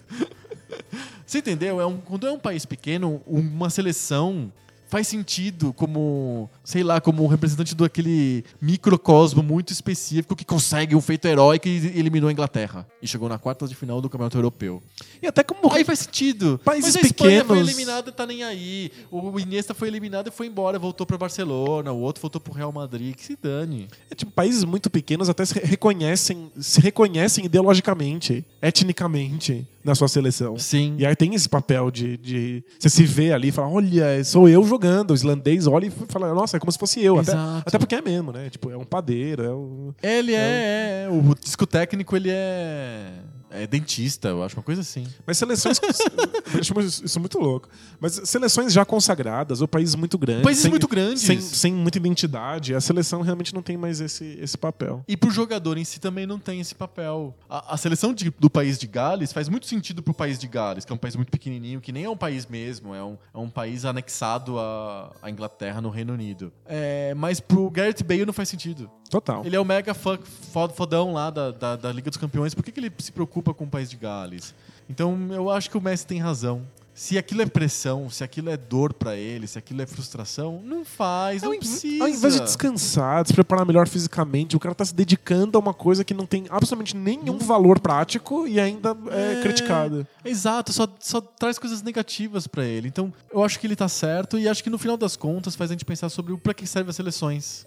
Você 1.27 1.39
entendeu? 1.39 1.81
É 1.81 1.87
um, 1.87 1.97
quando 1.97 2.27
é 2.27 2.31
um 2.31 2.39
país 2.39 2.64
pequeno, 2.64 3.21
uma 3.27 3.69
seleção 3.69 4.53
faz 4.89 5.09
sentido 5.09 5.72
como, 5.72 6.49
sei 6.64 6.82
lá, 6.82 7.01
como 7.01 7.26
representante 7.26 7.74
daquele 7.74 8.45
microcosmo 8.61 9.43
muito 9.43 9.72
específico 9.72 10.37
que 10.37 10.45
consegue 10.45 10.95
um 10.95 11.01
feito 11.01 11.26
heróico 11.26 11.68
e 11.68 11.99
eliminou 11.99 12.28
a 12.28 12.32
Inglaterra. 12.32 12.87
E 13.03 13.07
chegou 13.07 13.28
na 13.28 13.39
quarta 13.39 13.66
de 13.66 13.74
final 13.74 14.01
do 14.01 14.09
Campeonato 14.09 14.37
Europeu. 14.39 14.82
E 15.22 15.26
até 15.26 15.43
como. 15.43 15.72
Aí 15.72 15.84
faz 15.84 16.01
sentido. 16.01 16.61
Países 16.64 16.95
Mas 16.95 17.05
a 17.05 17.07
Espanha 17.07 17.45
foi 17.45 17.57
pequenos- 17.57 17.68
eliminada, 17.72 18.12
tá 18.12 18.26
nem 18.26 18.43
aí. 18.43 18.91
O 19.11 19.39
Iniesta 19.41 19.74
foi 19.74 19.89
eliminado 19.89 20.28
e 20.28 20.30
foi 20.30 20.47
embora, 20.47 20.78
voltou 20.78 21.07
pra 21.07 21.18
Barcelona. 21.18 21.93
O 21.93 22.01
outro 22.01 22.20
voltou 22.22 22.41
pro 22.41 22.53
Real 22.53 22.72
Madrid. 22.72 23.14
Que 23.14 23.24
se 23.24 23.37
dane. 23.41 23.89
É, 24.11 24.14
tipo, 24.14 24.30
países 24.32 24.64
muito 24.64 24.89
pequenos 24.91 25.28
até 25.28 25.45
se 25.45 25.59
reconhecem, 25.59 26.51
se 26.59 26.80
reconhecem 26.80 27.45
ideologicamente, 27.45 28.45
etnicamente 28.62 29.66
na 29.87 29.95
sua 29.95 30.09
seleção. 30.09 30.59
Sim. 30.59 30.97
E 30.99 31.07
aí 31.07 31.14
tem 31.14 31.32
esse 31.34 31.49
papel 31.49 31.91
de, 31.91 32.16
de 32.16 32.64
você 32.78 32.89
se 32.89 33.05
vê 33.05 33.32
ali 33.32 33.49
e 33.49 33.53
fala, 33.53 33.68
olha, 33.68 34.22
sou 34.24 34.49
eu 34.49 34.64
jogando. 34.64 35.12
O 35.12 35.14
islandês 35.14 35.66
olha 35.68 35.87
e 35.87 35.91
fala, 36.09 36.34
nossa, 36.34 36.57
é 36.57 36.61
como 36.61 36.72
se 36.72 36.78
fosse 36.78 37.01
eu. 37.03 37.20
Até, 37.20 37.32
até 37.64 37.78
porque 37.78 37.95
é 37.95 38.03
mesmo, 38.03 38.32
né? 38.32 38.51
Tipo, 38.51 38.70
é 38.70 38.76
um 38.76 38.84
padeiro, 38.84 39.45
é 39.45 39.55
um... 39.55 39.95
Ele 40.03 40.34
é, 40.34 40.37
é, 40.37 41.05
é. 41.05 41.09
O 41.09 41.34
disco 41.41 41.66
técnico, 41.66 42.16
ele 42.16 42.30
é. 42.30 43.12
É 43.49 43.67
dentista, 43.67 44.29
eu 44.29 44.43
acho, 44.43 44.57
uma 44.57 44.63
coisa 44.63 44.81
assim. 44.81 45.07
Mas 45.27 45.39
seleções. 45.39 45.79
eu 45.81 45.89
acho 46.61 47.05
isso 47.05 47.21
muito 47.21 47.39
louco. 47.39 47.69
Mas 48.01 48.21
seleções 48.25 48.73
já 48.73 48.85
consagradas, 48.85 49.61
ou 49.61 49.69
países 49.69 49.95
muito 49.95 50.19
grandes. 50.19 50.43
Países 50.43 50.63
sem- 50.63 50.71
muito 50.71 50.89
grandes. 50.89 51.23
Sem, 51.23 51.41
sem 51.41 51.73
muita 51.73 51.99
identidade, 51.99 52.75
a 52.75 52.81
seleção 52.81 53.23
realmente 53.23 53.55
não 53.55 53.63
tem 53.63 53.77
mais 53.77 54.01
esse, 54.01 54.25
esse 54.41 54.59
papel. 54.59 55.05
E 55.07 55.17
pro 55.17 55.31
jogador 55.31 55.79
em 55.79 55.85
si 55.85 56.01
também 56.01 56.27
não 56.27 56.39
tem 56.39 56.61
esse 56.61 56.75
papel. 56.75 57.35
A, 57.49 57.75
a 57.75 57.77
seleção 57.77 58.13
de- 58.13 58.35
do 58.39 58.51
país 58.51 58.79
de 58.79 58.87
Gales 58.87 59.33
faz 59.33 59.49
muito 59.49 59.67
sentido 59.67 60.03
pro 60.03 60.13
país 60.13 60.39
de 60.39 60.49
Gales, 60.49 60.85
que 60.85 60.93
é 60.93 60.95
um 60.95 60.99
país 60.99 61.15
muito 61.15 61.31
pequenininho, 61.31 61.81
que 61.81 61.93
nem 61.93 62.05
é 62.05 62.11
um 62.11 62.17
país 62.17 62.47
mesmo, 62.47 62.95
é 62.95 63.03
um, 63.05 63.17
é 63.33 63.39
um 63.39 63.49
país 63.49 63.85
anexado 63.85 64.59
à, 64.59 65.13
à 65.23 65.31
Inglaterra 65.31 65.81
no 65.81 65.89
Reino 65.89 66.13
Unido. 66.13 66.53
É, 66.67 67.15
mas 67.15 67.39
pro 67.39 67.71
Gareth 67.71 68.03
Bale 68.05 68.27
não 68.27 68.33
faz 68.33 68.49
sentido. 68.49 68.91
Total. 69.09 69.47
Ele 69.47 69.55
é 69.55 69.61
o 69.61 69.65
mega 69.65 69.95
fodão 69.95 71.13
lá 71.13 71.31
da, 71.31 71.53
da, 71.53 71.77
da 71.77 71.93
Liga 71.93 72.11
dos 72.11 72.17
Campeões. 72.17 72.55
Por 72.55 72.65
que, 72.65 72.73
que 72.73 72.81
ele 72.81 72.93
se 72.99 73.13
preocupa 73.13 73.36
com 73.43 73.64
o 73.64 73.68
país 73.68 73.89
de 73.91 73.97
Gales? 73.97 74.55
Então 74.89 75.16
eu 75.32 75.51
acho 75.51 75.70
que 75.70 75.76
o 75.76 75.80
Messi 75.80 76.07
tem 76.07 76.18
razão. 76.20 76.62
Se 76.95 77.18
aquilo 77.18 77.43
é 77.43 77.47
pressão, 77.47 78.09
se 78.09 78.24
aquilo 78.24 78.49
é 78.49 78.57
dor 78.57 78.95
pra 78.95 79.14
ele, 79.14 79.47
se 79.47 79.59
aquilo 79.59 79.82
é 79.82 79.87
frustração, 79.87 80.62
não 80.64 80.82
faz, 80.82 81.43
não 81.43 81.53
Ao, 81.53 81.59
precisa. 81.59 82.03
ao 82.03 82.09
invés 82.09 82.32
de 82.32 82.41
descansar, 82.41 83.22
de 83.22 83.28
se 83.28 83.34
preparar 83.34 83.66
melhor 83.66 83.87
fisicamente, 83.87 84.57
o 84.57 84.59
cara 84.59 84.74
tá 84.74 84.82
se 84.82 84.95
dedicando 84.95 85.59
a 85.59 85.61
uma 85.61 85.74
coisa 85.74 86.03
que 86.03 86.14
não 86.14 86.24
tem 86.24 86.47
absolutamente 86.49 86.97
nenhum 86.97 87.37
valor 87.37 87.80
prático 87.80 88.47
e 88.49 88.59
ainda 88.59 88.97
é, 89.11 89.34
É. 89.34 89.43
criticada. 89.43 90.09
Exato, 90.24 90.72
só, 90.72 90.89
só 90.99 91.20
traz 91.20 91.59
coisas 91.59 91.82
negativas 91.82 92.47
pra 92.47 92.64
ele. 92.64 92.89
Então, 92.89 93.12
eu 93.30 93.45
acho 93.45 93.61
que 93.61 93.66
ele 93.66 93.76
tá 93.76 93.89
certo 93.89 94.39
e 94.39 94.49
acho 94.49 94.64
que 94.64 94.70
no 94.70 94.78
final 94.78 94.97
das 94.97 95.16
contas 95.16 95.55
faz 95.55 95.70
a 95.70 95.74
gente 95.74 95.84
pensar 95.84 96.09
sobre 96.09 96.32
o 96.32 96.39
pra 96.39 96.55
que 96.55 96.66
servem 96.66 96.89
as 96.89 96.97
seleções. 96.97 97.66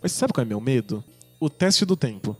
Mas 0.00 0.12
sabe 0.12 0.32
qual 0.32 0.40
é 0.40 0.48
meu 0.48 0.58
medo? 0.60 1.04
O 1.38 1.50
teste 1.50 1.84
do 1.84 1.96
tempo. 1.96 2.34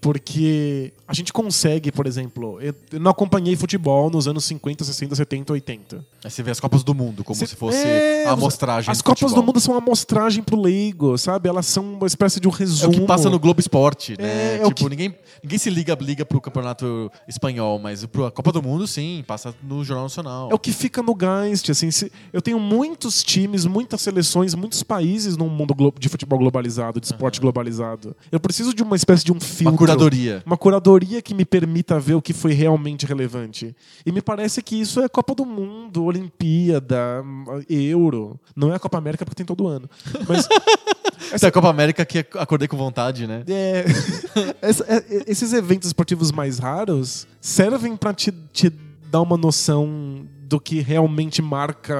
Porque 0.00 0.92
a 1.06 1.12
gente 1.12 1.32
consegue, 1.32 1.90
por 1.90 2.06
exemplo, 2.06 2.58
eu 2.60 2.74
não 3.00 3.10
acompanhei 3.10 3.56
futebol 3.56 4.08
nos 4.10 4.28
anos 4.28 4.44
50, 4.44 4.84
60, 4.84 5.14
70, 5.14 5.52
80. 5.52 6.04
Aí 6.24 6.30
você 6.30 6.42
vê 6.42 6.50
as 6.50 6.60
Copas 6.60 6.82
do 6.84 6.94
Mundo 6.94 7.24
como 7.24 7.36
Cê- 7.38 7.46
se 7.46 7.56
fosse 7.56 7.78
É, 7.78 8.24
a 8.26 8.32
amostragem 8.32 8.90
As 8.90 8.98
do 8.98 9.04
Copas 9.04 9.20
futebol. 9.20 9.42
do 9.42 9.46
Mundo 9.46 9.60
são 9.60 9.74
uma 9.74 9.80
amostragem 9.80 10.42
pro 10.42 10.60
leigo, 10.60 11.16
sabe? 11.18 11.48
Elas 11.48 11.66
são 11.66 11.84
uma 11.94 12.06
espécie 12.06 12.38
de 12.40 12.46
um 12.48 12.52
É 12.52 12.56
resumo. 12.58 12.92
o 12.92 13.00
que 13.00 13.06
passa 13.06 13.28
no 13.28 13.38
Globo 13.38 13.60
Esporte, 13.60 14.12
né? 14.18 14.28
É, 14.28 14.54
é 14.56 14.58
tipo, 14.64 14.74
que- 14.74 14.88
ninguém, 14.88 15.14
ninguém 15.42 15.58
se 15.58 15.68
liga, 15.70 15.96
liga 16.00 16.24
pro 16.24 16.40
campeonato 16.40 17.10
espanhol, 17.26 17.78
mas 17.78 18.04
pro 18.06 18.26
a 18.26 18.30
Copa 18.30 18.52
do 18.52 18.62
Mundo, 18.62 18.86
sim, 18.86 19.24
passa 19.26 19.54
no 19.62 19.82
Jornal 19.84 20.04
Nacional. 20.04 20.48
É 20.50 20.54
o 20.54 20.58
que 20.58 20.72
fica 20.72 21.02
no 21.02 21.14
Geist, 21.18 21.70
assim, 21.70 21.90
se- 21.90 22.12
eu 22.32 22.40
tenho 22.42 22.58
muitos 22.60 23.22
times, 23.22 23.64
muitas 23.66 24.00
seleções, 24.00 24.54
muitos 24.54 24.82
países 24.82 25.36
no 25.36 25.48
mundo 25.48 25.74
de 25.98 26.08
futebol 26.08 26.38
globalizado, 26.38 27.00
de 27.00 27.06
esporte 27.06 27.40
globalizado. 27.40 28.14
Eu 28.30 28.38
preciso 28.38 28.72
de 28.74 28.82
uma 28.82 28.94
espécie 28.96 29.24
de 29.24 29.32
um 29.32 29.40
filtro. 29.40 29.87
Uma 29.88 29.96
curadoria. 29.96 30.42
Uma 30.46 30.56
curadoria 30.56 31.22
que 31.22 31.34
me 31.34 31.44
permita 31.44 31.98
ver 32.00 32.14
o 32.14 32.22
que 32.22 32.32
foi 32.32 32.52
realmente 32.52 33.06
relevante. 33.06 33.74
E 34.04 34.12
me 34.12 34.20
parece 34.22 34.62
que 34.62 34.80
isso 34.80 35.00
é 35.00 35.08
Copa 35.08 35.34
do 35.34 35.44
Mundo, 35.44 36.04
Olimpíada, 36.04 37.22
Euro. 37.68 38.38
Não 38.54 38.72
é 38.72 38.76
a 38.76 38.78
Copa 38.78 38.98
América 38.98 39.24
porque 39.24 39.36
tem 39.36 39.46
todo 39.46 39.66
ano. 39.66 39.88
Mas, 40.28 40.48
Essa 41.32 41.46
é 41.46 41.48
a 41.48 41.52
Copa 41.52 41.68
América 41.68 42.04
que 42.06 42.18
acordei 42.34 42.68
com 42.68 42.76
vontade, 42.76 43.26
né? 43.26 43.42
É, 43.48 43.84
essa- 44.62 44.84
é, 44.88 45.04
esses 45.26 45.52
eventos 45.52 45.88
esportivos 45.88 46.30
mais 46.32 46.58
raros 46.58 47.26
servem 47.40 47.96
pra 47.96 48.14
te, 48.14 48.32
te 48.52 48.70
dar 49.10 49.20
uma 49.22 49.36
noção 49.36 50.26
do 50.44 50.58
que 50.60 50.80
realmente 50.80 51.42
marca 51.42 51.94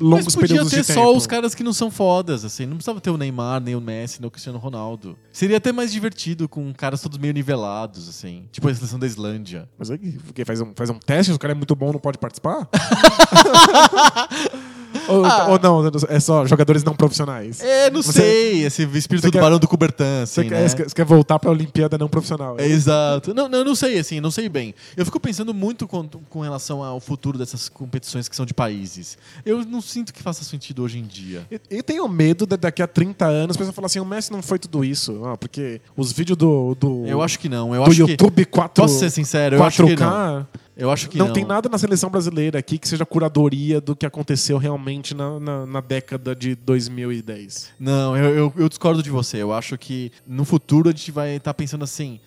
longos 0.00 0.26
Mas 0.26 0.34
podia 0.34 0.48
períodos 0.48 0.72
ter 0.72 0.80
de 0.80 0.86
tempo. 0.86 1.00
só 1.00 1.14
os 1.14 1.26
caras 1.26 1.54
que 1.54 1.62
não 1.62 1.72
são 1.72 1.90
fodas, 1.90 2.44
assim. 2.44 2.66
Não 2.66 2.76
precisava 2.76 3.00
ter 3.00 3.10
o 3.10 3.16
Neymar, 3.16 3.60
nem 3.60 3.74
o 3.74 3.80
Messi, 3.80 4.20
nem 4.20 4.28
o 4.28 4.30
Cristiano 4.30 4.58
Ronaldo. 4.58 5.16
Seria 5.32 5.56
até 5.58 5.72
mais 5.72 5.92
divertido 5.92 6.48
com 6.48 6.72
caras 6.72 7.00
todos 7.00 7.18
meio 7.18 7.34
nivelados, 7.34 8.08
assim. 8.08 8.44
Tipo 8.50 8.68
a 8.68 8.74
seleção 8.74 8.98
da 8.98 9.06
Islândia. 9.06 9.68
Mas 9.78 9.90
aí, 9.90 10.18
o 10.28 10.32
quê? 10.32 10.44
Faz 10.44 10.60
um, 10.60 10.72
faz 10.74 10.90
um 10.90 10.98
teste, 10.98 11.32
o 11.32 11.38
cara 11.38 11.52
é 11.52 11.56
muito 11.56 11.74
bom, 11.76 11.92
não 11.92 12.00
pode 12.00 12.18
participar? 12.18 12.68
ou, 15.08 15.24
Ah. 15.24 15.48
ou 15.48 15.58
não, 15.58 15.90
é 16.08 16.20
só 16.20 16.46
jogadores 16.46 16.82
não 16.84 16.94
profissionais? 16.94 17.60
É, 17.60 17.90
não 17.90 18.02
Você- 18.02 18.12
sei. 18.20 18.64
Esse 18.64 18.82
espírito 18.94 19.26
do 19.26 19.32
quer- 19.32 19.40
Barão 19.40 19.58
do 19.58 19.66
Coubertin, 19.68 20.22
assim, 20.22 20.42
Você, 20.42 20.44
quer, 20.48 20.60
né? 20.62 20.68
você 20.68 20.76
quer- 20.76 20.88
você 20.88 20.94
quer 20.94 21.04
voltar 21.04 21.38
pra 21.38 21.50
Olimpíada 21.50 21.96
não 21.98 22.08
profissional? 22.08 22.56
É, 22.58 22.66
exato. 22.66 23.32
Não, 23.34 23.48
não, 23.48 23.64
não 23.64 23.74
sei, 23.74 23.98
assim, 23.98 24.20
não 24.20 24.30
sei 24.30 24.48
bem. 24.48 24.74
Eu 24.96 25.04
fico 25.04 25.18
pensando 25.20 25.52
muito 25.54 25.86
com, 25.86 26.06
com 26.28 26.40
relação 26.40 26.82
ao 26.82 27.00
futuro 27.00 27.38
dessas 27.38 27.68
competições 27.68 28.28
que 28.28 28.36
são 28.36 28.44
de 28.46 28.54
países. 28.54 29.16
Eu 29.44 29.64
não 29.64 29.80
sinto 29.80 30.12
que 30.12 30.22
faça 30.22 30.44
sentido 30.44 30.82
hoje 30.82 30.98
em 30.98 31.04
dia. 31.04 31.46
E, 31.50 31.60
e 31.78 31.82
tenho 31.82 32.06
medo 32.08 32.46
de 32.46 32.56
daqui 32.56 32.82
a 32.82 32.86
30 32.86 33.26
anos 33.26 33.56
a 33.56 33.58
pessoa 33.58 33.72
falar 33.72 33.86
assim: 33.86 34.00
o 34.00 34.04
Messi 34.04 34.30
não 34.32 34.42
foi 34.42 34.58
tudo 34.58 34.84
isso. 34.84 35.22
Ah, 35.24 35.36
porque 35.36 35.80
os 35.96 36.12
vídeos 36.12 36.36
do, 36.36 36.74
do, 36.74 37.06
Eu 37.06 37.22
acho 37.22 37.38
que 37.38 37.48
não. 37.48 37.74
Eu 37.74 37.84
do 37.84 37.90
acho 37.90 38.04
que. 38.04 38.10
YouTube 38.12 38.44
4, 38.44 38.82
Posso 38.82 38.98
ser 38.98 39.10
sincero? 39.10 39.56
Eu 39.56 39.62
acho 39.64 39.84
que 39.84 39.94
4K. 39.94 40.00
não. 40.00 40.46
Eu 40.76 40.90
acho 40.90 41.08
que 41.08 41.18
não, 41.18 41.26
não. 41.26 41.32
tem 41.32 41.44
nada 41.44 41.68
na 41.68 41.78
seleção 41.78 42.10
brasileira 42.10 42.58
aqui 42.58 42.78
que 42.78 42.88
seja 42.88 43.04
curadoria 43.04 43.80
do 43.80 43.94
que 43.94 44.06
aconteceu 44.06 44.56
realmente 44.56 45.14
na, 45.14 45.38
na, 45.38 45.66
na 45.66 45.80
década 45.80 46.34
de 46.34 46.54
2010. 46.54 47.70
Não, 47.78 48.16
eu, 48.16 48.34
eu, 48.34 48.52
eu 48.56 48.68
discordo 48.68 49.02
de 49.02 49.10
você. 49.10 49.38
Eu 49.38 49.52
acho 49.52 49.76
que 49.76 50.10
no 50.26 50.44
futuro 50.44 50.88
a 50.88 50.92
gente 50.92 51.10
vai 51.10 51.36
estar 51.36 51.54
pensando 51.54 51.84
assim. 51.84 52.20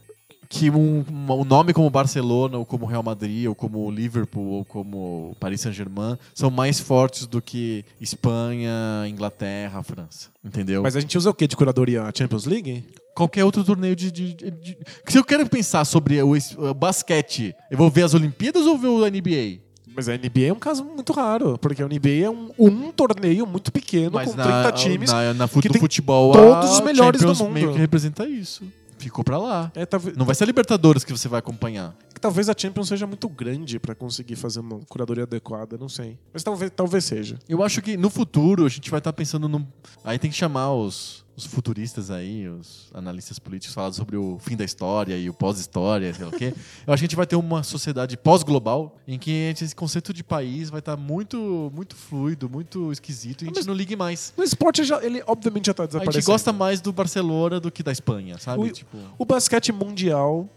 Que 0.50 0.70
um, 0.70 1.04
um 1.10 1.44
nome 1.44 1.74
como 1.74 1.90
Barcelona, 1.90 2.60
ou 2.60 2.66
como 2.66 2.86
Real 2.86 3.02
Madrid, 3.02 3.48
ou 3.48 3.56
como 3.56 3.90
Liverpool, 3.90 4.52
ou 4.52 4.66
como 4.66 5.36
Paris 5.40 5.62
Saint-Germain 5.62 6.16
são 6.32 6.52
mais 6.52 6.80
fortes 6.80 7.26
do 7.26 7.42
que 7.42 7.84
Espanha, 8.00 8.72
Inglaterra, 9.08 9.82
França. 9.82 10.30
Entendeu? 10.46 10.84
Mas 10.84 10.96
a 10.96 11.00
gente 11.00 11.18
usa 11.18 11.32
o 11.32 11.34
que 11.34 11.48
de 11.48 11.56
curadoria? 11.56 12.04
A 12.04 12.12
Champions 12.16 12.46
League? 12.46 12.84
Qualquer 13.16 13.44
outro 13.46 13.64
torneio 13.64 13.96
de, 13.96 14.12
de- 14.12 14.34
de- 14.34 14.52
de- 14.52 14.78
Se 15.08 15.18
eu 15.18 15.24
quero 15.24 15.48
pensar 15.48 15.86
sobre 15.86 16.22
o, 16.22 16.32
o 16.34 16.74
basquete, 16.74 17.56
eu 17.70 17.78
vou 17.78 17.90
ver 17.90 18.04
as 18.04 18.14
Olimpíadas 18.14 18.66
ou 18.66 18.78
ver 18.78 18.88
o 18.88 19.06
NBA? 19.06 19.62
Mas 19.96 20.10
a 20.10 20.14
NBA 20.18 20.48
é 20.48 20.54
um 20.54 20.58
caso 20.60 20.84
muito 20.84 21.14
raro, 21.14 21.56
porque 21.60 21.84
a 21.84 21.88
NBA 21.88 22.26
é 22.26 22.30
um, 22.30 22.50
um 22.58 22.92
torneio 22.92 23.46
muito 23.46 23.72
pequeno, 23.72 24.12
Mas 24.14 24.32
com 24.32 24.38
na, 24.38 24.64
30 24.64 24.72
times. 24.72 25.12
na, 25.12 25.34
na 25.36 25.48
fu- 25.48 25.62
que 25.62 25.68
do 25.68 25.74
tem 25.74 25.80
futebol, 25.82 26.32
todos 26.34 26.72
os 26.72 26.80
melhores 26.82 27.22
do 27.22 27.28
Champions 27.28 27.42
mundo. 27.42 27.54
meio 27.54 27.72
que 27.74 27.78
representa 27.78 28.28
isso. 28.28 28.64
Ficou 28.98 29.24
pra 29.24 29.38
lá. 29.38 29.72
É, 29.76 29.86
talvez, 29.86 30.16
Não 30.18 30.26
vai 30.26 30.34
ser 30.34 30.46
a 30.46 30.48
Libertadores 30.48 31.04
que 31.04 31.12
você 31.12 31.28
vai 31.28 31.38
acompanhar. 31.40 31.94
que 32.14 32.20
talvez 32.22 32.48
a 32.50 32.56
Champions 32.58 32.88
seja 32.88 33.06
muito 33.06 33.28
grande 33.30 33.78
pra 33.80 33.94
conseguir 33.94 34.36
fazer 34.38 34.62
uma 34.62 34.80
curadoria 34.88 35.24
adequada, 35.26 35.78
não 35.78 35.90
sei. 35.90 36.18
Mas 36.34 36.42
talvez, 36.42 36.72
talvez 36.76 37.04
seja. 37.04 37.38
Eu 37.48 37.62
acho 37.62 37.80
que 37.82 37.96
no 37.98 38.10
futuro 38.10 38.66
a 38.66 38.70
gente 38.70 38.90
vai 38.90 39.00
estar 39.00 39.12
pensando 39.14 39.48
num. 39.50 39.64
Aí 40.06 40.18
tem 40.18 40.32
que 40.32 40.38
chamar 40.38 40.74
os, 40.74 41.23
os 41.36 41.46
futuristas 41.46 42.12
aí, 42.12 42.48
os 42.48 42.90
analistas 42.94 43.40
políticos, 43.40 43.74
falar 43.74 43.92
sobre 43.94 44.16
o 44.16 44.38
fim 44.40 44.56
da 44.56 44.64
história 44.64 45.18
e 45.18 45.30
o 45.30 45.34
pós-história, 45.34 46.14
sei 46.14 46.26
lá 46.26 46.30
o 46.32 46.38
quê. 46.38 46.54
Eu 46.86 46.94
acho 46.94 47.02
que 47.02 47.06
a 47.06 47.08
gente 47.08 47.16
vai 47.16 47.26
ter 47.26 47.36
uma 47.36 47.64
sociedade 47.64 48.16
pós-global 48.18 48.98
em 49.08 49.18
que 49.18 49.32
a 49.32 49.48
gente- 49.50 49.64
esse 49.66 49.76
conceito 49.76 50.14
de 50.14 50.24
país 50.24 50.70
vai 50.70 50.78
estar 50.80 50.96
muito, 50.96 51.72
muito 51.74 51.96
fluido, 51.96 52.48
muito 52.50 52.92
esquisito 52.92 53.42
e 53.42 53.46
a 53.46 53.48
gente 53.48 53.56
Mas- 53.58 53.66
não 53.66 53.74
ligue 53.74 53.96
mais. 53.96 54.32
No 54.38 54.44
esporte, 54.44 54.84
já, 54.84 55.04
ele 55.04 55.24
obviamente 55.26 55.66
já 55.66 55.74
tá 55.74 55.84
A 55.84 55.86
desaparecendo. 55.88 56.22
gente 56.22 56.26
gosta 56.28 56.54
mais 56.54 56.80
do 56.82 56.94
Barcelona 56.94 57.60
do 57.60 57.72
que 57.72 57.82
da 57.82 57.92
Espanha, 57.92 58.38
sabe? 58.38 58.62
O- 58.62 58.72
Tipo, 58.72 58.98
O 59.18 59.26
basquete 59.26 59.72
mundial, 59.72 60.48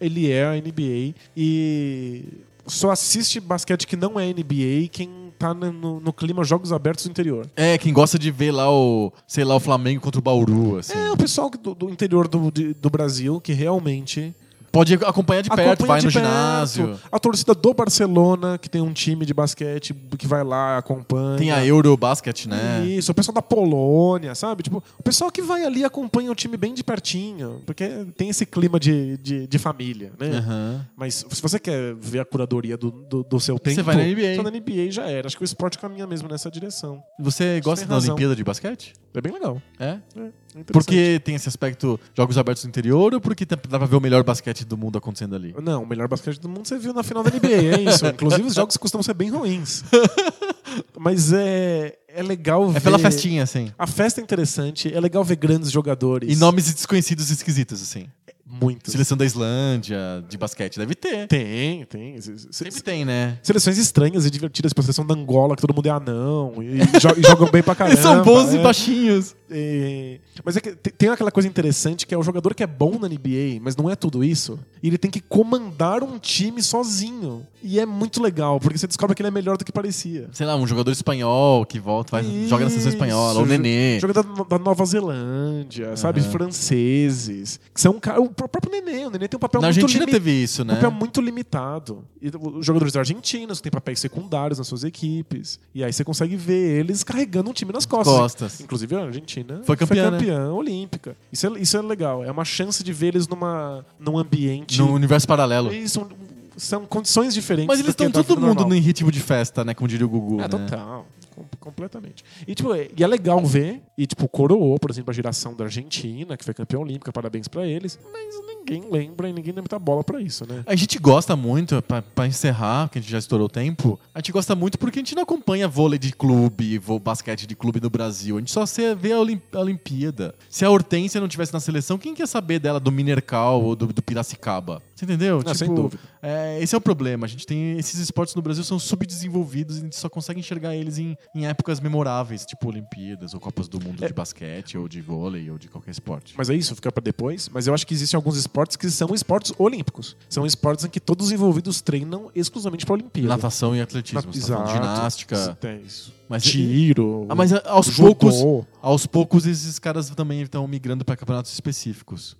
ele 0.00 0.30
é 0.30 0.46
a 0.46 0.56
NBA, 0.56 1.14
e 1.36 2.24
só 2.66 2.90
assiste 2.90 3.38
basquete 3.40 3.86
que 3.86 3.96
não 3.96 4.18
é 4.18 4.26
NBA 4.28 4.88
quem 4.90 5.23
tá 5.38 5.52
no, 5.54 5.72
no- 6.00 6.12
clima 6.12 6.44
Jogos 6.44 6.72
Abertos 6.72 7.04
do 7.04 7.10
interior. 7.10 7.46
é, 7.56 7.76
quem 7.78 7.92
gosta 7.92 8.18
de 8.18 8.30
ver 8.30 8.50
lá 8.52 8.70
o, 8.70 9.12
sei 9.26 9.44
lá, 9.44 9.54
o 9.54 9.60
Flamengo 9.60 10.00
contra 10.00 10.18
o 10.18 10.22
Bauru, 10.22 10.78
assim. 10.78 10.94
É, 10.96 11.12
o 11.12 11.16
pessoal 11.16 11.50
do, 11.50 11.74
do 11.74 11.90
interior 11.90 12.26
do, 12.28 12.50
de- 12.50 12.74
do 12.74 12.88
Brasil 12.90 13.40
que 13.40 13.52
realmente 13.52 14.34
Pode 14.74 14.94
acompanhar 14.94 15.42
de 15.42 15.50
perto, 15.50 15.84
acompanha 15.84 15.86
vai 15.86 16.00
de 16.00 16.06
no 16.06 16.12
perto. 16.12 16.26
ginásio. 16.26 17.00
A 17.12 17.18
torcida 17.20 17.54
do 17.54 17.72
Barcelona, 17.72 18.58
que 18.58 18.68
tem 18.68 18.80
um 18.82 18.92
time 18.92 19.24
de 19.24 19.32
basquete 19.32 19.94
que 20.18 20.26
vai 20.26 20.42
lá, 20.42 20.78
acompanha. 20.78 21.38
Tem 21.38 21.52
a 21.52 21.64
Eurobasket, 21.64 22.46
né? 22.46 22.84
Isso, 22.84 23.12
o 23.12 23.14
pessoal 23.14 23.34
da 23.34 23.42
Polônia, 23.42 24.34
sabe? 24.34 24.64
Tipo, 24.64 24.82
o 24.98 25.02
pessoal 25.02 25.30
que 25.30 25.40
vai 25.40 25.64
ali 25.64 25.84
acompanha 25.84 26.30
o 26.32 26.34
time 26.34 26.56
bem 26.56 26.74
de 26.74 26.82
pertinho, 26.82 27.62
porque 27.64 27.88
tem 28.16 28.28
esse 28.28 28.44
clima 28.44 28.80
de, 28.80 29.16
de, 29.18 29.46
de 29.46 29.58
família, 29.58 30.12
né? 30.18 30.38
Aham. 30.38 30.86
Mas 30.96 31.24
se 31.30 31.40
você 31.40 31.60
quer 31.60 31.94
ver 31.94 32.18
a 32.18 32.24
curadoria 32.24 32.76
do, 32.76 32.90
do, 32.90 33.22
do 33.22 33.38
seu 33.38 33.60
tempo, 33.60 33.76
Você 33.76 33.82
vai 33.82 33.94
na 33.94 34.02
NBA. 34.02 34.34
Só 34.34 34.42
na 34.42 34.50
NBA 34.50 34.90
já 34.90 35.04
era. 35.08 35.28
Acho 35.28 35.36
que 35.36 35.44
o 35.44 35.46
esporte 35.46 35.78
caminha 35.78 36.04
mesmo 36.06 36.28
nessa 36.28 36.50
direção. 36.50 37.00
Você 37.20 37.60
gosta 37.60 37.86
da 37.86 37.94
razão. 37.94 38.14
Olimpíada 38.14 38.34
de 38.34 38.42
basquete? 38.42 38.92
É 39.14 39.20
bem 39.20 39.32
legal. 39.32 39.62
É? 39.78 39.98
É. 40.16 40.43
Porque 40.72 41.20
tem 41.24 41.34
esse 41.34 41.48
aspecto 41.48 41.98
Jogos 42.16 42.38
Abertos 42.38 42.62
no 42.64 42.68
interior 42.68 43.12
ou 43.12 43.20
porque 43.20 43.44
dá 43.44 43.56
pra 43.56 43.86
ver 43.86 43.96
o 43.96 44.00
melhor 44.00 44.22
basquete 44.22 44.64
do 44.64 44.76
mundo 44.76 44.96
acontecendo 44.98 45.34
ali? 45.34 45.54
Não, 45.62 45.82
o 45.82 45.86
melhor 45.86 46.06
basquete 46.06 46.38
do 46.38 46.48
mundo 46.48 46.66
você 46.68 46.78
viu 46.78 46.92
na 46.94 47.02
final 47.02 47.24
da 47.24 47.30
NBA, 47.30 47.76
é 47.76 47.80
isso. 47.92 48.06
Inclusive 48.08 48.42
os 48.46 48.54
jogos 48.54 48.76
costumam 48.76 49.02
ser 49.02 49.14
bem 49.14 49.30
ruins. 49.30 49.82
Mas 50.98 51.32
é, 51.32 51.96
é 52.08 52.22
legal 52.22 52.68
ver. 52.68 52.78
É 52.78 52.80
pela 52.80 52.98
festinha, 52.98 53.42
assim. 53.42 53.72
A 53.78 53.86
festa 53.86 54.20
é 54.20 54.24
interessante, 54.24 54.92
é 54.92 55.00
legal 55.00 55.22
ver 55.24 55.36
grandes 55.36 55.70
jogadores. 55.70 56.32
E 56.32 56.36
nomes 56.38 56.72
desconhecidos 56.72 57.30
e 57.30 57.34
esquisitos, 57.34 57.82
assim. 57.82 58.06
Muitos. 58.46 58.92
Seleção 58.92 59.16
da 59.16 59.24
Islândia, 59.24 59.98
de 60.28 60.36
basquete. 60.38 60.78
Deve 60.78 60.94
ter. 60.94 61.26
Tem, 61.26 61.84
tem. 61.86 62.20
Se- 62.20 62.38
se- 62.38 62.48
Sempre 62.52 62.82
tem, 62.82 63.04
né? 63.04 63.38
Seleções 63.42 63.78
estranhas 63.78 64.26
e 64.26 64.30
divertidas, 64.30 64.70
tipo 64.70 64.80
a 64.80 64.84
seleção 64.84 65.04
da 65.04 65.14
Angola, 65.14 65.56
que 65.56 65.62
todo 65.62 65.74
mundo 65.74 65.86
é 65.86 65.90
anão, 65.90 66.52
e, 66.62 66.78
jo- 67.00 67.14
e 67.16 67.22
jogam 67.22 67.50
bem 67.50 67.62
pra 67.62 67.74
caramba. 67.74 67.94
Eles 67.98 68.02
são 68.04 68.22
bons 68.22 68.52
e 68.52 68.58
é. 68.58 68.62
baixinhos. 68.62 69.34
É, 69.56 70.18
Mas 70.44 70.56
é 70.56 70.60
que 70.60 70.72
te- 70.74 70.90
tem 70.90 71.08
aquela 71.08 71.30
coisa 71.30 71.48
interessante 71.48 72.06
que 72.06 72.12
é 72.14 72.18
o 72.18 72.22
jogador 72.22 72.54
que 72.54 72.62
é 72.62 72.66
bom 72.66 72.98
na 72.98 73.08
NBA, 73.08 73.60
mas 73.62 73.76
não 73.76 73.88
é 73.88 73.94
tudo 73.94 74.24
isso. 74.24 74.58
E 74.82 74.88
ele 74.88 74.98
tem 74.98 75.10
que 75.10 75.20
comandar 75.20 76.02
um 76.02 76.18
time 76.18 76.60
sozinho. 76.62 77.46
E 77.62 77.78
é 77.80 77.86
muito 77.86 78.20
legal, 78.22 78.60
porque 78.60 78.76
você 78.76 78.86
descobre 78.86 79.14
que 79.16 79.22
ele 79.22 79.28
é 79.28 79.30
melhor 79.30 79.56
do 79.56 79.64
que 79.64 79.72
parecia. 79.72 80.28
Sei 80.32 80.44
lá, 80.44 80.54
um 80.56 80.66
jogador 80.66 80.90
espanhol 80.90 81.64
que 81.64 81.78
volta, 81.80 82.10
vai, 82.20 82.46
joga 82.46 82.64
na 82.64 82.70
seleção 82.70 82.92
espanhola, 82.92 83.40
o 83.40 83.46
Nenê. 83.46 83.98
Joga 84.00 84.12
da, 84.12 84.22
da 84.22 84.58
Nova 84.58 84.84
Zelândia, 84.84 85.96
sabe? 85.96 86.20
Aham. 86.20 86.30
Franceses. 86.30 87.60
Que 87.72 87.80
são 87.80 87.92
o 87.96 88.00
pró- 88.00 88.48
próprio 88.48 88.70
Nenê. 88.70 89.06
O 89.06 89.10
Nenê 89.10 89.28
tem 89.28 89.36
um 89.36 89.40
papel 89.40 89.60
Na 89.60 89.68
muito 89.68 89.82
Argentina 89.82 90.06
teve 90.06 90.30
isso, 90.30 90.62
um 90.62 90.66
né? 90.66 90.74
papel 90.74 90.90
muito 90.90 91.20
limitado. 91.20 92.04
E 92.20 92.30
os 92.36 92.64
jogadores 92.66 92.94
argentinos 92.96 93.58
que 93.58 93.64
têm 93.64 93.72
papéis 93.72 94.00
secundários 94.00 94.58
nas 94.58 94.66
suas 94.66 94.84
equipes. 94.84 95.58
E 95.74 95.82
aí 95.84 95.92
você 95.92 96.04
consegue 96.04 96.36
ver 96.36 96.80
eles 96.80 97.02
carregando 97.02 97.50
um 97.50 97.52
time 97.52 97.72
nas 97.72 97.86
costas. 97.86 98.14
Costas. 98.14 98.60
Inclusive 98.60 98.94
a 98.96 99.04
Argentina 99.04 99.43
Foi 99.64 99.76
campeã, 99.76 100.10
né? 100.10 100.18
campeã 100.18 100.52
olímpica. 100.52 101.16
Isso 101.32 101.46
é, 101.46 101.60
isso 101.60 101.76
é 101.76 101.82
legal. 101.82 102.24
É 102.24 102.30
uma 102.30 102.44
chance 102.44 102.82
de 102.82 102.92
ver 102.92 103.08
eles 103.08 103.26
numa, 103.28 103.84
num 103.98 104.18
ambiente. 104.18 104.78
No 104.78 104.92
universo 104.92 105.26
paralelo. 105.26 105.72
Isso, 105.72 106.00
um- 106.00 106.08
são 106.56 106.86
condições 106.86 107.34
diferentes. 107.34 107.66
Mas 107.66 107.80
eles 107.80 107.90
estão 107.90 108.10
todo 108.10 108.40
mundo 108.40 108.60
normal. 108.60 108.74
em 108.74 108.80
ritmo 108.80 109.10
de 109.10 109.20
festa, 109.20 109.64
né? 109.64 109.74
Como 109.74 109.88
diria 109.88 110.06
o 110.06 110.08
Gugu. 110.08 110.36
É, 110.36 110.42
né? 110.42 110.48
total. 110.48 111.06
Com- 111.34 111.44
completamente. 111.58 112.24
E, 112.46 112.54
tipo, 112.54 112.72
é, 112.72 112.88
e 112.96 113.02
é 113.02 113.06
legal 113.08 113.44
ver. 113.44 113.82
E, 113.98 114.06
tipo, 114.06 114.28
coroou, 114.28 114.78
por 114.78 114.88
exemplo, 114.90 115.10
a 115.10 115.14
geração 115.14 115.52
da 115.54 115.64
Argentina, 115.64 116.36
que 116.36 116.44
foi 116.44 116.54
campeã 116.54 116.78
olímpica, 116.78 117.12
parabéns 117.12 117.48
pra 117.48 117.66
eles. 117.66 117.98
Mas 118.12 118.36
ninguém 118.64 118.90
lembra 118.90 119.28
e 119.28 119.32
ninguém 119.32 119.52
dá 119.52 119.60
muita 119.60 119.78
bola 119.78 120.02
pra 120.02 120.20
isso, 120.20 120.46
né? 120.46 120.62
A 120.66 120.74
gente 120.74 120.98
gosta 120.98 121.36
muito, 121.36 121.82
pra 122.14 122.26
encerrar, 122.26 122.88
que 122.88 122.98
a 122.98 123.02
gente 123.02 123.10
já 123.10 123.18
estourou 123.18 123.46
o 123.46 123.50
tempo, 123.50 123.98
a 124.14 124.18
gente 124.18 124.32
gosta 124.32 124.54
muito 124.54 124.78
porque 124.78 124.98
a 124.98 125.02
gente 125.02 125.14
não 125.14 125.22
acompanha 125.22 125.68
vôlei 125.68 125.98
de 125.98 126.12
clube, 126.12 126.80
basquete 127.02 127.46
de 127.46 127.54
clube 127.54 127.80
no 127.80 127.90
Brasil. 127.90 128.36
A 128.36 128.40
gente 128.40 128.52
só 128.52 128.64
vê 128.94 129.12
a, 129.12 129.16
a 129.16 129.60
Olimpíada. 129.60 130.34
Se 130.48 130.64
a 130.64 130.70
Hortência 130.70 131.20
não 131.20 131.28
tivesse 131.28 131.52
na 131.52 131.60
seleção, 131.60 131.98
quem 131.98 132.14
quer 132.14 132.26
saber 132.26 132.58
dela 132.58 132.80
do 132.80 132.90
Minercal 132.90 133.62
ou 133.62 133.76
do, 133.76 133.86
do 133.88 134.02
Piracicaba? 134.02 134.82
Você 134.94 135.04
entendeu? 135.04 135.42
Não, 135.44 135.54
sem 135.54 135.74
dúvida. 135.74 136.00
é, 136.22 136.62
esse 136.62 136.72
é 136.74 136.78
o 136.78 136.80
problema. 136.80 137.26
A 137.26 137.28
gente 137.28 137.44
tem. 137.44 137.76
Esses 137.78 137.98
esportes 137.98 138.34
no 138.36 138.40
Brasil 138.42 138.62
são 138.62 138.78
subdesenvolvidos 138.78 139.76
e 139.76 139.80
a 139.80 139.82
gente 139.82 139.96
só 139.96 140.08
consegue 140.08 140.38
enxergar 140.38 140.76
eles 140.76 140.98
em, 140.98 141.16
em 141.34 141.46
épocas 141.46 141.80
memoráveis, 141.80 142.46
tipo 142.46 142.68
Olimpíadas 142.68 143.34
ou 143.34 143.40
Copas 143.40 143.66
do 143.66 143.80
Mundo 143.80 144.04
É. 144.04 144.06
de 144.06 144.12
basquete, 144.14 144.78
ou 144.78 144.86
de 144.88 145.00
vôlei, 145.00 145.50
ou 145.50 145.58
de 145.58 145.68
qualquer 145.68 145.90
esporte. 145.90 146.34
Mas 146.38 146.48
é 146.48 146.54
isso, 146.54 146.74
fica 146.76 146.92
pra 146.92 147.02
depois. 147.02 147.48
Mas 147.48 147.66
eu 147.66 147.74
acho 147.74 147.84
que 147.86 147.92
existem 147.92 148.16
alguns 148.16 148.36
esportes 148.36 148.76
que 148.76 148.88
são 148.88 149.12
esportes 149.14 149.52
olímpicos. 149.58 150.16
São 150.28 150.46
esportes 150.46 150.84
em 150.84 150.88
que 150.88 151.00
todos 151.00 151.26
os 151.26 151.32
envolvidos 151.32 151.80
treinam 151.82 152.30
exclusivamente 152.34 152.86
pra 152.86 152.94
Olimpíada. 152.94 153.28
Natação 153.28 153.74
e 153.74 153.80
atletismo. 153.80 154.20
Na- 154.20 154.22
tá 154.22 154.30
de 154.30 154.38
Exato. 154.38 154.70
ginástica. 154.70 155.58
É 155.64 155.76
isso. 155.84 156.12
Mas 156.28 156.42
Tiro. 156.44 157.26
Ah, 157.28 157.34
mas 157.34 157.52
aos 157.52 157.86
judô. 157.86 158.14
poucos, 158.14 158.66
aos 158.80 159.06
poucos 159.06 159.44
esses 159.44 159.78
caras 159.78 160.08
também 160.10 160.40
estão 160.42 160.66
migrando 160.68 161.04
para 161.04 161.16
campeonatos 161.16 161.52
específicos. 161.52 162.36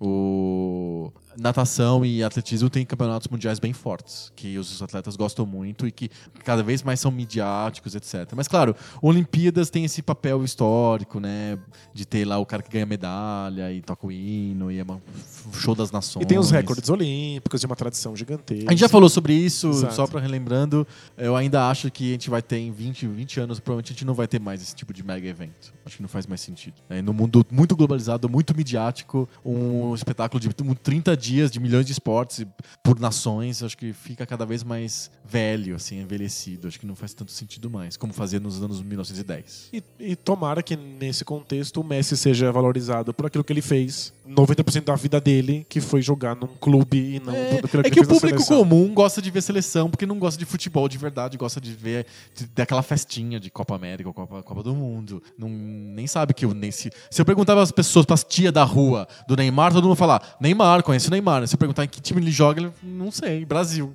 O 0.00 1.10
natação 1.38 2.04
e 2.04 2.22
atletismo 2.22 2.70
têm 2.70 2.84
campeonatos 2.84 3.28
mundiais 3.28 3.58
bem 3.58 3.72
fortes, 3.72 4.32
que 4.34 4.58
os 4.58 4.80
atletas 4.82 5.16
gostam 5.16 5.46
muito 5.46 5.86
e 5.86 5.92
que 5.92 6.10
cada 6.44 6.62
vez 6.62 6.82
mais 6.82 7.00
são 7.00 7.10
midiáticos, 7.10 7.94
etc. 7.94 8.32
Mas 8.34 8.48
claro, 8.48 8.74
Olimpíadas 9.00 9.70
tem 9.70 9.84
esse 9.84 10.02
papel 10.02 10.44
histórico, 10.44 11.20
né, 11.20 11.58
de 11.92 12.06
ter 12.06 12.24
lá 12.24 12.38
o 12.38 12.46
cara 12.46 12.62
que 12.62 12.70
ganha 12.70 12.86
medalha 12.86 13.72
e 13.72 13.80
toca 13.82 14.06
o 14.06 14.12
hino 14.12 14.70
e 14.70 14.78
é 14.78 14.84
um 14.84 15.52
show 15.52 15.74
das 15.74 15.90
nações. 15.90 16.22
E 16.22 16.26
tem 16.26 16.38
os 16.38 16.50
recordes 16.50 16.88
olímpicos 16.88 17.60
de 17.60 17.66
uma 17.66 17.76
tradição 17.76 18.14
gigantesca. 18.16 18.68
A 18.68 18.70
gente 18.70 18.80
já 18.80 18.88
falou 18.88 19.08
sobre 19.08 19.32
isso, 19.34 19.68
Exato. 19.70 19.94
só 19.94 20.06
pra 20.06 20.20
relembrando. 20.20 20.86
Eu 21.16 21.36
ainda 21.36 21.68
acho 21.68 21.90
que 21.90 22.10
a 22.10 22.12
gente 22.12 22.30
vai 22.30 22.42
ter 22.42 22.58
em 22.58 22.70
20, 22.70 23.06
20 23.06 23.40
anos, 23.40 23.60
provavelmente 23.60 23.92
a 23.92 23.94
gente 23.94 24.04
não 24.04 24.14
vai 24.14 24.26
ter 24.26 24.40
mais 24.40 24.62
esse 24.62 24.74
tipo 24.74 24.92
de 24.92 25.04
mega 25.04 25.26
evento. 25.26 25.74
Acho 25.84 25.96
que 25.96 26.02
não 26.02 26.08
faz 26.08 26.26
mais 26.26 26.40
sentido. 26.40 26.74
É, 26.88 27.00
no 27.02 27.12
mundo 27.12 27.44
muito 27.50 27.76
globalizado, 27.76 28.28
muito 28.28 28.56
midiático, 28.56 29.28
um 29.44 29.94
espetáculo 29.94 30.40
de 30.40 30.48
30 30.48 31.16
dias, 31.16 31.25
de 31.26 31.60
milhões 31.60 31.86
de 31.86 31.92
esportes 31.92 32.44
por 32.82 32.98
nações, 32.98 33.62
acho 33.62 33.76
que 33.76 33.92
fica 33.92 34.26
cada 34.26 34.46
vez 34.46 34.62
mais 34.62 35.10
velho, 35.24 35.74
assim, 35.74 36.00
envelhecido. 36.00 36.68
Acho 36.68 36.78
que 36.78 36.86
não 36.86 36.94
faz 36.94 37.12
tanto 37.14 37.32
sentido 37.32 37.68
mais, 37.68 37.96
como 37.96 38.12
fazia 38.12 38.40
nos 38.40 38.62
anos 38.62 38.80
1910. 38.82 39.70
E, 39.72 39.82
e 39.98 40.16
tomara 40.16 40.62
que 40.62 40.76
nesse 40.76 41.24
contexto 41.24 41.80
o 41.80 41.84
Messi 41.84 42.16
seja 42.16 42.50
valorizado 42.52 43.12
por 43.12 43.26
aquilo 43.26 43.44
que 43.44 43.52
ele 43.52 43.62
fez 43.62 44.12
90% 44.28 44.84
da 44.84 44.94
vida 44.94 45.20
dele, 45.20 45.66
que 45.68 45.80
foi 45.80 46.02
jogar 46.02 46.34
num 46.34 46.48
clube 46.48 47.16
e 47.16 47.20
não 47.20 47.32
É, 47.32 47.60
por 47.60 47.66
aquilo 47.66 47.82
é 47.82 47.86
ele 47.86 47.94
que 47.94 48.00
o 48.00 48.06
público 48.06 48.44
comum 48.46 48.92
gosta 48.92 49.22
de 49.22 49.30
ver 49.30 49.42
seleção, 49.42 49.88
porque 49.88 50.06
não 50.06 50.18
gosta 50.18 50.38
de 50.38 50.44
futebol 50.44 50.88
de 50.88 50.98
verdade, 50.98 51.36
gosta 51.36 51.60
de 51.60 51.72
ver 51.72 52.06
de, 52.34 52.46
daquela 52.46 52.82
festinha 52.82 53.38
de 53.38 53.50
Copa 53.50 53.74
América 53.74 54.08
ou 54.08 54.14
Copa, 54.14 54.42
Copa 54.42 54.62
do 54.62 54.74
Mundo. 54.74 55.22
Não, 55.38 55.48
nem 55.48 56.06
sabe 56.06 56.34
que 56.34 56.44
eu 56.44 56.52
nem 56.52 56.70
se. 56.70 56.90
Se 57.10 57.20
eu 57.20 57.24
perguntar 57.24 57.54
para 57.54 57.62
as 57.62 57.72
pessoas, 57.72 58.04
para 58.04 58.14
as 58.14 58.24
tias 58.24 58.52
da 58.52 58.64
rua 58.64 59.06
do 59.28 59.36
Neymar, 59.36 59.72
todo 59.72 59.84
mundo 59.84 59.96
falar: 59.96 60.36
Neymar, 60.40 60.82
conhece 60.82 61.08
o 61.08 61.10
Neymar. 61.16 61.46
Se 61.48 61.54
eu 61.54 61.58
perguntar 61.58 61.84
em 61.84 61.88
que 61.88 62.00
time 62.00 62.20
ele 62.20 62.30
joga, 62.30 62.60
ele 62.60 62.72
não 62.82 63.10
sei, 63.10 63.44
Brasil. 63.44 63.94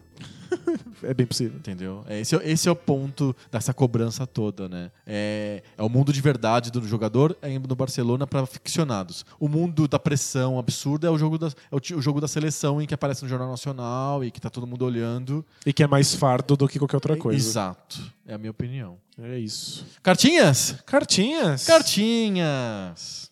É 1.03 1.13
bem 1.13 1.25
possível. 1.25 1.57
Entendeu? 1.57 2.03
É, 2.07 2.19
Esse, 2.19 2.35
é- 2.35 2.51
esse 2.51 2.67
é 2.67 2.71
o 2.71 2.75
ponto 2.75 3.35
dessa 3.49 3.73
cobrança 3.73 4.27
toda, 4.27 4.67
né? 4.69 4.91
É, 5.07 5.63
é 5.77 5.81
o 5.81 5.89
mundo 5.89 6.11
de 6.13 6.21
verdade 6.21 6.69
do 6.69 6.85
jogador 6.85 7.35
é 7.41 7.57
no 7.57 7.75
Barcelona 7.75 8.27
para 8.27 8.45
ficcionados. 8.45 9.25
O 9.39 9.47
mundo 9.47 9.87
da 9.87 9.97
pressão 9.97 10.59
absurda 10.59 11.07
é 11.07 11.09
o 11.09 11.17
jogo 11.17 11.37
da, 11.37 11.47
é 11.47 11.75
o, 11.75 11.97
o 11.97 12.01
jogo 12.01 12.21
da 12.21 12.27
seleção 12.27 12.81
em 12.81 12.85
que 12.85 12.93
aparece 12.93 13.23
no 13.23 13.29
Jornal 13.29 13.49
Nacional 13.49 14.23
e 14.23 14.29
que 14.29 14.39
tá 14.41 14.49
todo 14.49 14.67
mundo 14.67 14.85
olhando. 14.85 15.43
E 15.65 15.73
que 15.73 15.81
é 15.81 15.87
mais 15.87 16.13
fardo 16.13 16.55
do 16.55 16.67
que 16.67 16.77
qualquer 16.77 16.97
outra 16.97 17.15
coisa. 17.17 17.39
Exato. 17.39 17.99
É 18.27 18.33
a 18.33 18.37
minha 18.37 18.51
opinião. 18.51 18.97
É 19.19 19.39
isso. 19.39 19.85
Cartinhas? 20.03 20.75
Cartinhas. 20.85 21.65
Cartinhas! 21.65 23.30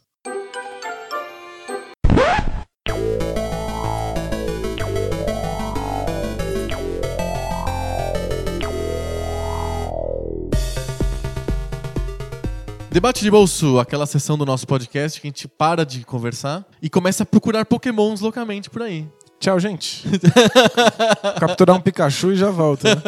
Debate 12.91 13.22
de 13.22 13.30
bolso, 13.30 13.78
aquela 13.78 14.07
sessão 14.07 14.36
do 14.36 14.44
nosso 14.44 14.66
podcast 14.66 15.22
que 15.22 15.28
a 15.28 15.30
gente 15.30 15.48
para 15.48 15.86
de 15.86 16.03
conversar 16.03 16.66
e 16.82 16.90
começa 16.90 17.22
a 17.22 17.26
procurar 17.26 17.64
pokémons 17.64 18.20
loucamente 18.20 18.68
por 18.68 18.82
aí. 18.82 19.07
Tchau, 19.40 19.57
gente. 19.60 20.03
Capturar 21.40 21.76
um 21.76 21.80
Pikachu 21.80 22.34
e 22.34 22.36
já 22.36 22.49
volta. 22.49 22.94
né? 22.95 23.02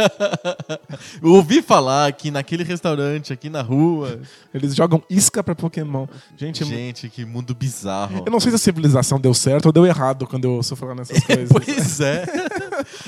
Eu 1.21 1.33
ouvi 1.33 1.61
falar 1.61 2.11
que 2.13 2.31
naquele 2.31 2.63
restaurante 2.63 3.33
aqui 3.33 3.49
na 3.49 3.61
rua. 3.61 4.19
Eles 4.53 4.73
jogam 4.75 5.03
isca 5.09 5.43
pra 5.43 5.53
Pokémon. 5.55 6.07
Gente, 6.37 6.63
Gente, 6.63 7.09
que 7.09 7.25
mundo 7.25 7.53
bizarro. 7.53 8.23
eu 8.25 8.31
não 8.31 8.39
sei 8.39 8.51
se 8.51 8.55
a 8.55 8.59
civilização 8.59 9.19
deu 9.19 9.33
certo 9.33 9.67
ou 9.67 9.71
deu 9.71 9.85
errado 9.85 10.25
quando 10.27 10.45
eu 10.45 10.51
ouço 10.53 10.75
falar 10.75 10.95
nessas 10.95 11.23
coisas. 11.25 11.49
Pois 11.51 11.99
é. 11.99 12.25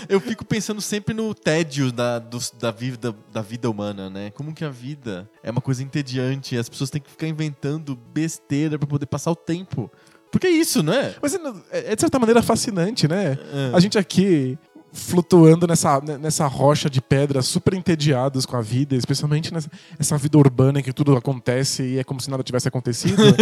Eu 0.10 0.20
fico 0.20 0.44
pensando 0.46 0.82
sempre 0.82 1.14
no 1.14 1.34
tédio 1.34 1.92
da, 1.92 2.20
dos- 2.20 2.52
da, 2.52 2.72
vida, 2.72 3.16
da 3.32 3.42
vida 3.42 3.70
humana, 3.70 4.10
né? 4.10 4.32
Como 4.32 4.54
que 4.54 4.64
a 4.66 4.70
vida 4.70 5.30
é 5.42 5.50
uma 5.52 5.62
coisa 5.62 5.82
entediante 5.84 6.56
e 6.56 6.58
as 6.58 6.68
pessoas 6.70 6.90
têm 6.90 7.02
que 7.02 7.10
ficar 7.10 7.28
inventando 7.28 7.98
besteira 8.14 8.78
pra 8.78 8.88
poder 8.88 9.06
passar 9.06 9.32
o 9.32 9.36
tempo. 9.36 9.90
Porque 10.34 10.48
é 10.48 10.50
isso, 10.50 10.82
né? 10.82 11.14
Mas 11.22 11.36
é 11.36 11.92
é 11.92 11.96
de 11.96 12.02
certa 12.02 12.18
maneira 12.18 12.42
fascinante, 12.42 13.08
né? 13.08 13.38
É. 13.54 13.76
A 13.76 13.80
gente 13.80 14.00
aqui 14.00 14.58
flutuando 14.94 15.66
nessa, 15.68 16.00
nessa 16.20 16.46
rocha 16.48 16.90
de 16.90 17.02
pedra, 17.02 17.42
super 17.42 17.74
entediados 17.74 18.46
com 18.46 18.56
a 18.56 18.62
vida, 18.62 18.96
especialmente 18.96 19.54
nessa 19.54 19.70
essa 20.00 20.18
vida 20.18 20.38
urbana 20.38 20.80
em 20.80 20.84
que 20.84 20.94
tudo 20.94 21.16
acontece 21.18 21.84
e 21.84 22.00
é 22.00 22.04
como 22.04 22.22
se 22.22 22.30
nada 22.30 22.44
tivesse 22.44 22.68
acontecido. 22.68 23.22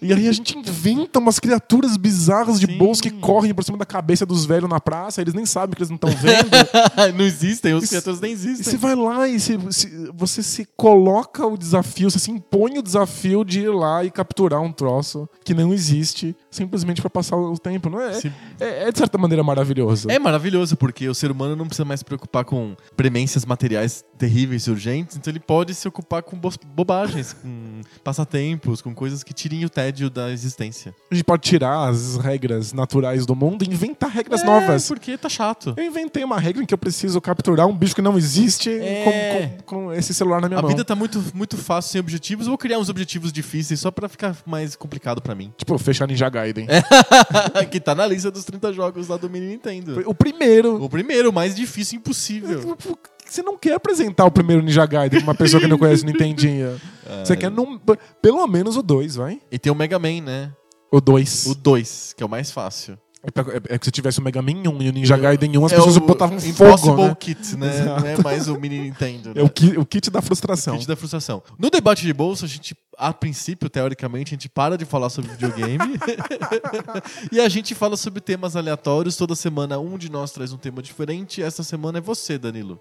E 0.00 0.12
aí 0.12 0.28
a 0.28 0.32
gente 0.32 0.56
inventa 0.56 1.18
umas 1.18 1.38
criaturas 1.38 1.96
bizarras 1.96 2.60
de 2.60 2.66
Sim. 2.66 2.78
que 3.02 3.10
correm 3.10 3.52
por 3.54 3.64
cima 3.64 3.76
da 3.78 3.84
cabeça 3.86 4.24
dos 4.24 4.44
velhos 4.44 4.68
na 4.68 4.78
praça, 4.80 5.20
eles 5.20 5.34
nem 5.34 5.44
sabem 5.46 5.74
que 5.74 5.80
eles 5.82 5.88
não 5.90 5.96
estão 5.96 6.10
vendo. 6.10 6.48
não 7.16 7.24
existem, 7.24 7.74
os 7.74 7.88
criaturas 7.88 8.20
nem 8.20 8.32
E 8.32 8.36
você 8.36 8.48
existem. 8.50 8.76
vai 8.78 8.94
lá 8.94 9.26
e 9.28 9.40
se- 9.40 9.58
se- 9.70 10.10
você 10.14 10.42
se 10.42 10.66
coloca 10.76 11.46
o 11.46 11.56
desafio, 11.56 12.10
você 12.10 12.18
se 12.18 12.30
impõe 12.30 12.78
o 12.78 12.82
desafio 12.82 13.44
de 13.44 13.60
ir 13.60 13.68
lá 13.70 14.04
e 14.04 14.10
capturar 14.10 14.60
um 14.60 14.72
troço 14.72 15.28
que 15.44 15.54
não 15.54 15.72
existe, 15.72 16.36
simplesmente 16.50 17.00
pra 17.00 17.10
passar 17.10 17.36
o 17.36 17.58
tempo. 17.58 17.88
Não 17.90 18.00
é? 18.00 18.18
É, 18.60 18.88
é 18.88 18.92
de 18.92 18.98
certa 18.98 19.18
maneira 19.18 19.42
maravilhoso. 19.42 20.10
É 20.10 20.18
maravilhoso, 20.18 20.76
porque 20.84 21.08
o 21.08 21.14
ser 21.14 21.30
humano 21.30 21.56
não 21.56 21.64
precisa 21.66 21.82
mais 21.86 22.00
se 22.00 22.04
preocupar 22.04 22.44
com 22.44 22.76
premências 22.94 23.46
materiais 23.46 24.04
terríveis 24.18 24.64
e 24.66 24.70
urgentes, 24.70 25.16
então 25.16 25.30
ele 25.30 25.40
pode 25.40 25.74
se 25.74 25.88
ocupar 25.88 26.22
com 26.22 26.36
bo- 26.36 26.52
bobagens, 26.74 27.32
com 27.32 27.80
passatempos, 28.04 28.82
com 28.82 28.94
coisas 28.94 29.22
que 29.24 29.32
tirem 29.32 29.64
o 29.64 29.70
tédio 29.70 30.10
da 30.10 30.30
existência. 30.30 30.94
A 31.10 31.14
gente 31.14 31.24
pode 31.24 31.42
tirar 31.42 31.88
as 31.88 32.16
regras 32.16 32.74
naturais 32.74 33.24
do 33.24 33.34
mundo 33.34 33.64
e 33.64 33.68
inventar 33.72 34.10
regras 34.10 34.42
É, 34.42 34.44
novas. 34.44 34.86
porque 34.86 35.16
tá 35.16 35.28
chato. 35.30 35.72
Eu 35.74 35.84
inventei 35.84 36.22
uma 36.22 36.38
regra 36.38 36.62
em 36.62 36.66
que 36.66 36.74
eu 36.74 36.78
preciso 36.78 37.18
capturar 37.18 37.66
um 37.66 37.74
bicho 37.74 37.94
que 37.94 38.02
não 38.02 38.18
existe 38.18 38.68
É. 38.70 39.04
com, 39.64 39.64
com- 39.64 39.84
com 39.86 39.92
esse 39.94 40.12
celular 40.12 40.42
na 40.42 40.48
minha 40.48 40.58
A 40.58 40.62
mão. 40.62 40.70
vida 40.70 40.84
tá 40.84 40.94
muito, 40.94 41.24
muito 41.34 41.56
fácil 41.56 41.92
sem 41.92 42.00
objetivos. 42.00 42.44
Eu 42.46 42.50
vou 42.50 42.58
criar 42.58 42.78
uns 42.78 42.90
objetivos 42.90 43.32
difíceis 43.32 43.80
só 43.80 43.90
pra 43.90 44.06
ficar 44.06 44.36
mais 44.44 44.76
complicado 44.76 45.22
pra 45.22 45.34
mim. 45.34 45.50
Tipo, 45.56 45.78
fechar 45.78 46.06
Ninja 46.06 46.28
Gaiden. 46.28 46.66
que 47.70 47.80
tá 47.80 47.94
na 47.94 48.06
lista 48.06 48.30
dos 48.30 48.44
30 48.44 48.70
jogos 48.72 49.08
lá 49.08 49.16
do 49.16 49.30
Mini 49.30 49.46
Nintendo. 49.48 50.02
O 50.06 50.14
primeiro. 50.14 50.73
O 50.80 50.88
primeiro, 50.88 51.30
o 51.30 51.32
mais 51.32 51.54
difícil 51.54 51.98
impossível. 51.98 52.76
Você 53.26 53.42
não 53.42 53.56
quer 53.56 53.72
apresentar 53.74 54.24
o 54.26 54.30
primeiro 54.30 54.62
Ninja 54.62 54.84
Gaiden 54.86 55.20
pra 55.20 55.30
uma 55.30 55.34
pessoa 55.34 55.60
que 55.60 55.66
não 55.66 55.78
conhece 55.78 56.02
o 56.02 56.06
Nintendinho. 56.06 56.80
É. 57.06 57.22
Você 57.22 57.36
quer 57.36 57.50
num- 57.50 57.78
pelo 58.22 58.46
menos 58.46 58.78
o 58.78 58.82
2, 58.82 59.16
vai? 59.16 59.38
E 59.52 59.58
tem 59.58 59.70
o 59.70 59.74
Mega 59.74 59.98
Man, 59.98 60.22
né? 60.22 60.50
O 60.90 61.02
2. 61.02 61.44
O 61.48 61.54
2, 61.54 62.14
que 62.16 62.22
é 62.22 62.26
o 62.26 62.28
mais 62.30 62.50
fácil. 62.50 62.98
É, 63.24 63.56
é- 63.72 63.74
é 63.74 63.78
que 63.78 63.84
se 63.86 63.90
tivesse 63.90 64.18
o 64.18 64.22
Mega 64.22 64.42
Man 64.42 64.52
1 64.68 64.82
e 64.82 64.88
o 64.88 64.92
Ninja 64.92 65.16
Gaiden 65.16 65.56
1, 65.56 65.64
as 65.66 65.72
é 65.72 65.76
pessoas 65.76 65.96
o 65.96 66.00
botavam 66.00 66.36
Impossible 66.36 66.76
fogo, 66.76 67.06
né? 67.06 67.16
Kit, 67.18 67.56
né? 67.56 67.68
Exato. 67.80 68.00
Não 68.02 68.06
é 68.08 68.22
mais 68.22 68.48
o 68.48 68.58
Mini 68.60 68.80
Nintendo. 68.80 69.32
É 69.36 69.42
o, 69.42 69.48
ki- 69.48 69.78
o 69.78 69.84
kit 69.86 70.10
da 70.10 70.20
frustração. 70.20 70.76
Kit 70.76 70.86
da 70.86 70.94
frustração. 70.96 71.42
No 71.58 71.70
debate 71.70 72.02
de 72.04 72.12
bolsa, 72.12 72.44
a 72.44 72.48
gente, 72.48 72.76
a 72.98 73.12
princípio, 73.12 73.68
teoricamente, 73.70 74.34
a 74.34 74.36
gente 74.36 74.48
para 74.48 74.76
de 74.76 74.84
falar 74.84 75.08
sobre 75.10 75.30
videogame 75.30 75.98
e 77.32 77.40
a 77.40 77.48
gente 77.48 77.74
fala 77.74 77.96
sobre 77.96 78.20
temas 78.20 78.56
aleatórios. 78.56 79.16
Toda 79.16 79.34
semana 79.34 79.78
um 79.78 79.96
de 79.96 80.10
nós 80.10 80.30
traz 80.30 80.52
um 80.52 80.58
tema 80.58 80.82
diferente. 80.82 81.42
Essa 81.42 81.62
semana 81.62 81.98
é 81.98 82.00
você, 82.00 82.38
Danilo. 82.38 82.80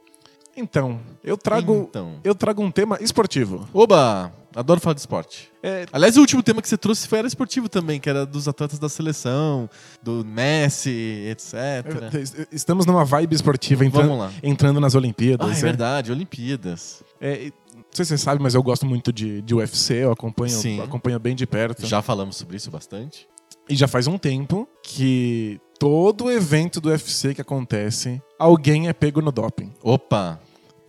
Então, 0.56 1.00
eu 1.24 1.36
trago, 1.38 1.88
Então. 1.90 2.20
eu 2.24 2.36
trago 2.36 2.62
um 2.62 2.70
tema 2.72 2.98
esportivo. 3.02 3.68
Oba! 3.74 4.32
Adoro 4.56 4.80
falar 4.80 4.94
de 4.94 5.00
esporte. 5.00 5.50
É, 5.64 5.88
Aliás, 5.92 6.16
o 6.16 6.20
último 6.20 6.44
tema 6.44 6.62
que 6.62 6.70
você 6.70 6.78
trouxe 6.78 7.08
foi 7.08 7.18
era 7.18 7.28
esportivo 7.28 7.68
também, 7.68 8.00
que 8.00 8.08
era 8.08 8.24
dos 8.24 8.48
atletas 8.48 8.78
da 8.78 8.88
seleção, 8.88 9.68
do 10.04 10.24
Messi, 10.24 11.26
etc. 11.28 11.54
é, 11.56 12.48
estamos 12.52 12.86
numa 12.86 13.04
vibe 13.04 13.34
esportiva 13.34 13.84
entrando, 13.84 14.10
Vamos 14.10 14.20
lá. 14.26 14.32
entrando 14.44 14.80
nas 14.80 14.94
Olimpíadas. 14.94 15.48
Ah, 15.48 15.52
é 15.52 15.56
né? 15.56 15.60
verdade, 15.62 16.12
Olimpíadas. 16.12 17.04
É, 17.20 17.52
não 17.76 17.84
sei 17.92 18.06
se 18.06 18.10
você 18.10 18.18
sabe, 18.20 18.44
mas 18.44 18.54
eu 18.54 18.62
gosto 18.62 18.86
muito 18.86 19.12
de, 19.12 19.42
de 19.42 19.56
UFC, 19.56 19.96
eu 20.04 20.12
acompanho, 20.12 20.52
Sim. 20.52 20.80
acompanho 20.82 21.20
bem 21.20 21.36
de 21.36 21.48
perto. 21.48 21.88
Já 21.88 22.04
falamos 22.04 22.36
sobre 22.36 22.58
isso 22.58 22.70
bastante. 22.70 23.28
E 23.68 23.76
já 23.76 23.88
faz 23.88 24.06
um 24.06 24.18
tempo 24.20 24.68
que 24.84 25.60
todo 25.80 26.30
evento 26.30 26.80
do 26.80 26.90
UFC 26.90 27.34
que 27.34 27.42
acontece, 27.42 28.22
alguém 28.38 28.88
é 28.88 28.94
pego 28.94 29.22
no 29.22 29.32
doping. 29.32 29.74
Opa! 29.82 30.40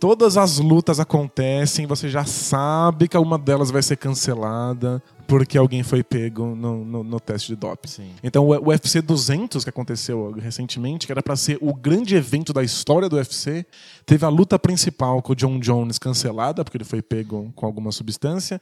Todas 0.05 0.37
as 0.37 0.59
lutas 0.59 0.99
acontecem, 0.99 1.87
você 1.87 2.07
já 2.07 2.23
sabe 2.25 3.07
que 3.07 3.17
uma 3.17 3.39
delas 3.39 3.71
vai 3.71 3.81
ser 3.81 3.97
cancelada 3.97 5.01
porque 5.27 5.57
alguém 5.57 5.81
foi 5.81 6.03
pego 6.03 6.55
no, 6.55 6.85
no- 6.85 7.03
no 7.03 7.19
teste 7.19 7.47
de 7.47 7.55
doping. 7.55 7.87
Sim. 7.89 8.11
Então 8.23 8.47
o 8.47 8.69
UFC 8.69 9.01
200 9.01 9.63
que 9.63 9.69
aconteceu 9.71 10.31
recentemente, 10.33 11.07
que 11.07 11.11
era 11.11 11.23
pra 11.23 11.35
ser 11.35 11.57
o 11.59 11.73
grande 11.73 12.15
evento 12.15 12.53
da 12.53 12.61
história 12.63 13.09
do 13.09 13.15
UFC, 13.15 13.65
teve 14.05 14.23
a 14.23 14.29
luta 14.29 14.59
principal 14.59 15.23
com 15.23 15.33
o 15.33 15.35
John 15.35 15.59
Jones 15.59 15.97
cancelada 15.97 16.63
porque 16.63 16.77
ele 16.77 16.83
foi 16.85 17.01
pego 17.01 17.51
com 17.55 17.65
alguma 17.65 17.91
substância 17.91 18.61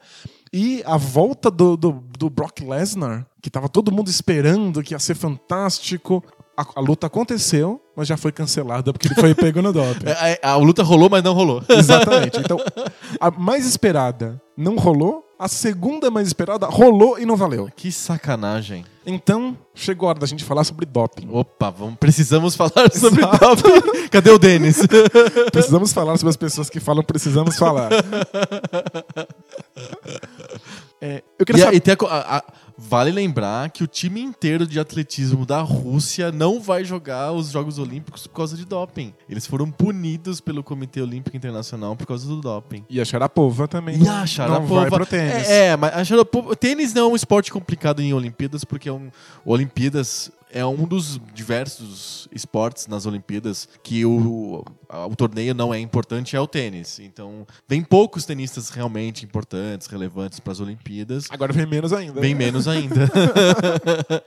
e 0.50 0.82
a 0.86 0.96
volta 0.96 1.50
do, 1.50 1.76
do, 1.76 2.02
do 2.18 2.30
Brock 2.30 2.60
Lesnar, 2.62 3.26
que 3.42 3.50
tava 3.50 3.68
todo 3.68 3.92
mundo 3.92 4.08
esperando 4.08 4.82
que 4.82 4.94
ia 4.94 4.98
ser 4.98 5.14
fantástico. 5.16 6.24
A, 6.56 6.64
a 6.76 6.80
luta 6.80 7.06
aconteceu, 7.06 7.80
mas 7.96 8.06
já 8.06 8.16
foi 8.16 8.30
cancelada 8.32 8.92
porque 8.92 9.08
ele 9.08 9.14
foi 9.16 9.34
pego 9.34 9.60
no 9.60 9.72
doping. 9.72 10.04
É, 10.22 10.38
A, 10.42 10.50
a 10.52 10.56
luta 10.56 10.82
rolou, 10.82 11.08
mas 11.10 11.22
não 11.22 11.32
rolou. 11.34 11.62
Exatamente. 11.68 12.38
Então, 12.38 12.58
a 13.20 13.30
mais 13.30 13.66
esperada 13.66 14.40
não 14.56 14.76
rolou 14.76 15.24
A 15.36 15.48
segunda 15.48 16.10
mais 16.12 16.28
esperada 16.28 16.66
rolou 16.66 17.18
e 17.18 17.26
não 17.26 17.36
valeu. 17.36 17.68
Que 17.74 17.90
sacanagem. 17.90 18.84
Então, 19.04 19.58
chegou 19.74 20.06
a 20.06 20.10
hora 20.10 20.20
da 20.20 20.26
gente 20.26 20.44
falar 20.44 20.62
sobre 20.64 20.86
doping. 20.86 21.28
Opa, 21.30 21.70
vamos, 21.70 21.96
precisamos 21.98 22.54
falar 22.54 22.90
sobre 22.92 23.20
Exato. 23.20 23.62
doping. 23.62 24.08
Cadê 24.08 24.30
o 24.30 24.38
Denis? 24.38 24.78
Precisamos 25.52 25.92
falar 25.92 26.16
sobre 26.16 26.30
as 26.30 26.36
pessoas 26.36 26.70
que 26.70 26.78
falam 26.78 27.02
precisamos 27.02 27.58
falar. 27.58 27.90
É, 31.06 31.22
eu 31.38 31.44
queria 31.44 31.60
E, 31.60 31.64
saber. 31.66 31.76
e 31.76 31.80
tem 31.80 31.94
a 32.00 32.06
a- 32.14 32.36
a- 32.38 32.44
vale 32.78 33.10
lembrar 33.12 33.68
que 33.70 33.84
o 33.84 33.86
time 33.86 34.22
inteiro 34.22 34.66
de 34.66 34.80
atletismo 34.80 35.44
da 35.44 35.60
Rússia 35.60 36.32
não 36.32 36.58
vai 36.58 36.82
jogar 36.82 37.30
os 37.32 37.50
Jogos 37.50 37.78
Olímpicos 37.78 38.26
por 38.26 38.36
causa 38.36 38.56
de 38.56 38.64
doping. 38.64 39.12
Eles 39.28 39.46
foram 39.46 39.70
punidos 39.70 40.40
pelo 40.40 40.62
Comitê 40.64 41.02
Olímpico 41.02 41.36
Internacional 41.36 41.94
por 41.94 42.06
causa 42.06 42.26
do 42.26 42.40
doping. 42.40 42.84
E 42.88 43.00
a 43.02 43.04
Sharapova 43.04 43.68
também. 43.68 43.96
E 43.96 43.98
não- 43.98 44.10
a 44.10 44.20
não 44.20 44.26
Sharapova... 44.26 44.80
vai 44.80 44.90
pro 44.90 45.04
tênis. 45.06 45.46
É, 45.48 45.66
é, 45.66 45.76
mas 45.76 45.94
a 45.94 46.04
Sharapova... 46.04 46.56
Tênis 46.56 46.94
não 46.94 47.02
é 47.10 47.12
um 47.12 47.16
esporte 47.16 47.52
complicado 47.52 48.00
em 48.00 48.14
Olimpíadas, 48.14 48.64
porque 48.64 48.88
é 48.88 48.92
um... 48.92 49.10
Olimpíadas 49.44 50.32
é 50.54 50.64
um 50.64 50.86
dos 50.86 51.20
diversos 51.34 52.28
esportes 52.32 52.86
nas 52.86 53.06
Olimpíadas 53.06 53.68
que 53.82 54.06
o, 54.06 54.64
o 54.88 55.16
torneio 55.16 55.52
não 55.52 55.74
é 55.74 55.80
importante, 55.80 56.36
é 56.36 56.40
o 56.40 56.46
tênis. 56.46 57.00
Então, 57.00 57.44
vem 57.68 57.82
poucos 57.82 58.24
tenistas 58.24 58.70
realmente 58.70 59.24
importantes, 59.24 59.88
relevantes 59.88 60.38
para 60.38 60.52
as 60.52 60.60
Olimpíadas. 60.60 61.26
Agora 61.28 61.52
vem 61.52 61.66
menos 61.66 61.92
ainda. 61.92 62.20
Bem 62.20 62.36
menos 62.36 62.68
ainda. 62.68 63.10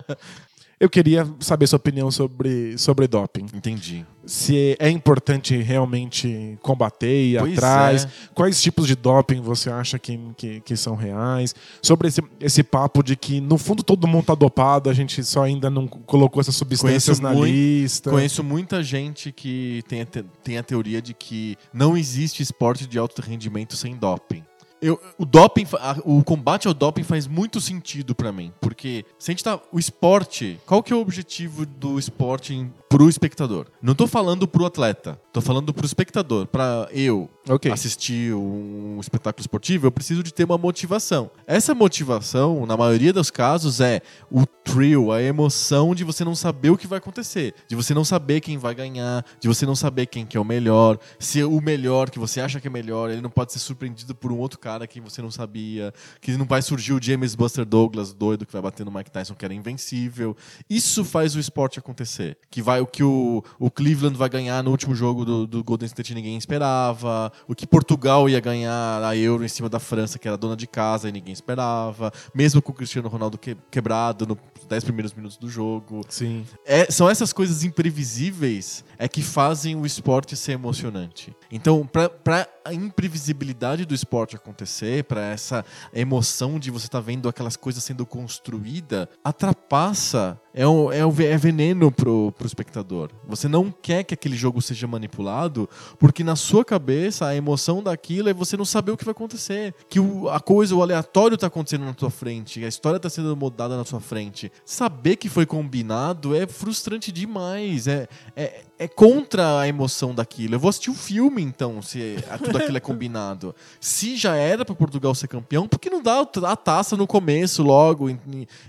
Eu 0.79 0.89
queria 0.89 1.27
saber 1.39 1.65
sua 1.65 1.77
opinião 1.77 2.11
sobre, 2.11 2.77
sobre 2.77 3.07
doping. 3.07 3.47
Entendi. 3.51 4.05
Se 4.27 4.75
é 4.77 4.89
importante 4.91 5.57
realmente 5.57 6.55
combater, 6.61 7.31
ir 7.31 7.39
Pois 7.39 7.53
atrás. 7.57 8.05
é. 8.05 8.09
Quais 8.35 8.61
tipos 8.61 8.85
de 8.85 8.95
doping 8.95 9.41
você 9.41 9.71
acha 9.71 9.97
que, 9.97 10.19
que, 10.37 10.59
que 10.61 10.75
são 10.77 10.95
reais? 10.95 11.55
Sobre 11.81 12.09
esse, 12.09 12.21
esse 12.39 12.61
papo 12.61 13.01
de 13.01 13.15
que, 13.15 13.41
no 13.41 13.57
fundo, 13.57 13.81
todo 13.81 14.05
mundo 14.07 14.25
tá 14.25 14.35
dopado, 14.35 14.87
a 14.89 14.93
gente 14.93 15.23
só 15.23 15.43
ainda 15.43 15.67
não 15.69 15.87
colocou 15.87 16.39
essas 16.41 16.55
substâncias 16.55 17.17
Conheço 17.19 17.23
na 17.23 17.33
mui- 17.33 17.49
lista. 17.49 18.11
Conheço 18.11 18.43
muita 18.43 18.83
gente 18.83 19.31
que 19.31 19.81
tem 19.87 20.01
a, 20.01 20.05
te- 20.05 20.25
tem 20.43 20.57
a 20.59 20.63
teoria 20.63 21.01
de 21.01 21.13
que 21.15 21.57
não 21.73 21.97
existe 21.97 22.43
esporte 22.43 22.85
de 22.85 22.99
alto 22.99 23.19
rendimento 23.21 23.75
sem 23.75 23.95
doping. 23.95 24.43
Eu, 24.81 24.99
o 25.17 25.25
doping, 25.25 25.65
o 26.05 26.23
combate 26.23 26.67
ao 26.67 26.73
doping 26.73 27.03
faz 27.03 27.25
muito 27.25 27.59
sentido 27.59 28.13
pra 28.13 28.31
mim, 28.31 28.53
porque 28.61 29.03
se 29.17 29.31
a 29.31 29.33
gente 29.33 29.43
tá, 29.43 29.59
o 29.71 29.79
esporte, 29.79 30.59
qual 30.65 30.83
que 30.83 30.93
é 30.93 30.95
o 30.95 30.99
objetivo 30.99 31.65
do 31.65 31.97
esporte 31.97 32.53
em, 32.53 32.71
pro 32.87 33.09
espectador? 33.09 33.65
Não 33.81 33.95
tô 33.95 34.05
falando 34.05 34.47
pro 34.47 34.65
atleta, 34.65 35.19
tô 35.33 35.41
falando 35.41 35.73
pro 35.73 35.85
espectador, 35.85 36.45
Pra 36.47 36.87
eu 36.91 37.27
Ok. 37.49 37.71
assistir 37.71 38.33
um 38.35 38.99
espetáculo 38.99 39.41
esportivo, 39.41 39.87
eu 39.87 39.91
preciso 39.91 40.21
de 40.21 40.33
ter 40.33 40.43
uma 40.43 40.57
motivação. 40.57 41.31
Essa 41.47 41.73
motivação, 41.73 42.65
na 42.65 42.77
maioria 42.77 43.11
dos 43.13 43.31
casos, 43.31 43.81
é 43.81 44.01
o 44.31 44.45
thrill, 44.45 45.11
a 45.11 45.23
emoção 45.23 45.95
de 45.95 46.03
você 46.03 46.23
não 46.23 46.35
saber 46.35 46.69
o 46.69 46.77
que 46.77 46.85
vai 46.87 46.99
acontecer, 46.99 47.55
de 47.67 47.75
você 47.75 47.93
não 47.93 48.05
saber 48.05 48.41
quem 48.41 48.57
vai 48.57 48.75
ganhar, 48.75 49.25
de 49.39 49.47
você 49.47 49.65
não 49.65 49.75
saber 49.75 50.05
quem 50.05 50.25
que 50.25 50.37
é 50.37 50.39
o 50.39 50.45
melhor, 50.45 50.99
se 51.17 51.43
o 51.43 51.61
melhor 51.61 52.09
que 52.09 52.19
você 52.19 52.41
acha 52.41 52.59
que 52.59 52.67
é 52.67 52.71
melhor, 52.71 53.09
ele 53.09 53.21
não 53.21 53.29
pode 53.29 53.53
ser 53.53 53.59
surpreendido 53.59 54.13
por 54.13 54.31
um 54.31 54.37
outro 54.37 54.59
cara 54.59 54.66
que 54.88 54.99
você 54.99 55.22
não 55.22 55.31
sabia, 55.31 55.94
que 56.22 56.31
não 56.38 56.45
vai 56.45 56.61
surgir 56.61 56.94
o 56.94 57.02
James 57.02 57.35
Buster 57.35 57.65
Douglas 57.65 58.14
doido 58.14 58.45
que 58.45 58.53
vai 58.53 58.61
bater 58.61 58.85
no 58.85 58.91
Mike 58.91 59.11
Tyson 59.11 59.34
que 59.35 59.45
era 59.45 59.53
invencível. 59.53 60.35
Isso 60.69 61.03
faz 61.06 61.35
o 61.35 61.39
esporte 61.39 61.80
acontecer. 61.80 62.38
Que 62.49 62.61
vai 62.61 62.81
o 62.81 62.85
que 62.88 63.03
o, 63.03 63.44
o 63.60 63.69
Cleveland 63.72 64.18
vai 64.18 64.30
ganhar 64.30 64.64
no 64.64 64.72
último 64.72 64.95
jogo 64.95 65.23
do, 65.23 65.48
do 65.48 65.64
Golden 65.64 65.85
State 65.88 66.14
ninguém 66.14 66.38
esperava, 66.38 67.31
o 67.48 67.56
que 67.56 67.65
Portugal 67.68 68.27
ia 68.30 68.39
ganhar 68.39 69.03
a 69.03 69.15
Euro 69.15 69.44
em 69.45 69.48
cima 69.48 69.69
da 69.69 69.80
França, 69.80 70.18
que 70.19 70.27
era 70.27 70.38
dona 70.38 70.56
de 70.56 70.68
casa 70.68 71.10
e 71.10 71.11
ninguém 71.11 71.34
esperava, 71.34 72.11
mesmo 72.34 72.61
com 72.61 72.72
o 72.72 72.76
Cristiano 72.76 73.07
Ronaldo 73.07 73.38
que- 73.38 73.56
quebrado 73.72 74.26
nos 74.26 74.38
10 74.68 74.84
primeiros 74.84 75.14
minutos 75.14 75.38
do 75.38 75.49
jogo. 75.49 76.02
Sim. 76.10 76.45
É, 76.65 76.91
são 76.91 77.10
essas 77.10 77.31
coisas 77.34 77.64
imprevisíveis 77.64 78.84
é 78.98 79.07
que 79.07 79.22
fazem 79.22 79.76
o 79.76 79.85
esporte 79.85 80.35
ser 80.35 80.53
emocionante. 80.53 81.35
Então, 81.52 81.88
para 81.88 82.48
a 82.65 82.73
imprevisibilidade 82.73 83.85
do 83.85 83.95
esporte 83.95 84.35
acontecer, 84.35 85.06
para 85.06 85.22
essa 85.26 85.64
emoção 85.94 86.60
de 86.60 86.69
você 86.69 86.88
estar 86.88 86.99
vendo 86.99 87.30
aquelas 87.30 87.56
coisas 87.56 87.84
sendo 87.84 88.06
construída, 88.06 89.10
atrapassa, 89.23 90.39
é, 90.57 90.67
um, 90.67 90.91
é, 90.91 91.05
um, 91.05 91.13
é 91.21 91.38
veneno 91.38 91.91
pro, 91.91 92.31
pro 92.35 92.47
espectador. 92.47 93.11
Você 93.27 93.47
não 93.47 93.71
quer 93.71 94.03
que 94.03 94.13
aquele 94.13 94.35
jogo 94.35 94.59
seja 94.61 94.88
manipulado, 94.88 95.69
porque 95.99 96.23
na 96.23 96.35
sua 96.35 96.65
cabeça 96.65 97.27
a 97.27 97.35
emoção 97.35 97.84
daquilo 97.84 98.27
é 98.27 98.34
você 98.34 98.57
não 98.57 98.65
saber 98.65 98.91
o 98.91 98.97
que 98.97 99.05
vai 99.05 99.11
acontecer. 99.11 99.75
Que 99.88 99.99
o- 99.99 100.27
a 100.29 100.39
coisa, 100.39 100.75
o 100.75 100.81
aleatório 100.81 101.35
está 101.35 101.45
acontecendo 101.45 101.85
na 101.85 101.93
tua 101.93 102.09
frente, 102.09 102.65
a 102.65 102.67
história 102.67 102.97
está 102.97 103.09
sendo 103.09 103.35
mudada 103.38 103.77
na 103.77 103.85
sua 103.85 103.99
frente. 103.99 104.51
Saber 104.65 105.15
que 105.17 105.29
foi 105.29 105.45
combinado 105.45 106.35
é 106.35 106.47
frustrante 106.47 107.11
demais. 107.11 107.88
É, 107.88 108.07
é, 108.35 108.63
é 108.79 108.87
contra 108.87 109.59
a 109.59 109.67
emoção 109.67 110.13
daquilo. 110.13 110.55
Eu 110.55 110.59
vou 110.59 110.69
assistir 110.69 110.89
o 110.89 110.93
filme, 110.93 111.41
então, 111.41 111.81
se 111.81 112.15
a- 112.29 112.37
tudo 112.37 112.57
aquilo 112.57 112.77
é 112.77 112.79
combinado. 112.79 113.55
Se 113.79 114.15
já 114.15 114.35
era 114.35 114.63
para 114.63 114.75
Portugal 114.75 115.13
ser 115.15 115.27
campeão, 115.27 115.67
por 115.67 115.79
que 115.79 115.89
não 115.89 116.01
dá 116.01 116.21
a 116.21 116.55
taça 116.55 116.95
no 116.95 117.07
começo, 117.07 117.63
logo? 117.63 118.07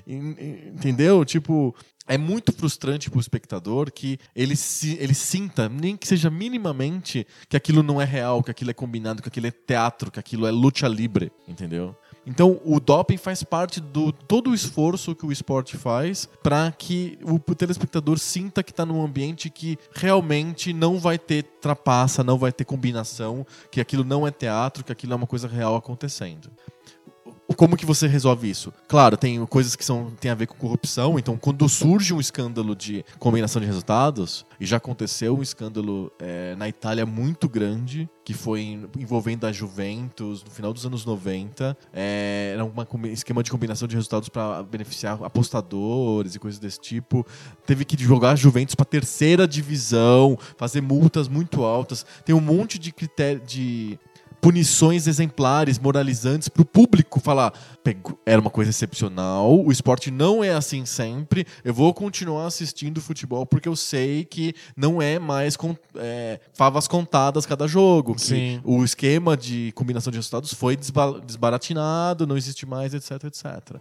entendeu? 0.07 1.25
Tipo. 1.25 1.75
É 2.11 2.17
muito 2.17 2.53
frustrante 2.55 3.11
pro 3.11 3.21
espectador 3.21 3.93
que 3.93 4.19
ele, 4.35 4.57
se, 4.57 4.97
ele 4.99 5.13
sinta, 5.13 5.69
nem 5.69 5.95
que 5.95 6.09
seja 6.09 6.31
minimamente, 6.31 7.27
que 7.51 7.55
aquilo 7.55 7.83
não 7.83 8.01
é 8.01 8.05
real, 8.07 8.43
que 8.43 8.51
aquilo 8.51 8.71
é 8.71 8.73
combinado, 8.73 9.21
que 9.21 9.29
aquilo 9.29 9.47
é 9.47 9.51
teatro, 9.51 10.11
que 10.11 10.19
aquilo 10.19 10.47
é 10.47 10.51
luta 10.51 10.89
livre, 10.89 11.31
entendeu? 11.47 11.95
Então, 12.29 12.61
o 12.63 12.79
doping 12.79 13.17
faz 13.17 13.43
parte 13.43 13.81
do 13.81 14.13
todo 14.13 14.51
o 14.51 14.55
esforço 14.55 15.15
que 15.15 15.25
o 15.25 15.33
esporte 15.33 15.79
faz 15.79 16.29
para 16.43 16.71
que 16.71 17.19
o 17.23 17.39
telespectador 17.55 18.19
sinta 18.19 18.63
que 18.63 18.71
está 18.71 18.85
num 18.85 19.03
ambiente 19.03 19.49
que 19.49 19.79
realmente 19.95 20.75
não 20.75 20.99
vai 20.99 21.19
ter 21.19 21.43
trapaça, 21.43 22.23
não 22.23 22.37
vai 22.37 22.53
ter 22.53 22.67
combinação, 22.67 23.47
que 23.71 23.81
aquilo 23.81 24.05
não 24.05 24.27
é 24.27 24.31
teatro, 24.31 24.85
que 24.85 24.93
aquilo 24.93 25.15
é 25.15 25.17
uma 25.17 25.27
coisa 25.27 25.49
real 25.49 25.75
acontecendo. 25.75 26.51
Como 27.57 27.77
que 27.77 27.87
você 27.87 28.07
resolve 28.07 28.49
isso? 28.49 28.73
Claro, 28.87 29.17
tem 29.17 29.45
coisas 29.47 29.75
que 29.75 29.85
são, 29.85 30.11
tem 30.21 30.31
a 30.31 30.35
ver 30.35 30.47
com 30.47 30.55
corrupção, 30.55 31.19
então 31.19 31.37
quando 31.37 31.69
surge 31.69 32.13
um 32.13 32.21
escândalo 32.21 32.77
de 32.77 33.05
combinação 33.19 33.61
de 33.61 33.67
resultados, 33.67 34.47
e 34.61 34.67
já 34.67 34.77
aconteceu 34.77 35.37
um 35.37 35.43
escândalo 35.43 36.13
é, 36.19 36.55
na 36.57 36.69
Itália 36.69 37.07
muito 37.07 37.49
grande, 37.49 38.09
que 38.25 38.35
foi 38.35 38.79
envolvendo 38.99 39.47
a 39.47 39.53
Juventus 39.53 40.45
no 40.45 40.51
final 40.51 40.73
dos 40.73 40.85
anos 40.85 41.07
90, 41.07 41.77
é, 41.95 42.51
era 42.53 42.65
um 42.65 43.07
esquema 43.07 43.43
de 43.43 43.51
combinação 43.51 43.89
de 43.89 43.97
resultados 43.97 44.29
para 44.29 44.63
beneficiar 44.63 45.19
apostadores 45.23 46.35
e 46.35 46.39
coisas 46.39 46.61
desse 46.61 46.79
tipo. 46.79 47.27
Teve 47.65 47.87
que 47.87 47.97
jogar 48.03 48.33
a 48.33 48.37
Juventus 48.37 48.75
para 48.75 48.85
terceira 48.85 49.49
divisão, 49.49 50.39
fazer 50.59 50.83
multas 50.83 51.27
muito 51.27 51.65
altas. 51.65 52.05
Tem 52.25 52.35
um 52.35 52.41
monte 52.41 52.79
de 52.79 52.93
critério 52.93 53.41
de 53.41 53.99
punições 54.41 55.07
exemplares, 55.07 55.79
moralizantes 55.79 56.49
para 56.49 56.63
o 56.63 56.65
público 56.65 57.21
falar, 57.21 57.53
"Pegou- 57.83 58.19
era 58.25 58.41
uma 58.41 58.51
coisa 58.51 58.71
excepcional, 58.71 59.59
o 59.65 59.71
esporte 59.73 60.11
não 60.11 60.43
é 60.45 60.51
assim 60.51 60.85
sempre, 60.87 61.47
eu 61.65 61.75
vou 61.75 61.93
continuar 61.93 62.47
assistindo 62.47 63.01
futebol 63.01 63.45
porque 63.45 63.69
eu 63.69 63.77
sei 63.77 64.25
que 64.25 64.55
não 64.77 65.03
é 65.03 65.19
mais 65.19 65.57
com, 65.57 65.77
é, 65.97 66.41
favas 66.55 66.87
contadas 66.87 67.47
cada 67.47 67.67
jogo, 67.67 68.19
Sim. 68.19 68.61
o 68.65 68.85
esquema 68.85 69.37
de 69.37 69.73
combinação 69.75 70.11
de 70.11 70.19
resultados 70.19 70.53
foi 70.55 70.77
desba- 70.77 71.21
desbaratinado, 71.25 72.27
não 72.27 72.37
existe 72.37 72.65
mais, 72.67 72.95
etc, 72.95 73.25
etc. 73.25 73.77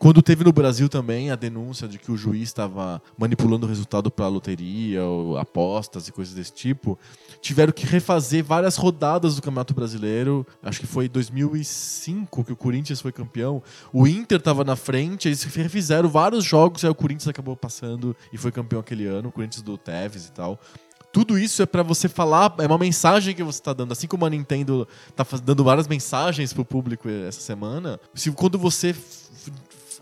Quando 0.00 0.22
teve 0.22 0.42
no 0.42 0.50
Brasil 0.50 0.88
também 0.88 1.30
a 1.30 1.36
denúncia 1.36 1.86
de 1.86 1.98
que 1.98 2.10
o 2.10 2.16
juiz 2.16 2.44
estava 2.44 3.02
manipulando 3.18 3.66
o 3.66 3.68
resultado 3.68 4.10
para 4.10 4.26
loteria, 4.28 5.02
apostas 5.38 6.08
e 6.08 6.12
coisas 6.12 6.32
desse 6.32 6.54
tipo, 6.54 6.98
tiveram 7.42 7.70
que 7.70 7.84
refazer 7.84 8.42
várias 8.42 8.76
rodadas 8.76 9.36
do 9.36 9.42
Campeonato 9.42 9.74
Brasileiro. 9.74 10.46
Acho 10.62 10.80
que 10.80 10.86
foi 10.86 11.06
2005 11.06 12.44
que 12.44 12.52
o 12.52 12.56
Corinthians 12.56 12.98
foi 13.02 13.12
campeão. 13.12 13.62
O 13.92 14.06
Inter 14.06 14.38
estava 14.38 14.64
na 14.64 14.74
frente, 14.74 15.28
eles 15.28 15.42
refizeram 15.44 16.08
vários 16.08 16.44
jogos, 16.46 16.82
aí 16.82 16.90
o 16.90 16.94
Corinthians 16.94 17.28
acabou 17.28 17.54
passando 17.54 18.16
e 18.32 18.38
foi 18.38 18.50
campeão 18.50 18.80
aquele 18.80 19.04
ano, 19.06 19.28
o 19.28 19.32
Corinthians 19.32 19.60
do 19.62 19.76
Tevez 19.76 20.24
e 20.28 20.32
tal. 20.32 20.58
Tudo 21.12 21.36
isso 21.36 21.60
é 21.60 21.66
pra 21.66 21.82
você 21.82 22.08
falar, 22.08 22.54
é 22.58 22.66
uma 22.66 22.78
mensagem 22.78 23.34
que 23.34 23.42
você 23.42 23.60
tá 23.60 23.72
dando. 23.72 23.90
Assim 23.90 24.06
como 24.06 24.24
a 24.24 24.30
Nintendo 24.30 24.86
tá 25.16 25.24
faz- 25.24 25.40
dando 25.40 25.64
várias 25.64 25.88
mensagens 25.88 26.52
pro 26.52 26.64
público 26.64 27.08
essa 27.08 27.40
semana, 27.40 27.98
se 28.14 28.30
quando 28.30 28.56
você 28.56 28.94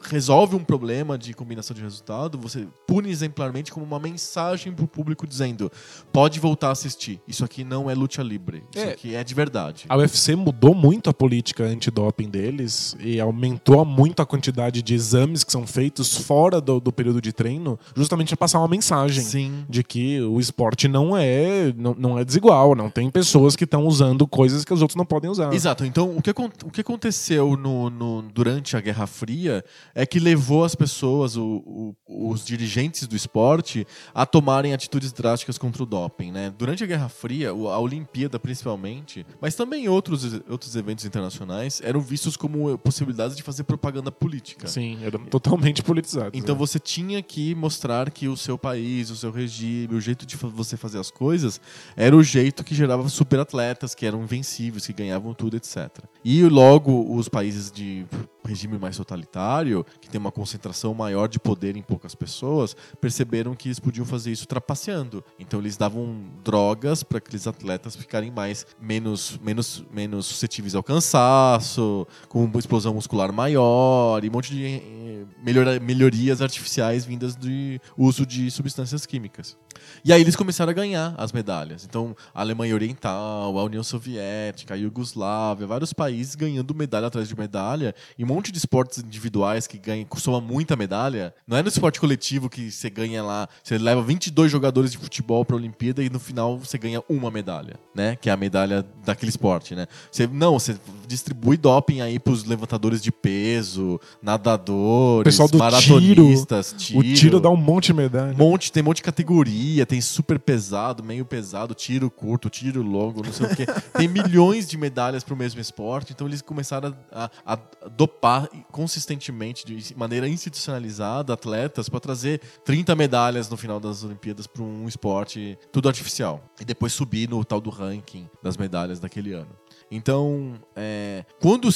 resolve 0.02 0.54
um 0.56 0.64
problema 0.64 1.16
de 1.18 1.32
combinação 1.34 1.74
de 1.74 1.82
resultado, 1.82 2.38
você 2.38 2.66
pune 2.86 3.10
exemplarmente 3.10 3.72
como 3.72 3.84
uma 3.84 3.98
mensagem 3.98 4.72
pro 4.72 4.86
público 4.86 5.26
dizendo: 5.26 5.70
pode 6.12 6.38
voltar 6.40 6.68
a 6.68 6.72
assistir. 6.72 7.20
Isso 7.26 7.44
aqui 7.44 7.64
não 7.64 7.90
é 7.90 7.94
luta 7.94 8.22
livre. 8.22 8.62
Isso 8.74 8.84
É. 8.84 8.90
aqui 8.92 9.14
é 9.14 9.22
de 9.24 9.34
verdade. 9.34 9.84
A 9.88 9.96
UFC 9.96 10.34
mudou 10.36 10.74
muito 10.74 11.10
a 11.10 11.14
política 11.14 11.64
antidoping 11.64 12.28
deles 12.28 12.96
e 13.00 13.20
aumentou 13.20 13.84
muito 13.84 14.20
a 14.22 14.26
quantidade 14.26 14.82
de 14.82 14.94
exames 14.94 15.44
que 15.44 15.52
são 15.52 15.66
feitos 15.66 16.16
fora 16.16 16.60
do, 16.60 16.80
do 16.80 16.92
período 16.92 17.20
de 17.20 17.32
treino, 17.32 17.78
justamente 17.94 18.28
para 18.30 18.36
passar 18.38 18.58
uma 18.60 18.68
mensagem 18.68 19.22
Sim. 19.22 19.64
de 19.68 19.82
que 19.84 20.20
o 20.22 20.40
esporte 20.40 20.88
não 20.88 21.16
é, 21.16 21.72
não, 21.76 21.94
não 21.98 22.18
é 22.18 22.24
desigual, 22.24 22.74
não 22.74 22.90
tem 22.90 23.10
pessoas 23.10 23.54
que 23.56 23.64
estão 23.64 23.84
usando 23.86 24.26
coisas 24.26 24.64
que 24.64 24.72
os 24.72 24.80
outros 24.82 24.96
não 24.96 25.04
podem 25.04 25.30
usar. 25.30 25.52
Exato. 25.52 25.84
Então, 25.84 26.16
o 26.16 26.22
que, 26.22 26.30
o 26.30 26.70
que 26.70 26.80
aconteceu 26.80 27.56
no, 27.56 27.90
no- 27.90 28.22
durante 28.22 28.76
a 28.76 28.80
Guerra 28.80 29.06
Fria 29.06 29.64
é 30.00 30.06
que 30.06 30.20
levou 30.20 30.62
as 30.62 30.76
pessoas, 30.76 31.36
o- 31.36 31.94
o- 32.08 32.30
os 32.30 32.44
dirigentes 32.44 33.08
do 33.08 33.16
esporte, 33.16 33.84
a 34.14 34.24
tomarem 34.24 34.72
atitudes 34.72 35.10
drásticas 35.12 35.58
contra 35.58 35.82
o 35.82 35.86
doping. 35.86 36.30
Né? 36.30 36.54
Durante 36.56 36.84
a 36.84 36.86
Guerra 36.86 37.08
Fria, 37.08 37.50
a 37.50 37.78
Olimpíada 37.80 38.38
principalmente, 38.38 39.26
mas 39.40 39.56
também 39.56 39.88
outros, 39.88 40.40
outros 40.48 40.76
eventos 40.76 41.04
internacionais, 41.04 41.80
eram 41.82 42.00
vistos 42.00 42.36
como 42.36 42.78
possibilidades 42.78 43.36
de 43.36 43.42
fazer 43.42 43.64
propaganda 43.64 44.12
política. 44.12 44.68
Sim, 44.68 44.98
eram 45.02 45.24
totalmente 45.24 45.82
politizados. 45.82 46.38
Então 46.38 46.54
né? 46.54 46.58
você 46.60 46.78
tinha 46.78 47.20
que 47.20 47.52
mostrar 47.56 48.10
que 48.12 48.28
o 48.28 48.36
seu 48.36 48.56
país, 48.56 49.10
o 49.10 49.16
seu 49.16 49.32
regime, 49.32 49.94
o 49.96 50.00
jeito 50.00 50.24
de 50.24 50.36
você 50.36 50.76
fazer 50.76 51.00
as 51.00 51.10
coisas 51.10 51.60
era 51.96 52.16
o 52.16 52.22
jeito 52.22 52.62
que 52.62 52.72
gerava 52.72 53.08
superatletas, 53.08 53.96
que 53.96 54.06
eram 54.06 54.22
invencíveis, 54.22 54.86
que 54.86 54.92
ganhavam 54.92 55.34
tudo, 55.34 55.56
etc. 55.56 55.88
E 56.24 56.44
logo 56.44 57.12
os 57.16 57.28
países 57.28 57.72
de 57.72 58.06
regime 58.48 58.78
mais 58.78 58.96
totalitário, 58.96 59.84
que 60.00 60.08
tem 60.08 60.18
uma 60.20 60.32
concentração 60.32 60.94
maior 60.94 61.28
de 61.28 61.38
poder 61.38 61.76
em 61.76 61.82
poucas 61.82 62.14
pessoas, 62.14 62.74
perceberam 63.00 63.54
que 63.54 63.68
eles 63.68 63.78
podiam 63.78 64.06
fazer 64.06 64.32
isso 64.32 64.46
trapaceando. 64.46 65.22
Então 65.38 65.60
eles 65.60 65.76
davam 65.76 66.16
drogas 66.42 67.02
para 67.02 67.18
aqueles 67.18 67.46
atletas 67.46 67.94
ficarem 67.94 68.30
mais 68.30 68.66
menos 68.80 69.38
menos 69.42 69.84
menos 69.92 70.26
suscetíveis 70.26 70.74
ao 70.74 70.82
cansaço, 70.82 72.06
com 72.28 72.44
uma 72.44 72.58
explosão 72.58 72.94
muscular 72.94 73.32
maior 73.32 74.24
e 74.24 74.28
um 74.28 74.32
monte 74.32 74.50
de 74.54 74.64
eh, 74.64 75.24
melhora- 75.44 75.78
melhorias 75.80 76.40
artificiais 76.40 77.04
vindas 77.04 77.36
de 77.36 77.80
uso 77.96 78.24
de 78.24 78.50
substâncias 78.50 79.04
químicas. 79.06 79.56
E 80.04 80.12
aí 80.12 80.20
eles 80.20 80.36
começaram 80.36 80.70
a 80.70 80.74
ganhar 80.74 81.14
as 81.16 81.32
medalhas. 81.32 81.84
Então, 81.84 82.16
a 82.34 82.40
Alemanha 82.40 82.74
Oriental, 82.74 83.58
a 83.58 83.64
União 83.64 83.82
Soviética, 83.82 84.74
a 84.74 84.76
Iugoslávia, 84.76 85.66
vários 85.66 85.92
países 85.92 86.34
ganhando 86.34 86.74
medalha 86.74 87.06
atrás 87.06 87.28
de 87.28 87.38
medalha, 87.38 87.94
e 88.18 88.24
um 88.24 88.26
monte 88.26 88.52
de 88.52 88.58
esportes 88.58 88.98
individuais 88.98 89.66
que 89.66 89.78
ganham, 89.78 90.06
soma 90.16 90.40
muita 90.40 90.76
medalha. 90.76 91.34
Não 91.46 91.56
é 91.56 91.62
no 91.62 91.68
esporte 91.68 92.00
coletivo 92.00 92.48
que 92.50 92.70
você 92.70 92.90
ganha 92.90 93.22
lá, 93.22 93.48
você 93.62 93.78
leva 93.78 94.02
22 94.02 94.50
jogadores 94.50 94.92
de 94.92 94.98
futebol 94.98 95.44
para 95.44 95.56
a 95.56 95.58
Olimpíada 95.58 96.02
e 96.02 96.10
no 96.10 96.18
final 96.18 96.58
você 96.58 96.76
ganha 96.76 97.02
uma 97.08 97.30
medalha, 97.30 97.76
né? 97.94 98.16
Que 98.16 98.28
é 98.28 98.32
a 98.32 98.36
medalha 98.36 98.84
daquele 99.04 99.30
esporte, 99.30 99.74
né? 99.74 99.86
Você, 100.10 100.26
não, 100.26 100.58
você 100.58 100.76
distribui 101.06 101.56
doping 101.56 102.00
aí 102.00 102.18
pros 102.18 102.44
levantadores 102.44 103.02
de 103.02 103.12
peso, 103.12 104.00
nadadores, 104.22 105.24
Pessoal 105.24 105.48
do 105.48 105.58
maratonistas, 105.58 106.74
O 106.94 107.02
tiro 107.02 107.40
dá 107.40 107.50
um 107.50 107.56
monte 107.56 107.86
de 107.86 107.94
medalha. 107.94 108.34
monte, 108.36 108.72
tem 108.72 108.82
um 108.82 108.86
monte 108.86 108.96
de 108.96 109.02
categoria, 109.02 109.86
tem 109.88 110.00
super 110.00 110.38
pesado, 110.38 111.02
meio 111.02 111.24
pesado, 111.24 111.74
tiro 111.74 112.10
curto, 112.10 112.50
tiro 112.50 112.82
longo, 112.82 113.22
não 113.24 113.32
sei 113.32 113.46
o 113.46 113.56
quê. 113.56 113.66
Tem 113.96 114.06
milhões 114.06 114.68
de 114.68 114.76
medalhas 114.76 115.24
pro 115.24 115.34
mesmo 115.36 115.60
esporte, 115.60 116.12
então 116.12 116.26
eles 116.26 116.42
começaram 116.42 116.94
a, 117.10 117.30
a- 117.44 117.58
a 117.84 117.88
dopar 117.88 118.48
consistentemente, 118.70 119.64
de 119.66 119.96
maneira 119.96 120.28
institucionalizada, 120.28 121.32
atletas 121.32 121.88
para 121.88 122.00
trazer 122.00 122.40
30 122.64 122.94
medalhas 122.94 123.48
no 123.48 123.56
final 123.56 123.80
das 123.80 124.04
Olimpíadas 124.04 124.46
para 124.46 124.62
um 124.62 124.86
esporte 124.86 125.58
tudo 125.72 125.88
artificial. 125.88 126.42
E 126.60 126.64
depois 126.64 126.92
subir 126.92 127.28
no 127.28 127.44
tal 127.44 127.60
do 127.60 127.70
ranking 127.70 128.28
das 128.42 128.56
medalhas 128.56 129.00
daquele 129.00 129.32
ano. 129.32 129.50
Então, 129.90 130.54
é, 130.76 131.24
quando 131.40 131.68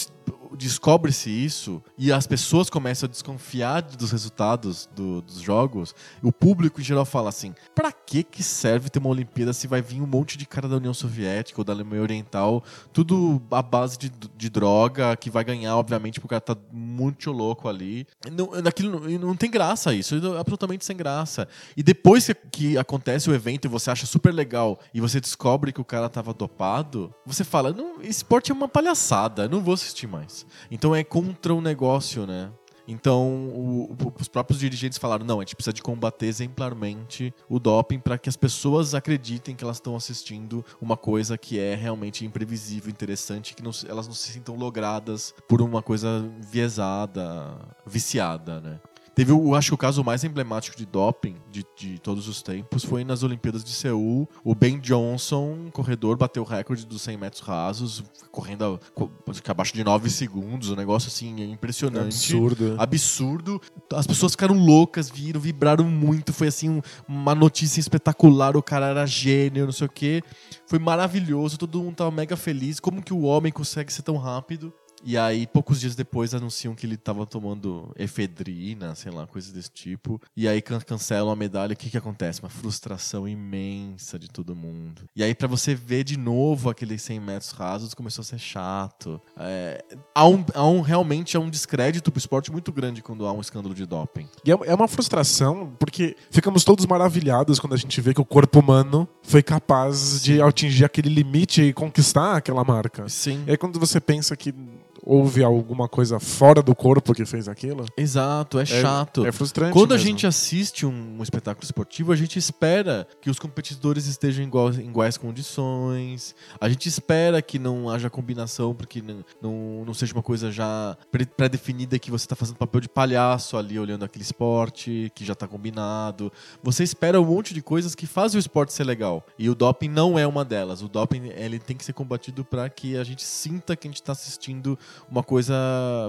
descobre-se 0.56 1.30
isso 1.30 1.82
e 1.96 2.12
as 2.12 2.26
pessoas 2.26 2.68
começam 2.70 3.06
a 3.06 3.10
desconfiar 3.10 3.82
dos 3.82 4.10
resultados 4.10 4.88
do- 4.94 5.22
dos 5.22 5.40
jogos, 5.40 5.94
o 6.22 6.32
público 6.32 6.80
em 6.80 6.84
geral 6.84 7.04
fala 7.04 7.28
assim: 7.28 7.54
pra 7.74 7.90
que 7.92 8.22
que 8.22 8.42
serve 8.42 8.88
ter 8.90 8.98
uma 8.98 9.08
Olimpíada 9.10 9.52
se 9.52 9.66
vai 9.66 9.80
vir 9.82 10.00
um 10.00 10.06
monte 10.06 10.36
de 10.38 10.46
cara 10.46 10.68
da 10.68 10.76
União 10.76 10.94
Soviética 10.94 11.60
ou 11.60 11.64
da 11.64 11.72
Alemanha 11.72 12.02
Oriental, 12.02 12.62
tudo 12.92 13.40
à 13.50 13.62
base 13.62 13.98
de, 13.98 14.10
de 14.36 14.50
droga, 14.50 15.16
que 15.16 15.30
vai 15.30 15.44
ganhar, 15.44 15.76
obviamente, 15.76 16.20
porque 16.20 16.34
o 16.34 16.40
cara 16.40 16.40
tá 16.40 16.56
muito 16.72 17.30
louco 17.32 17.68
ali. 17.68 18.06
Não, 18.30 18.50
naquilo, 18.62 19.00
não- 19.18 19.36
tem 19.36 19.50
graça 19.50 19.92
isso, 19.94 20.14
é 20.16 20.38
absolutamente 20.40 20.84
sem 20.84 20.96
graça. 20.96 21.48
E 21.76 21.82
depois 21.82 22.26
que, 22.26 22.34
que 22.34 22.78
acontece 22.78 23.28
o 23.30 23.34
evento 23.34 23.64
e 23.64 23.68
você 23.68 23.90
acha 23.90 24.06
super 24.06 24.32
legal 24.32 24.78
e 24.92 25.00
você 25.00 25.20
descobre 25.20 25.72
que 25.72 25.80
o 25.80 25.84
cara 25.84 26.08
tava 26.08 26.32
dopado, 26.34 27.12
você 27.26 27.44
fala: 27.44 27.72
não, 27.72 28.00
esporte 28.02 28.50
é 28.50 28.54
uma 28.54 28.68
palhaçada, 28.68 29.48
não 29.48 29.60
vou 29.62 29.74
assistir 29.74 30.06
mais. 30.06 30.41
Então 30.70 30.94
é 30.94 31.02
contra 31.04 31.54
o 31.54 31.60
negócio, 31.60 32.26
né? 32.26 32.50
Então, 32.86 33.48
o- 33.54 33.92
o- 33.92 34.12
os 34.20 34.26
próprios 34.26 34.58
dirigentes 34.58 34.98
falaram: 34.98 35.24
não, 35.24 35.38
a 35.38 35.42
gente 35.42 35.54
precisa 35.54 35.72
de 35.72 35.80
combater 35.80 36.26
exemplarmente 36.26 37.32
o 37.48 37.60
doping 37.60 38.00
para 38.00 38.18
que 38.18 38.28
as 38.28 38.36
pessoas 38.36 38.92
acreditem 38.92 39.54
que 39.54 39.62
elas 39.62 39.76
estão 39.76 39.94
assistindo 39.94 40.64
uma 40.80 40.96
coisa 40.96 41.38
que 41.38 41.60
é 41.60 41.76
realmente 41.76 42.24
imprevisível, 42.26 42.90
interessante, 42.90 43.54
que 43.54 43.62
não 43.62 43.70
elas 43.88 44.08
não 44.08 44.14
se 44.14 44.32
sintam 44.32 44.56
logradas 44.56 45.32
por 45.48 45.62
uma 45.62 45.80
coisa 45.80 46.28
viesada, 46.40 47.56
viciada, 47.86 48.60
né? 48.60 48.80
Teve, 49.14 49.30
o, 49.32 49.54
acho 49.54 49.68
que 49.70 49.74
o 49.74 49.78
caso 49.78 50.02
mais 50.02 50.24
emblemático 50.24 50.74
de 50.76 50.86
doping 50.86 51.36
de, 51.50 51.64
de 51.76 51.98
todos 51.98 52.28
os 52.28 52.40
tempos 52.40 52.82
foi 52.82 53.04
nas 53.04 53.22
Olimpíadas 53.22 53.62
de 53.62 53.70
Seul. 53.70 54.26
O 54.42 54.54
Ben 54.54 54.78
Johnson, 54.80 55.68
corredor, 55.70 56.16
bateu 56.16 56.42
o 56.42 56.46
recorde 56.46 56.86
dos 56.86 57.02
100 57.02 57.18
metros 57.18 57.42
rasos, 57.42 58.02
correndo 58.30 58.80
a- 58.96 59.50
abaixo 59.50 59.74
de 59.74 59.84
9 59.84 60.08
segundos. 60.08 60.70
Um 60.70 60.76
negócio 60.76 61.08
assim 61.08 61.42
impressionante 61.52 62.06
Absurdo. 62.34 62.74
absurdo. 62.78 63.60
As 63.92 64.06
pessoas 64.06 64.32
ficaram 64.32 64.54
loucas, 64.56 65.10
viram, 65.10 65.40
vibraram 65.40 65.84
muito. 65.84 66.32
Foi 66.32 66.48
assim, 66.48 66.70
um- 66.70 66.80
uma 67.06 67.34
notícia 67.34 67.80
espetacular. 67.80 68.56
O 68.56 68.62
cara 68.62 68.86
era 68.86 69.04
gênio, 69.06 69.66
não 69.66 69.72
sei 69.72 69.86
o 69.86 69.90
quê. 69.90 70.22
Foi 70.66 70.78
maravilhoso, 70.78 71.58
todo 71.58 71.82
mundo 71.82 71.96
tava 71.96 72.10
mega 72.10 72.36
feliz. 72.36 72.80
Como 72.80 73.02
que 73.02 73.12
o 73.12 73.22
homem 73.22 73.52
consegue 73.52 73.92
ser 73.92 74.02
tão 74.02 74.16
rápido? 74.16 74.72
E 75.04 75.16
aí, 75.18 75.46
poucos 75.46 75.80
dias 75.80 75.94
depois, 75.94 76.32
anunciam 76.34 76.74
que 76.74 76.86
ele 76.86 76.96
tava 76.96 77.26
tomando 77.26 77.92
efedrina, 77.98 78.94
sei 78.94 79.10
lá, 79.10 79.26
coisas 79.26 79.50
desse 79.52 79.70
tipo. 79.70 80.20
E 80.36 80.46
aí 80.48 80.62
can 80.62 80.80
cancelam 80.80 81.30
a 81.32 81.36
medalha. 81.36 81.72
O 81.72 81.76
que 81.76 81.90
que 81.90 81.98
acontece? 81.98 82.40
Uma 82.40 82.48
frustração 82.48 83.26
imensa 83.26 84.18
de 84.18 84.28
todo 84.28 84.54
mundo. 84.54 85.02
E 85.14 85.22
aí, 85.22 85.34
pra 85.34 85.48
você 85.48 85.74
ver 85.74 86.04
de 86.04 86.16
novo 86.16 86.70
aqueles 86.70 87.02
100 87.02 87.20
metros 87.20 87.50
rasos, 87.52 87.94
começou 87.94 88.22
a 88.22 88.24
ser 88.24 88.38
chato. 88.38 89.20
É, 89.36 89.84
há, 90.14 90.26
um, 90.26 90.44
há 90.54 90.66
um- 90.66 90.80
realmente 90.80 91.36
há 91.36 91.40
um 91.40 91.50
descrédito 91.50 92.10
pro 92.12 92.18
esporte 92.18 92.52
muito 92.52 92.72
grande 92.72 93.02
quando 93.02 93.26
há 93.26 93.32
um 93.32 93.40
escândalo 93.40 93.74
de 93.74 93.84
doping. 93.86 94.28
E 94.44 94.50
é 94.50 94.62
é 94.64 94.74
uma 94.74 94.86
frustração, 94.86 95.72
porque 95.78 96.16
ficamos 96.30 96.62
todos 96.62 96.86
maravilhados 96.86 97.58
quando 97.58 97.72
a 97.74 97.76
gente 97.76 98.00
vê 98.00 98.14
que 98.14 98.20
o 98.20 98.24
corpo 98.24 98.60
humano 98.60 99.08
foi 99.22 99.42
capaz 99.42 100.22
de 100.22 100.40
atingir 100.40 100.84
aquele 100.84 101.08
limite 101.08 101.62
e 101.62 101.72
conquistar 101.72 102.36
aquela 102.36 102.62
marca. 102.64 103.08
Sim. 103.08 103.42
E 103.46 103.50
aí 103.50 103.56
quando 103.56 103.80
você 103.80 104.00
pensa 104.00 104.36
que 104.36 104.54
houve 105.02 105.42
alguma 105.42 105.88
coisa 105.88 106.20
fora 106.20 106.62
do 106.62 106.74
corpo 106.74 107.12
que 107.12 107.24
fez 107.24 107.48
aquilo, 107.48 107.84
Exato, 107.96 108.58
é, 108.58 108.64
chato. 108.64 109.26
é 109.26 109.32
frustrante 109.32 109.72
Quando 109.72 109.92
a 109.92 109.96
mesmo. 109.96 110.10
gente 110.10 110.26
assiste 110.26 110.86
um, 110.86 111.16
um 111.18 111.22
espetáculo 111.22 111.64
esportivo, 111.64 112.12
a 112.12 112.16
gente 112.16 112.38
espera 112.38 113.06
que 113.20 113.28
os 113.28 113.38
competidores 113.38 114.06
estejam 114.06 114.44
em 114.44 114.46
iguais, 114.46 114.78
em 114.78 114.88
iguais 114.88 115.16
condições. 115.16 116.34
A 116.60 116.68
gente 116.68 116.88
espera 116.88 117.42
que 117.42 117.58
não 117.58 117.90
haja 117.90 118.08
combinação, 118.08 118.74
porque 118.74 119.02
não, 119.02 119.24
não, 119.40 119.84
não 119.86 119.94
seja 119.94 120.12
uma 120.12 120.22
coisa 120.22 120.50
já 120.50 120.96
pré-definida 121.36 121.98
que 121.98 122.10
você 122.10 122.24
está 122.24 122.36
fazendo 122.36 122.56
papel 122.56 122.80
de 122.80 122.88
palhaço 122.88 123.56
ali 123.56 123.78
olhando 123.78 124.04
aquele 124.04 124.22
esporte, 124.22 125.10
que 125.14 125.24
já 125.24 125.32
está 125.32 125.48
combinado. 125.48 126.32
Você 126.62 126.84
espera 126.84 127.20
um 127.20 127.24
monte 127.26 127.52
de 127.52 127.62
coisas 127.62 127.94
que 127.94 128.06
fazem 128.06 128.38
o 128.38 128.40
esporte 128.40 128.72
ser 128.72 128.84
legal. 128.84 129.26
E 129.38 129.50
o 129.50 129.54
doping 129.54 129.88
não 129.88 130.18
é 130.18 130.26
uma 130.26 130.44
delas. 130.44 130.82
O 130.82 130.88
doping 130.88 131.30
ele 131.34 131.58
tem 131.58 131.76
que 131.76 131.84
ser 131.84 131.92
combatido 131.92 132.44
para 132.44 132.68
que 132.68 132.96
a 132.96 133.04
gente 133.04 133.24
sinta 133.24 133.74
que 133.74 133.88
a 133.88 133.90
gente 133.90 134.00
está 134.00 134.12
assistindo 134.12 134.78
uma 135.10 135.22
coisa 135.22 135.54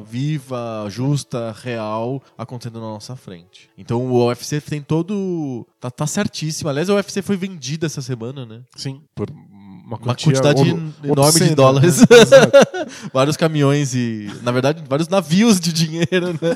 viva, 0.06 0.86
justa, 0.90 1.52
real 1.52 2.22
acontecendo 2.38 2.80
na 2.80 2.88
nossa 2.88 3.16
frente. 3.16 3.70
Então 3.78 4.06
o 4.06 4.28
UFC 4.28 4.62
tem 4.62 4.82
todo. 4.82 5.68
Tá, 5.80 5.90
tá 5.92 6.08
certíssimo. 6.08 6.70
Aliás, 6.70 6.90
a 6.90 6.96
UFC 6.96 7.22
foi 7.22 7.36
vendida 7.36 7.86
essa 7.86 8.02
semana, 8.02 8.46
né? 8.46 8.62
Sim, 8.76 9.02
por 9.16 9.30
uma, 9.86 9.98
Uma 9.98 9.98
quantia 9.98 10.32
quantidade 10.32 10.62
ob- 10.62 10.70
enorme 10.70 10.94
de 11.04 11.12
obscena, 11.20 11.56
dólares. 11.56 12.00
né? 12.08 12.08
Vários 13.14 13.36
caminhões 13.38 13.94
e, 13.94 14.32
na 14.42 14.52
verdade, 14.52 14.84
vários 14.88 15.08
navios 15.08 15.60
de 15.60 15.74
dinheiro, 15.74 16.28
né? 16.34 16.56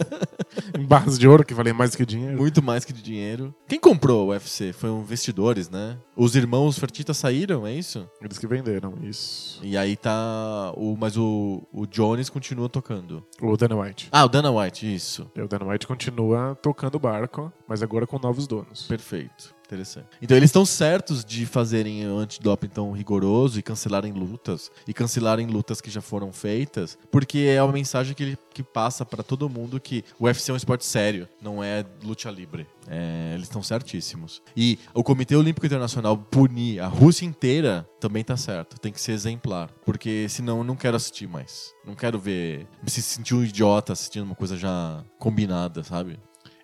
em 0.78 0.86
barras 0.86 1.20
de 1.20 1.28
ouro 1.28 1.44
que 1.46 1.54
valem 1.54 1.74
mais 1.74 1.96
que 1.96 2.06
dinheiro. 2.06 2.38
Muito 2.38 2.62
mais 2.64 2.86
que 2.86 2.94
de 2.94 3.02
dinheiro. 3.02 3.54
Quem 3.68 3.80
comprou 3.80 4.28
o 4.28 4.30
UFC? 4.30 4.72
Foi 4.74 4.90
um 4.90 5.00
investidores, 5.02 5.70
né? 5.70 5.98
Os 6.16 6.36
irmãos 6.36 6.78
Fertitta 6.80 7.14
saíram, 7.14 7.66
é 7.68 7.74
isso? 7.74 8.08
Eles 8.22 8.38
que 8.38 8.48
venderam, 8.48 8.94
isso. 9.04 9.60
E 9.64 9.78
aí 9.78 9.96
tá. 9.96 10.72
O, 10.76 10.96
mas 11.00 11.18
o, 11.18 11.64
o 11.72 11.86
Jones 11.86 12.30
continua 12.30 12.70
tocando. 12.70 13.24
O 13.42 13.56
Dana 13.58 13.76
White. 13.76 14.08
Ah, 14.12 14.26
o 14.26 14.30
Dana 14.30 14.52
White, 14.52 14.94
isso. 14.94 15.30
E 15.36 15.42
o 15.42 15.48
Dana 15.48 15.66
White 15.66 15.86
continua 15.88 16.58
tocando 16.62 16.96
o 16.96 17.00
barco, 17.00 17.52
mas 17.68 17.84
agora 17.84 18.08
com 18.08 18.18
novos 18.20 18.48
donos. 18.48 18.84
Perfeito. 18.84 19.56
Interessante. 19.68 20.08
Então 20.22 20.38
eles 20.38 20.48
estão 20.48 20.66
certos 20.66 21.26
de 21.26 21.46
fazerem 21.46 22.04
antidoping 22.04 22.70
tão 22.70 22.92
rigoroso 22.94 23.60
e 23.60 23.62
cancelarem 23.62 24.14
lutas 24.14 24.72
e 24.88 24.94
cancelarem 24.94 25.46
lutas 25.46 25.82
que 25.82 25.92
já 25.92 26.02
foram 26.02 26.32
feitas, 26.32 26.98
porque 27.12 27.40
é 27.40 27.62
uma 27.62 27.74
mensagem 27.74 28.16
que, 28.16 28.24
ele, 28.24 28.38
que 28.54 28.64
passa 28.64 29.06
pra 29.06 29.22
todo 29.22 29.50
mundo 29.50 29.80
que 29.80 30.06
o 30.18 30.26
UFC 30.26 30.52
é 30.52 30.54
um 30.54 30.58
esporte 30.58 30.86
sério, 30.86 31.28
não 31.42 31.62
é 31.62 31.86
luta 32.02 32.32
livre. 32.32 32.66
É, 32.88 33.34
eles 33.34 33.48
estão 33.48 33.62
certíssimos. 33.62 34.42
E 34.56 34.80
o 34.94 35.04
Comitê 35.04 35.36
Olímpico 35.36 35.66
Internacional 35.66 36.18
punir 36.18 36.80
a 36.80 36.88
Rússia 36.88 37.26
inteira 37.26 37.88
também 38.00 38.24
tá 38.24 38.38
certo. 38.38 38.80
Tem 38.80 38.92
que 38.92 39.02
ser 39.02 39.12
exemplar. 39.12 39.70
Porque 39.86 40.28
senão 40.30 40.60
eu 40.60 40.64
não 40.64 40.76
quero 40.76 40.96
assistir 40.96 41.28
mais. 41.28 41.74
Não 41.86 41.96
quero 41.96 42.18
ver. 42.18 42.66
Me 42.82 42.90
sentir 42.90 43.36
um 43.36 43.44
idiota 43.44 43.94
assistindo 43.94 44.24
uma 44.24 44.36
coisa 44.36 44.56
já 44.56 45.04
combinada, 45.20 45.84
sabe? 45.84 46.18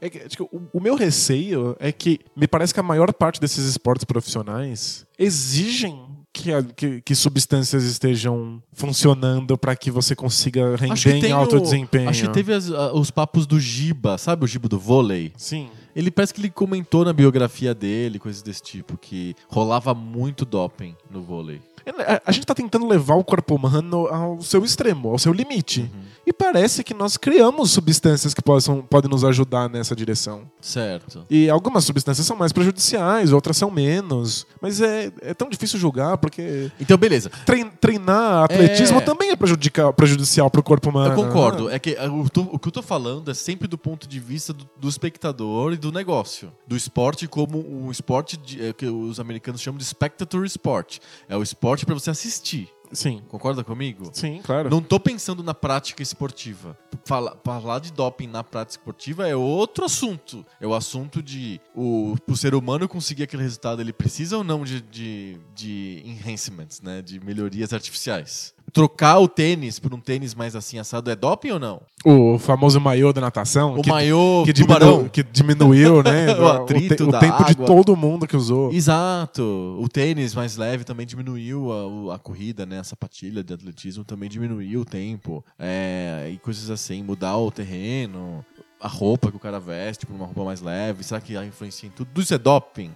É 0.05 0.09
que, 0.09 0.19
que 0.19 0.43
o, 0.43 0.49
o 0.73 0.81
meu 0.81 0.95
receio 0.95 1.75
é 1.79 1.91
que 1.91 2.19
me 2.35 2.47
parece 2.47 2.73
que 2.73 2.79
a 2.79 2.83
maior 2.83 3.13
parte 3.13 3.39
desses 3.39 3.65
esportes 3.65 4.03
profissionais 4.03 5.05
exigem 5.17 5.97
que, 6.33 6.49
que- 6.75 7.01
que 7.01 7.15
substâncias 7.15 7.83
estejam 7.83 8.61
funcionando 8.73 9.57
para 9.57 9.75
que 9.75 9.91
você 9.91 10.15
consiga 10.15 10.75
render 10.75 10.95
em 11.27 11.31
alto 11.31 11.57
o- 11.57 11.61
desempenho. 11.61 12.09
Acho 12.09 12.23
que 12.27 12.33
teve 12.33 12.53
as- 12.53 12.69
os 12.69 13.11
papos 13.11 13.45
do 13.45 13.59
Giba, 13.59 14.17
sabe 14.17 14.43
o 14.43 14.47
Giba 14.47 14.67
do 14.67 14.79
vôlei? 14.79 15.31
Sim. 15.37 15.69
Ele 15.95 16.09
parece 16.09 16.33
que 16.33 16.41
ele 16.41 16.49
comentou 16.49 17.05
na 17.05 17.13
biografia 17.13 17.73
dele, 17.73 18.17
coisas 18.17 18.41
desse 18.41 18.63
tipo, 18.63 18.97
que 18.97 19.35
rolava 19.47 19.93
muito 19.93 20.43
doping 20.43 20.95
no 21.09 21.21
vôlei. 21.21 21.61
A, 21.85 22.21
a 22.25 22.31
gente 22.31 22.45
tá 22.47 22.55
tentando 22.55 22.87
levar 22.87 23.15
o 23.15 23.23
corpo 23.23 23.53
humano 23.55 24.07
ao 24.07 24.41
seu 24.41 24.63
extremo, 24.65 25.09
ao 25.09 25.19
seu 25.19 25.31
limite. 25.33 25.81
Uhum. 25.81 26.01
E 26.25 26.31
parece 26.31 26.83
que 26.83 26.93
nós 26.93 27.17
criamos 27.17 27.71
substâncias 27.71 28.33
que 28.33 28.41
possam, 28.41 28.81
podem 28.81 29.09
nos 29.11 29.23
ajudar 29.25 29.69
nessa 29.69 29.93
direção. 29.95 30.49
Certo. 30.61 31.25
E 31.29 31.49
algumas 31.49 31.83
substâncias 31.83 32.25
são 32.25 32.35
mais 32.37 32.53
prejudiciais, 32.53 33.33
outras 33.33 33.57
são 33.57 33.69
menos. 33.69 34.47
Mas 34.61 34.79
é, 34.79 35.11
é 35.21 35.33
tão 35.33 35.49
difícil 35.49 35.77
julgar, 35.77 36.17
porque 36.17 36.71
Então, 36.79 36.97
beleza. 36.97 37.29
trein- 37.45 37.69
treinar 37.69 38.43
atletismo 38.45 38.99
É. 38.99 39.01
também 39.01 39.31
é 39.31 39.35
prejudicial 39.35 40.49
pro 40.49 40.63
corpo 40.63 40.89
humano. 40.89 41.13
Eu 41.13 41.15
concordo. 41.25 41.67
né? 41.67 41.75
É 41.75 41.79
que 41.79 41.91
o, 41.99 42.29
tu- 42.29 42.49
o 42.51 42.57
que 42.57 42.67
eu 42.69 42.71
tô 42.71 42.81
falando 42.81 43.29
é 43.29 43.33
sempre 43.33 43.67
do 43.67 43.77
ponto 43.77 44.07
de 44.07 44.19
vista 44.19 44.53
do, 44.53 44.67
do 44.79 44.87
espectador 44.87 45.73
e 45.73 45.77
do 45.77 45.91
negócio. 45.91 46.51
Do 46.65 46.75
esporte 46.77 47.27
como 47.27 47.57
um 47.59 47.91
esporte 47.91 48.37
de- 48.37 48.63
é, 48.67 48.71
que 48.73 48.85
os 48.85 49.19
americanos 49.19 49.59
chamam 49.61 49.77
de 49.77 49.83
spectator 49.85 50.45
sport. 50.45 50.99
É 51.27 51.35
o 51.35 51.43
esporte 51.43 51.85
pra 51.85 51.93
você 51.93 52.09
assistir. 52.09 52.69
Sim, 52.93 53.21
Concorda 53.27 53.63
comigo? 53.63 54.09
sim, 54.13 54.41
claro. 54.43 54.69
Não 54.69 54.81
tô 54.81 54.99
pensando 54.99 55.43
na 55.43 55.53
prática 55.53 56.01
esportiva. 56.03 56.77
Fala- 57.05 57.37
falar 57.43 57.79
de 57.79 57.91
doping 57.91 58.27
na 58.27 58.43
prática 58.43 58.79
esportiva 58.79 59.27
é 59.27 59.35
outro 59.35 59.83
assunto. 59.85 60.45
É 60.61 60.67
o 60.67 60.73
assunto 60.73 61.21
de 61.21 61.59
o, 61.75 62.15
o 62.27 62.35
ser 62.37 62.55
humano 62.55 62.87
conseguir 62.87 63.23
aquele 63.23 63.43
resultado, 63.43 63.81
ele 63.81 63.91
precisa 63.91 64.37
ou 64.37 64.43
não 64.43 64.63
de, 64.63 64.79
de, 64.81 65.37
de 65.53 66.01
enhancements, 66.05 66.81
né? 66.81 67.01
De 67.01 67.19
melhorias 67.19 67.73
artificiais. 67.73 68.53
Trocar 68.73 69.19
o 69.19 69.27
tênis 69.27 69.77
por 69.77 69.93
um 69.93 69.99
tênis 69.99 70.33
mais 70.33 70.55
assim 70.55 70.79
assado 70.79 71.11
é 71.11 71.15
doping 71.15 71.51
ou 71.51 71.59
não? 71.59 71.81
O 72.03 72.39
famoso 72.39 72.81
maiô 72.81 73.13
da 73.13 73.21
natação. 73.21 73.75
O 73.77 73.81
que, 73.83 73.89
maiô 73.89 74.41
que, 74.45 74.51
que 74.51 75.23
diminuiu, 75.31 76.01
né? 76.01 76.33
O 76.41 76.47
atrito 76.47 76.95
te- 76.95 77.03
o 77.03 77.11
tempo 77.11 77.43
de 77.45 77.51
água. 77.51 77.65
todo 77.67 77.95
mundo 77.95 78.25
que 78.27 78.35
usou. 78.35 78.73
Exato. 78.73 79.77
O 79.79 79.87
tênis 79.87 80.33
mais 80.33 80.57
leve 80.57 80.83
também 80.83 81.05
diminuiu 81.05 81.71
a, 81.71 81.87
o- 81.87 82.11
a 82.11 82.17
corrida, 82.17 82.65
né? 82.65 82.79
A 82.79 82.83
sapatilha 82.83 83.43
de 83.43 83.53
atletismo 83.53 84.03
também 84.03 84.27
diminuiu 84.27 84.81
o 84.81 84.85
tempo. 84.85 85.45
É, 85.59 86.29
e 86.33 86.37
coisas 86.39 86.71
assim, 86.71 87.03
mudar 87.03 87.37
o 87.37 87.51
terreno, 87.51 88.43
a 88.81 88.87
roupa 88.87 89.29
que 89.29 89.37
o 89.37 89.39
cara 89.39 89.59
veste 89.59 90.05
por 90.07 90.15
uma 90.15 90.25
roupa 90.25 90.43
mais 90.45 90.61
leve. 90.61 91.03
Será 91.03 91.21
que 91.21 91.37
influencia 91.37 91.87
em 91.87 91.91
tudo? 91.91 92.07
Tudo 92.07 92.21
isso 92.23 92.33
é 92.33 92.37
doping? 92.39 92.91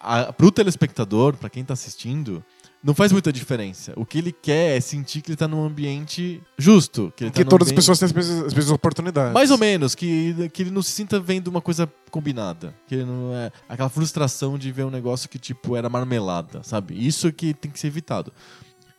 A, 0.00 0.20
a, 0.20 0.32
pro 0.32 0.50
telespectador, 0.52 1.34
pra 1.36 1.48
quem 1.50 1.64
tá 1.64 1.72
assistindo, 1.72 2.44
não 2.82 2.94
faz 2.94 3.10
muita 3.12 3.32
diferença. 3.32 3.92
O 3.96 4.06
que 4.06 4.18
ele 4.18 4.30
quer 4.32 4.76
é 4.76 4.80
sentir 4.80 5.20
que 5.20 5.30
ele 5.30 5.36
tá 5.36 5.48
num 5.48 5.64
ambiente 5.64 6.40
justo. 6.56 7.12
Que, 7.16 7.24
ele 7.24 7.30
Que 7.30 7.44
tá 7.44 7.50
todas 7.50 7.68
as 7.68 7.72
ambiente- 7.72 7.76
pessoas 7.76 7.98
têm 7.98 8.06
as 8.06 8.12
mesmas, 8.12 8.46
as 8.46 8.54
mesmas 8.54 8.70
oportunidades. 8.72 9.32
mais 9.34 9.50
ou 9.50 9.58
menos, 9.58 9.94
que, 9.94 10.48
que 10.50 10.62
ele 10.62 10.70
não 10.70 10.82
se 10.82 10.92
sinta 10.92 11.18
vendo 11.18 11.48
uma 11.48 11.60
coisa 11.60 11.90
combinada. 12.10 12.74
Que 12.86 12.94
ele 12.96 13.04
não 13.04 13.34
é. 13.34 13.50
Aquela 13.68 13.88
frustração 13.88 14.56
de 14.56 14.70
ver 14.72 14.84
um 14.84 14.90
negócio 14.90 15.28
que, 15.28 15.38
tipo, 15.38 15.74
era 15.76 15.88
marmelada, 15.88 16.62
sabe? 16.62 16.94
Isso 17.06 17.32
que 17.32 17.52
tem 17.52 17.70
que 17.70 17.78
ser 17.80 17.88
evitado. 17.88 18.32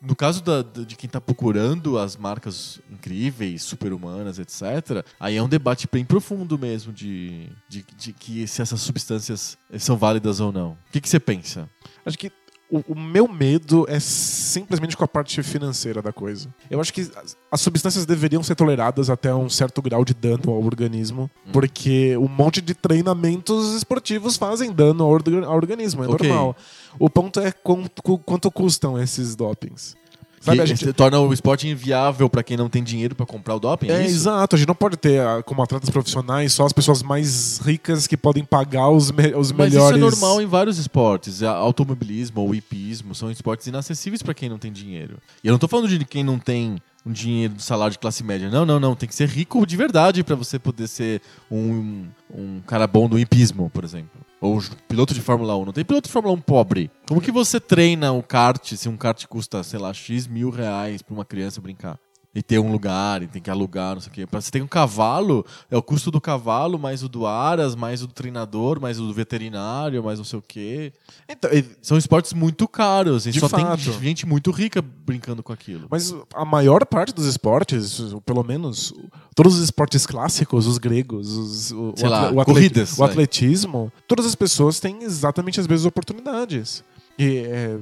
No 0.01 0.15
caso 0.15 0.41
da- 0.41 0.61
de 0.61 0.95
quem 0.95 1.09
tá 1.09 1.19
procurando 1.19 1.97
as 1.99 2.15
marcas 2.15 2.79
incríveis, 2.89 3.63
super-humanas, 3.63 4.39
etc., 4.39 5.05
aí 5.19 5.35
é 5.35 5.43
um 5.43 5.49
debate 5.49 5.89
bem 5.91 6.05
profundo 6.05 6.57
mesmo 6.57 6.93
de, 6.93 7.49
de, 7.67 7.83
de 7.97 8.13
que 8.13 8.47
se 8.47 8.61
essas 8.61 8.79
substâncias 8.79 9.57
são 9.77 9.97
válidas 9.97 10.39
ou 10.39 10.53
não. 10.53 10.71
O 10.71 10.77
que, 10.91 11.01
que 11.01 11.09
você 11.09 11.19
pensa? 11.19 11.69
Acho 12.05 12.17
que 12.17 12.31
o, 12.71 12.83
o 12.93 12.99
meu 12.99 13.27
medo 13.27 13.85
é 13.89 13.99
simplesmente 13.99 14.95
com 14.95 15.03
a 15.03 15.07
parte 15.07 15.41
financeira 15.41 16.01
da 16.01 16.11
coisa. 16.13 16.53
Eu 16.69 16.79
acho 16.79 16.93
que 16.93 17.01
as, 17.01 17.35
as 17.51 17.61
substâncias 17.61 18.05
deveriam 18.05 18.43
ser 18.43 18.55
toleradas 18.55 19.09
até 19.09 19.33
um 19.33 19.49
certo 19.49 19.81
grau 19.81 20.05
de 20.05 20.13
dano 20.13 20.43
ao 20.51 20.63
organismo, 20.63 21.29
Hum. 21.47 21.51
porque 21.51 22.15
um 22.17 22.27
monte 22.27 22.61
de 22.61 22.73
treinamentos 22.73 23.73
esportivos 23.75 24.37
fazem 24.37 24.71
dano 24.71 25.03
ao, 25.03 25.09
orga- 25.09 25.45
ao 25.45 25.55
organismo, 25.55 26.03
é 26.03 26.07
Ok. 26.07 26.27
normal. 26.27 26.55
O 26.99 27.09
ponto 27.09 27.39
é 27.39 27.51
quanto, 27.51 28.01
quanto 28.19 28.51
custam 28.51 28.99
esses 29.01 29.35
dopings. 29.35 29.95
Sabe, 30.41 30.61
a 30.61 30.65
gente, 30.65 30.93
torna 30.93 31.19
o 31.19 31.33
esporte 31.33 31.67
inviável 31.67 32.29
pra 32.29 32.41
quem 32.41 32.55
não 32.55 32.69
tem 32.69 32.83
dinheiro 32.83 33.13
pra 33.15 33.25
comprar 33.25 33.55
o 33.55 33.59
doping? 33.59 33.87
É, 33.89 34.01
É, 34.01 34.05
exato. 34.05 34.55
A 34.55 34.59
gente 34.59 34.67
não 34.67 34.75
pode 34.75 34.97
ter, 34.97 35.19
ah, 35.21 35.43
como 35.43 35.61
atletas 35.61 35.89
profissionais, 35.89 36.53
só 36.53 36.65
as 36.65 36.73
pessoas 36.73 37.03
mais 37.03 37.59
ricas 37.59 38.07
que 38.07 38.15
podem 38.17 38.43
pagar 38.43 38.89
os, 38.89 39.11
me- 39.11 39.33
os 39.35 39.51
Mas 39.51 39.71
melhores. 39.73 39.97
isso 39.97 40.05
é 40.07 40.09
normal 40.09 40.41
em 40.41 40.45
vários 40.45 40.77
esportes. 40.77 41.43
A- 41.43 41.51
Automobilismo 41.51 42.41
ou 42.41 42.55
hipismo 42.55 43.13
são 43.13 43.29
esportes 43.29 43.67
inacessíveis 43.67 44.21
pra 44.23 44.33
quem 44.33 44.47
não 44.49 44.57
tem 44.57 44.71
dinheiro. 44.71 45.17
E 45.43 45.47
eu 45.47 45.51
não 45.51 45.59
tô 45.59 45.67
falando 45.67 45.87
de 45.87 46.03
quem 46.05 46.23
não 46.23 46.39
tem 46.39 46.77
um 47.05 47.11
dinheiro 47.11 47.53
do 47.55 47.61
salário 47.61 47.91
de 47.91 47.99
classe 47.99 48.23
média. 48.23 48.49
Não, 48.49 48.65
não, 48.65 48.79
não. 48.79 48.95
Tem 48.95 49.07
que 49.09 49.15
ser 49.15 49.27
rico 49.27 49.65
de 49.65 49.75
verdade 49.77 50.23
pra 50.23 50.35
você 50.35 50.57
poder 50.59 50.87
ser 50.87 51.21
um, 51.49 52.05
um 52.33 52.59
cara 52.67 52.85
bom 52.87 53.07
no 53.07 53.17
hipismo, 53.19 53.69
por 53.73 53.83
exemplo. 53.83 54.09
Ou 54.41 54.61
piloto 54.87 55.13
de 55.13 55.21
Fórmula 55.21 55.57
1. 55.57 55.65
Não 55.65 55.73
tem 55.73 55.83
piloto 55.83 56.07
de 56.07 56.13
Fórmula 56.13 56.33
1 56.35 56.41
pobre. 56.41 56.89
Como 57.07 57.21
que 57.21 57.31
você 57.31 57.59
treina 57.59 58.11
o 58.11 58.23
kart 58.23 58.73
se 58.73 58.87
um 58.87 58.95
kart 58.95 59.25
custa, 59.27 59.61
sei 59.63 59.79
lá, 59.79 59.93
X 59.93 60.27
mil 60.27 60.49
reais 60.49 61.01
pra 61.01 61.13
uma 61.13 61.25
criança 61.25 61.59
brincar? 61.59 61.99
E 62.33 62.43
ter 62.43 62.59
um 62.59 62.71
lugar, 62.71 63.23
e 63.23 63.27
tem 63.27 63.41
que 63.41 63.49
alugar, 63.49 63.95
não 63.95 64.01
sei 64.01 64.11
o 64.11 64.13
quê. 64.13 64.27
Você 64.31 64.51
ter 64.51 64.61
um 64.61 64.67
cavalo, 64.67 65.43
é 65.69 65.75
o 65.75 65.81
custo 65.81 66.11
do 66.11 66.21
cavalo, 66.21 66.77
mais 66.77 67.01
o 67.01 67.09
do 67.09 67.25
aras, 67.25 67.73
mais 67.73 68.03
o 68.03 68.07
do 68.07 68.13
treinador, 68.13 68.79
mais 68.79 68.99
o 68.99 69.07
do 69.07 69.13
veterinário, 69.13 70.03
mais 70.03 70.19
não 70.19 70.25
sei 70.25 70.37
o 70.37 70.41
quê. 70.47 70.93
Então, 71.27 71.49
e- 71.51 71.65
São 71.81 71.97
esportes 71.97 72.31
muito 72.33 72.67
caros, 72.67 73.25
e 73.25 73.31
De 73.31 73.39
só 73.39 73.49
fato. 73.49 73.75
tem 73.83 73.99
gente 74.03 74.27
muito 74.27 74.51
rica 74.51 74.79
brincando 74.79 75.41
com 75.41 75.51
aquilo. 75.51 75.87
Mas 75.89 76.13
a 76.35 76.45
maior 76.45 76.85
parte 76.85 77.11
dos 77.15 77.25
esportes, 77.25 77.99
pelo 78.23 78.43
menos 78.43 78.93
todos 79.35 79.55
os 79.55 79.63
esportes 79.63 80.05
clássicos, 80.05 80.67
os 80.67 80.77
gregos, 80.77 81.31
os, 81.35 81.71
o, 81.71 81.95
o 81.99 82.07
lá, 82.07 82.29
o 82.31 82.45
corridas, 82.45 82.95
o 82.99 83.03
atletismo, 83.03 83.91
todas 84.07 84.27
as 84.27 84.35
pessoas 84.35 84.79
têm 84.79 85.01
exatamente 85.01 85.59
as 85.59 85.65
mesmas 85.67 85.87
oportunidades. 85.87 86.83
E 87.17 87.37
é 87.39 87.77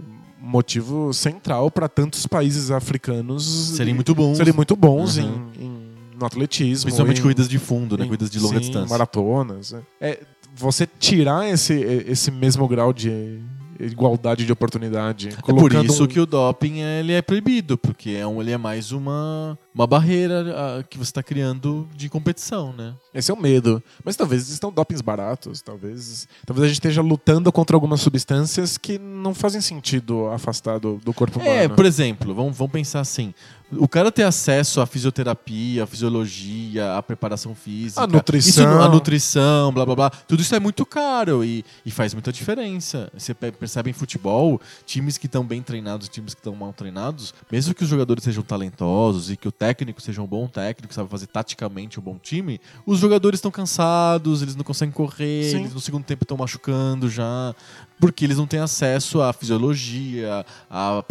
motivo 0.47 1.13
central 1.13 1.69
para 1.69 1.87
tantos 1.89 2.25
países 2.25 2.71
africanos 2.71 3.73
Serem 3.75 3.93
muito 3.93 4.15
bons. 4.15 4.37
serem 4.37 4.53
muito 4.53 4.75
bons 4.75 5.17
Uhum. 5.17 5.49
em, 5.59 5.63
em- 5.65 5.87
no 6.19 6.25
atletismo. 6.25 6.85
Principalmente 6.85 7.19
em- 7.19 7.21
corridas 7.21 7.47
de 7.47 7.59
fundo, 7.59 7.97
né? 7.97 8.03
em- 8.03 8.07
Corridas 8.07 8.29
de 8.29 8.39
longa 8.39 8.55
sim, 8.55 8.61
distância. 8.61 8.89
maratonas. 8.89 9.71
né? 9.73 9.81
É, 10.01 10.19
você 10.55 10.87
tirar 10.99 11.47
esse, 11.47 11.73
esse 11.73 12.31
mesmo 12.31 12.67
grau 12.67 12.91
de 12.91 13.39
igualdade 13.79 14.45
de 14.45 14.51
oportunidade. 14.51 15.29
É 15.29 15.41
por 15.53 15.73
isso 15.73 16.03
um- 16.03 16.07
que 16.07 16.19
o 16.19 16.25
doping 16.25 16.79
ele 16.79 17.13
é 17.13 17.21
proibido, 17.21 17.77
porque 17.77 18.11
é 18.11 18.25
um, 18.25 18.41
ele 18.41 18.51
é 18.51 18.57
mais 18.57 18.91
uma, 18.91 19.57
uma 19.73 19.87
barreira 19.87 20.45
ah, 20.79 20.83
que 20.83 20.97
você 20.97 21.09
está 21.09 21.23
criando 21.23 21.87
de 21.95 22.09
competição, 22.09 22.73
né? 22.73 22.93
Esse 23.13 23.31
é 23.31 23.33
o 23.33 23.37
medo. 23.41 23.81
Mas 24.03 24.15
talvez 24.15 24.43
existam 24.43 24.69
dopings 24.71 25.01
baratos, 25.01 25.61
talvez, 25.61 26.27
talvez 26.45 26.63
a 26.65 26.67
gente 26.67 26.75
esteja 26.77 27.01
lutando 27.01 27.51
contra 27.51 27.75
algumas 27.75 28.01
substâncias 28.01 28.77
que 28.77 28.97
não 28.99 29.33
fazem 29.33 29.61
sentido 29.61 30.27
afastar 30.27 30.79
do, 30.79 30.97
do 30.97 31.13
corpo 31.13 31.39
humano. 31.39 31.55
É, 31.55 31.67
por 31.67 31.85
exemplo, 31.85 32.33
vamos, 32.33 32.57
vamos 32.57 32.71
pensar 32.71 32.99
assim. 32.99 33.33
O 33.69 33.88
cara 33.88 34.10
ter 34.11 34.23
acesso 34.23 34.80
à 34.80 34.85
fisioterapia, 34.85 35.84
à 35.84 35.88
fisiologia, 35.88 36.95
à 36.95 37.03
preparação 37.03 37.53
física, 37.53 38.02
A 38.02 38.07
nutrição. 38.07 38.64
isso 38.64 38.81
a 38.81 38.88
nutrição, 38.88 39.73
blá 39.73 39.85
blá 39.85 39.94
blá, 39.95 40.10
tudo 40.10 40.41
isso 40.41 40.56
é 40.56 40.60
muito 40.60 40.85
caro 40.85 41.44
e, 41.44 41.65
e 41.85 41.91
faz 41.91 42.14
muita 42.14 42.31
diferença. 42.31 43.11
Você 43.18 43.34
pe- 43.34 43.52
percebe 43.52 43.89
em 43.89 43.94
futebol, 43.94 44.61
times 44.85 45.18
que 45.18 45.26
estão 45.26 45.44
bem 45.44 45.61
treinados, 45.61 46.07
times 46.07 46.34
que 46.34 46.39
estão 46.39 46.56
mal 46.56 46.72
treinados, 46.72 47.34
mesmo 47.52 47.73
que 47.73 47.84
os 47.84 47.89
jogadores 47.89 48.23
sejam 48.23 48.41
talentosos 48.41 49.30
e 49.31 49.35
que 49.35 49.48
o 49.49 49.52
técnico 49.52 50.02
seja 50.02 50.22
um 50.22 50.27
bom 50.27 50.48
técnico, 50.48 50.94
sabe 50.94 51.10
fazer 51.10 51.27
taticamente 51.27 51.99
um 51.99 52.03
bom 52.03 52.18
time, 52.18 52.61
os 52.85 52.99
jogadores 52.99 53.38
estão 53.39 53.52
cansados, 53.52 54.41
eles 54.41 54.56
não 54.56 54.64
conseguem 54.64 54.94
correr, 54.94 55.52
Sim. 55.52 55.57
eles 55.60 55.73
no 55.73 55.81
segundo 55.81 56.06
tempo 56.06 56.23
estão 56.23 56.38
machucando 56.38 57.10
já, 57.10 57.53
porque 57.99 58.25
eles 58.25 58.37
não 58.37 58.47
têm 58.47 58.59
acesso 58.59 59.21
à 59.21 59.31
fisiologia, 59.33 60.45
à 60.69 61.03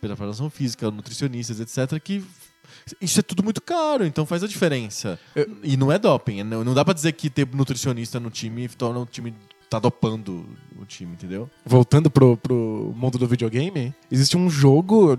preparação, 0.00 0.50
física, 0.50 0.90
nutricionistas, 0.90 1.60
etc. 1.60 1.98
Que 2.02 2.24
isso 3.00 3.18
é 3.20 3.22
tudo 3.22 3.42
muito 3.42 3.62
caro, 3.62 4.04
então 4.04 4.26
faz 4.26 4.42
a 4.42 4.46
diferença. 4.48 5.18
Eu- 5.34 5.50
E 5.62 5.76
não 5.76 5.90
é 5.92 5.98
doping. 5.98 6.42
Não, 6.42 6.62
não 6.64 6.74
dá 6.74 6.84
pra 6.84 6.92
dizer 6.94 7.12
que 7.12 7.30
ter 7.30 7.46
nutricionista 7.54 8.18
no 8.20 8.30
time 8.30 8.68
torna 8.68 9.00
o 9.00 9.06
time. 9.06 9.34
tá 9.70 9.78
dopando 9.80 10.46
o 10.80 10.84
time, 10.84 11.14
entendeu? 11.14 11.50
Voltando 11.66 12.08
pro, 12.08 12.36
pro 12.36 12.92
mundo 12.94 13.18
do 13.18 13.26
videogame, 13.26 13.92
existe 14.08 14.36
um 14.36 14.48
jogo 14.48 15.18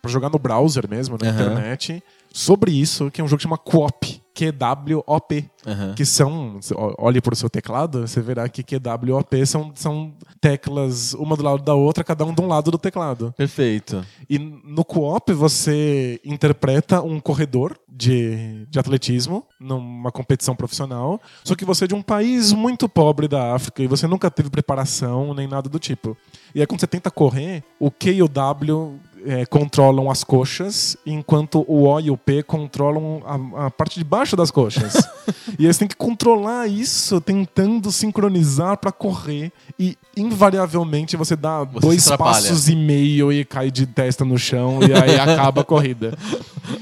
pra 0.00 0.08
jogar 0.08 0.30
no 0.30 0.38
browser 0.38 0.88
mesmo, 0.88 1.18
na 1.20 1.28
Aham. 1.28 1.34
internet, 1.40 2.02
sobre 2.32 2.70
isso, 2.70 3.10
que 3.10 3.20
é 3.20 3.24
um 3.24 3.26
jogo 3.26 3.38
que 3.38 3.42
chama 3.42 3.58
QWOP. 3.58 4.22
QWOP. 4.38 5.50
Aham. 5.66 5.94
Que 5.94 6.04
são, 6.04 6.60
olhe 6.96 7.20
pro 7.20 7.34
seu 7.34 7.50
teclado, 7.50 8.06
você 8.06 8.20
verá 8.20 8.48
que 8.48 8.62
QWOP 8.62 9.44
são, 9.44 9.72
são 9.74 10.14
teclas 10.40 11.14
uma 11.14 11.36
do 11.36 11.42
lado 11.42 11.62
da 11.62 11.74
outra, 11.74 12.04
cada 12.04 12.24
um 12.24 12.32
de 12.32 12.40
um 12.40 12.46
lado 12.46 12.70
do 12.70 12.78
teclado. 12.78 13.34
Perfeito. 13.36 14.04
E 14.30 14.38
no 14.38 14.84
co-op 14.84 15.32
você 15.32 16.20
interpreta 16.24 17.02
um 17.02 17.18
corredor 17.20 17.76
de, 17.88 18.66
de 18.70 18.78
atletismo 18.78 19.44
numa 19.58 20.12
competição 20.12 20.54
profissional, 20.54 21.20
só 21.42 21.54
que 21.54 21.64
você 21.64 21.84
é 21.84 21.88
de 21.88 21.94
um 21.94 22.02
país 22.02 22.52
muito 22.52 22.88
pobre 22.88 23.26
da 23.26 23.54
África 23.54 23.82
e 23.82 23.88
você 23.88 24.06
nunca 24.06 24.30
teve 24.30 24.48
preparação 24.48 25.34
nem 25.34 25.48
nada 25.48 25.68
do 25.68 25.78
tipo. 25.78 26.16
E 26.54 26.60
aí 26.60 26.66
quando 26.66 26.80
você 26.80 26.86
tenta 26.86 27.10
correr, 27.10 27.64
o 27.78 27.90
Q 27.90 28.12
e 28.12 28.22
o 28.22 28.28
W 28.28 29.00
é, 29.28 29.44
controlam 29.44 30.10
as 30.10 30.24
coxas, 30.24 30.96
enquanto 31.04 31.62
o 31.68 31.86
O 31.86 32.00
e 32.00 32.10
o 32.10 32.16
P 32.16 32.42
controlam 32.42 33.22
a, 33.26 33.66
a 33.66 33.70
parte 33.70 33.98
de 33.98 34.04
baixo 34.04 34.34
das 34.34 34.50
coxas. 34.50 34.94
e 35.58 35.66
você 35.66 35.80
tem 35.80 35.88
que 35.88 35.96
controlar 35.96 36.66
isso 36.66 37.20
tentando 37.20 37.92
sincronizar 37.92 38.78
pra 38.78 38.90
correr 38.90 39.52
e 39.78 39.98
invariavelmente 40.16 41.14
você 41.14 41.36
dá 41.36 41.62
Você 41.62 41.86
dois 41.86 42.10
passos 42.12 42.70
e 42.70 42.74
meio 42.74 43.30
e 43.30 43.44
cai 43.44 43.70
de 43.70 43.86
testa 43.86 44.24
no 44.24 44.38
chão 44.38 44.80
e 44.82 44.94
aí 44.94 45.20
acaba 45.20 45.60
a 45.60 45.64
corrida. 45.64 46.16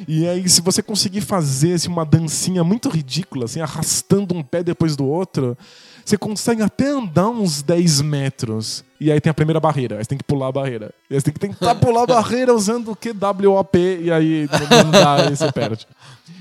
E 0.07 0.29
aí, 0.29 0.49
se 0.49 0.61
você 0.61 0.81
conseguir 0.83 1.23
fazer 1.23 1.73
assim, 1.73 1.89
uma 1.89 2.05
dancinha 2.05 2.63
muito 2.63 2.89
ridícula, 2.89 3.47
assim, 3.47 3.61
arrastando 3.61 4.37
um 4.37 4.43
pé 4.43 4.63
depois 4.63 4.95
do 4.95 5.05
outro, 5.05 5.59
você 6.09 6.17
consegue 6.17 6.63
até 6.63 6.89
andar 6.89 7.29
uns 7.29 7.63
10 7.63 8.01
metros. 8.03 8.85
E 8.99 9.13
aí 9.13 9.21
tem 9.21 9.31
a 9.31 9.35
primeira 9.35 9.61
barreira, 9.61 9.97
aí 9.99 10.05
você 10.05 10.09
tem 10.09 10.17
que 10.19 10.25
pular 10.25 10.47
a 10.49 10.53
barreira. 10.53 10.91
E 11.11 11.15
aí 11.15 11.21
você 11.21 11.25
tem 11.31 11.35
que 11.35 11.41
tentar 11.41 11.75
pular 11.77 12.05
a 12.05 12.07
barreira 12.07 12.55
usando 12.55 12.93
o 12.93 12.97
QWOP, 12.97 13.77
e 14.03 14.11
aí 14.11 14.49
não 14.71 14.91
dá, 14.91 15.27
e 15.31 15.37
você 15.37 15.51
perde. 15.53 15.87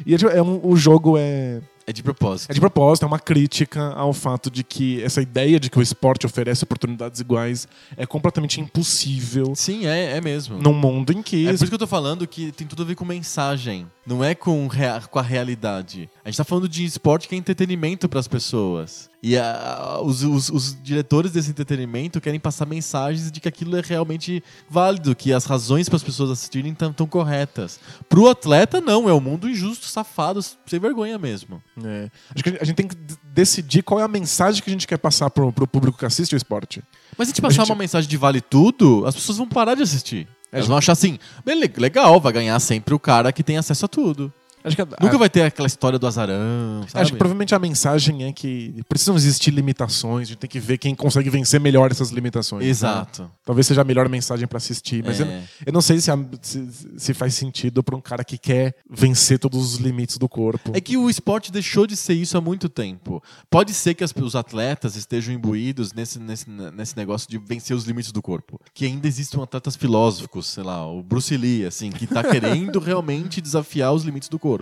E 0.06 0.14
é, 0.14 0.18
tipo, 0.18 0.32
é 0.32 0.42
um- 0.42 0.62
o 0.64 0.76
jogo 0.78 1.18
é, 1.18 1.62
É 1.88 1.92
de 1.92 2.02
propósito. 2.02 2.50
é 2.50 2.54
de 2.54 2.60
propósito, 2.62 3.04
é 3.04 3.08
uma 3.08 3.20
crítica 3.20 3.92
ao 3.94 4.14
fato 4.14 4.50
de 4.50 4.64
que 4.64 5.02
essa 5.04 5.22
ideia 5.22 5.60
de 5.60 5.70
que 5.70 5.78
o 5.78 5.82
esporte 5.82 6.26
oferece 6.26 6.64
oportunidades 6.64 7.20
iguais 7.20 7.68
é 7.98 8.06
completamente 8.06 8.62
impossível 8.62 9.54
Sim, 9.56 9.86
é, 9.86 10.16
é 10.18 10.22
mesmo. 10.22 10.58
num 10.62 10.74
mundo 10.74 11.12
em 11.12 11.22
que 11.22 11.44
É 11.46 11.50
por 11.50 11.56
isso 11.56 11.68
que 11.68 11.74
eu 11.74 11.80
tô 11.80 11.88
falando 11.88 12.26
que 12.28 12.52
tem 12.54 12.66
tudo 12.66 12.84
a 12.84 12.86
ver 12.86 12.96
com 12.96 13.04
mensagem. 13.06 13.86
Não 14.06 14.24
é 14.24 14.34
com, 14.36 14.68
com 15.12 15.20
a 15.20 15.22
realidade. 15.22 16.10
A 16.24 16.30
gente 16.30 16.38
tá 16.38 16.44
falando 16.44 16.70
de 16.70 16.86
esporte 16.86 17.28
que 17.28 17.36
é 17.36 17.38
entretenimento 17.38 18.08
pras 18.08 18.28
pessoas. 18.28 19.10
E 19.28 19.36
a- 19.40 20.00
os, 20.04 20.22
os- 20.22 20.50
os 20.52 20.78
diretores 20.84 21.32
desse 21.32 21.50
entretenimento 21.50 22.22
querem 22.22 22.40
passar 22.40 22.68
mensagens 22.68 23.32
de 23.32 23.40
que 23.42 23.48
aquilo 23.48 23.76
é 23.76 23.82
realmente 23.82 24.44
válido, 24.70 25.16
que 25.16 25.34
as 25.34 25.46
razões 25.46 25.90
para 25.90 25.96
as 25.96 26.04
pessoas 26.04 26.30
assistirem 26.30 26.72
estão 26.74 26.94
tão 26.94 27.08
corretas. 27.08 27.80
Pro 28.08 28.30
atleta, 28.30 28.80
não. 28.80 29.10
É 29.10 29.14
um 29.14 29.20
mundo 29.20 29.50
injusto, 29.50 29.88
safado, 29.88 30.42
sem 30.68 30.80
vergonha 30.80 31.18
mesmo. 31.18 31.60
É. 31.84 32.12
Acho 32.36 32.44
que 32.44 32.50
a 32.50 32.52
gente- 32.64 32.72
a 32.72 32.74
tem 32.76 32.88
que 32.88 32.96
decidir 33.34 33.82
qual 33.82 34.00
é 34.00 34.04
a 34.04 34.08
mensagem 34.08 34.62
que 34.62 34.70
a 34.70 34.74
gente 34.74 34.86
quer 34.86 34.98
passar 34.98 35.32
pro, 35.32 35.52
pro 35.52 35.66
público 35.66 35.98
que 35.98 36.06
assiste 36.06 36.36
o 36.36 36.38
esporte. 36.38 36.84
Mas 37.18 37.28
se 37.28 37.32
a 37.32 37.34
gente 37.34 37.42
passar 37.42 37.64
gente- 37.64 37.72
uma 37.72 37.76
mensagem 37.80 38.08
de 38.08 38.18
vale 38.18 38.42
tudo, 38.42 39.06
as 39.08 39.16
pessoas 39.16 39.40
vão 39.40 39.48
parar 39.48 39.74
de 39.74 39.82
assistir. 39.82 40.28
É, 40.52 40.58
Elas 40.58 40.68
vão 40.68 40.78
achar 40.78 40.92
assim, 40.92 41.18
"Bele- 41.44 41.72
legal, 41.78 42.22
vai 42.22 42.32
ganhar 42.32 42.60
sempre 42.60 42.94
o 42.94 43.00
cara 43.00 43.32
que 43.34 43.44
tem 43.44 43.58
acesso 43.58 43.86
a 43.86 43.88
tudo. 43.88 44.32
Acho 44.66 44.76
que, 44.76 44.82
a- 44.82 44.86
Nunca 45.02 45.16
a- 45.16 45.20
vai 45.20 45.30
ter 45.30 45.42
aquela 45.44 45.68
história 45.68 45.98
do 46.00 46.08
azarão, 46.08 46.84
sabe? 46.88 47.02
acho 47.04 47.12
que 47.14 47.18
provavelmente 47.18 47.54
a 47.56 47.60
mensagem 47.60 48.24
é 48.26 48.34
que 48.34 48.84
precisam 48.90 49.16
existir 49.16 49.52
limitações, 49.52 50.28
a 50.28 50.32
gente 50.32 50.38
tem 50.40 50.50
que 50.50 50.60
ver 50.60 50.78
quem 50.78 50.96
consegue 50.96 51.30
vencer 51.30 51.60
melhor 51.60 51.92
essas 51.92 52.10
limitações. 52.10 52.64
né? 52.64 52.70
Exato. 52.70 53.30
Talvez 53.46 53.68
seja 53.68 53.82
a 53.82 53.84
melhor 53.84 54.10
mensagem 54.10 54.48
pra 54.48 54.58
assistir, 54.58 55.04
mas 55.06 55.20
É. 55.22 55.24
eu, 55.24 55.44
eu 55.68 55.74
não 55.74 55.82
sei 55.82 56.00
se, 56.00 56.10
a- 56.12 56.18
se- 56.42 56.68
se 56.98 57.14
faz 57.14 57.34
sentido 57.36 57.84
pra 57.84 57.96
um 57.96 58.02
cara 58.02 58.24
que 58.24 58.38
quer 58.38 58.76
vencer 58.90 59.38
todos 59.40 59.74
os 59.74 59.80
limites 59.80 60.18
do 60.18 60.28
corpo. 60.28 60.72
É 60.74 60.82
que 60.82 60.98
o 60.98 61.10
esporte 61.10 61.52
deixou 61.52 61.86
de 61.88 61.96
ser 61.96 62.14
isso 62.14 62.38
há 62.38 62.42
muito 62.42 62.68
tempo. 62.70 63.22
Pode 63.50 63.74
ser 63.74 63.94
que 63.94 64.04
as- 64.04 64.14
os 64.16 64.36
atletas 64.36 64.96
estejam 64.96 65.34
imbuídos 65.34 65.94
nesse, 65.94 66.20
nesse, 66.20 66.50
nesse 66.50 66.96
negócio 66.98 67.30
de 67.30 67.38
vencer 67.38 67.76
os 67.76 67.84
limites 67.86 68.12
do 68.12 68.22
corpo. 68.22 68.60
Que 68.74 68.86
ainda 68.86 69.08
existam 69.08 69.44
atletas 69.44 69.76
filósofos, 69.76 70.48
sei 70.48 70.64
lá, 70.64 70.86
o 70.90 71.04
Bruce 71.04 71.36
Lee, 71.38 71.66
assim, 71.66 71.92
que 71.92 72.08
tá 72.08 72.24
querendo 72.24 72.80
realmente 72.80 73.40
desafiar 73.42 73.94
os 73.94 74.04
limites 74.04 74.30
do 74.30 74.40
corpo. 74.40 74.55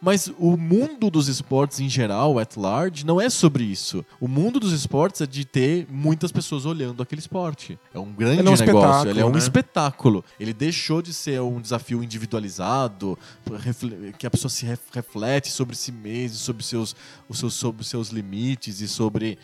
Mas 0.00 0.30
o 0.38 0.56
mundo 0.56 1.10
dos 1.10 1.28
esportes 1.28 1.80
em 1.80 1.88
geral, 1.88 2.38
at 2.38 2.56
large, 2.56 3.04
não 3.04 3.20
é 3.20 3.28
sobre 3.28 3.64
isso. 3.64 4.04
O 4.20 4.28
mundo 4.28 4.60
dos 4.60 4.72
esportes 4.72 5.20
é 5.20 5.26
de 5.26 5.44
ter 5.44 5.86
muitas 5.90 6.30
pessoas 6.32 6.64
olhando 6.64 7.02
aquele 7.02 7.20
esporte. 7.20 7.78
É 7.92 7.98
um 7.98 8.12
grande 8.12 8.40
Ele 8.40 8.48
é 8.48 8.50
um 8.50 8.54
negócio. 8.54 8.64
espetáculo, 8.64 9.10
Ele 9.10 9.20
é 9.20 9.24
um 9.26 9.30
né? 9.32 9.38
espetáculo. 9.38 10.24
Ele 10.40 10.52
deixou 10.54 11.02
de 11.02 11.12
ser 11.12 11.40
um 11.40 11.60
desafio 11.60 12.02
individualizado, 12.02 13.18
que 14.18 14.26
a 14.26 14.30
pessoa 14.30 14.50
se 14.50 14.64
ref- 14.66 14.80
reflete 14.92 15.50
sobre 15.50 15.74
si 15.76 15.90
mesma, 15.92 16.36
sobre 16.38 16.62
seus, 16.62 16.94
os 17.28 17.38
seus, 17.38 17.54
sobre 17.54 17.84
seus 17.84 18.08
limites 18.10 18.80
e 18.80 18.88
sobre 18.88 19.38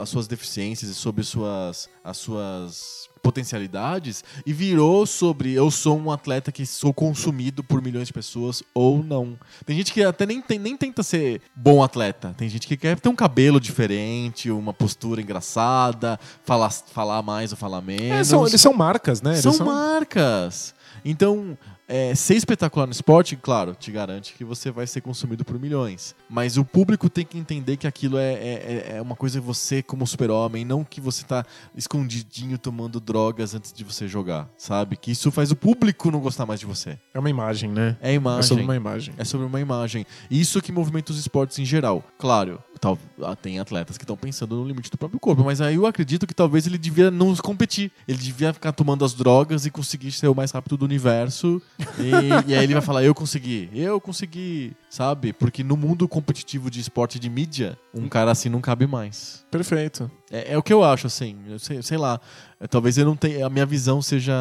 as 0.00 0.08
suas 0.08 0.26
deficiências 0.26 0.90
e 0.90 0.94
sobre 0.94 1.22
suas, 1.24 1.88
as 2.02 2.16
suas 2.16 3.08
potencialidades 3.26 4.22
e 4.46 4.52
virou 4.52 5.04
sobre 5.06 5.52
eu 5.52 5.70
sou 5.70 5.98
um 5.98 6.10
atleta 6.10 6.52
que 6.52 6.64
sou 6.64 6.94
consumido 6.94 7.64
por 7.64 7.82
milhões 7.82 8.06
de 8.06 8.12
pessoas 8.12 8.62
ou 8.72 9.02
não. 9.02 9.36
Tem 9.64 9.76
gente 9.76 9.92
que 9.92 10.02
até 10.04 10.24
nem, 10.24 10.40
tem, 10.40 10.58
nem 10.58 10.76
tenta 10.76 11.02
ser 11.02 11.40
bom 11.54 11.82
atleta. 11.82 12.34
Tem 12.36 12.48
gente 12.48 12.66
que 12.68 12.76
quer 12.76 12.98
ter 13.00 13.08
um 13.08 13.16
cabelo 13.16 13.58
diferente, 13.60 14.50
uma 14.50 14.72
postura 14.72 15.20
engraçada, 15.20 16.18
falar, 16.44 16.70
falar 16.70 17.20
mais 17.22 17.50
ou 17.50 17.58
falar 17.58 17.80
menos. 17.82 18.10
É, 18.12 18.24
são- 18.24 18.46
eles 18.46 18.60
são 18.60 18.72
marcas, 18.72 19.20
né? 19.20 19.32
Eles 19.32 19.42
São 19.42 19.66
marcas. 19.66 20.74
Então, 21.04 21.56
é, 21.88 22.14
ser 22.14 22.34
espetacular 22.34 22.86
no 22.86 22.92
esporte, 22.92 23.36
claro, 23.36 23.74
te 23.74 23.90
garante 23.90 24.34
que 24.34 24.44
você 24.44 24.70
vai 24.70 24.86
ser 24.86 25.00
consumido 25.00 25.44
por 25.44 25.58
milhões. 25.58 26.14
Mas 26.28 26.56
o 26.56 26.64
público 26.64 27.08
tem 27.08 27.24
que 27.24 27.38
entender 27.38 27.76
que 27.76 27.86
aquilo 27.86 28.18
é, 28.18 28.32
é, 28.32 28.92
é 28.96 29.02
uma 29.02 29.14
coisa 29.14 29.40
você, 29.40 29.82
como 29.82 30.06
super-homem, 30.06 30.64
não 30.64 30.84
que 30.84 31.00
você 31.00 31.24
tá 31.24 31.44
escondidinho 31.76 32.58
tomando 32.58 33.00
drogas 33.00 33.54
antes 33.54 33.72
de 33.72 33.84
você 33.84 34.08
jogar, 34.08 34.48
sabe? 34.56 34.96
Que 34.96 35.10
isso 35.10 35.30
faz 35.30 35.50
o 35.50 35.56
público 35.56 36.10
não 36.10 36.20
gostar 36.20 36.46
mais 36.46 36.60
de 36.60 36.66
você. 36.66 36.98
É 37.14 37.18
uma 37.18 37.30
imagem, 37.30 37.70
né? 37.70 37.96
É 38.00 38.12
imagem. 38.12 38.40
É 38.40 38.42
sobre 38.42 38.64
uma 38.64 38.76
imagem. 38.76 39.14
É 39.16 39.24
sobre 39.24 39.46
uma 39.46 39.60
imagem. 39.60 40.06
Isso 40.30 40.60
que 40.60 40.72
movimenta 40.72 41.12
os 41.12 41.18
esportes 41.18 41.58
em 41.58 41.64
geral. 41.64 42.02
Claro, 42.18 42.62
tal, 42.80 42.98
ah, 43.22 43.36
tem 43.36 43.58
atletas 43.58 43.96
que 43.96 44.04
estão 44.04 44.16
pensando 44.16 44.56
no 44.56 44.66
limite 44.66 44.90
do 44.90 44.98
próprio 44.98 45.18
corpo, 45.20 45.44
mas 45.44 45.60
aí 45.60 45.76
eu 45.76 45.86
acredito 45.86 46.26
que 46.26 46.34
talvez 46.34 46.66
ele 46.66 46.78
devia 46.78 47.10
não 47.10 47.34
competir. 47.36 47.90
Ele 48.06 48.18
devia 48.18 48.52
ficar 48.52 48.72
tomando 48.72 49.04
as 49.04 49.14
drogas 49.14 49.66
e 49.66 49.70
conseguir 49.70 50.12
ser 50.12 50.28
o 50.28 50.34
mais 50.34 50.50
rápido 50.50 50.76
do 50.76 50.84
universo. 50.84 51.60
E, 51.98 52.50
e 52.50 52.54
aí 52.54 52.64
ele 52.64 52.72
vai 52.72 52.82
falar: 52.82 53.04
Eu 53.04 53.14
consegui, 53.14 53.68
eu 53.74 54.00
consegui, 54.00 54.72
sabe? 54.88 55.32
Porque 55.32 55.62
no 55.62 55.76
mundo 55.76 56.08
competitivo 56.08 56.70
de 56.70 56.80
esporte 56.80 57.18
de 57.18 57.28
mídia, 57.28 57.78
um 57.94 58.08
cara 58.08 58.30
assim 58.30 58.48
não 58.48 58.60
cabe 58.60 58.86
mais. 58.86 59.44
Perfeito. 59.50 60.10
É, 60.30 60.52
é 60.54 60.58
o 60.58 60.62
que 60.62 60.72
eu 60.72 60.82
acho, 60.82 61.06
assim. 61.06 61.36
Eu 61.48 61.58
sei, 61.58 61.82
sei 61.82 61.98
lá. 61.98 62.20
É, 62.60 62.66
Talvez 62.66 62.96
eu 62.98 63.04
não 63.04 63.16
tenha. 63.16 63.46
A 63.46 63.50
minha 63.50 63.66
visão 63.66 64.00
seja 64.00 64.32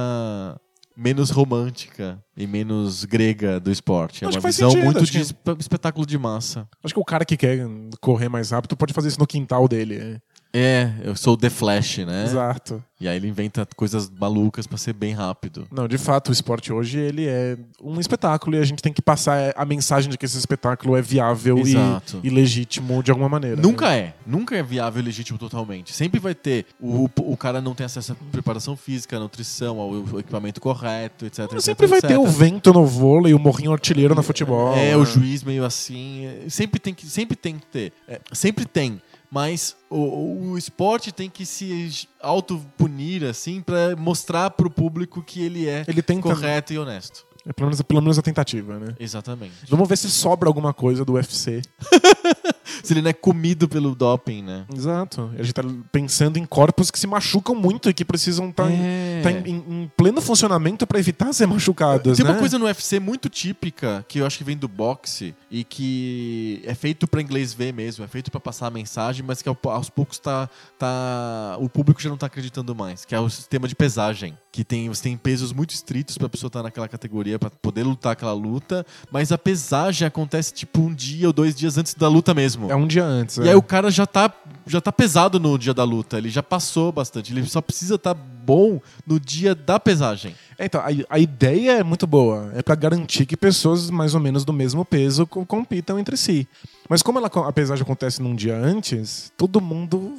menos 0.97 1.29
romântica 1.29 2.17
e 2.37 2.47
menos 2.47 3.03
grega 3.03 3.59
do 3.59 3.69
esporte. 3.69 4.23
É 4.23 4.27
Acho 4.29 4.39
uma 4.39 4.49
visão 4.49 4.69
sentido, 4.69 4.85
muito 4.85 5.03
de 5.05 5.11
que- 5.11 5.17
espe- 5.19 5.55
espetáculo 5.59 6.05
de 6.05 6.17
massa. 6.17 6.67
Acho 6.83 6.93
que 6.93 6.99
o 6.99 7.03
cara 7.03 7.25
que 7.25 7.35
quer 7.35 7.67
correr 7.99 8.29
mais 8.29 8.51
rápido 8.51 8.77
pode 8.77 8.93
fazer 8.93 9.09
isso 9.09 9.19
no 9.19 9.27
quintal 9.27 9.67
dele. 9.67 10.21
É. 10.55 10.65
É, 10.75 10.91
eu 11.03 11.15
sou 11.15 11.33
o 11.33 11.37
The 11.37 11.49
Flash, 11.49 11.99
né? 11.99 12.23
Exato. 12.25 12.83
E 12.99 13.07
aí 13.07 13.17
ele 13.17 13.27
inventa 13.27 13.67
coisas 13.75 14.09
malucas 14.09 14.65
pra 14.65 14.77
ser 14.77 14.93
bem 14.93 15.13
rápido. 15.13 15.67
Não, 15.71 15.87
de 15.87 15.97
fato, 15.97 16.29
o 16.29 16.31
esporte 16.31 16.71
hoje 16.71 16.97
ele 16.97 17.27
é 17.27 17.57
um 17.83 17.99
espetáculo 17.99 18.55
e 18.55 18.59
a 18.59 18.63
gente 18.63 18.81
tem 18.81 18.93
que 18.93 19.01
passar 19.01 19.53
a 19.55 19.65
mensagem 19.65 20.09
de 20.09 20.17
que 20.17 20.25
esse 20.25 20.37
espetáculo 20.37 20.95
é 20.95 21.01
viável 21.01 21.57
Exato. 21.59 22.19
e, 22.23 22.27
e 22.27 22.29
legítimo 22.29 23.03
de 23.03 23.11
alguma 23.11 23.27
maneira. 23.27 23.61
Nunca 23.61 23.89
né? 23.89 23.97
é. 23.97 24.13
Nunca 24.25 24.55
é 24.55 24.63
viável 24.63 25.01
e 25.01 25.05
legítimo 25.05 25.37
totalmente. 25.37 25.93
Sempre 25.93 26.19
vai 26.19 26.33
ter. 26.33 26.65
O, 26.79 27.09
o 27.17 27.35
cara 27.35 27.61
não 27.61 27.75
tem 27.75 27.85
acesso 27.85 28.13
à 28.13 28.15
preparação 28.31 28.77
física, 28.77 29.17
à 29.17 29.19
nutrição, 29.19 29.79
ao 29.79 30.19
equipamento 30.19 30.61
correto, 30.61 31.25
etc. 31.25 31.45
etc, 31.45 31.59
Sempre 31.61 31.87
vai 31.87 31.99
etc. 31.99 32.11
ter 32.11 32.17
o 32.17 32.25
vento 32.25 32.71
no 32.71 32.85
vôlei, 32.85 33.33
o 33.33 33.39
morrinho 33.39 33.73
artilheiro 33.73 34.15
no 34.15 34.23
futebol. 34.23 34.73
É, 34.73 34.91
né? 34.91 34.97
o 34.97 35.05
juiz 35.05 35.43
meio 35.43 35.65
assim. 35.65 36.25
é, 36.25 36.49
Sempre 36.49 36.79
tem 36.79 36.93
que, 36.93 37.05
sempre 37.07 37.35
tem 37.35 37.59
que 37.59 37.65
ter. 37.65 37.93
É, 38.07 38.21
sempre 38.31 38.65
tem. 38.65 39.01
Mas 39.35 39.75
o, 39.89 40.51
o 40.51 40.57
esporte 40.57 41.11
tem 41.11 41.29
que 41.29 41.45
se 41.45 42.07
autopunir, 42.21 43.25
assim, 43.25 43.59
pra 43.59 43.93
mostrar 43.93 44.49
pro 44.51 44.69
público 44.69 45.21
que 45.21 45.43
ele 45.43 45.67
é 45.67 45.83
Ele 45.89 46.01
tenta. 46.01 46.21
correto 46.21 46.71
e 46.71 46.79
honesto. 46.79 47.25
É 47.45 47.51
pelo 47.51 47.67
menos, 47.67 47.81
pelo 47.81 48.01
menos 48.01 48.17
a 48.17 48.21
tentativa, 48.21 48.79
né? 48.79 48.95
Exatamente. 48.97 49.53
Vamos 49.69 49.89
ver 49.89 49.97
se 49.97 50.09
sobra 50.09 50.47
alguma 50.47 50.73
coisa 50.73 51.03
do 51.03 51.13
UFC. 51.15 51.61
Se 52.83 52.93
ele 52.93 53.01
não 53.01 53.09
é 53.09 53.13
comido 53.13 53.67
pelo 53.67 53.93
doping, 53.95 54.41
né? 54.43 54.65
Exato. 54.73 55.29
A 55.37 55.41
gente 55.41 55.53
tá 55.53 55.63
pensando 55.91 56.37
em 56.37 56.45
corpos 56.45 56.89
que 56.91 56.99
se 56.99 57.07
machucam 57.07 57.55
muito 57.55 57.89
e 57.89 57.93
que 57.93 58.03
precisam 58.05 58.49
estar 58.49 58.69
É. 58.71 59.21
em, 59.45 59.55
em 59.55 59.91
pleno 59.95 60.21
funcionamento 60.21 60.85
pra 60.87 60.99
evitar 60.99 61.31
ser 61.33 61.45
machucados. 61.47 62.17
Tem 62.17 62.25
né? 62.25 62.31
uma 62.31 62.39
coisa 62.39 62.57
no 62.59 62.65
UFC 62.65 62.99
muito 62.99 63.29
típica, 63.29 64.05
que 64.07 64.19
eu 64.19 64.25
acho 64.25 64.37
que 64.37 64.43
vem 64.43 64.57
do 64.57 64.67
boxe, 64.67 65.33
e 65.49 65.63
que 65.63 66.61
é 66.65 66.73
feito 66.75 67.07
pra 67.07 67.21
inglês 67.21 67.53
ver 67.53 67.73
mesmo, 67.73 68.03
é 68.03 68.07
feito 68.07 68.29
pra 68.31 68.39
passar 68.39 68.67
a 68.67 68.69
mensagem, 68.71 69.23
mas 69.25 69.41
que 69.41 69.49
ao- 69.49 69.57
aos 69.65 69.89
poucos 69.89 70.19
tá, 70.19 70.49
tá. 70.77 71.57
O 71.59 71.69
público 71.69 72.01
já 72.01 72.09
não 72.09 72.17
tá 72.17 72.25
acreditando 72.27 72.75
mais, 72.75 73.05
que 73.05 73.15
é 73.15 73.19
o 73.19 73.29
sistema 73.29 73.67
de 73.67 73.75
pesagem. 73.75 74.37
Que 74.51 74.63
tem, 74.63 74.87
você 74.87 75.03
tem 75.03 75.17
pesos 75.17 75.51
muito 75.51 75.71
estritos 75.71 76.17
pra 76.17 76.29
pessoa 76.29 76.47
estar 76.47 76.63
naquela 76.63 76.87
categoria, 76.87 77.37
pra 77.37 77.49
poder 77.49 77.83
lutar 77.83 78.13
aquela 78.13 78.31
luta, 78.33 78.85
mas 79.11 79.31
a 79.33 79.37
pesagem 79.37 80.07
acontece 80.07 80.53
tipo 80.53 80.79
um 80.81 80.93
dia 80.93 81.27
ou 81.27 81.33
dois 81.33 81.53
dias 81.53 81.77
antes 81.77 81.93
da 81.93 82.07
luta 82.07 82.33
mesmo. 82.33 82.64
É 82.69 82.75
um 82.75 82.87
dia 82.87 83.03
antes. 83.03 83.37
E 83.37 83.47
é. 83.47 83.49
aí 83.49 83.55
o 83.55 83.61
cara 83.61 83.89
já 83.89 84.05
tá, 84.05 84.31
já 84.65 84.79
tá 84.79 84.91
pesado 84.91 85.39
no 85.39 85.57
dia 85.57 85.73
da 85.73 85.83
luta, 85.83 86.17
ele 86.17 86.29
já 86.29 86.43
passou 86.43 86.91
bastante, 86.91 87.31
ele 87.33 87.45
só 87.45 87.61
precisa 87.61 87.95
estar 87.95 88.13
bom 88.13 88.79
no 89.05 89.19
dia 89.19 89.55
da 89.55 89.79
pesagem. 89.79 90.35
É, 90.57 90.65
então, 90.65 90.81
a, 90.81 90.85
a 91.09 91.19
ideia 91.19 91.73
é 91.79 91.83
muito 91.83 92.05
boa. 92.07 92.51
É 92.55 92.61
pra 92.61 92.75
garantir 92.75 93.25
que 93.25 93.35
pessoas 93.37 93.89
mais 93.89 94.13
ou 94.13 94.19
menos 94.19 94.43
do 94.45 94.53
mesmo 94.53 94.83
peso 94.85 95.25
co- 95.27 95.45
compitam 95.45 95.99
entre 95.99 96.15
si. 96.17 96.47
Mas 96.89 97.01
como 97.01 97.17
ela, 97.17 97.27
a 97.27 97.51
pesagem 97.51 97.81
acontece 97.83 98.21
num 98.21 98.35
dia 98.35 98.55
antes, 98.55 99.31
todo 99.35 99.59
mundo 99.59 100.13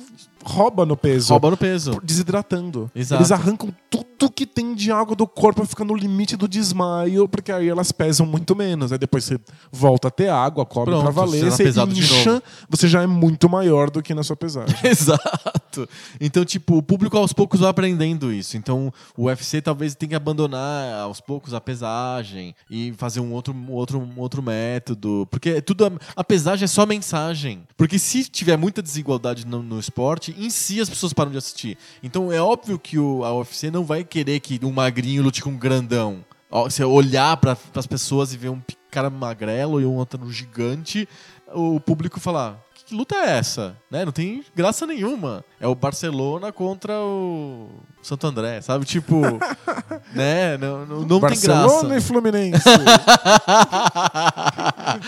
rouba 0.44 0.84
no 0.84 0.96
peso. 0.96 1.30
Rouba 1.32 1.50
no 1.50 1.56
peso. 1.56 2.00
Desidratando. 2.02 2.90
Exato. 2.94 3.20
Eles 3.22 3.30
arrancam 3.32 3.72
tudo 3.88 4.30
que 4.30 4.44
tem 4.46 4.74
de 4.74 4.90
água 4.90 5.14
do 5.14 5.26
corpo 5.26 5.64
fica 5.64 5.84
no 5.84 5.94
limite 5.94 6.36
do 6.36 6.48
desmaio, 6.48 7.28
porque 7.28 7.52
aí 7.52 7.68
elas 7.68 7.92
pesam 7.92 8.26
muito 8.26 8.56
menos. 8.56 8.90
Aí 8.90 8.98
depois 8.98 9.24
você 9.24 9.38
volta 9.70 10.08
a 10.08 10.10
ter 10.10 10.28
água, 10.28 10.66
cobre 10.66 10.90
Pronto, 10.94 11.04
pra 11.04 11.12
você 11.12 11.20
valer, 11.40 11.50
tá 11.50 11.56
você 11.56 11.92
de 11.94 12.00
incha, 12.00 12.42
você 12.68 12.88
já 12.88 13.02
é 13.02 13.06
muito 13.06 13.48
maior 13.48 13.88
do 13.90 14.02
que 14.02 14.12
na 14.14 14.22
sua 14.24 14.36
pesagem. 14.36 14.74
Exato. 14.82 15.88
Então, 16.20 16.44
tipo, 16.44 16.78
o 16.78 16.82
público 16.82 17.16
aos 17.16 17.32
poucos 17.32 17.60
vai 17.60 17.68
aprendendo 17.70 18.32
isso. 18.32 18.56
Então, 18.56 18.92
o 19.16 19.24
UFC 19.26 19.60
talvez 19.60 19.94
tenha 19.94 20.18
abandonar 20.26 21.00
aos 21.00 21.20
poucos 21.20 21.54
a 21.54 21.60
pesagem 21.60 22.54
e 22.68 22.92
fazer 22.96 23.20
um 23.20 23.32
outro, 23.32 23.54
um 23.54 23.70
outro, 23.70 23.98
um 23.98 24.18
outro 24.18 24.42
método. 24.42 25.26
Porque 25.30 25.50
é 25.50 25.60
tudo. 25.60 25.98
A 26.14 26.24
pesagem 26.24 26.64
é 26.64 26.68
só 26.68 26.84
mensagem. 26.84 27.62
Porque 27.76 27.98
se 27.98 28.24
tiver 28.24 28.56
muita 28.56 28.82
desigualdade 28.82 29.46
no, 29.46 29.62
no 29.62 29.78
esporte, 29.78 30.34
em 30.36 30.50
si 30.50 30.80
as 30.80 30.88
pessoas 30.88 31.12
param 31.12 31.30
de 31.30 31.38
assistir. 31.38 31.78
Então 32.02 32.32
é 32.32 32.40
óbvio 32.40 32.78
que 32.78 32.98
o, 32.98 33.24
a 33.24 33.32
UFC 33.32 33.70
não 33.70 33.84
vai 33.84 34.02
querer 34.04 34.40
que 34.40 34.58
um 34.64 34.72
magrinho 34.72 35.22
lute 35.22 35.42
com 35.42 35.50
um 35.50 35.58
grandão. 35.58 36.24
Você 36.50 36.84
olhar 36.84 37.36
para 37.36 37.56
as 37.74 37.86
pessoas 37.86 38.32
e 38.32 38.36
ver 38.36 38.48
um 38.48 38.62
cara 38.90 39.10
magrelo 39.10 39.80
e 39.80 39.84
um 39.84 39.96
outro 39.96 40.30
gigante, 40.30 41.08
o 41.52 41.78
público 41.78 42.18
falar. 42.18 42.65
"Que- 42.86 42.94
luta 42.94 43.14
é 43.16 43.38
essa? 43.38 43.76
Né? 43.90 44.04
Não 44.04 44.12
tem 44.12 44.44
graça 44.54 44.86
nenhuma. 44.86 45.44
É 45.60 45.66
o 45.66 45.74
Barcelona 45.74 46.52
contra 46.52 46.94
o 46.98 47.68
Santo 48.02 48.26
André, 48.26 48.60
sabe? 48.60 48.84
Tipo, 48.84 49.20
né? 50.14 50.56
Não, 50.58 50.86
não, 50.86 51.00
não 51.00 51.08
tem 51.08 51.20
Barcelona 51.20 51.88
graça. 51.88 51.96
e 51.96 52.00
Fluminense. 52.00 52.62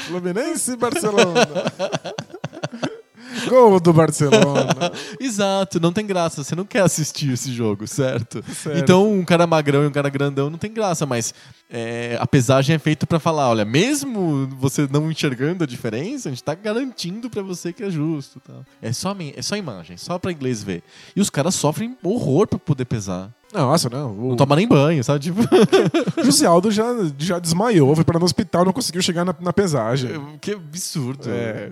Fluminense 0.06 0.72
e 0.72 0.76
Barcelona. 0.76 1.46
Gol 3.48 3.80
do 3.80 3.92
Barcelona. 3.92 4.92
Exato, 5.20 5.80
não 5.80 5.92
tem 5.92 6.06
graça. 6.06 6.42
Você 6.42 6.54
não 6.54 6.64
quer 6.64 6.82
assistir 6.82 7.32
esse 7.32 7.52
jogo, 7.52 7.86
certo? 7.86 8.42
Certo. 8.52 8.78
Então, 8.78 9.12
um 9.12 9.24
cara 9.24 9.46
magrão 9.46 9.84
e 9.84 9.86
um 9.86 9.90
cara 9.92 10.08
grandão 10.08 10.50
não 10.50 10.58
tem 10.58 10.72
graça, 10.72 11.06
mas 11.06 11.34
é, 11.70 12.16
a 12.20 12.26
pesagem 12.26 12.76
é 12.76 12.78
feita 12.78 13.06
pra 13.06 13.18
falar: 13.18 13.48
olha, 13.50 13.64
mesmo 13.64 14.46
você 14.58 14.88
não 14.90 15.10
enxergando 15.10 15.64
a 15.64 15.66
diferença, 15.66 16.28
a 16.28 16.32
gente 16.32 16.42
tá 16.42 16.54
garantindo 16.54 17.28
pra 17.28 17.42
você 17.42 17.72
que 17.72 17.82
é 17.82 17.90
justo. 17.90 18.40
Tá? 18.40 18.54
É, 18.80 18.92
só, 18.92 19.14
é 19.34 19.42
só 19.42 19.56
imagem, 19.56 19.96
só 19.96 20.18
pra 20.18 20.32
inglês 20.32 20.62
ver. 20.62 20.82
E 21.14 21.20
os 21.20 21.30
caras 21.30 21.54
sofrem 21.54 21.96
horror 22.02 22.46
pra 22.46 22.58
poder 22.58 22.84
pesar. 22.84 23.30
Nossa, 23.52 23.88
não. 23.88 24.12
O 24.12 24.28
Não 24.30 24.36
toma 24.36 24.56
nem 24.56 24.68
banho, 24.68 25.02
sabe? 25.02 25.20
Tipo, 25.20 25.40
José 26.22 26.46
Aldo 26.46 26.70
já, 26.70 26.84
já 27.18 27.38
desmaiou, 27.38 27.94
foi 27.94 28.04
para 28.04 28.18
no 28.18 28.24
hospital, 28.24 28.64
não 28.64 28.72
conseguiu 28.72 29.00
chegar 29.00 29.24
na, 29.24 29.34
na 29.40 29.52
pesagem. 29.52 30.10
que 30.40 30.52
absurdo. 30.52 31.28
É, 31.30 31.70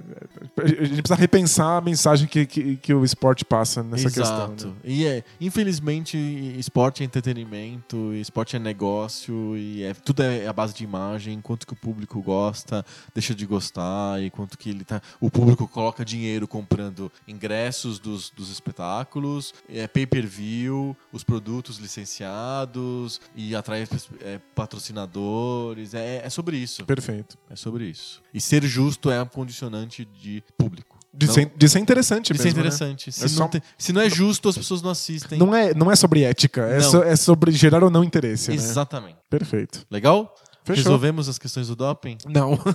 a 0.56 0.84
gente 0.84 1.02
precisa 1.02 1.14
repensar 1.14 1.78
a 1.78 1.80
mensagem 1.80 2.26
que, 2.26 2.46
que, 2.46 2.76
que 2.76 2.94
o 2.94 3.04
esporte 3.04 3.44
passa 3.44 3.82
nessa 3.82 4.06
Exato. 4.08 4.52
questão. 4.52 4.70
né? 4.70 4.76
E 4.84 5.06
é, 5.06 5.24
infelizmente, 5.40 6.16
esporte 6.58 7.02
é 7.02 7.06
entretenimento, 7.06 8.14
esporte 8.14 8.56
é 8.56 8.58
negócio 8.58 9.56
e 9.56 9.82
é, 9.82 9.92
tudo 9.92 10.22
é 10.22 10.46
a 10.46 10.52
base 10.52 10.74
de 10.74 10.84
imagem, 10.84 11.40
quanto 11.40 11.66
que 11.66 11.72
o 11.72 11.76
público 11.76 12.20
gosta, 12.22 12.84
deixa 13.14 13.34
de 13.34 13.44
gostar, 13.44 14.22
e 14.22 14.30
quanto 14.30 14.56
que 14.56 14.70
ele 14.70 14.84
tá. 14.84 15.00
O 15.20 15.30
público 15.30 15.68
coloca 15.68 16.04
dinheiro 16.04 16.48
comprando 16.48 17.10
ingressos 17.28 17.98
dos, 17.98 18.30
dos 18.30 18.50
espetáculos, 18.50 19.52
é, 19.68 19.86
pay-per-view, 19.86 20.96
os 21.12 21.22
produtos 21.22 21.65
licenciados 21.78 23.20
e 23.34 23.54
atrai 23.54 23.86
é, 24.22 24.38
patrocinadores. 24.54 25.94
É, 25.94 26.22
é 26.24 26.30
sobre 26.30 26.56
isso. 26.56 26.84
Perfeito. 26.84 27.36
É 27.50 27.56
sobre 27.56 27.84
isso. 27.86 28.22
E 28.32 28.40
ser 28.40 28.62
justo 28.64 29.10
é 29.10 29.22
um 29.22 29.26
condicionante 29.26 30.04
de 30.04 30.42
público. 30.56 30.96
De, 31.12 31.26
Não- 31.26 31.32
ser, 31.34 31.50
de 31.56 31.68
ser 31.68 31.78
interessante 31.78 32.32
mesmo. 32.32 32.44
né? 32.44 32.50
interessante. 32.50 33.10
Se, 33.10 33.20
É 33.20 33.22
não 33.22 33.28
só- 33.30 33.48
tem- 33.48 33.62
se 33.78 33.90
não 33.92 34.02
é 34.02 34.10
justo, 34.10 34.50
as 34.50 34.58
pessoas 34.58 34.82
não 34.82 34.90
assistem. 34.90 35.38
Não, 35.38 35.54
é, 35.54 35.72
não 35.72 35.90
é 35.90 35.96
sobre 35.96 36.22
ética, 36.24 36.60
é, 36.66 36.80
so- 36.80 37.02
é 37.02 37.16
sobre 37.16 37.52
gerar 37.52 37.82
ou 37.82 37.88
não 37.88 38.04
interesse. 38.04 38.50
Né? 38.50 38.56
Exatamente. 38.56 39.16
Perfeito. 39.30 39.86
Legal? 39.90 40.34
Fechou. 40.66 40.82
Resolvemos 40.82 41.28
as 41.28 41.38
questões 41.38 41.68
do 41.68 41.76
doping? 41.76 42.18
Não. 42.28 42.58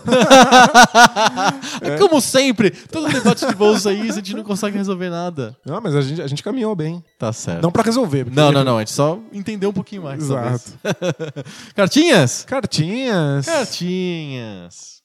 É. 1.81 1.97
Como 1.97 2.21
sempre, 2.21 2.69
todo 2.71 3.07
debate 3.11 3.45
de 3.45 3.55
bolsa 3.55 3.89
aí, 3.89 4.09
a 4.09 4.13
gente 4.13 4.35
não 4.35 4.43
consegue 4.43 4.77
resolver 4.77 5.09
nada. 5.09 5.55
não, 5.65 5.81
mas 5.81 5.95
a 5.95 6.01
gente, 6.01 6.21
a 6.21 6.27
gente 6.27 6.43
caminhou 6.43 6.75
bem. 6.75 7.03
Tá 7.17 7.33
certo. 7.33 7.61
Não 7.63 7.71
pra 7.71 7.81
resolver. 7.83 8.25
porque- 8.25 8.39
não, 8.39 8.51
não, 8.51 8.63
não. 8.63 8.77
A 8.77 8.81
gente 8.81 8.91
só 8.91 9.19
entendeu 9.33 9.69
um 9.69 9.73
pouquinho 9.73 10.03
mais. 10.03 10.21
Exato. 10.21 10.73
Cartinhas? 11.75 12.43
Cartinhas. 12.45 13.45
Cartinhas. 13.45 15.01